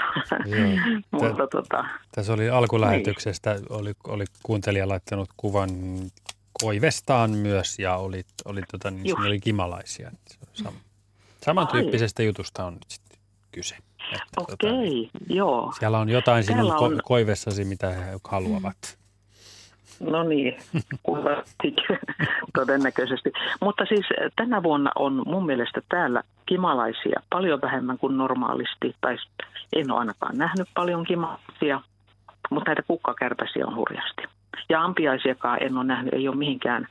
Mutta 1.11 1.47
tota, 1.47 1.85
Tässä 2.15 2.33
oli 2.33 2.49
alkulähetyksestä, 2.49 3.59
oli, 3.69 3.93
oli 4.07 4.25
kuuntelija 4.43 4.87
laittanut 4.87 5.29
kuvan 5.37 5.69
koivestaan 6.61 7.31
myös 7.31 7.79
ja 7.79 7.97
oli, 7.97 8.23
oli, 8.45 8.61
tota, 8.71 8.91
niin 8.91 9.19
oli 9.19 9.39
kimalaisia. 9.39 10.11
Sam, 10.53 10.73
samantyyppisestä 11.45 12.23
jutusta 12.23 12.65
on 12.65 12.73
nyt 12.73 12.85
sitten 12.87 13.17
kyse. 13.51 13.75
Että, 14.11 14.25
tota, 14.35 14.53
okei, 14.53 15.09
joo. 15.29 15.73
siellä 15.79 15.99
on 15.99 16.09
jotain 16.09 16.43
sinun 16.43 16.67
Täällä 16.67 16.85
on- 16.85 16.93
ko- 16.93 17.01
koivessasi, 17.03 17.65
mitä 17.65 17.89
he 17.89 18.03
haluavat. 18.29 18.97
No 19.99 20.23
niin, 20.23 20.57
todennäköisesti. 22.55 23.31
Mutta 23.61 23.85
siis 23.85 24.05
tänä 24.35 24.63
vuonna 24.63 24.91
on 24.95 25.23
mun 25.25 25.45
mielestä 25.45 25.81
täällä 25.89 26.23
kimalaisia 26.45 27.19
paljon 27.29 27.61
vähemmän 27.61 27.97
kuin 27.97 28.17
normaalisti. 28.17 28.95
Tai 29.01 29.17
en 29.75 29.91
ole 29.91 29.99
ainakaan 29.99 30.37
nähnyt 30.37 30.67
paljon 30.73 31.05
kimalaisia, 31.05 31.81
mutta 32.49 32.69
näitä 32.69 32.83
kukkakärpäsiä 32.87 33.67
on 33.67 33.75
hurjasti. 33.75 34.21
Ja 34.69 34.83
ampiaisiakaan 34.83 35.63
en 35.63 35.77
ole 35.77 35.85
nähnyt, 35.85 36.13
ei 36.13 36.27
ole 36.27 36.35
mihinkään 36.35 36.87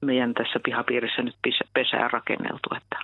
meidän 0.00 0.34
tässä 0.34 0.60
pihapiirissä 0.64 1.22
nyt 1.22 1.36
pesää 1.74 2.08
rakenneltu. 2.08 2.68
Että, 2.76 2.98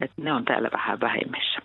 että 0.00 0.22
ne 0.22 0.32
on 0.32 0.44
täällä 0.44 0.68
vähän 0.72 1.00
vähemmissä. 1.00 1.58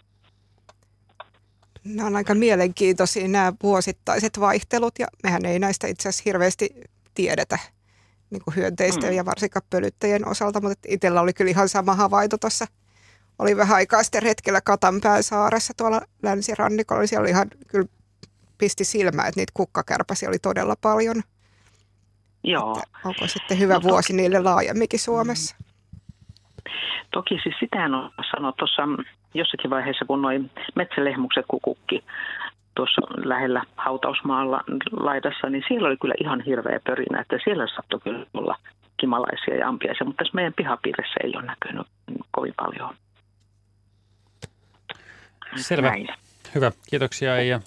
Nämä 1.86 2.08
on 2.08 2.16
aika 2.16 2.36
mielenkiintoisia 2.36 3.28
nämä 3.28 3.54
vuosittaiset 3.64 4.40
vaihtelut 4.40 5.00
ja 5.00 5.08
mehän 5.24 5.46
ei 5.46 5.60
näistä 5.60 5.88
itse 5.88 6.10
asiassa 6.10 6.24
hirveästi 6.26 6.70
tiedetä 7.14 7.60
niin 8.30 8.44
kuin 8.44 8.56
hyönteisten 8.56 9.10
Mm. 9.10 9.16
ja 9.16 9.26
varsinkaan 9.26 9.66
pölyttäjien 9.70 10.28
osalta, 10.28 10.62
mutta 10.62 10.88
itsellä 10.88 11.22
oli 11.22 11.34
kyllä 11.34 11.52
ihan 11.52 11.70
sama 11.70 11.96
havainto 11.96 12.38
tuossa. 12.38 12.66
Oli 13.40 13.58
vähän 13.58 13.76
aikaa 13.76 14.04
sitten 14.04 14.24
retkellä 14.24 14.62
Katanpään 14.62 15.24
saaressa 15.24 15.74
tuolla 15.78 16.02
länsirannikolla, 16.24 17.02
niin 17.02 17.08
siellä 17.08 17.22
oli 17.22 17.30
ihan 17.30 17.48
kyllä 17.68 17.88
pisti 18.58 18.84
silmää, 18.84 19.28
että 19.28 19.40
niitä 19.40 19.52
kukkakärpäsiä 19.54 20.30
oli 20.30 20.40
todella 20.40 20.76
paljon. 20.82 21.22
Joo. 22.44 22.82
Onko 23.06 23.28
sitten 23.28 23.60
hyvä 23.60 23.82
vuosi 23.82 24.14
niille 24.14 24.40
laajemminkin 24.40 25.00
Suomessa? 25.00 25.56
Toki 27.12 27.40
siis 27.44 27.56
sitä 27.60 27.86
en 27.86 27.94
ole 27.94 28.12
sanonut 28.32 28.56
tuossa 28.58 28.82
jossakin 29.34 29.70
vaiheessa, 29.70 30.06
kun 30.06 30.22
noin 30.22 30.52
metsälehmukset 30.76 31.46
kukukki 31.48 32.04
tuossa 32.76 33.02
lähellä 33.26 33.64
hautausmaalla 33.76 34.62
laidassa, 34.92 35.50
niin 35.50 35.64
siellä 35.68 35.88
oli 35.88 35.98
kyllä 35.98 36.16
ihan 36.22 36.42
hirveä 36.42 36.80
pörinä, 36.84 37.22
että 37.22 37.38
siellä 37.44 37.68
saattoi 37.68 38.00
kyllä 38.00 38.26
olla 38.34 38.56
kimalaisia 39.00 39.56
ja 39.56 39.68
ampiaisia, 39.68 40.06
mutta 40.06 40.24
tässä 40.24 40.36
meidän 40.36 40.54
pihapiirissä 40.54 41.20
ei 41.24 41.34
ole 41.36 41.46
näkynyt 41.46 41.88
kovin 42.32 42.54
paljon. 42.58 42.96
Selvä. 45.56 45.90
Näin. 45.90 46.08
Hyvä. 46.56 46.72
Kiitoksia 46.90 47.42
ja 47.42 47.60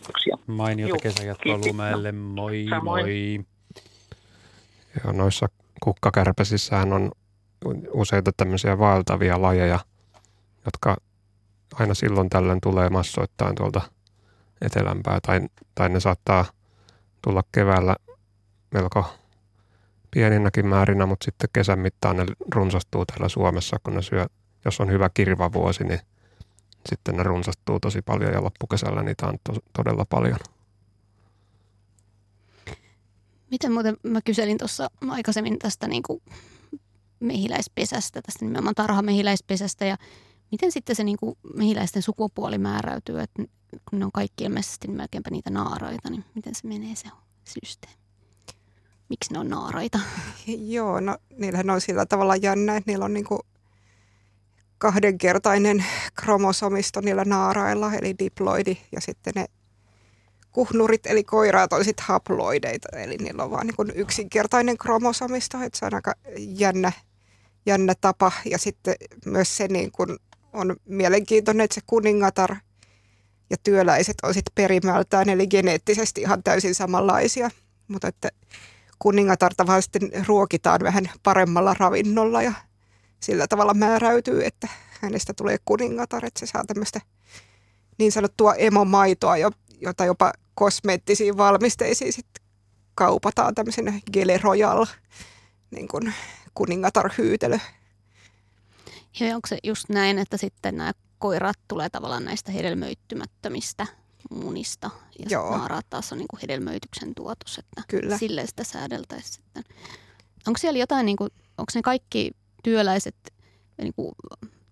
mainiota 0.46 0.88
Juu, 0.88 0.98
kesäjatkoa. 1.02 1.58
Lumeelle. 1.58 2.12
Moi 2.12 2.66
Samoin. 2.70 3.04
moi. 3.04 3.40
Ja 5.04 5.12
noissa 5.12 5.46
kukkakärpäsissähän 5.80 6.92
on 6.92 7.12
useita 7.92 8.30
tämmöisiä 8.36 8.78
vaeltavia 8.78 9.42
lajeja, 9.42 9.78
jotka 10.64 10.96
aina 11.74 11.94
silloin 11.94 12.30
tällöin 12.30 12.60
tulee 12.60 12.90
massoittain 12.90 13.54
tuolta 13.54 13.80
etelämpää. 14.60 15.18
Tai, 15.26 15.40
tai 15.74 15.88
ne 15.88 16.00
saattaa 16.00 16.44
tulla 17.22 17.42
keväällä 17.52 17.96
melko 18.74 19.04
pieninäkin 20.10 20.66
määrinä, 20.66 21.06
mutta 21.06 21.24
sitten 21.24 21.50
kesän 21.52 21.78
mittaan 21.78 22.16
ne 22.16 22.26
runsastuu 22.54 23.06
täällä 23.06 23.28
Suomessa, 23.28 23.76
kun 23.82 23.94
ne 23.94 24.02
syö, 24.02 24.26
jos 24.64 24.80
on 24.80 24.90
hyvä 24.90 25.10
kirvavuosi, 25.14 25.84
niin 25.84 26.00
sitten 26.88 27.16
ne 27.16 27.22
runsastuu 27.22 27.80
tosi 27.80 28.02
paljon 28.02 28.32
ja 28.32 28.44
loppukesällä 28.44 29.02
niitä 29.02 29.26
on 29.26 29.38
to, 29.44 29.60
todella 29.72 30.04
paljon. 30.04 30.38
Miten 33.50 33.72
muuten 33.72 33.96
mä 34.02 34.20
kyselin 34.24 34.58
tuossa 34.58 34.90
aikaisemmin 35.08 35.58
tästä 35.58 35.88
niin 35.88 36.02
kuin 36.02 36.22
mehiläispesästä, 37.20 38.22
tästä 38.22 38.44
nimenomaan 38.44 38.74
tarhamehiläispesästä 38.74 39.84
ja 39.84 39.96
miten 40.50 40.72
sitten 40.72 40.96
se 40.96 41.04
niin 41.04 41.16
kuin 41.16 41.38
mehiläisten 41.54 42.02
sukupuoli 42.02 42.58
määräytyy, 42.58 43.20
että 43.20 43.42
kun 43.90 43.98
ne 43.98 44.04
on 44.04 44.12
kaikki 44.12 44.44
ilmeisesti 44.44 44.88
melkeinpä 44.88 45.30
niitä 45.30 45.50
naaraita, 45.50 46.10
niin 46.10 46.24
miten 46.34 46.54
se 46.54 46.68
menee 46.68 46.94
se 46.94 47.08
systeemi? 47.44 47.96
Miksi 49.08 49.32
ne 49.32 49.38
on 49.38 49.48
naaraita? 49.48 49.98
Joo, 50.74 51.00
no 51.00 51.18
niillähän 51.38 51.70
on 51.70 51.80
sillä 51.80 52.06
tavalla 52.06 52.36
jännä, 52.36 52.76
että 52.76 52.90
niillä 52.90 53.04
on 53.04 53.14
niinku 53.14 53.40
kahdenkertainen 54.78 55.84
kromosomisto 56.14 57.00
niillä 57.00 57.24
naarailla, 57.24 57.94
eli 57.94 58.14
diploidi, 58.18 58.76
ja 58.92 59.00
sitten 59.00 59.32
ne 59.36 59.46
kuhnurit, 60.52 61.06
eli 61.06 61.24
koiraat 61.24 61.72
on 61.72 61.84
sitten 61.84 62.06
haploideita, 62.06 62.88
eli 62.98 63.16
niillä 63.16 63.44
on 63.44 63.50
vaan 63.50 63.66
niinku 63.66 63.84
yksinkertainen 63.94 64.78
kromosomisto, 64.78 65.58
että 65.62 65.78
se 65.78 65.86
on 65.86 65.94
aika 65.94 66.14
jännä, 66.38 66.92
jännä 67.66 67.94
tapa, 68.00 68.32
ja 68.44 68.58
sitten 68.58 68.94
myös 69.24 69.56
se 69.56 69.68
niin 69.68 69.92
kun 69.92 70.18
on 70.56 70.76
mielenkiintoinen, 70.84 71.64
että 71.64 71.74
se 71.74 71.80
kuningatar 71.86 72.56
ja 73.50 73.56
työläiset 73.62 74.16
on 74.22 74.34
sitten 74.34 74.52
perimältään, 74.54 75.28
eli 75.28 75.46
geneettisesti 75.46 76.20
ihan 76.20 76.42
täysin 76.42 76.74
samanlaisia, 76.74 77.50
mutta 77.88 78.08
että 78.08 78.28
kuningatarta 78.98 79.66
vaan 79.66 79.82
sitten 79.82 80.10
ruokitaan 80.26 80.80
vähän 80.82 81.10
paremmalla 81.22 81.74
ravinnolla 81.78 82.42
ja 82.42 82.52
sillä 83.20 83.46
tavalla 83.48 83.74
määräytyy, 83.74 84.44
että 84.44 84.68
hänestä 85.00 85.34
tulee 85.34 85.56
kuningatar, 85.64 86.24
että 86.24 86.40
se 86.40 86.46
saa 86.46 86.64
tämmöistä 86.66 87.00
niin 87.98 88.12
sanottua 88.12 88.54
emomaitoa, 88.54 89.36
jo- 89.36 89.50
jota 89.80 90.04
jopa 90.04 90.32
kosmeettisiin 90.54 91.36
valmisteisiin 91.36 92.12
sitten 92.12 92.46
kaupataan 92.94 93.54
tämmöisenä 93.54 93.92
Gele 94.12 94.38
Royal 94.42 94.86
niin 95.70 95.88
kuin 95.88 96.14
kuningatarhyytelö. 96.54 97.58
Ja 99.20 99.34
onko 99.34 99.48
se 99.48 99.58
just 99.62 99.88
näin, 99.88 100.18
että 100.18 100.36
sitten 100.36 100.76
nämä 100.76 100.92
koirat 101.18 101.58
tulee 101.68 101.90
tavallaan 101.90 102.24
näistä 102.24 102.52
hedelmöittymättömistä 102.52 103.86
munista 104.30 104.90
ja 105.18 105.26
Joo. 105.30 105.56
Naaraat 105.56 105.86
taas 105.90 106.12
on 106.12 106.18
niin 106.18 106.28
kuin 106.28 106.40
hedelmöityksen 106.40 107.14
tuotos, 107.14 107.58
että 107.58 107.82
Kyllä. 107.88 108.18
sille 108.18 108.46
sitä 108.46 108.64
säädeltäisiin 108.64 109.32
sitten. 109.34 109.64
Onko 110.46 110.58
siellä 110.58 110.78
jotain, 110.78 111.06
niin 111.06 111.16
kuin, 111.16 111.30
onko 111.58 111.72
ne 111.74 111.82
kaikki 111.82 112.30
työläiset 112.62 113.16
niin 113.82 113.94
kuin, 113.96 114.12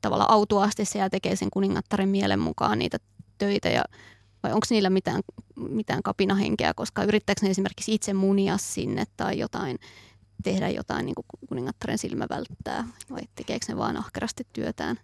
tavallaan 0.00 0.30
autuaasti 0.30 0.84
siellä 0.84 1.10
tekee 1.10 1.36
sen 1.36 1.50
kuningattaren 1.50 2.08
mielen 2.08 2.40
mukaan 2.40 2.78
niitä 2.78 2.98
töitä 3.38 3.68
ja 3.68 3.84
vai 4.42 4.52
onko 4.52 4.66
niillä 4.70 4.90
mitään, 4.90 5.22
mitään 5.56 6.02
kapinahenkeä, 6.02 6.74
koska 6.74 7.04
yrittääkö 7.04 7.40
ne 7.42 7.50
esimerkiksi 7.50 7.94
itse 7.94 8.12
munia 8.12 8.58
sinne 8.58 9.04
tai 9.16 9.38
jotain 9.38 9.78
tehdä 10.44 10.68
jotain 10.68 11.06
niin 11.06 11.14
kuin 11.14 11.26
kuningattaren 11.48 11.98
silmä 11.98 12.26
välttää 12.30 12.88
vai 13.10 13.22
tekeekö 13.34 13.66
ne 13.68 13.76
vaan 13.76 13.96
ahkerasti 13.96 14.46
työtään? 14.52 15.00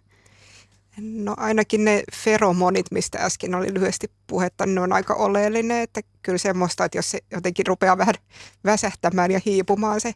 No 0.97 1.33
ainakin 1.37 1.85
ne 1.85 2.03
feromonit, 2.13 2.85
mistä 2.91 3.17
äsken 3.17 3.55
oli 3.55 3.73
lyhyesti 3.73 4.11
puhetta, 4.27 4.65
ne 4.65 4.81
on 4.81 4.93
aika 4.93 5.13
oleellinen, 5.13 5.81
että 5.81 6.01
kyllä 6.21 6.37
semmoista, 6.37 6.85
että 6.85 6.97
jos 6.97 7.11
se 7.11 7.19
jotenkin 7.31 7.67
rupeaa 7.67 7.97
vähän 7.97 8.15
väsähtämään 8.63 9.31
ja 9.31 9.39
hiipumaan 9.45 10.01
se 10.01 10.13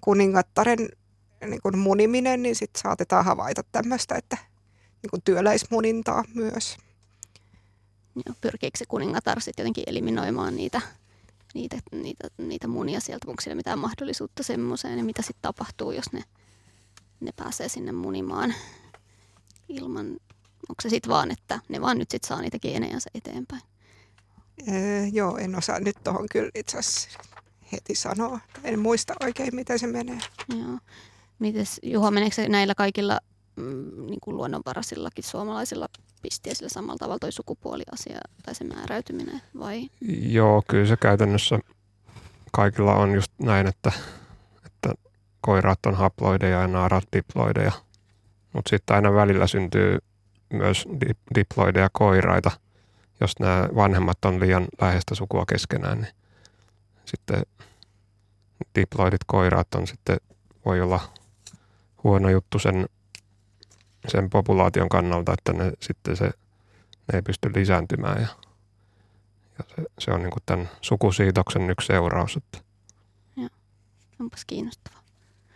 kuningattaren 0.00 0.88
niin 1.46 1.62
kuin 1.62 1.78
muniminen, 1.78 2.42
niin 2.42 2.56
sitten 2.56 2.82
saatetaan 2.82 3.24
havaita 3.24 3.62
tämmöistä, 3.72 4.14
että 4.14 4.36
niin 5.02 5.10
kuin 5.10 5.22
työläismunintaa 5.22 6.24
myös. 6.34 6.76
Pyrkiikö 8.40 8.78
se 8.78 8.84
kuningatar 8.86 9.40
sitten 9.40 9.62
jotenkin 9.62 9.84
eliminoimaan 9.86 10.56
niitä, 10.56 10.80
niitä, 11.54 11.76
niitä, 11.92 12.28
niitä 12.38 12.68
munia 12.68 13.00
sieltä? 13.00 13.30
Onko 13.30 13.40
siellä 13.42 13.56
mitään 13.56 13.78
mahdollisuutta 13.78 14.42
semmoiseen 14.42 14.98
ja 14.98 15.04
mitä 15.04 15.22
sitten 15.22 15.42
tapahtuu, 15.42 15.92
jos 15.92 16.12
ne, 16.12 16.24
ne 17.20 17.32
pääsee 17.36 17.68
sinne 17.68 17.92
munimaan 17.92 18.54
ilman, 19.68 20.06
onko 20.68 20.82
se 20.82 20.88
sitten 20.88 21.10
vaan, 21.10 21.30
että 21.30 21.60
ne 21.68 21.80
vaan 21.80 21.98
nyt 21.98 22.10
sitten 22.10 22.28
saa 22.28 22.40
niitä 22.40 22.58
geenejänsä 22.58 23.10
eteenpäin? 23.14 23.62
Öö, 24.68 25.06
joo, 25.12 25.36
en 25.36 25.56
osaa 25.56 25.80
nyt 25.80 25.96
tuohon 26.04 26.26
kyllä 26.32 26.50
itse 26.54 26.78
asiassa 26.78 27.18
heti 27.72 27.94
sanoa. 27.94 28.40
En 28.64 28.78
muista 28.78 29.14
oikein, 29.20 29.54
miten 29.54 29.78
se 29.78 29.86
menee. 29.86 30.18
Joo. 30.48 30.78
Mites 31.38 31.80
Juha, 31.82 32.10
meneekö 32.10 32.34
se 32.34 32.48
näillä 32.48 32.74
kaikilla 32.74 33.20
mm, 33.56 34.06
niin 34.06 34.20
kuin 34.20 34.36
luonnonvaraisillakin 34.36 35.24
suomalaisilla 35.24 35.88
pisteisillä 36.22 36.68
samalla 36.68 36.98
tavalla 36.98 37.18
toi 37.18 37.32
sukupuoliasia 37.32 38.18
tai 38.44 38.54
se 38.54 38.64
määräytyminen 38.64 39.42
vai? 39.58 39.90
Joo, 40.22 40.62
kyllä 40.68 40.86
se 40.86 40.96
käytännössä 40.96 41.58
kaikilla 42.52 42.94
on 42.94 43.14
just 43.14 43.32
näin, 43.38 43.66
että, 43.66 43.92
että 44.66 44.94
koiraat 45.40 45.86
on 45.86 45.94
haploideja 45.94 46.60
ja 46.60 46.66
naarat 46.68 47.04
diploideja. 47.16 47.72
Mutta 48.52 48.68
sitten 48.68 48.96
aina 48.96 49.14
välillä 49.14 49.46
syntyy 49.46 49.98
myös 50.52 50.86
dip- 51.04 51.34
diploideja 51.34 51.88
koiraita, 51.92 52.50
jos 53.20 53.38
nämä 53.38 53.68
vanhemmat 53.74 54.24
on 54.24 54.40
liian 54.40 54.68
läheistä 54.80 55.14
sukua 55.14 55.44
keskenään, 55.48 56.00
niin 56.00 56.14
sitten 57.04 57.42
diploidit 58.74 59.20
koiraat 59.26 59.74
on 59.74 59.86
sitten, 59.86 60.16
voi 60.64 60.80
olla 60.80 61.00
huono 62.04 62.30
juttu 62.30 62.58
sen, 62.58 62.86
sen 64.08 64.30
populaation 64.30 64.88
kannalta, 64.88 65.32
että 65.32 65.52
ne 65.52 65.72
sitten 65.80 66.16
se, 66.16 66.24
ne 66.24 67.14
ei 67.14 67.22
pysty 67.22 67.52
lisääntymään 67.54 68.22
ja, 68.22 68.28
ja 69.58 69.64
se, 69.68 69.82
se 69.98 70.10
on 70.10 70.22
niin 70.22 70.30
kuin 70.30 70.42
tämän 70.46 70.70
sukusiitoksen 70.80 71.70
yksi 71.70 71.86
seuraus. 71.86 72.36
Että. 72.36 72.58
Joo, 73.36 73.48
onpas 74.20 74.44
kiinnostavaa. 74.44 75.00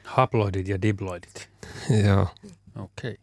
Haploidit 0.05 0.69
ja 0.69 0.83
diploidit. 0.83 1.49
Joo. 2.07 2.29
Okei. 2.77 3.17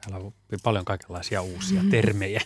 Täällä 0.00 0.26
on 0.26 0.32
paljon 0.62 0.84
kaikenlaisia 0.84 1.42
uusia 1.42 1.82
termejä 1.90 2.40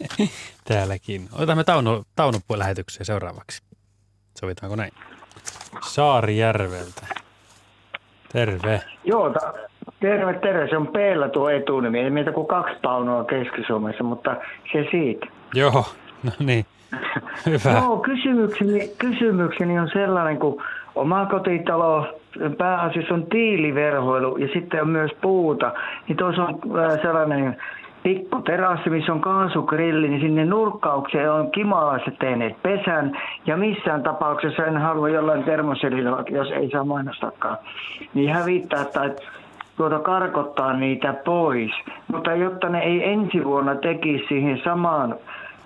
täälläkin. 0.68 1.28
Otamme 1.32 1.64
Tauno, 1.64 2.04
Tauno 2.16 2.40
lähetykseen 2.56 3.06
seuraavaksi. 3.06 3.62
Sovitaanko 4.40 4.76
näin? 4.76 4.92
Saarijärveltä. 5.88 7.06
Terve. 8.32 8.82
Joo, 9.04 9.30
ta- 9.30 9.54
terve, 10.00 10.34
terve. 10.34 10.68
Se 10.68 10.76
on 10.76 10.86
Peellä 10.86 11.28
tuo 11.28 11.48
etunimi. 11.48 12.00
Ei 12.00 12.10
meitä 12.10 12.32
kuin 12.32 12.46
kaksi 12.46 12.76
paunoa 12.82 13.24
Keski-Suomessa, 13.24 14.04
mutta 14.04 14.36
se 14.72 14.86
siitä. 14.90 15.26
Joo, 15.54 15.84
no 16.24 16.30
niin. 16.38 16.64
Hyvä. 17.46 17.78
Joo, 17.78 17.96
kysymykseni, 17.96 18.90
kysymykseni 18.98 19.78
on 19.78 19.90
sellainen, 19.92 20.38
kun 20.38 20.62
oma 20.94 21.26
kotitalo 21.26 22.06
pääasiassa 22.58 23.14
on 23.14 23.26
tiiliverhoilu 23.26 24.36
ja 24.36 24.48
sitten 24.52 24.82
on 24.82 24.88
myös 24.88 25.10
puuta. 25.20 25.72
Niin 26.08 26.16
tuossa 26.16 26.42
on 26.42 26.60
äh, 26.78 27.02
sellainen 27.02 27.56
pikku 28.02 28.42
terassi, 28.42 28.90
missä 28.90 29.12
on 29.12 29.20
kaasugrilli, 29.20 30.08
niin 30.08 30.20
sinne 30.20 30.44
nurkkaukseen 30.44 31.32
on 31.32 31.50
kimalaiset 31.50 32.18
tehneet 32.18 32.62
pesän. 32.62 33.18
Ja 33.46 33.56
missään 33.56 34.02
tapauksessa 34.02 34.66
en 34.66 34.76
halua 34.76 35.08
jollain 35.08 35.44
termoselilla, 35.44 36.24
jos 36.30 36.50
ei 36.50 36.70
saa 36.70 36.84
mainostakaan, 36.84 37.58
niin 38.14 38.34
hävittää 38.34 38.84
tai 38.84 39.10
tuota 39.78 39.98
karkottaa 39.98 40.72
niitä 40.72 41.14
pois. 41.24 41.70
Mutta 42.08 42.34
jotta 42.34 42.68
ne 42.68 42.78
ei 42.78 43.12
ensi 43.12 43.44
vuonna 43.44 43.74
tekisi 43.74 44.24
siihen 44.28 44.60
samaan 44.64 45.16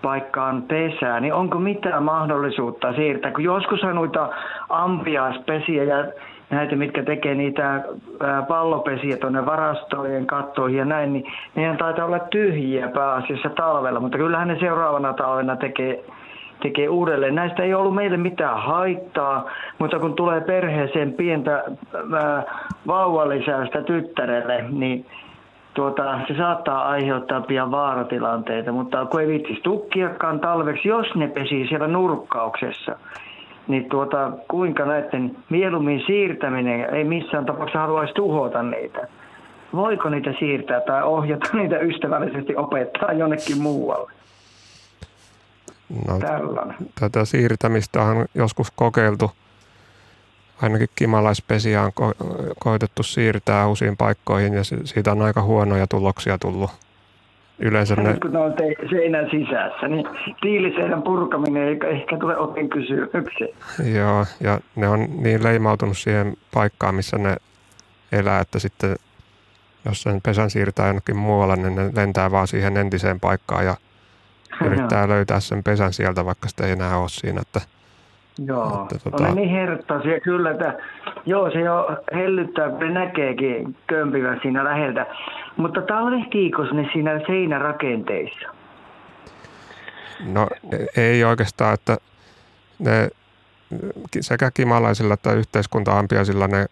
paikkaan 0.03 0.63
pesää, 0.63 1.21
niin 1.21 1.35
onko 1.35 1.59
mitään 1.59 2.03
mahdollisuutta 2.03 2.93
siirtää? 2.93 3.31
Kun 3.31 3.45
joskus 3.45 3.85
on 3.85 3.95
noita 3.95 4.29
ampiaispesiä 4.69 5.85
ja 5.85 6.05
näitä, 6.51 6.77
mitkä 6.77 7.03
tekee 7.03 7.35
niitä 7.35 7.85
pallopesiä 8.49 9.17
tuonne 9.17 9.47
varastojen 9.47 10.27
kattoihin 10.27 10.79
ja 10.79 10.85
näin, 10.85 11.13
niin 11.13 11.25
nehän 11.55 11.77
taitaa 11.77 12.07
olla 12.07 12.19
tyhjiä 12.19 12.89
pääasiassa 12.89 13.51
talvella, 13.51 14.01
mutta 14.01 14.19
kyllähän 14.19 14.49
ne 14.49 14.59
seuraavana 14.61 15.13
talvena 15.13 15.57
tekee, 15.57 16.05
tekee 16.63 16.89
uudelleen. 16.89 17.35
Näistä 17.35 17.63
ei 17.63 17.75
ollut 17.75 17.95
meille 17.95 18.17
mitään 18.17 18.63
haittaa, 18.63 19.51
mutta 19.79 19.99
kun 19.99 20.15
tulee 20.15 20.41
perheeseen 20.41 21.13
pientä 21.13 21.65
vauvalisäystä 22.87 23.83
tyttärelle, 23.83 24.65
niin 24.69 25.07
tuota, 25.75 26.21
se 26.29 26.35
saattaa 26.37 26.89
aiheuttaa 26.89 27.41
pian 27.41 27.71
vaaratilanteita, 27.71 28.73
mutta 28.73 29.07
kun 29.07 29.21
ei 29.21 29.27
viitsisi 29.29 29.61
tukkiakaan 29.63 30.41
talveksi, 30.41 30.89
jos 30.89 31.15
ne 31.15 31.29
pesii 31.29 31.69
siellä 31.69 31.87
nurkkauksessa, 31.87 32.97
niin 33.69 33.89
tuota, 33.89 34.33
kuinka 34.49 34.85
näiden 34.85 35.37
mieluummin 35.51 36.03
siirtäminen, 36.07 36.95
ei 36.95 37.05
missään 37.05 37.47
tapauksessa 37.47 37.81
haluaisi 37.81 38.15
tuhota 38.15 38.63
niitä. 38.63 39.09
Voiko 39.75 40.09
niitä 40.09 40.35
siirtää 40.39 40.81
tai 40.81 41.03
ohjata 41.03 41.49
niitä 41.59 41.79
ystävällisesti 41.79 42.57
opettaa 42.57 43.13
jonnekin 43.13 43.63
muualle? 43.63 44.22
No, 46.09 46.19
Tällainen. 46.19 46.77
Tätä 47.01 47.25
siirtämistä 47.25 48.03
on 48.03 48.27
joskus 48.35 48.71
kokeiltu. 48.71 49.31
Ainakin 50.63 50.89
kimalaispesiä 50.97 51.83
on 51.83 51.93
ko- 52.01 52.55
koitettu 52.59 53.03
siirtää 53.03 53.67
uusiin 53.67 53.97
paikkoihin 53.97 54.55
ja 54.55 54.63
siitä 54.65 55.13
on 55.13 55.23
aika 55.23 55.43
huonoja 55.43 55.87
tuloksia 55.87 56.39
tullut 56.39 56.71
yleensä 57.59 57.95
ne... 57.95 58.17
kun 58.23 58.33
ne 58.33 58.39
on 58.39 58.53
te- 58.53 58.89
seinän 58.91 59.31
sisässä, 59.31 59.89
niin 59.89 60.07
tiiliseinän 60.41 61.03
purkaminen 61.03 61.69
ei 61.69 61.79
ehkä 61.91 62.19
tule 62.19 62.37
opin 62.37 62.71
kysymykseen. 62.71 63.51
Joo, 63.95 64.27
ja 64.41 64.61
ne 64.77 64.89
on 64.89 65.09
niin 65.23 65.43
leimautunut 65.43 65.99
siihen 65.99 66.37
paikkaan, 66.55 66.95
missä 66.95 67.19
ne 67.19 67.37
elää, 68.13 68.41
että 68.41 68.59
sitten 68.59 68.97
jos 69.85 70.03
sen 70.03 70.21
pesän 70.23 70.51
siirtää 70.51 70.87
jonnekin 70.87 71.17
muualle, 71.17 71.57
niin 71.57 71.75
ne 71.75 71.91
lentää 71.97 72.31
vaan 72.31 72.47
siihen 72.47 72.77
entiseen 72.77 73.21
paikkaan 73.21 73.65
ja 73.65 73.77
yrittää 74.67 75.09
löytää 75.09 75.41
sen 75.41 75.63
pesän 75.63 75.93
sieltä, 75.93 76.25
vaikka 76.25 76.49
sitä 76.49 76.67
ei 76.67 76.73
enää 76.73 76.99
ole 76.99 77.09
siinä. 77.09 77.41
Että, 77.41 77.61
joo, 78.47 78.89
että, 78.93 79.11
tota... 79.11 79.29
on 79.29 79.37
niin 79.37 79.51
herttaisia 79.51 80.21
kyllä, 80.21 80.51
että 80.51 80.79
joo, 81.27 81.51
se 81.51 81.61
jo 81.61 81.97
hellyttää, 82.15 82.69
kun 82.69 82.79
ne 82.79 82.91
näkeekin 82.91 83.77
kömpivän 83.87 84.39
siinä 84.43 84.65
läheltä. 84.65 85.07
Mutta 85.57 85.83
talvehtiiko 85.83 86.63
ne 86.63 86.89
siinä 86.93 87.21
seinärakenteissa? 87.27 88.49
No 90.27 90.49
ei 90.97 91.25
oikeastaan, 91.25 91.75
että 91.75 91.97
ne 92.79 93.09
sekä 94.21 94.51
kimalaisilla 94.51 95.15
että 95.15 95.33
yhteiskuntaampiaisilla 95.33 96.47
ne 96.47 96.67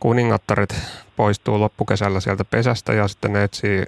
kuningattaret 0.00 0.74
poistuu 1.16 1.60
loppukesällä 1.60 2.20
sieltä 2.20 2.44
pesästä 2.44 2.92
ja 2.92 3.08
sitten 3.08 3.32
ne 3.32 3.44
etsii 3.44 3.84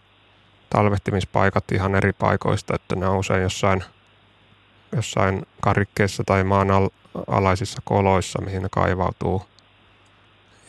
talvehtimispaikat 0.70 1.72
ihan 1.72 1.94
eri 1.94 2.12
paikoista, 2.12 2.74
että 2.74 2.96
ne 2.96 3.06
on 3.06 3.18
usein 3.18 3.42
jossain, 3.42 3.82
jossain 4.96 5.42
karikkeissa 5.60 6.22
tai 6.26 6.44
maan 6.44 6.70
al- 6.70 6.88
alaisissa 7.26 7.82
koloissa, 7.84 8.42
mihin 8.42 8.62
ne 8.62 8.68
kaivautuu. 8.70 9.42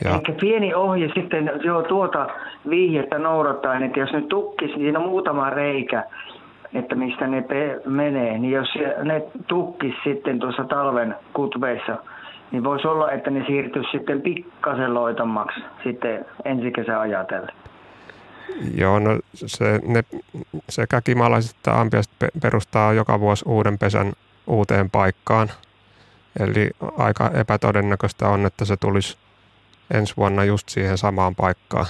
Ja. 0.03 0.13
Eikä 0.13 0.33
pieni 0.41 0.73
ohje 0.73 1.11
sitten 1.15 1.51
jo 1.63 1.81
tuota 1.81 2.27
vihjettä 2.69 3.19
noudattaa, 3.19 3.77
että 3.77 3.99
jos 3.99 4.11
ne 4.11 4.21
tukkis, 4.21 4.69
niin 4.69 4.79
siinä 4.79 4.99
on 4.99 5.09
muutama 5.09 5.49
reikä, 5.49 6.03
että 6.73 6.95
mistä 6.95 7.27
ne 7.27 7.41
pe- 7.41 7.81
menee. 7.85 8.37
Niin 8.37 8.53
jos 8.53 8.69
ne 9.03 9.23
tukkis 9.47 9.95
sitten 10.03 10.39
tuossa 10.39 10.63
talven 10.63 11.15
kutveissa, 11.33 11.97
niin 12.51 12.63
voisi 12.63 12.87
olla, 12.87 13.11
että 13.11 13.29
ne 13.29 13.43
siirtyisi 13.47 13.89
sitten 13.91 14.21
pikkasen 14.21 14.93
loitommaksi 14.93 15.61
sitten 15.83 16.25
ensi 16.45 16.71
kesä 16.71 16.99
ajatellen. 16.99 17.55
Joo, 18.77 18.99
no 18.99 19.19
se, 19.33 19.79
ne, 19.85 20.03
sekä 20.69 21.01
kimalaiset 21.01 21.57
että 21.57 21.79
ampiaiset 21.79 22.13
perustaa 22.41 22.93
joka 22.93 23.19
vuosi 23.19 23.45
uuden 23.47 23.77
pesän 23.77 24.13
uuteen 24.47 24.89
paikkaan. 24.89 25.47
Eli 26.39 26.69
aika 26.97 27.31
epätodennäköistä 27.33 28.27
on, 28.27 28.45
että 28.45 28.65
se 28.65 28.77
tulisi 28.77 29.17
ensi 29.93 30.13
vuonna 30.17 30.43
just 30.43 30.69
siihen 30.69 30.97
samaan 30.97 31.35
paikkaan. 31.35 31.85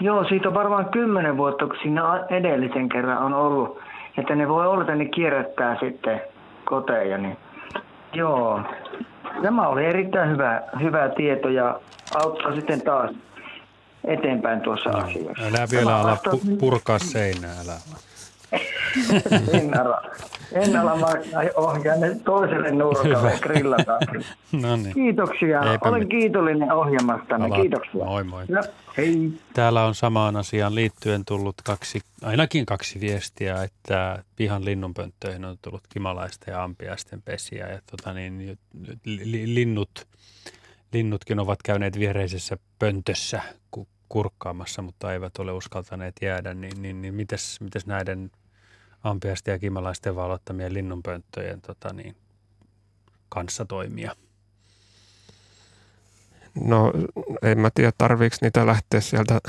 Joo, 0.00 0.24
siitä 0.24 0.48
on 0.48 0.54
varmaan 0.54 0.88
kymmenen 0.88 1.36
vuotta, 1.36 1.66
kun 1.66 1.76
siinä 1.82 2.02
edellisen 2.28 2.88
kerran 2.88 3.18
on 3.18 3.34
ollut. 3.34 3.80
Että 4.18 4.34
ne 4.34 4.48
voi 4.48 4.66
olla, 4.66 4.80
että 4.80 4.94
ne 4.94 5.04
kierrättää 5.04 5.76
sitten 5.80 6.20
koteja. 6.64 7.18
Niin. 7.18 7.36
Joo. 8.12 8.60
Tämä 9.42 9.68
oli 9.68 9.84
erittäin 9.84 10.30
hyvä, 10.30 10.62
hyvä 10.80 11.08
tieto 11.08 11.48
ja 11.48 11.80
auttaa 12.24 12.54
sitten 12.54 12.82
taas 12.82 13.10
eteenpäin 14.04 14.60
tuossa 14.60 14.90
no, 14.90 14.98
asiassa. 14.98 15.44
Älä 15.46 15.66
vielä 15.70 16.00
ala 16.00 16.18
pu- 16.28 16.56
purkaa 16.58 16.98
seinää, 16.98 17.60
älä 17.60 17.76
en 19.52 19.80
ala. 19.80 20.02
En 20.52 20.76
ala 20.76 21.08
ohjaa 21.56 21.96
ne 21.96 22.16
toiselle 22.24 22.70
nurkalle 22.70 23.38
grillataan. 23.40 24.00
no 24.62 24.76
niin. 24.76 24.94
Kiitoksia. 24.94 25.72
Eipä 25.72 25.88
Olen 25.88 26.00
mit... 26.00 26.08
kiitollinen 26.08 26.72
ohjelmastanne. 26.72 27.46
Ala. 27.46 27.56
Kiitoksia. 27.56 28.04
Moi 28.04 28.24
moi. 28.24 28.44
Ja, 28.48 28.62
hei. 28.96 29.32
Täällä 29.54 29.84
on 29.84 29.94
samaan 29.94 30.36
asiaan 30.36 30.74
liittyen 30.74 31.24
tullut 31.24 31.54
kaksi, 31.64 32.00
ainakin 32.22 32.66
kaksi 32.66 33.00
viestiä, 33.00 33.62
että 33.62 34.24
pihan 34.36 34.64
linnunpönttöihin 34.64 35.44
on 35.44 35.56
tullut 35.62 35.82
kimalaisten 35.88 36.52
ja 36.52 36.62
ampiaisten 36.64 37.22
pesiä. 37.22 37.68
Ja 37.68 37.80
tota 37.90 38.12
niin, 38.12 38.58
linnut, 39.44 40.06
linnutkin 40.92 41.38
ovat 41.38 41.58
käyneet 41.64 41.98
viereisessä 41.98 42.56
pöntössä 42.78 43.42
kurkkaamassa, 44.12 44.82
mutta 44.82 45.12
eivät 45.12 45.38
ole 45.38 45.52
uskaltaneet 45.52 46.16
jäädä. 46.22 46.54
Niin, 46.54 46.82
niin, 46.82 47.02
niin 47.02 47.14
mites, 47.14 47.60
mites 47.60 47.86
näiden 47.86 48.30
ampiasti 49.04 49.50
ja 49.50 49.58
kimalaisten 49.58 50.16
valottamien 50.16 50.74
linnunpönttöjen 50.74 51.60
tota 51.60 51.92
niin, 51.92 52.16
kanssa 53.28 53.64
toimia? 53.64 54.16
No 56.64 56.92
en 57.42 57.58
mä 57.58 57.70
tiedä, 57.74 57.92
tarviiko 57.98 58.36
niitä 58.40 58.66
lähteä 58.66 59.00
sieltä 59.00 59.40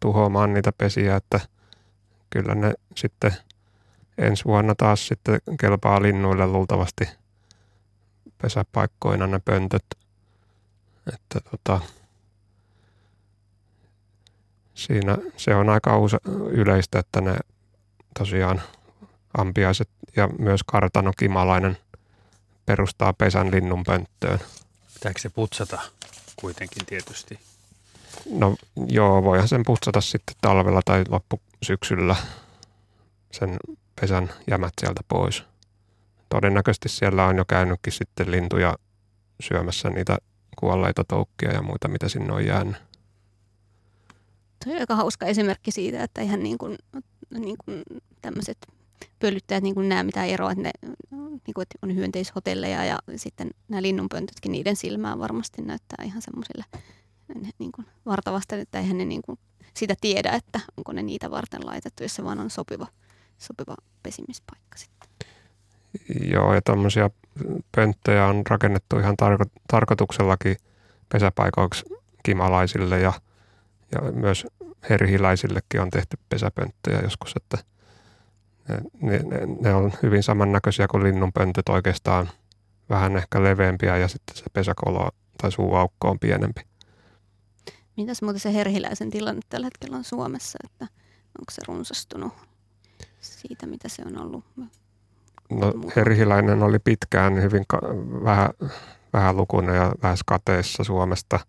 tuhoamaan 0.00 0.54
niitä 0.54 0.72
pesiä, 0.78 1.16
että 1.16 1.40
kyllä 2.30 2.54
ne 2.54 2.74
sitten 2.96 3.32
ensi 4.18 4.44
vuonna 4.44 4.74
taas 4.74 5.06
sitten 5.06 5.40
kelpaa 5.60 6.02
linnuille 6.02 6.46
luultavasti 6.46 7.08
pesäpaikkoina 8.42 9.26
ne 9.26 9.38
pöntöt. 9.38 9.84
Että 11.14 11.40
tota, 11.50 11.80
siinä 14.80 15.18
se 15.36 15.54
on 15.54 15.68
aika 15.68 15.92
yleistä, 16.50 16.98
että 16.98 17.20
ne 17.20 17.36
tosiaan 18.18 18.62
ampiaiset 19.38 19.88
ja 20.16 20.28
myös 20.38 20.60
kartanokimalainen 20.66 21.78
perustaa 22.66 23.12
pesän 23.12 23.50
linnun 23.50 23.84
pönttöön. 23.84 24.38
Pitääkö 24.94 25.20
se 25.20 25.30
putsata 25.30 25.80
kuitenkin 26.36 26.86
tietysti? 26.86 27.38
No 28.30 28.56
joo, 28.86 29.22
voihan 29.22 29.48
sen 29.48 29.62
putsata 29.66 30.00
sitten 30.00 30.36
talvella 30.40 30.80
tai 30.84 31.04
loppusyksyllä 31.08 32.16
sen 33.32 33.56
pesän 34.00 34.30
jämät 34.50 34.72
sieltä 34.80 35.00
pois. 35.08 35.44
Todennäköisesti 36.28 36.88
siellä 36.88 37.26
on 37.26 37.36
jo 37.36 37.44
käynytkin 37.44 37.92
sitten 37.92 38.30
lintuja 38.30 38.74
syömässä 39.40 39.90
niitä 39.90 40.18
kuolleita 40.58 41.04
toukkia 41.04 41.52
ja 41.52 41.62
muita, 41.62 41.88
mitä 41.88 42.08
sinne 42.08 42.32
on 42.32 42.46
jäänyt. 42.46 42.89
Tuo 44.64 44.72
on 44.72 44.80
aika 44.80 44.96
hauska 44.96 45.26
esimerkki 45.26 45.70
siitä, 45.70 46.02
että 46.02 46.20
ihan 46.20 46.42
niin 46.42 46.58
kuin, 46.58 46.78
niin 47.38 47.56
kuin 47.64 47.82
tämmöiset 48.22 48.58
pölyttäjät 49.18 49.62
niin 49.62 49.88
näe 49.88 50.02
mitään 50.02 50.28
eroa, 50.28 50.50
että, 50.50 50.62
ne, 50.62 50.70
niin 51.20 51.54
kuin, 51.54 51.62
että 51.62 51.78
on 51.82 51.94
hyönteishotelleja 51.94 52.84
ja 52.84 52.98
sitten 53.16 53.50
nämä 53.68 53.82
linnunpöntötkin 53.82 54.52
niiden 54.52 54.76
silmään 54.76 55.18
varmasti 55.18 55.62
näyttää 55.62 56.04
ihan 56.04 56.22
semmoisille 56.22 56.64
niin 57.58 57.72
kuin 57.72 57.86
vartavasta, 58.06 58.56
että 58.56 58.78
eihän 58.78 58.98
ne 58.98 59.04
niin 59.04 59.22
kuin 59.22 59.38
sitä 59.74 59.94
tiedä, 60.00 60.30
että 60.30 60.60
onko 60.76 60.92
ne 60.92 61.02
niitä 61.02 61.30
varten 61.30 61.66
laitettu, 61.66 62.02
jos 62.02 62.14
se 62.14 62.24
vaan 62.24 62.38
on 62.38 62.50
sopiva, 62.50 62.86
sopiva 63.38 63.74
pesimispaikka 64.02 64.78
sitten. 64.78 65.08
Joo, 66.30 66.54
ja 66.54 66.62
tämmöisiä 66.62 67.10
pönttöjä 67.76 68.26
on 68.26 68.42
rakennettu 68.50 68.98
ihan 68.98 69.16
tarko- 69.22 69.60
tarkoituksellakin 69.70 70.56
pesäpaikoiksi 71.08 71.84
kimalaisille 72.22 73.00
ja, 73.00 73.12
ja 73.94 74.12
myös 74.12 74.46
herhiläisillekin 74.90 75.80
on 75.80 75.90
tehty 75.90 76.18
pesäpönttöjä 76.28 77.00
joskus, 77.00 77.32
että– 77.36 77.58
ne, 79.00 79.18
ne, 79.18 79.40
ne 79.60 79.74
on 79.74 79.92
hyvin 80.02 80.22
samannäköisiä 80.22 80.88
kuin 80.88 81.02
linnunpöntöt 81.02 81.68
oikeastaan, 81.68 82.30
vähän 82.90 83.16
ehkä 83.16 83.42
leveämpiä 83.42 83.96
ja 83.96 84.08
sitten 84.08 84.36
se 84.36 84.44
pesäkolo 84.52 85.08
tai 85.42 85.52
suuaukko 85.52 86.10
on 86.10 86.18
pienempi. 86.18 86.60
Mitäs 87.96 88.22
muuten 88.22 88.40
se 88.40 88.54
herhiläisen 88.54 89.10
tilanne 89.10 89.40
tällä 89.48 89.66
hetkellä 89.66 89.96
on 89.96 90.04
Suomessa, 90.04 90.58
että 90.64 90.84
onko 91.38 91.50
se 91.50 91.62
runsastunut 91.68 92.32
siitä, 93.20 93.66
mitä 93.66 93.88
se 93.88 94.02
on 94.06 94.22
ollut? 94.22 94.44
No 95.50 95.72
herhiläinen 95.96 96.62
oli 96.62 96.78
pitkään 96.78 97.42
hyvin 97.42 97.64
ka- 97.68 97.80
vähän, 98.24 98.50
vähän 99.12 99.36
lukuinen 99.36 99.74
ja 99.76 99.92
lähes 100.02 100.20
kateessa 100.26 100.84
Suomesta, 100.84 101.40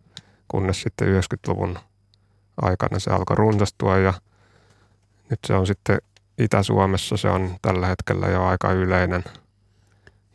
kunnes 0.47 0.81
sitten 0.81 1.07
90-luvun 1.07 1.80
aikana 2.61 2.99
se 2.99 3.11
alkoi 3.11 3.35
runsastua 3.35 3.97
ja 3.97 4.13
nyt 5.29 5.39
se 5.47 5.53
on 5.53 5.67
sitten 5.67 5.97
Itä-Suomessa 6.37 7.17
se 7.17 7.29
on 7.29 7.55
tällä 7.61 7.87
hetkellä 7.87 8.27
jo 8.27 8.43
aika 8.43 8.71
yleinen. 8.71 9.23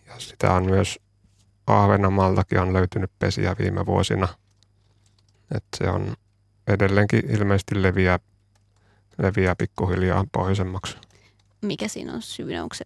Ja 0.06 0.14
sitä 0.18 0.52
on 0.52 0.64
myös 0.64 0.98
Ahvenanmaaltakin 1.66 2.60
on 2.60 2.72
löytynyt 2.72 3.10
pesiä 3.18 3.56
viime 3.58 3.86
vuosina. 3.86 4.28
että 5.54 5.76
se 5.78 5.90
on 5.90 6.16
edelleenkin 6.66 7.30
ilmeisesti 7.30 7.82
leviää, 7.82 8.18
leviää 9.22 9.56
pikkuhiljaa 9.56 10.24
pohjoisemmaksi. 10.32 10.96
Mikä 11.62 11.88
siinä 11.88 12.14
on 12.14 12.22
syynä? 12.22 12.62
Onko 12.62 12.74
se 12.74 12.84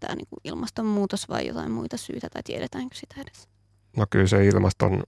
tämä 0.00 0.14
niin 0.14 0.26
ilmastonmuutos 0.44 1.28
vai 1.28 1.46
jotain 1.46 1.70
muita 1.70 1.96
syitä 1.96 2.28
tai 2.32 2.42
tiedetäänkö 2.42 2.96
sitä 2.96 3.14
edes? 3.20 3.48
No 3.96 4.06
kyllä 4.10 4.26
se 4.26 4.46
ilmaston, 4.46 5.02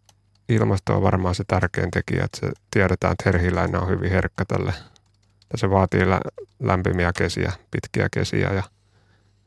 ilmasto 0.48 0.96
on 0.96 1.02
varmaan 1.02 1.34
se 1.34 1.44
tärkein 1.46 1.90
tekijä, 1.90 2.24
että 2.24 2.38
se 2.40 2.52
tiedetään, 2.70 3.12
että 3.12 3.22
herhiläinen 3.26 3.80
on 3.80 3.88
hyvin 3.88 4.10
herkkä 4.10 4.44
tälle 4.44 4.74
ja 5.52 5.58
se 5.58 5.70
vaatii 5.70 6.02
lämpimiä 6.60 7.12
kesiä, 7.18 7.52
pitkiä 7.70 8.08
kesiä 8.12 8.52
ja 8.52 8.62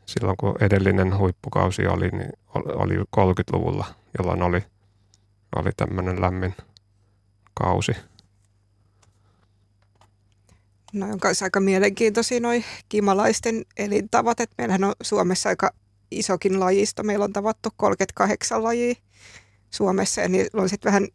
silloin 0.06 0.38
kun 0.38 0.56
edellinen 0.62 1.18
huippukausi 1.18 1.88
oli, 1.88 2.10
niin 2.10 2.30
oli 2.56 2.96
30-luvulla, 2.96 3.86
jolloin 4.20 4.42
oli, 4.42 4.64
oli 5.56 5.70
tämmöinen 5.78 6.22
lämmin 6.22 6.56
kausi. 7.54 7.92
No 10.94 11.06
on 11.06 11.20
kanssa 11.20 11.46
aika 11.46 11.60
mielenkiintoisia 11.60 12.40
noi 12.40 12.64
kimalaisten 12.90 13.66
elintavat, 13.78 14.40
että 14.40 14.56
meillähän 14.58 14.84
on 14.84 14.94
Suomessa 15.04 15.50
aika 15.50 15.72
isokin 16.12 16.60
lajisto. 16.60 17.04
Meillä 17.04 17.26
on 17.26 17.34
tavattu 17.34 17.70
38 17.78 18.64
lajia 18.64 18.96
Suomessa 19.70 20.22
ja 20.22 20.30
niillä 20.30 20.62
on 20.62 20.70
sitten 20.70 20.92
vähän 20.92 21.08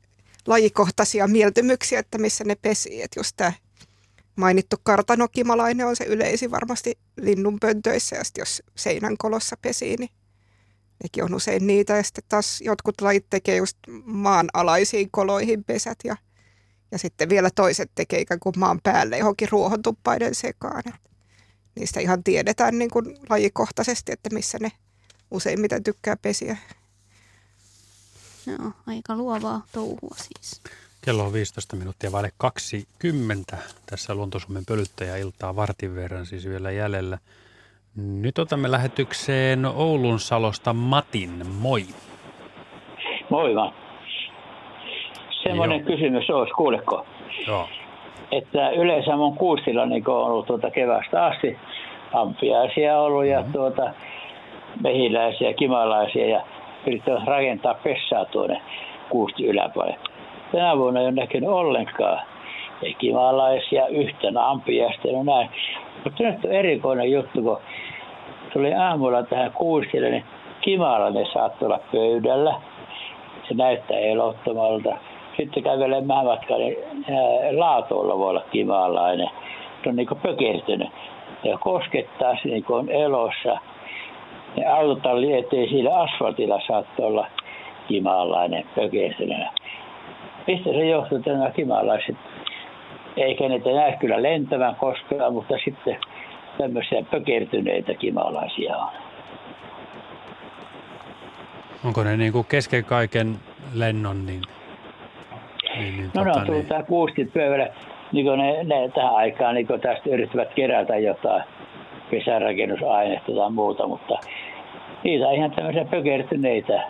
lajikohtaisia 0.47 1.29
mieltymyksiä, 1.29 1.99
että 1.99 2.19
missä 2.19 2.45
ne 2.45 2.55
pesii. 2.55 3.03
Että 3.03 3.21
just 3.21 3.37
tämä 3.37 3.53
mainittu 4.37 4.77
kartanokimalainen 4.83 5.87
on 5.87 5.97
se 5.97 6.05
yleisin 6.05 6.51
varmasti 6.51 6.99
linnunpöntöissä 7.17 8.17
ja 8.17 8.23
jos 8.39 8.63
seinän 8.77 9.17
kolossa 9.17 9.57
pesii, 9.63 9.97
niin 9.97 10.11
nekin 11.03 11.25
on 11.25 11.35
usein 11.35 11.67
niitä. 11.67 11.97
Ja 11.97 12.03
sitten 12.03 12.25
taas 12.29 12.61
jotkut 12.61 13.01
lajit 13.01 13.27
tekee 13.31 13.57
just 13.57 13.79
maanalaisiin 14.05 15.11
koloihin 15.11 15.65
pesät 15.65 15.99
ja, 16.05 16.17
ja 16.91 16.99
sitten 16.99 17.29
vielä 17.29 17.51
toiset 17.55 17.91
tekee 17.95 18.21
ikään 18.21 18.41
kuin 18.41 18.59
maan 18.59 18.81
päälle 18.83 19.19
johonkin 19.19 19.49
ruohontuppaiden 19.51 20.35
sekaan. 20.35 20.83
Et 20.87 20.95
niistä 21.77 22.01
ihan 22.01 22.25
tiedetään 22.25 22.79
niin 22.79 22.91
kuin 22.91 23.19
lajikohtaisesti, 23.29 24.13
että 24.13 24.31
missä 24.33 24.59
ne 24.61 24.73
useimmiten 25.31 25.83
tykkää 25.85 26.17
pesiä. 26.17 26.57
Joo, 28.47 28.73
aika 28.87 29.17
luovaa 29.17 29.61
touhua 29.73 30.15
siis. 30.17 30.63
Kello 31.05 31.23
on 31.23 31.33
15 31.33 31.77
minuuttia 31.77 32.13
vaille 32.13 32.31
20. 32.39 33.57
Tässä 33.91 34.15
Luontosuomen 34.15 34.65
pölyttäjä-iltaa 34.67 35.57
vartin 35.57 35.95
verran 35.95 36.27
siis 36.27 36.49
vielä 36.49 36.71
jäljellä. 36.71 37.19
Nyt 37.97 38.39
otamme 38.39 38.71
lähetykseen 38.71 39.67
Oulun 39.67 40.21
Salosta 40.21 40.73
Matin. 40.73 41.47
Moi. 41.47 41.83
Moi 43.31 43.55
vaan. 43.55 43.75
Semmoinen 45.43 45.79
Joo. 45.79 45.87
kysymys 45.87 46.31
olisi, 46.31 46.53
kuuleko? 46.53 47.07
Joo. 47.47 47.69
Että 48.33 48.71
yleensä 48.71 49.17
mun 49.17 49.37
kuustilla 49.37 49.87
niin 49.87 50.09
on 50.09 50.25
ollut 50.25 50.47
tuota 50.47 50.71
kevästä 50.71 51.25
asti 51.25 51.57
ampiaisia 52.13 52.99
ollut 52.99 53.25
ja 53.25 53.39
mm-hmm. 53.39 53.53
tuota, 53.53 53.95
mehiläisiä, 54.83 55.53
kimalaisia 55.53 56.29
ja 56.29 56.47
yrittävät 56.87 57.25
rakentaa 57.25 57.75
pessää 57.75 58.25
tuonne 58.25 58.61
kuusti 59.09 59.47
yläpuolelle 59.47 60.13
tänä 60.53 60.79
vuonna 60.79 61.01
ei 61.01 61.07
ole 61.07 61.15
näkynyt 61.15 61.51
ollenkaan 61.51 62.21
kimalaisia 62.99 63.87
yhtenä 63.87 64.51
ampiasta 64.51 65.09
ja 65.09 65.25
näin. 65.25 65.51
Mutta 66.05 66.23
nyt 66.23 66.45
on 66.45 66.53
erikoinen 66.53 67.13
juttu, 67.13 67.43
kun 67.43 67.59
tuli 68.53 68.75
aamulla 68.75 69.23
tähän 69.23 69.53
kuustille, 69.53 70.11
niin 70.11 70.25
kimalainen 70.61 71.27
saattoi 71.33 71.67
olla 71.67 71.81
pöydällä. 71.93 72.55
Se 73.49 73.55
näyttää 73.55 73.99
elottomalta. 73.99 74.97
Sitten 75.37 75.63
kävelen 75.63 76.07
matkaan, 76.07 76.61
niin 76.61 76.77
laatoilla 77.59 78.19
voi 78.19 78.31
olla 78.31 78.45
kimalainen. 78.53 79.31
Se 79.83 79.89
on 79.89 79.97
niin 79.97 80.09
pökertynyt. 80.23 80.89
Ja 81.45 81.59
koskettaa 81.59 82.37
se 82.43 82.49
niin 82.49 82.65
on 82.69 82.89
elossa. 82.89 83.59
Ne 84.57 84.67
autotalli 84.67 85.39
ettei 85.39 85.69
siinä 85.69 85.95
asfaltilla 85.95 86.61
saattoi 86.67 87.07
olla 87.07 87.27
kimalainen 87.89 88.65
pökertyneenä. 88.75 89.53
Mistä 90.47 90.71
se 90.71 90.87
johtuu, 90.87 91.19
että 91.19 91.33
nämä 91.33 91.51
kimalaiset, 91.51 92.17
eikä 93.17 93.49
niitä 93.49 93.71
näe 93.71 93.97
kyllä 94.01 94.23
lentävän 94.23 94.77
koskaan, 94.77 95.33
mutta 95.33 95.55
sitten 95.65 95.97
tämmöisiä 96.59 97.05
pökertyneitä 97.11 97.95
kimalaisia 97.95 98.77
on. 98.77 98.89
Onko 101.85 102.05
ne 102.05 102.17
niin 102.17 102.33
kuin 102.33 102.47
kesken 102.49 102.85
kaiken 102.85 103.37
lennon, 103.75 104.27
niin, 104.27 104.43
niin, 105.77 105.97
niin 105.97 106.11
No 106.15 106.25
tota, 106.25 106.25
ne 106.25 106.41
on 106.41 106.47
tullut 106.47 106.69
niin. 106.71 106.87
kuustit 106.87 107.33
pöydällä, 107.33 107.75
niin 108.13 108.27
kuin 108.27 108.39
ne, 108.39 108.65
ne 108.65 108.89
tähän 108.95 109.15
aikaan 109.15 109.55
niin 109.55 109.67
tästä 109.67 110.11
yrittävät 110.11 110.55
kerätä 110.55 110.97
jotain 110.97 111.43
pesärakennusainetta 112.11 113.33
tai 113.33 113.51
muuta, 113.51 113.87
mutta 113.87 114.19
niitä 115.05 115.27
on 115.27 115.35
ihan 115.35 115.51
tämmöisiä 115.51 115.85
pökertyneitä. 115.85 116.83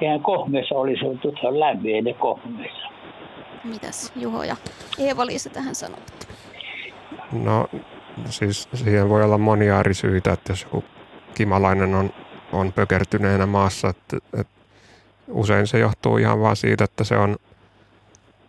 Ihan 0.00 0.20
kohmeessa 0.20 0.74
olisi 0.74 1.04
ollut 1.04 1.58
lämmin 1.58 2.04
ne 2.04 2.14
kohmeessa. 2.14 2.88
Mitäs 3.64 4.12
Juho 4.16 4.42
ja 4.42 4.56
Eeva-Liisa 4.98 5.50
tähän 5.50 5.74
sanovat? 5.74 6.28
No 7.32 7.68
siis 8.24 8.68
siihen 8.74 9.08
voi 9.08 9.24
olla 9.24 9.38
monia 9.38 9.80
eri 9.80 9.94
syitä, 9.94 10.32
että 10.32 10.52
jos 10.52 10.62
joku 10.62 10.84
kimalainen 11.34 11.94
on, 11.94 12.10
on 12.52 12.72
pökertyneenä 12.72 13.46
maassa, 13.46 13.88
että, 13.88 14.16
että 14.40 14.52
usein 15.28 15.66
se 15.66 15.78
johtuu 15.78 16.16
ihan 16.16 16.40
vaan 16.40 16.56
siitä, 16.56 16.84
että 16.84 17.04
se 17.04 17.16
on, 17.16 17.36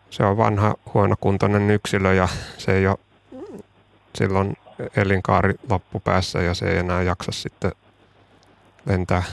se 0.10 0.23
on 0.23 0.38
vanha 0.38 0.76
huonokuntoinen 0.93 1.69
yksilö 1.69 2.14
ja 2.14 2.27
se 2.57 2.77
ei 2.77 2.88
ole 2.88 2.98
silloin 4.15 4.57
elinkaari 4.98 5.53
loppupäässä 5.69 6.41
ja 6.41 6.53
se 6.53 6.69
ei 6.69 6.77
enää 6.77 7.02
jaksa 7.02 7.31
sitten 7.31 7.72
lentää 8.85 9.23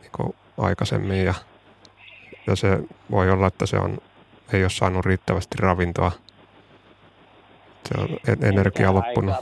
niin 0.00 0.10
kuin 0.16 0.34
aikaisemmin 0.58 1.24
ja, 1.24 1.34
ja 2.46 2.56
se 2.56 2.78
voi 3.10 3.30
olla, 3.30 3.46
että 3.46 3.66
se 3.66 3.76
on, 3.76 3.98
ei 4.52 4.62
ole 4.62 4.70
saanut 4.70 5.06
riittävästi 5.06 5.56
ravintoa. 5.60 6.12
Se 7.84 8.00
on 8.00 8.08
energia 8.42 8.94
loppunut. 8.94 9.34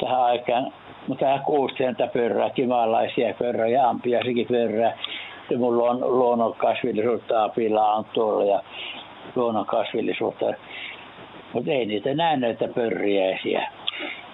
Tähän 0.00 0.22
aikaan, 0.22 0.72
mutta 1.08 1.24
tähän 1.24 1.44
kuusienta 1.44 2.06
pörrää, 2.06 2.50
kimalaisia 2.50 3.34
pörrää 3.34 3.68
ja 3.68 3.88
ampiaisikin 3.88 4.46
pörrää. 4.46 4.98
Ja 5.50 5.58
mun 5.58 5.78
luon, 5.78 6.00
luonnon 6.00 6.54
kasvillisuutta 6.54 7.44
apilla 7.44 7.94
on 7.94 8.04
tuolla 8.04 8.44
ja 8.44 8.62
luonnon 9.34 9.66
kasvillisuutta. 9.66 10.46
Mutta 11.52 11.70
ei 11.70 11.86
niitä 11.86 12.14
näe 12.14 12.36
näitä 12.36 12.68
pörriäisiä. 12.68 13.70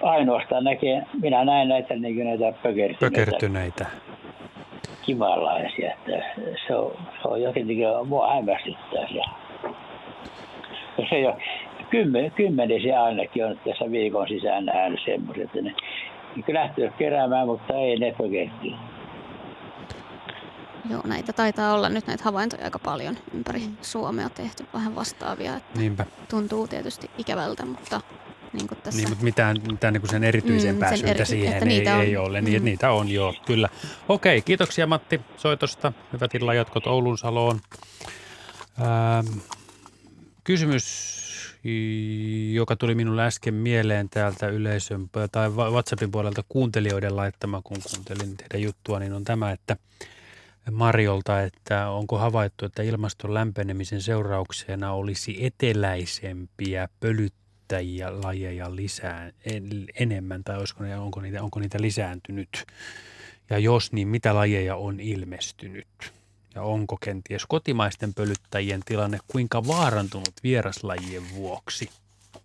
Ainoastaan 0.02 0.64
näkee, 0.64 1.02
minä 1.22 1.44
näen 1.44 1.68
näitä, 1.68 1.96
niin 1.96 2.24
näitä 2.24 2.52
pökertyneitä. 2.62 3.00
pökertyneitä. 3.00 3.86
Kimalaisia. 5.02 5.92
Että 5.92 6.24
se, 6.66 6.74
on, 6.74 6.92
se 7.22 7.28
on 7.28 7.42
jotenkin, 7.42 7.78
mua 8.04 8.34
hämmästyttää 8.34 9.08
siellä. 9.08 9.30
Ja 10.98 11.06
se 11.10 11.20
jo 11.20 11.36
kymmen, 11.90 12.30
kymmenisiä 12.30 13.02
ainakin 13.02 13.46
on 13.46 13.60
tässä 13.64 13.90
viikon 13.90 14.28
sisään 14.28 14.64
nähnyt 14.64 15.00
semmoiset, 15.04 15.44
että 15.44 15.62
ne, 15.62 15.74
ne 16.36 16.54
lähtevät 16.54 16.94
keräämään, 16.98 17.46
mutta 17.46 17.74
ei 17.74 17.96
ne 17.96 18.14
pökertyä. 18.18 18.78
Joo, 20.90 21.00
näitä 21.04 21.32
taitaa 21.32 21.74
olla 21.74 21.88
nyt 21.88 22.06
näitä 22.06 22.24
havaintoja 22.24 22.64
aika 22.64 22.78
paljon 22.78 23.16
ympäri 23.34 23.60
Suomea 23.82 24.28
tehty 24.30 24.66
vähän 24.74 24.94
vastaavia. 24.94 25.56
Että 25.56 25.78
Niinpä. 25.78 26.06
Tuntuu 26.30 26.68
tietysti 26.68 27.10
ikävältä, 27.18 27.66
mutta 27.66 28.00
niin 28.52 28.68
kuin 28.68 28.78
tässä... 28.82 29.00
Niin, 29.00 29.08
mutta 29.08 29.24
mitään, 29.24 29.56
mitään 29.70 29.92
niin 29.92 30.00
kuin 30.00 30.10
sen 30.10 30.24
erityisempää 30.24 30.90
mm, 30.90 30.96
sen 30.96 31.08
syytä 31.08 31.24
siihen 31.24 31.68
ei, 31.68 31.88
ei 31.88 32.16
ole. 32.16 32.40
Niin, 32.40 32.62
mm. 32.62 32.64
Niitä 32.64 32.90
on 32.90 33.08
joo, 33.08 33.34
kyllä. 33.46 33.68
Okei, 34.08 34.42
kiitoksia 34.42 34.86
Matti 34.86 35.20
soitosta. 35.36 35.92
Hyvät 36.12 36.34
illanjatkot 36.34 36.86
Oulun 36.86 37.18
Saloon. 37.18 37.60
Ähm, 38.80 39.38
kysymys, 40.44 41.20
joka 42.52 42.76
tuli 42.76 42.94
minulle 42.94 43.26
äsken 43.26 43.54
mieleen 43.54 44.08
täältä 44.08 44.46
yleisön 44.46 45.10
tai 45.32 45.50
WhatsAppin 45.50 46.10
puolelta 46.10 46.44
kuuntelijoiden 46.48 47.16
laittama, 47.16 47.62
kun 47.64 47.78
kuuntelin 47.90 48.36
teidän 48.36 48.62
juttua, 48.62 48.98
niin 48.98 49.12
on 49.12 49.24
tämä, 49.24 49.52
että– 49.52 49.76
Marjolta, 50.70 51.42
että 51.42 51.90
onko 51.90 52.18
havaittu, 52.18 52.64
että 52.66 52.82
ilmaston 52.82 53.34
lämpenemisen 53.34 54.02
seurauksena 54.02 54.92
olisi 54.92 55.46
eteläisempiä 55.46 56.88
pölyttäjiä 57.70 58.20
lajeja 58.22 58.76
lisää, 58.76 59.30
en, 59.44 59.86
enemmän 59.94 60.44
tai 60.44 60.58
olisiko 60.58 60.84
onko, 60.98 61.20
niitä, 61.20 61.42
onko 61.42 61.60
niitä 61.60 61.80
lisääntynyt? 61.80 62.66
Ja 63.50 63.58
jos, 63.58 63.92
niin 63.92 64.08
mitä 64.08 64.34
lajeja 64.34 64.76
on 64.76 65.00
ilmestynyt? 65.00 66.12
Ja 66.54 66.62
onko 66.62 66.96
kenties 66.96 67.46
kotimaisten 67.46 68.14
pölyttäjien 68.14 68.80
tilanne 68.84 69.18
kuinka 69.28 69.66
vaarantunut 69.66 70.34
vieraslajien 70.42 71.22
vuoksi? 71.34 71.90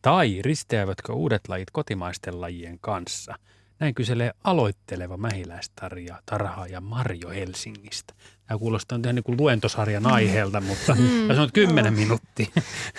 Tai 0.02 0.42
risteävätkö 0.42 1.14
uudet 1.14 1.42
lajit 1.48 1.72
kotimaisten 1.72 2.42
lajien 2.42 2.78
kanssa– 2.82 3.36
näin 3.80 3.96
kyselee 3.96 4.32
aloitteleva 4.44 5.18
mähiläistarja 5.18 6.22
tarhaaja 6.26 6.82
Marjo 6.82 7.30
Helsingistä. 7.30 8.14
Tämä 8.48 8.58
kuulostaa 8.58 9.00
ihan 9.04 9.16
niin 9.16 9.24
kuin 9.24 9.38
luentosarjan 9.38 10.08
aiheelta, 10.08 10.62
mutta 10.62 10.96
mm. 10.96 11.28
tässä 11.28 11.42
on 11.42 11.50
kymmenen 11.54 11.94
minuuttia. 11.94 12.48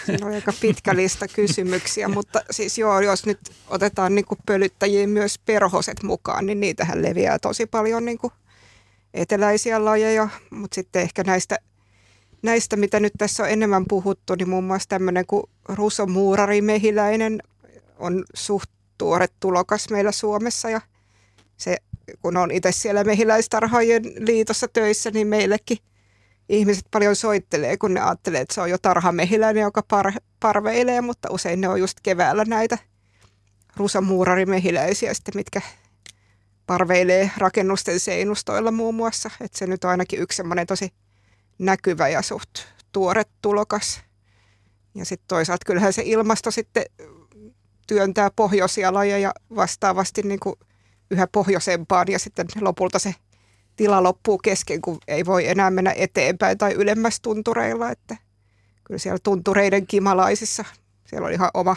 Siinä 0.07 0.27
on 0.27 0.35
aika 0.35 0.53
pitkä 0.61 0.97
lista 0.97 1.29
kysymyksiä, 1.29 2.09
mutta 2.09 2.41
siis 2.51 2.79
joo, 2.79 3.01
jos 3.01 3.27
nyt 3.27 3.39
otetaan 3.69 4.15
niin 4.15 4.25
kuin 4.25 4.39
pölyttäjiin 4.47 5.11
myös 5.11 5.39
perhoset 5.39 6.03
mukaan, 6.03 6.47
niin 6.47 6.61
niitähän 6.61 7.03
leviää 7.03 7.39
tosi 7.39 7.67
paljon 7.67 8.05
niin 8.05 8.19
kuin 8.19 8.33
eteläisiä 9.15 9.85
lajeja, 9.85 10.29
mutta 10.51 10.75
sitten 10.75 11.03
ehkä 11.03 11.25
näistä, 11.25 11.59
näistä, 12.43 12.77
mitä 12.77 13.01
nyt 13.01 13.13
tässä 13.19 13.43
on 13.43 13.51
enemmän 13.51 13.85
puhuttu, 13.89 14.35
niin 14.35 14.49
muun 14.49 14.65
muassa 14.65 14.89
tämmöinen 14.89 15.27
kuin 15.27 15.43
rusomuurari 15.69 16.61
mehiläinen 16.61 17.43
on 17.99 18.25
suht 18.35 18.71
tuore 18.99 19.27
tulokas 19.41 19.91
meillä 19.91 20.13
Suomessa 20.13 20.71
ja 20.71 20.81
se, 21.57 21.77
kun 22.23 22.37
on 22.37 22.51
itse 22.51 22.73
siellä 22.73 23.05
mehiläistarhojen 23.05 24.03
liitossa 24.19 24.69
töissä, 24.69 25.11
niin 25.11 25.27
meillekin 25.27 25.79
ihmiset 26.49 26.85
paljon 26.91 27.17
soittelee, 27.17 27.77
kun 27.77 27.95
ne 27.95 28.01
ajattelee, 28.01 28.41
että 28.41 28.55
se 28.55 28.61
on 28.61 28.71
jo 28.71 28.79
tarhamehiläinen, 28.79 29.63
joka 29.63 29.83
par, 29.83 30.13
parveilee, 30.41 31.01
mutta 31.01 31.29
usein 31.31 31.61
ne 31.61 31.69
on 31.69 31.81
just 31.81 31.99
keväällä 32.03 32.45
näitä 32.45 32.79
rusamuurarimehiläisiä 33.77 35.15
sitten, 35.15 35.33
mitkä 35.37 35.61
parveilee 36.67 37.31
rakennusten 37.37 38.01
seinustoilla 38.01 38.71
muun 38.71 38.95
muassa. 38.95 39.31
Että 39.41 39.59
se 39.59 39.67
nyt 39.67 39.85
on 39.85 39.91
ainakin 39.91 40.21
yksi 40.21 40.37
semmoinen 40.37 40.67
tosi 40.67 40.93
näkyvä 41.59 42.09
ja 42.09 42.23
suht 42.23 42.51
tuore 42.93 43.23
tulokas. 43.43 44.01
Ja 44.95 45.05
sitten 45.05 45.29
toisaalta 45.29 45.65
kyllähän 45.67 45.93
se 45.93 46.03
ilmasto 46.05 46.51
sitten 46.51 46.85
työntää 47.87 48.31
pohjoisia 48.37 48.95
lajeja 48.95 49.33
vastaavasti 49.57 50.23
niin 50.23 50.41
kuin 50.41 50.57
yhä 51.11 51.27
pohjoisempaan 51.27 52.07
ja 52.11 52.19
sitten 52.19 52.47
lopulta 52.61 52.99
se 52.99 53.15
tila 53.77 54.03
loppuu 54.03 54.39
kesken, 54.39 54.83
kun 54.83 54.99
ei 55.09 55.27
voi 55.27 55.49
enää 55.49 55.71
mennä 55.71 55.95
eteenpäin 55.97 56.59
tai 56.59 56.73
ylemmäs 56.73 57.21
tuntureilla. 57.21 57.91
Että 57.91 58.17
kyllä 58.85 58.99
siellä 58.99 59.19
tuntureiden 59.23 59.87
kimalaisissa, 59.87 60.65
siellä 61.05 61.27
on 61.27 61.33
ihan 61.33 61.51
oma, 61.55 61.77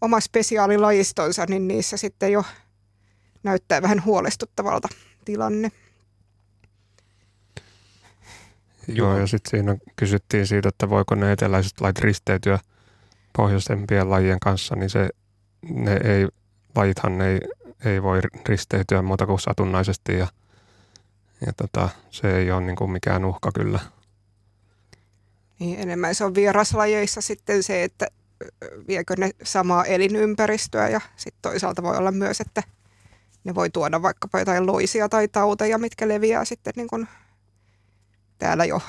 oma 0.00 0.20
spesiaalilajistonsa, 0.20 1.46
niin 1.48 1.68
niissä 1.68 1.96
sitten 1.96 2.32
jo 2.32 2.44
näyttää 3.42 3.82
vähän 3.82 4.04
huolestuttavalta 4.04 4.88
tilanne. 5.24 5.72
Joo, 8.88 9.18
ja 9.18 9.26
sitten 9.26 9.50
siinä 9.50 9.76
kysyttiin 9.96 10.46
siitä, 10.46 10.68
että 10.68 10.90
voiko 10.90 11.14
ne 11.14 11.32
eteläiset 11.32 11.80
lait 11.80 11.98
risteytyä– 11.98 12.58
pohjoisempien 13.36 14.10
lajien 14.10 14.40
kanssa, 14.40 14.76
niin 14.76 14.90
se, 14.90 15.08
ne 15.70 15.92
ei, 15.92 16.28
lajithan 16.74 17.20
ei, 17.20 17.40
ei 17.84 18.02
voi 18.02 18.20
risteytyä 18.48 19.02
muuta 19.02 19.26
kuin 19.26 19.40
satunnaisesti 19.40 20.18
ja, 20.18 20.26
ja 21.46 21.52
tota, 21.52 21.88
se 22.10 22.38
ei 22.38 22.50
ole 22.50 22.60
niin 22.60 22.76
kuin 22.76 22.90
mikään 22.90 23.24
uhka 23.24 23.52
kyllä. 23.52 23.80
Niin, 25.58 25.80
enemmän 25.80 26.14
se 26.14 26.24
on 26.24 26.34
vieraslajeissa 26.34 27.20
sitten 27.20 27.62
se, 27.62 27.84
että 27.84 28.06
viekö 28.88 29.14
ne 29.18 29.30
samaa 29.42 29.84
elinympäristöä 29.84 30.88
ja 30.88 31.00
sitten 31.16 31.42
toisaalta 31.42 31.82
voi 31.82 31.96
olla 31.96 32.12
myös, 32.12 32.40
että 32.40 32.62
ne 33.44 33.54
voi 33.54 33.70
tuoda 33.70 34.02
vaikkapa 34.02 34.38
jotain 34.38 34.66
loisia 34.66 35.08
tai 35.08 35.28
tauteja, 35.28 35.78
mitkä 35.78 36.08
leviää 36.08 36.44
sitten 36.44 36.72
niin 36.76 36.88
kuin 36.88 37.08
täällä 38.38 38.64
jo 38.64 38.82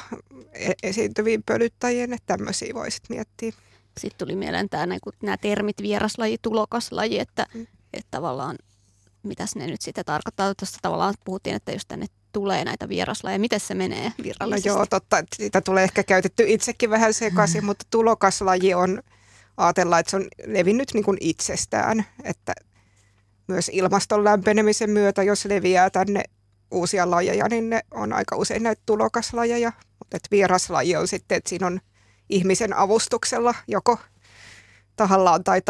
e-, 0.54 0.72
esiintyviin 0.84 1.44
pölyttäjien, 1.44 2.14
että 2.14 2.38
tämmöisiä 2.38 2.74
voisit 2.74 3.04
miettiä. 3.10 3.52
Sitten 3.98 4.28
tuli 4.28 4.36
mieleen 4.36 4.70
tämä, 4.70 4.88
nämä 5.24 5.38
termit 5.38 5.82
vieraslaji, 5.82 6.38
tulokaslaji, 6.42 7.20
että, 7.20 7.46
mm. 7.54 7.68
että 7.94 8.08
tavallaan 8.12 8.58
mitäs 9.24 9.56
ne 9.56 9.68
nyt 9.68 9.82
sitten 9.82 10.06
tarkoittaa. 10.06 10.56
Tuossa 10.56 10.80
tavallaan 10.82 11.14
puhuttiin, 11.26 11.56
että 11.56 11.72
jos 11.72 11.86
tänne 11.88 12.06
tulee 12.32 12.66
näitä 12.66 12.90
vieraslajeja, 12.90 13.40
miten 13.40 13.60
se 13.60 13.74
menee 13.74 14.12
virallisesti? 14.24 14.70
No 14.70 14.76
joo, 14.76 14.86
totta. 14.86 15.18
Että 15.18 15.36
sitä 15.36 15.62
tulee 15.62 15.84
ehkä 15.84 16.04
käytetty 16.04 16.44
itsekin 16.48 16.90
vähän 16.90 17.14
sekaisin, 17.14 17.62
mm. 17.62 17.66
mutta 17.66 17.86
tulokaslaji 17.90 18.74
on, 18.74 19.04
ajatellaan, 19.58 20.00
että 20.00 20.10
se 20.10 20.18
on 20.18 20.28
levinnyt 20.46 20.94
niin 20.94 21.04
kuin 21.04 21.18
itsestään. 21.22 22.06
Että 22.24 22.54
myös 23.48 23.70
ilmaston 23.74 24.24
lämpenemisen 24.24 24.90
myötä, 24.90 25.24
jos 25.24 25.46
leviää 25.46 25.90
tänne 25.90 26.24
uusia 26.72 27.12
lajeja, 27.12 27.48
niin 27.50 27.70
ne 27.70 27.82
on 27.92 28.14
aika 28.14 28.36
usein 28.36 28.64
näitä 28.64 28.82
tulokaslajeja, 28.86 29.72
mutta 30.00 30.18
vieraslaji 30.32 30.96
on 30.96 31.08
sitten, 31.08 31.36
että 31.36 31.50
siinä 31.50 31.68
on 31.68 31.80
ihmisen 32.30 32.74
avustuksella 32.74 33.56
joko 33.68 34.00
tahallaan 34.96 35.44
tai 35.44 35.62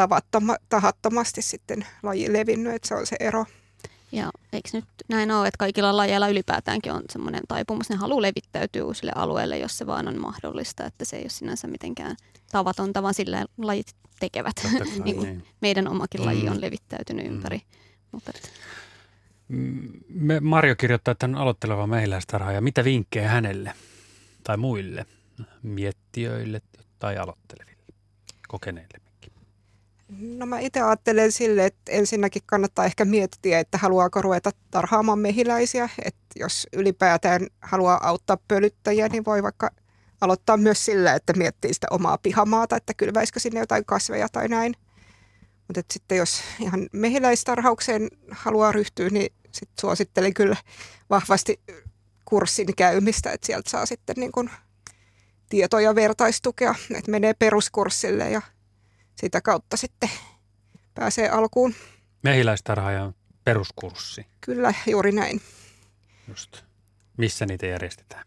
tahattomasti 0.70 1.42
sitten 1.42 1.86
laji 2.04 2.34
levinnyt, 2.34 2.76
että 2.76 2.88
se 2.88 2.96
on 2.96 3.08
se 3.08 3.16
ero. 3.20 3.46
Ja 4.12 4.32
eikö 4.54 4.70
nyt 4.74 4.86
näin 5.10 5.32
ole, 5.32 5.48
että 5.48 5.58
kaikilla 5.58 5.98
lajeilla 5.98 6.28
ylipäätäänkin 6.28 6.92
on 6.92 7.04
semmoinen 7.10 7.42
taipumus, 7.48 7.90
ne 7.90 7.96
haluaa 7.96 8.22
levittäytyä 8.22 8.86
uusille 8.86 9.12
alueille, 9.16 9.58
jos 9.58 9.78
se 9.78 9.88
vaan 9.88 10.08
on 10.08 10.22
mahdollista, 10.22 10.86
että 10.86 11.06
se 11.06 11.16
ei 11.16 11.24
ole 11.24 11.30
sinänsä 11.30 11.68
mitenkään 11.68 12.16
tavatonta, 12.52 13.04
vaan 13.04 13.14
sillä 13.14 13.46
lajit 13.58 13.88
tekevät. 14.20 14.56
Kai, 14.62 14.72
niin 15.04 15.16
kuin 15.16 15.28
niin. 15.28 15.44
Meidän 15.62 15.88
omakin 15.88 16.26
laji 16.26 16.50
on 16.50 16.56
mm. 16.56 16.62
levittäytynyt 16.62 17.26
mm. 17.26 17.32
ympäri. 17.34 17.62
Mutta 18.12 18.32
et... 18.36 18.52
Mm, 19.48 19.90
me, 20.10 20.40
Marjo 20.40 20.76
kirjoittaa 20.76 21.16
tämän 21.16 21.40
aloitteleva 21.42 21.88
mehiläistarhaaja. 21.88 22.62
Mitä 22.62 22.84
vinkkejä 22.84 23.30
hänelle 23.30 23.74
tai 24.44 24.58
muille 24.58 25.06
miettiöille 25.64 26.62
tai 27.00 27.18
aloitteleville, 27.18 27.84
kokeneille? 28.48 29.08
No 30.10 30.46
mä 30.46 30.60
itse 30.60 30.82
ajattelen 30.82 31.32
sille, 31.32 31.66
että 31.66 31.92
ensinnäkin 31.92 32.42
kannattaa 32.46 32.86
ehkä 32.86 33.06
miettiä, 33.06 33.60
että 33.60 33.78
haluaako 33.78 34.22
ruveta 34.22 34.52
tarhaamaan 34.72 35.20
mehiläisiä. 35.20 35.90
Että 36.06 36.26
jos 36.36 36.68
ylipäätään 36.74 37.48
haluaa 37.62 38.08
auttaa 38.08 38.38
pölyttäjiä, 38.48 39.08
niin 39.08 39.26
voi 39.26 39.44
vaikka 39.44 39.70
aloittaa 40.22 40.58
myös 40.58 40.86
sillä, 40.86 41.14
että 41.14 41.34
miettii 41.34 41.74
sitä 41.74 41.88
omaa 41.92 42.18
pihamaata, 42.18 42.76
että 42.76 42.94
kylväisikö 42.94 43.40
sinne 43.40 43.60
jotain 43.60 43.86
kasveja 43.86 44.30
tai 44.30 44.48
näin. 44.48 44.74
Mutta 45.68 45.94
sitten 45.94 46.18
jos 46.18 46.42
ihan 46.60 46.90
mehiläistarhaukseen 46.94 48.10
haluaa 48.32 48.72
ryhtyä, 48.72 49.10
niin 49.10 49.34
sit 49.52 49.70
suosittelen 49.82 50.34
kyllä 50.34 50.56
vahvasti 51.10 51.62
kurssin 52.26 52.76
käymistä, 52.76 53.32
että 53.32 53.48
sieltä 53.48 53.70
saa 53.70 53.86
sitten 53.86 54.16
niin 54.18 54.32
kun 54.32 54.50
tietoja 55.50 55.96
vertaistukea, 55.96 56.76
että 56.96 57.12
menee 57.12 57.34
peruskurssille 57.34 58.30
ja 58.30 58.42
sitä 59.16 59.42
kautta 59.42 59.78
sitten 59.78 60.10
pääsee 60.96 61.30
alkuun. 61.30 61.76
Mehiläistarhaajan 62.24 63.16
peruskurssi. 63.44 64.26
Kyllä, 64.42 64.74
juuri 64.88 65.12
näin. 65.12 65.42
Just. 66.28 66.64
Missä 67.18 67.46
niitä 67.46 67.66
järjestetään? 67.66 68.24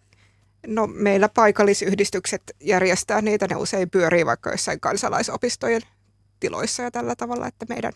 No 0.67 0.87
meillä 0.87 1.29
paikallisyhdistykset 1.29 2.43
järjestää 2.61 3.23
niitä, 3.23 3.47
ne 3.51 3.57
usein 3.57 3.91
pyörii 3.91 4.27
vaikka 4.27 4.51
jossain 4.51 4.81
kansalaisopistojen 4.81 5.83
tiloissa 6.41 6.83
ja 6.83 6.91
tällä 6.91 7.17
tavalla, 7.17 7.47
että 7.47 7.67
meidän, 7.69 7.93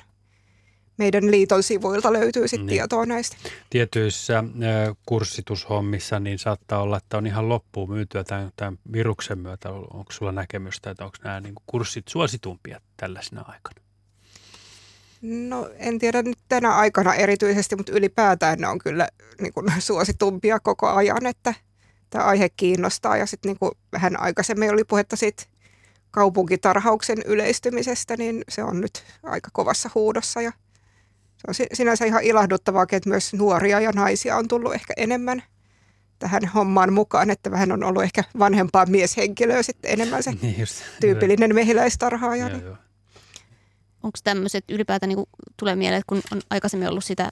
meidän 0.97 1.31
liiton 1.31 1.63
sivuilta 1.63 2.13
löytyy 2.13 2.49
sitten 2.49 2.67
niin. 2.67 2.77
tietoa 2.77 3.07
näistä. 3.07 3.37
Tietyissä 3.71 4.39
äh, 4.39 4.45
kurssitushommissa 5.07 6.21
niin 6.21 6.39
saattaa 6.39 6.83
olla, 6.83 6.97
että 6.97 7.17
on 7.17 7.27
ihan 7.27 7.49
loppuun 7.49 7.91
myytyä 7.91 8.25
tämän, 8.25 8.51
tämän 8.57 8.79
viruksen 8.93 9.39
myötä. 9.39 9.71
Onko 9.71 10.13
sulla 10.13 10.33
näkemystä, 10.33 10.91
että 10.91 11.05
onko 11.05 11.17
nämä 11.25 11.41
niin 11.41 11.55
kurssit 11.67 12.09
suositumpia 12.09 12.81
tällaisena 12.97 13.41
aikana? 13.41 13.85
No 15.23 15.71
en 15.77 15.99
tiedä 15.99 16.23
nyt 16.23 16.39
tänä 16.49 16.75
aikana 16.75 17.15
erityisesti, 17.15 17.77
mutta 17.77 17.93
ylipäätään 17.93 18.59
ne 18.59 18.69
on 18.69 18.79
kyllä 18.79 19.09
niin 19.41 19.53
kuin, 19.53 19.73
suositumpia 19.79 20.61
koko 20.61 20.89
ajan, 20.89 21.27
että 21.27 21.55
tämä 22.11 22.25
aihe 22.25 22.49
kiinnostaa. 22.49 23.17
Ja 23.17 23.27
sitten 23.27 23.57
niin 23.61 23.73
vähän 23.93 24.21
aikaisemmin 24.21 24.73
oli 24.73 24.85
puhetta 24.85 25.17
siitä 25.17 25.45
kaupunkitarhauksen 26.11 27.19
yleistymisestä, 27.25 28.17
niin 28.17 28.45
se 28.49 28.63
on 28.63 28.81
nyt 28.81 29.05
aika 29.23 29.49
kovassa 29.53 29.91
huudossa 29.95 30.43
ja 30.43 30.53
se 31.53 31.63
on 31.63 31.69
sinänsä 31.73 32.05
ihan 32.05 32.23
ilahduttavaa, 32.23 32.87
että 32.93 33.09
myös 33.09 33.35
nuoria 33.35 33.81
ja 33.81 33.93
naisia 33.93 34.37
on 34.37 34.49
tullut 34.49 34.75
ehkä 34.75 34.95
enemmän 34.97 35.43
tähän 36.19 36.45
hommaan 36.55 36.93
mukaan, 36.93 37.31
että 37.31 37.51
vähän 37.51 37.73
on 37.73 37.85
ollut 37.85 38.03
ehkä 38.03 38.25
vanhempaa 38.39 38.87
mieshenkilöä 38.87 39.63
sitten 39.63 39.91
enemmän 39.91 40.23
se 40.23 40.33
niin 40.43 40.61
just, 40.61 40.83
tyypillinen 41.01 41.55
mehiläistarhaaja. 41.55 42.49
Joo, 42.49 42.61
joo 42.61 42.77
onko 44.05 44.19
tämmöiset 44.25 44.65
ylipäätään 44.69 45.09
niin 45.09 45.27
tulee 45.57 45.77
mieleen, 45.77 46.01
että 46.01 46.09
kun 46.09 46.23
on 46.33 46.41
aikaisemmin 46.51 46.89
ollut 46.89 47.05
sitä 47.05 47.31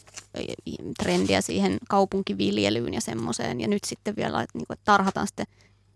trendiä 1.03 1.41
siihen 1.41 1.79
kaupunkiviljelyyn 1.89 2.95
ja 2.95 3.01
semmoiseen, 3.01 3.61
ja 3.61 3.69
nyt 3.69 3.85
sitten 3.85 4.17
vielä, 4.17 4.43
että, 4.43 4.59
niin 4.59 4.67
kuin, 4.67 4.75
että 4.75 4.85
tarhataan 4.85 5.27
sitten 5.27 5.47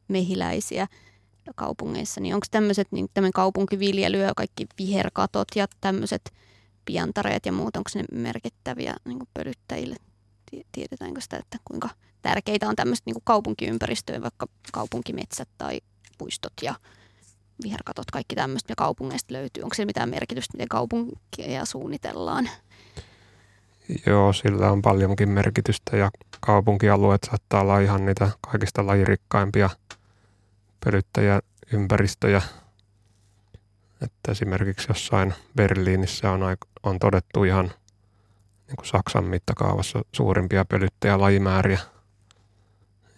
mehiläisiä 0.08 0.86
kaupungeissa, 1.54 2.20
niin 2.20 2.34
onko 2.34 2.46
tämmöiset 2.50 2.88
niin 2.90 3.08
tämmöinen 3.14 3.32
kaupunkiviljely 3.32 4.18
ja 4.18 4.32
kaikki 4.36 4.66
viherkatot 4.78 5.48
ja 5.54 5.66
tämmöiset 5.80 6.32
piantareet 6.86 7.46
ja 7.46 7.52
muut, 7.52 7.76
onko 7.76 7.90
ne 7.94 8.04
merkittäviä 8.12 8.94
niin 9.04 9.18
kuin 9.18 9.28
pölyttäjille? 9.34 9.96
Tiedetäänkö 10.72 11.20
sitä, 11.20 11.36
että 11.36 11.58
kuinka 11.64 11.88
tärkeitä 12.22 12.68
on 12.68 12.76
tämmöiset 12.76 13.06
niin 13.06 13.16
kaupunkiympäristöön, 13.24 14.22
vaikka 14.22 14.46
kaupunkimetsät 14.72 15.48
tai 15.58 15.80
puistot 16.18 16.52
ja 16.62 16.74
viherkatot, 17.62 18.10
kaikki 18.10 18.34
tämmöistä, 18.34 18.66
mitä 18.66 18.74
kaupungeista 18.76 19.32
löytyy. 19.32 19.62
Onko 19.62 19.74
sillä 19.74 19.86
mitään 19.86 20.10
merkitystä, 20.10 20.54
miten 20.54 20.68
kaupunkia 20.68 21.64
suunnitellaan? 21.64 22.48
Joo, 24.06 24.32
sillä 24.32 24.72
on 24.72 24.82
paljonkin 24.82 25.28
merkitystä 25.28 25.96
ja 25.96 26.10
kaupunkialueet 26.40 27.24
saattaa 27.24 27.60
olla 27.60 27.80
ihan 27.80 28.06
niitä 28.06 28.30
kaikista 28.40 28.86
lajirikkaimpia 28.86 29.70
pölyttäjäympäristöjä. 30.84 32.42
Että 34.02 34.32
esimerkiksi 34.32 34.86
jossain 34.88 35.34
Berliinissä 35.56 36.30
on, 36.30 36.40
on 36.82 36.98
todettu 36.98 37.44
ihan 37.44 37.70
niin 38.66 38.76
kuin 38.76 38.86
Saksan 38.86 39.24
mittakaavassa 39.24 40.02
suurimpia 40.12 40.64
pölyttäjälajimääriä. 40.64 41.80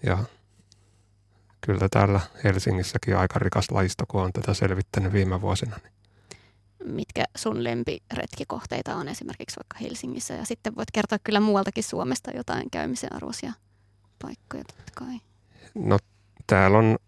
Ja 0.03 0.19
kyllä 1.61 1.89
täällä 1.91 2.21
Helsingissäkin 2.45 3.17
aika 3.17 3.39
rikas 3.39 3.71
laisto, 3.71 4.05
kun 4.09 4.23
on 4.23 4.33
tätä 4.33 4.55
selvittänyt 4.55 5.13
viime 5.13 5.41
vuosina. 5.41 5.77
Niin. 5.83 5.93
Mitkä 6.95 7.25
sun 7.37 7.65
lempiretkikohteita 7.65 8.97
on 8.97 9.09
esimerkiksi 9.09 9.57
vaikka 9.57 9.79
Helsingissä? 9.81 10.35
Ja 10.35 10.47
sitten 10.47 10.77
voit 10.77 10.91
kertoa 10.91 11.19
kyllä 11.25 11.41
muualtakin 11.41 11.85
Suomesta 11.85 12.31
jotain 12.31 12.71
käymisen 12.71 13.13
arvoisia 13.13 13.53
paikkoja 14.23 14.65
totta 14.65 14.93
kai. 14.95 15.21
No 15.75 15.99
täällä 16.47 16.79
on 16.79 16.99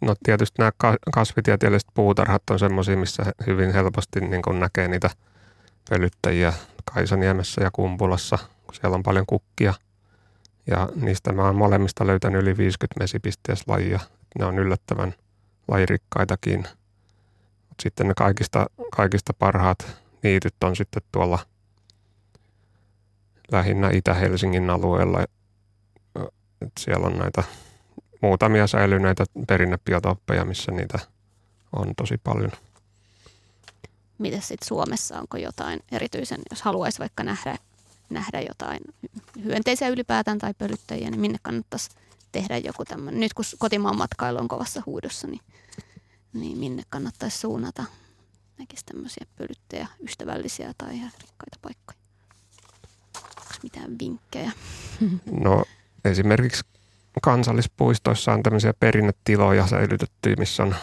no 0.00 0.14
tietysti 0.24 0.54
nämä 0.58 0.72
kasvitieteelliset 1.14 1.88
puutarhat 1.94 2.42
on 2.50 2.58
semmoisia, 2.58 2.96
missä 2.96 3.22
hyvin 3.46 3.72
helposti 3.72 4.20
niin 4.20 4.42
kun 4.42 4.60
näkee 4.60 4.88
niitä 4.88 5.10
pölyttäjiä 5.90 6.52
Kaisaniemessä 6.94 7.62
ja 7.64 7.70
Kumpulassa, 7.70 8.38
kun 8.66 8.74
siellä 8.74 8.94
on 8.94 9.02
paljon 9.02 9.26
kukkia– 9.26 9.74
ja 10.66 10.88
niistä 10.94 11.32
mä 11.32 11.44
oon 11.44 11.56
molemmista 11.56 12.06
löytänyt 12.06 12.42
yli 12.42 12.56
50 12.56 13.06
lajia. 13.66 14.00
Ne 14.38 14.44
on 14.44 14.58
yllättävän 14.58 15.14
lajirikkaitakin. 15.68 16.58
Mut 17.68 17.80
sitten 17.82 18.08
ne 18.08 18.14
kaikista, 18.16 18.66
kaikista 18.92 19.32
parhaat 19.34 19.96
niityt 20.22 20.54
on 20.64 20.76
sitten 20.76 21.02
tuolla 21.12 21.38
lähinnä 23.52 23.90
Itä-Helsingin 23.92 24.70
alueella. 24.70 25.22
Et 26.62 26.72
siellä 26.80 27.06
on 27.06 27.18
näitä 27.18 27.44
muutamia 28.22 28.66
säilyneitä 28.66 29.24
perinnebiotoppeja, 29.48 30.44
missä 30.44 30.72
niitä 30.72 30.98
on 31.76 31.92
tosi 31.96 32.18
paljon. 32.18 32.52
Miten 34.18 34.42
sitten 34.42 34.68
Suomessa, 34.68 35.18
onko 35.18 35.36
jotain 35.36 35.80
erityisen, 35.92 36.40
jos 36.50 36.62
haluaisi 36.62 36.98
vaikka 36.98 37.24
nähdä 37.24 37.56
nähdä 38.10 38.40
jotain 38.40 38.80
hyönteisiä 39.44 39.88
ylipäätään 39.88 40.38
tai 40.38 40.54
pölyttäjiä, 40.54 41.10
niin 41.10 41.20
minne 41.20 41.38
kannattaisi 41.42 41.90
tehdä 42.32 42.58
joku 42.58 42.84
tämmöinen. 42.84 43.20
Nyt 43.20 43.34
kun 43.34 43.44
kotimaan 43.58 43.96
matkailu 43.96 44.38
on 44.38 44.48
kovassa 44.48 44.82
huudossa, 44.86 45.26
niin, 45.26 45.40
niin 46.32 46.58
minne 46.58 46.82
kannattaisi 46.88 47.38
suunnata 47.38 47.84
näkisi 48.58 48.84
tämmöisiä 48.84 49.26
pölyttäjä, 49.36 49.88
ystävällisiä 50.04 50.74
tai 50.78 50.92
rikkaita 50.92 51.58
paikkoja. 51.62 51.98
Onko 53.16 53.54
mitään 53.62 53.98
vinkkejä? 53.98 54.52
No 55.40 55.64
esimerkiksi 56.04 56.62
kansallispuistoissa 57.22 58.32
on 58.32 58.42
tämmöisiä 58.42 58.74
perinnetiloja 58.80 59.66
säilytetty, 59.66 60.34
missä 60.38 60.62
on 60.62 60.74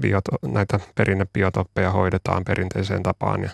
bioto, 0.00 0.30
näitä 0.46 0.80
perinnebiotoppeja 0.94 1.90
hoidetaan 1.90 2.44
perinteiseen 2.44 3.02
tapaan 3.02 3.42
ja 3.42 3.50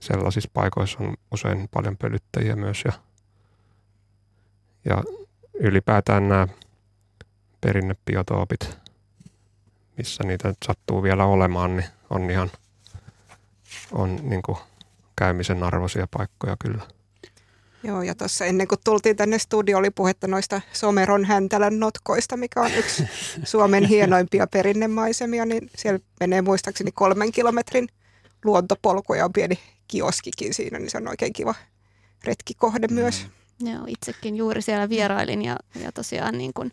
sellaisissa 0.00 0.50
paikoissa 0.54 0.98
on 1.00 1.14
usein 1.32 1.68
paljon 1.74 1.96
pölyttäjiä 1.96 2.56
myös 2.56 2.82
ja, 2.84 2.92
ja 4.84 5.02
ylipäätään 5.54 6.28
nämä 6.28 6.48
perinnebiotoopit, 7.60 8.78
missä 9.96 10.24
niitä 10.24 10.54
sattuu 10.64 11.02
vielä 11.02 11.24
olemaan, 11.24 11.76
niin 11.76 11.88
on 12.10 12.30
ihan 12.30 12.50
on 13.92 14.18
niin 14.22 14.42
kuin 14.42 14.58
käymisen 15.16 15.62
arvoisia 15.62 16.06
paikkoja 16.16 16.56
kyllä. 16.58 16.95
Joo, 17.86 18.02
ja 18.02 18.14
tuossa 18.14 18.44
ennen 18.44 18.68
kuin 18.68 18.78
tultiin 18.84 19.16
tänne 19.16 19.38
studio, 19.38 19.78
oli 19.78 19.90
puhetta 19.90 20.28
noista 20.28 20.60
Someron 20.72 21.24
häntälän 21.24 21.80
notkoista, 21.80 22.36
mikä 22.36 22.60
on 22.60 22.74
yksi 22.74 23.04
Suomen 23.44 23.84
hienoimpia 23.84 24.46
perinnemaisemia, 24.46 25.46
niin 25.46 25.70
siellä 25.76 26.00
menee 26.20 26.42
muistaakseni 26.42 26.92
kolmen 26.92 27.32
kilometrin 27.32 27.88
luontopolku 28.44 29.14
ja 29.14 29.24
on 29.24 29.32
pieni 29.32 29.58
kioskikin 29.88 30.54
siinä, 30.54 30.78
niin 30.78 30.90
se 30.90 30.98
on 30.98 31.08
oikein 31.08 31.32
kiva 31.32 31.54
retkikohde 32.24 32.86
mm. 32.86 32.94
myös. 32.94 33.26
Joo, 33.60 33.84
itsekin 33.86 34.36
juuri 34.36 34.62
siellä 34.62 34.88
vierailin 34.88 35.42
ja, 35.42 35.56
ja 35.80 35.92
tosiaan 35.92 36.38
niin 36.38 36.52
kuin 36.54 36.72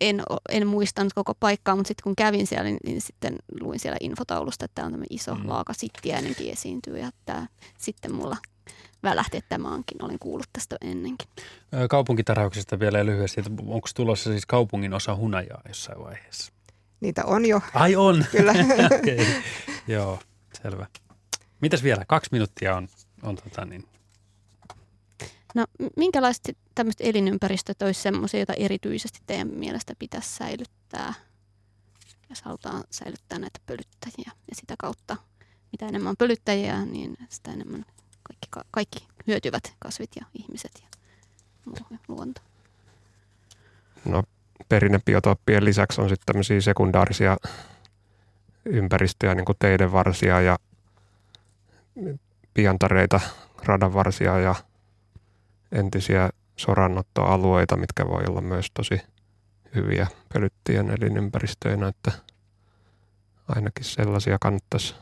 en, 0.00 0.22
en 0.48 0.66
muistanut 0.66 1.12
koko 1.12 1.34
paikkaa, 1.40 1.76
mutta 1.76 1.88
sitten 1.88 2.04
kun 2.04 2.16
kävin 2.16 2.46
siellä, 2.46 2.64
niin, 2.64 2.78
niin 2.86 3.00
sitten 3.00 3.36
luin 3.60 3.80
siellä 3.80 3.96
infotaulusta, 4.00 4.64
että 4.64 4.74
tämä 4.74 4.86
on 4.86 4.92
tämmöinen 4.92 5.16
iso 5.16 5.34
mm. 5.34 5.48
laaka 5.48 5.72
sittiäinenkin 5.72 6.52
esiintyy 6.52 6.98
ja 6.98 7.10
tämä 7.26 7.46
sitten 7.78 8.14
mulla 8.14 8.36
välähti, 9.04 9.36
että 9.36 9.48
tämä 9.48 9.68
onkin, 9.68 10.04
olen 10.04 10.18
kuullut 10.18 10.46
tästä 10.52 10.76
ennenkin. 10.80 11.28
Kaupunkitarhauksesta 11.90 12.78
vielä 12.78 13.06
lyhyesti, 13.06 13.40
että 13.40 13.52
onko 13.66 13.88
tulossa 13.94 14.30
siis 14.30 14.46
kaupungin 14.46 14.94
osa 14.94 15.16
hunajaa 15.16 15.60
jossain 15.68 16.00
vaiheessa? 16.00 16.52
Niitä 17.00 17.24
on 17.24 17.46
jo. 17.46 17.60
Ai 17.74 17.96
on? 17.96 18.24
Kyllä. 18.32 18.52
okay. 18.86 19.26
Joo, 19.88 20.18
selvä. 20.62 20.86
Mitäs 21.60 21.82
vielä? 21.82 22.04
Kaksi 22.08 22.28
minuuttia 22.32 22.76
on, 22.76 22.88
on 23.22 23.36
tota 23.36 23.64
niin. 23.64 23.84
No 25.54 25.66
minkälaiset 25.96 26.58
tämmöiset 26.74 27.00
elinympäristöt 27.00 27.82
olisi 27.82 28.02
sellaisia, 28.02 28.40
joita 28.40 28.54
erityisesti 28.54 29.18
teidän 29.26 29.48
mielestä 29.48 29.94
pitäisi 29.98 30.36
säilyttää, 30.36 31.14
jos 32.30 32.42
halutaan 32.42 32.84
säilyttää 32.90 33.38
näitä 33.38 33.60
pölyttäjiä 33.66 34.32
ja 34.48 34.54
sitä 34.54 34.74
kautta 34.78 35.16
mitä 35.74 35.88
enemmän 35.88 36.10
on 36.10 36.16
pölyttäjiä, 36.16 36.84
niin 36.84 37.16
sitä 37.28 37.52
enemmän 37.52 37.84
kaikki, 38.24 38.68
kaikki 38.70 39.06
hyötyvät, 39.26 39.74
kasvit 39.78 40.10
ja 40.20 40.26
ihmiset 40.34 40.72
ja 40.82 40.88
luonto. 42.08 42.40
No 44.04 44.22
perinnebiotooppien 44.68 45.64
lisäksi 45.64 46.00
on 46.00 46.08
sitten 46.08 46.26
tämmöisiä 46.26 46.60
sekundaarisia 46.60 47.36
ympäristöjä, 48.64 49.34
niin 49.34 49.44
kuin 49.44 49.56
teiden 49.58 49.92
varsia 49.92 50.40
ja 50.40 50.58
piantareita, 52.54 53.20
radanvarsia 53.64 54.38
ja 54.38 54.54
entisiä 55.72 56.30
sorannottoalueita, 56.56 57.76
mitkä 57.76 58.06
voi 58.06 58.22
olla 58.28 58.40
myös 58.40 58.70
tosi 58.74 59.00
hyviä 59.74 60.06
pölyttien 60.32 60.90
elinympäristöinä, 60.90 61.88
että 61.88 62.12
ainakin 63.48 63.84
sellaisia 63.84 64.38
kannattaisi 64.40 64.94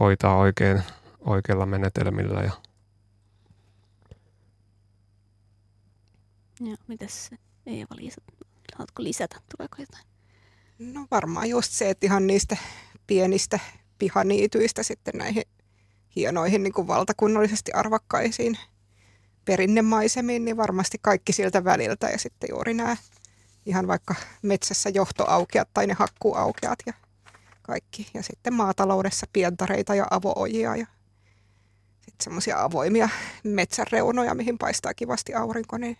hoitaa 0.00 0.36
oikein, 0.36 0.82
oikeilla 1.26 1.66
menetelmillä. 1.66 2.40
Ja 2.40 2.52
Joo, 6.60 6.76
mitäs 6.86 7.30
Eeva-Liisa, 7.66 8.20
haluatko 8.74 9.02
lisätä, 9.02 9.36
tuleeko 9.56 9.76
jotain? 9.78 10.04
No 10.78 11.06
varmaan 11.10 11.48
just 11.48 11.72
se, 11.72 11.90
että 11.90 12.06
ihan 12.06 12.26
niistä 12.26 12.56
pienistä 13.06 13.58
pihaniityistä 13.98 14.82
sitten 14.82 15.14
näihin 15.18 15.42
hienoihin 16.16 16.62
niin 16.62 16.72
kuin 16.72 16.86
valtakunnallisesti 16.86 17.72
arvokkaisiin 17.72 18.58
perinnemaisemiin, 19.44 20.44
niin 20.44 20.56
varmasti 20.56 20.98
kaikki 21.02 21.32
siltä 21.32 21.64
väliltä 21.64 22.08
ja 22.08 22.18
sitten 22.18 22.48
juuri 22.52 22.74
nämä 22.74 22.96
ihan 23.66 23.86
vaikka 23.86 24.14
metsässä 24.42 24.88
johtoaukeat 24.88 25.68
tai 25.74 25.86
ne 25.86 25.94
hakkuaukeat 25.98 26.78
ja 26.86 26.92
kaikki. 27.62 28.10
Ja 28.14 28.22
sitten 28.22 28.54
maataloudessa 28.54 29.26
pientareita 29.32 29.94
ja 29.94 30.06
avoojia 30.10 30.76
ja 30.76 30.86
semmoisia 32.22 32.62
avoimia 32.62 33.08
metsäreunoja, 33.42 34.34
mihin 34.34 34.58
paistaa 34.58 34.94
kivasti 34.94 35.34
aurinko, 35.34 35.78
niin 35.78 35.96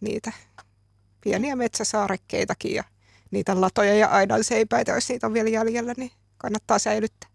niitä 0.00 0.32
pieniä 1.20 1.56
metsäsaarekkeitakin 1.56 2.74
ja 2.74 2.84
niitä 3.30 3.60
latoja 3.60 3.94
ja 3.94 4.42
seipäitä, 4.42 4.92
jos 4.92 5.08
niitä 5.08 5.26
on 5.26 5.32
vielä 5.32 5.48
jäljellä, 5.48 5.94
niin 5.96 6.10
kannattaa 6.38 6.78
säilyttää. 6.78 7.30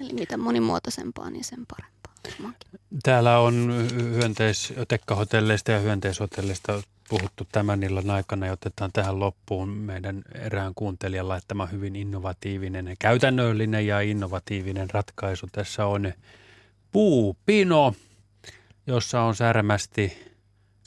Eli 0.00 0.12
mitä 0.12 0.36
monimuotoisempaa, 0.36 1.30
niin 1.30 1.44
sen 1.44 1.66
parempaa. 1.66 1.94
Täällä 3.02 3.38
on 3.38 3.86
hyönteis, 3.90 4.72
tekkahotelleista 4.88 5.72
ja 5.72 5.78
hyönteishotelleista 5.78 6.82
puhuttu 7.08 7.46
tämän 7.52 7.82
illan 7.82 8.10
aikana 8.10 8.46
ja 8.46 8.52
otetaan 8.52 8.92
tähän 8.92 9.20
loppuun 9.20 9.68
meidän 9.68 10.22
erään 10.34 10.72
kuuntelijan 10.74 11.28
laittama 11.28 11.66
hyvin 11.66 11.96
innovatiivinen, 11.96 12.96
käytännöllinen 12.98 13.86
ja 13.86 14.00
innovatiivinen 14.00 14.90
ratkaisu. 14.90 15.46
Tässä 15.52 15.86
on 15.86 16.12
puupino, 16.94 17.94
jossa 18.86 19.20
on 19.22 19.36
särmästi, 19.36 20.34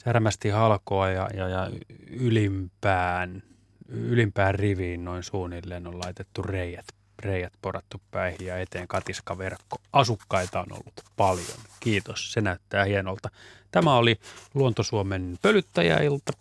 särmästi 0.04 0.48
halkoa 0.48 1.10
ja, 1.10 1.28
ja, 1.34 1.48
ja 1.48 1.70
ylimpään, 2.10 3.42
ylimpään 3.88 4.54
riviin 4.54 5.04
noin 5.04 5.22
suunnilleen 5.22 5.86
on 5.86 5.98
laitettu 5.98 6.42
reijät 6.42 6.86
reijät 7.18 7.52
porattu 7.62 8.00
päihin 8.10 8.46
ja 8.46 8.58
eteen 8.58 8.88
katiskaverkko. 8.88 9.76
Asukkaita 9.92 10.60
on 10.60 10.72
ollut 10.72 10.94
paljon. 11.16 11.58
Kiitos, 11.80 12.32
se 12.32 12.40
näyttää 12.40 12.84
hienolta. 12.84 13.30
Tämä 13.70 13.96
oli 13.96 14.16
Luontosuomen 14.54 15.38
pölyttäjäilta. 15.42 16.32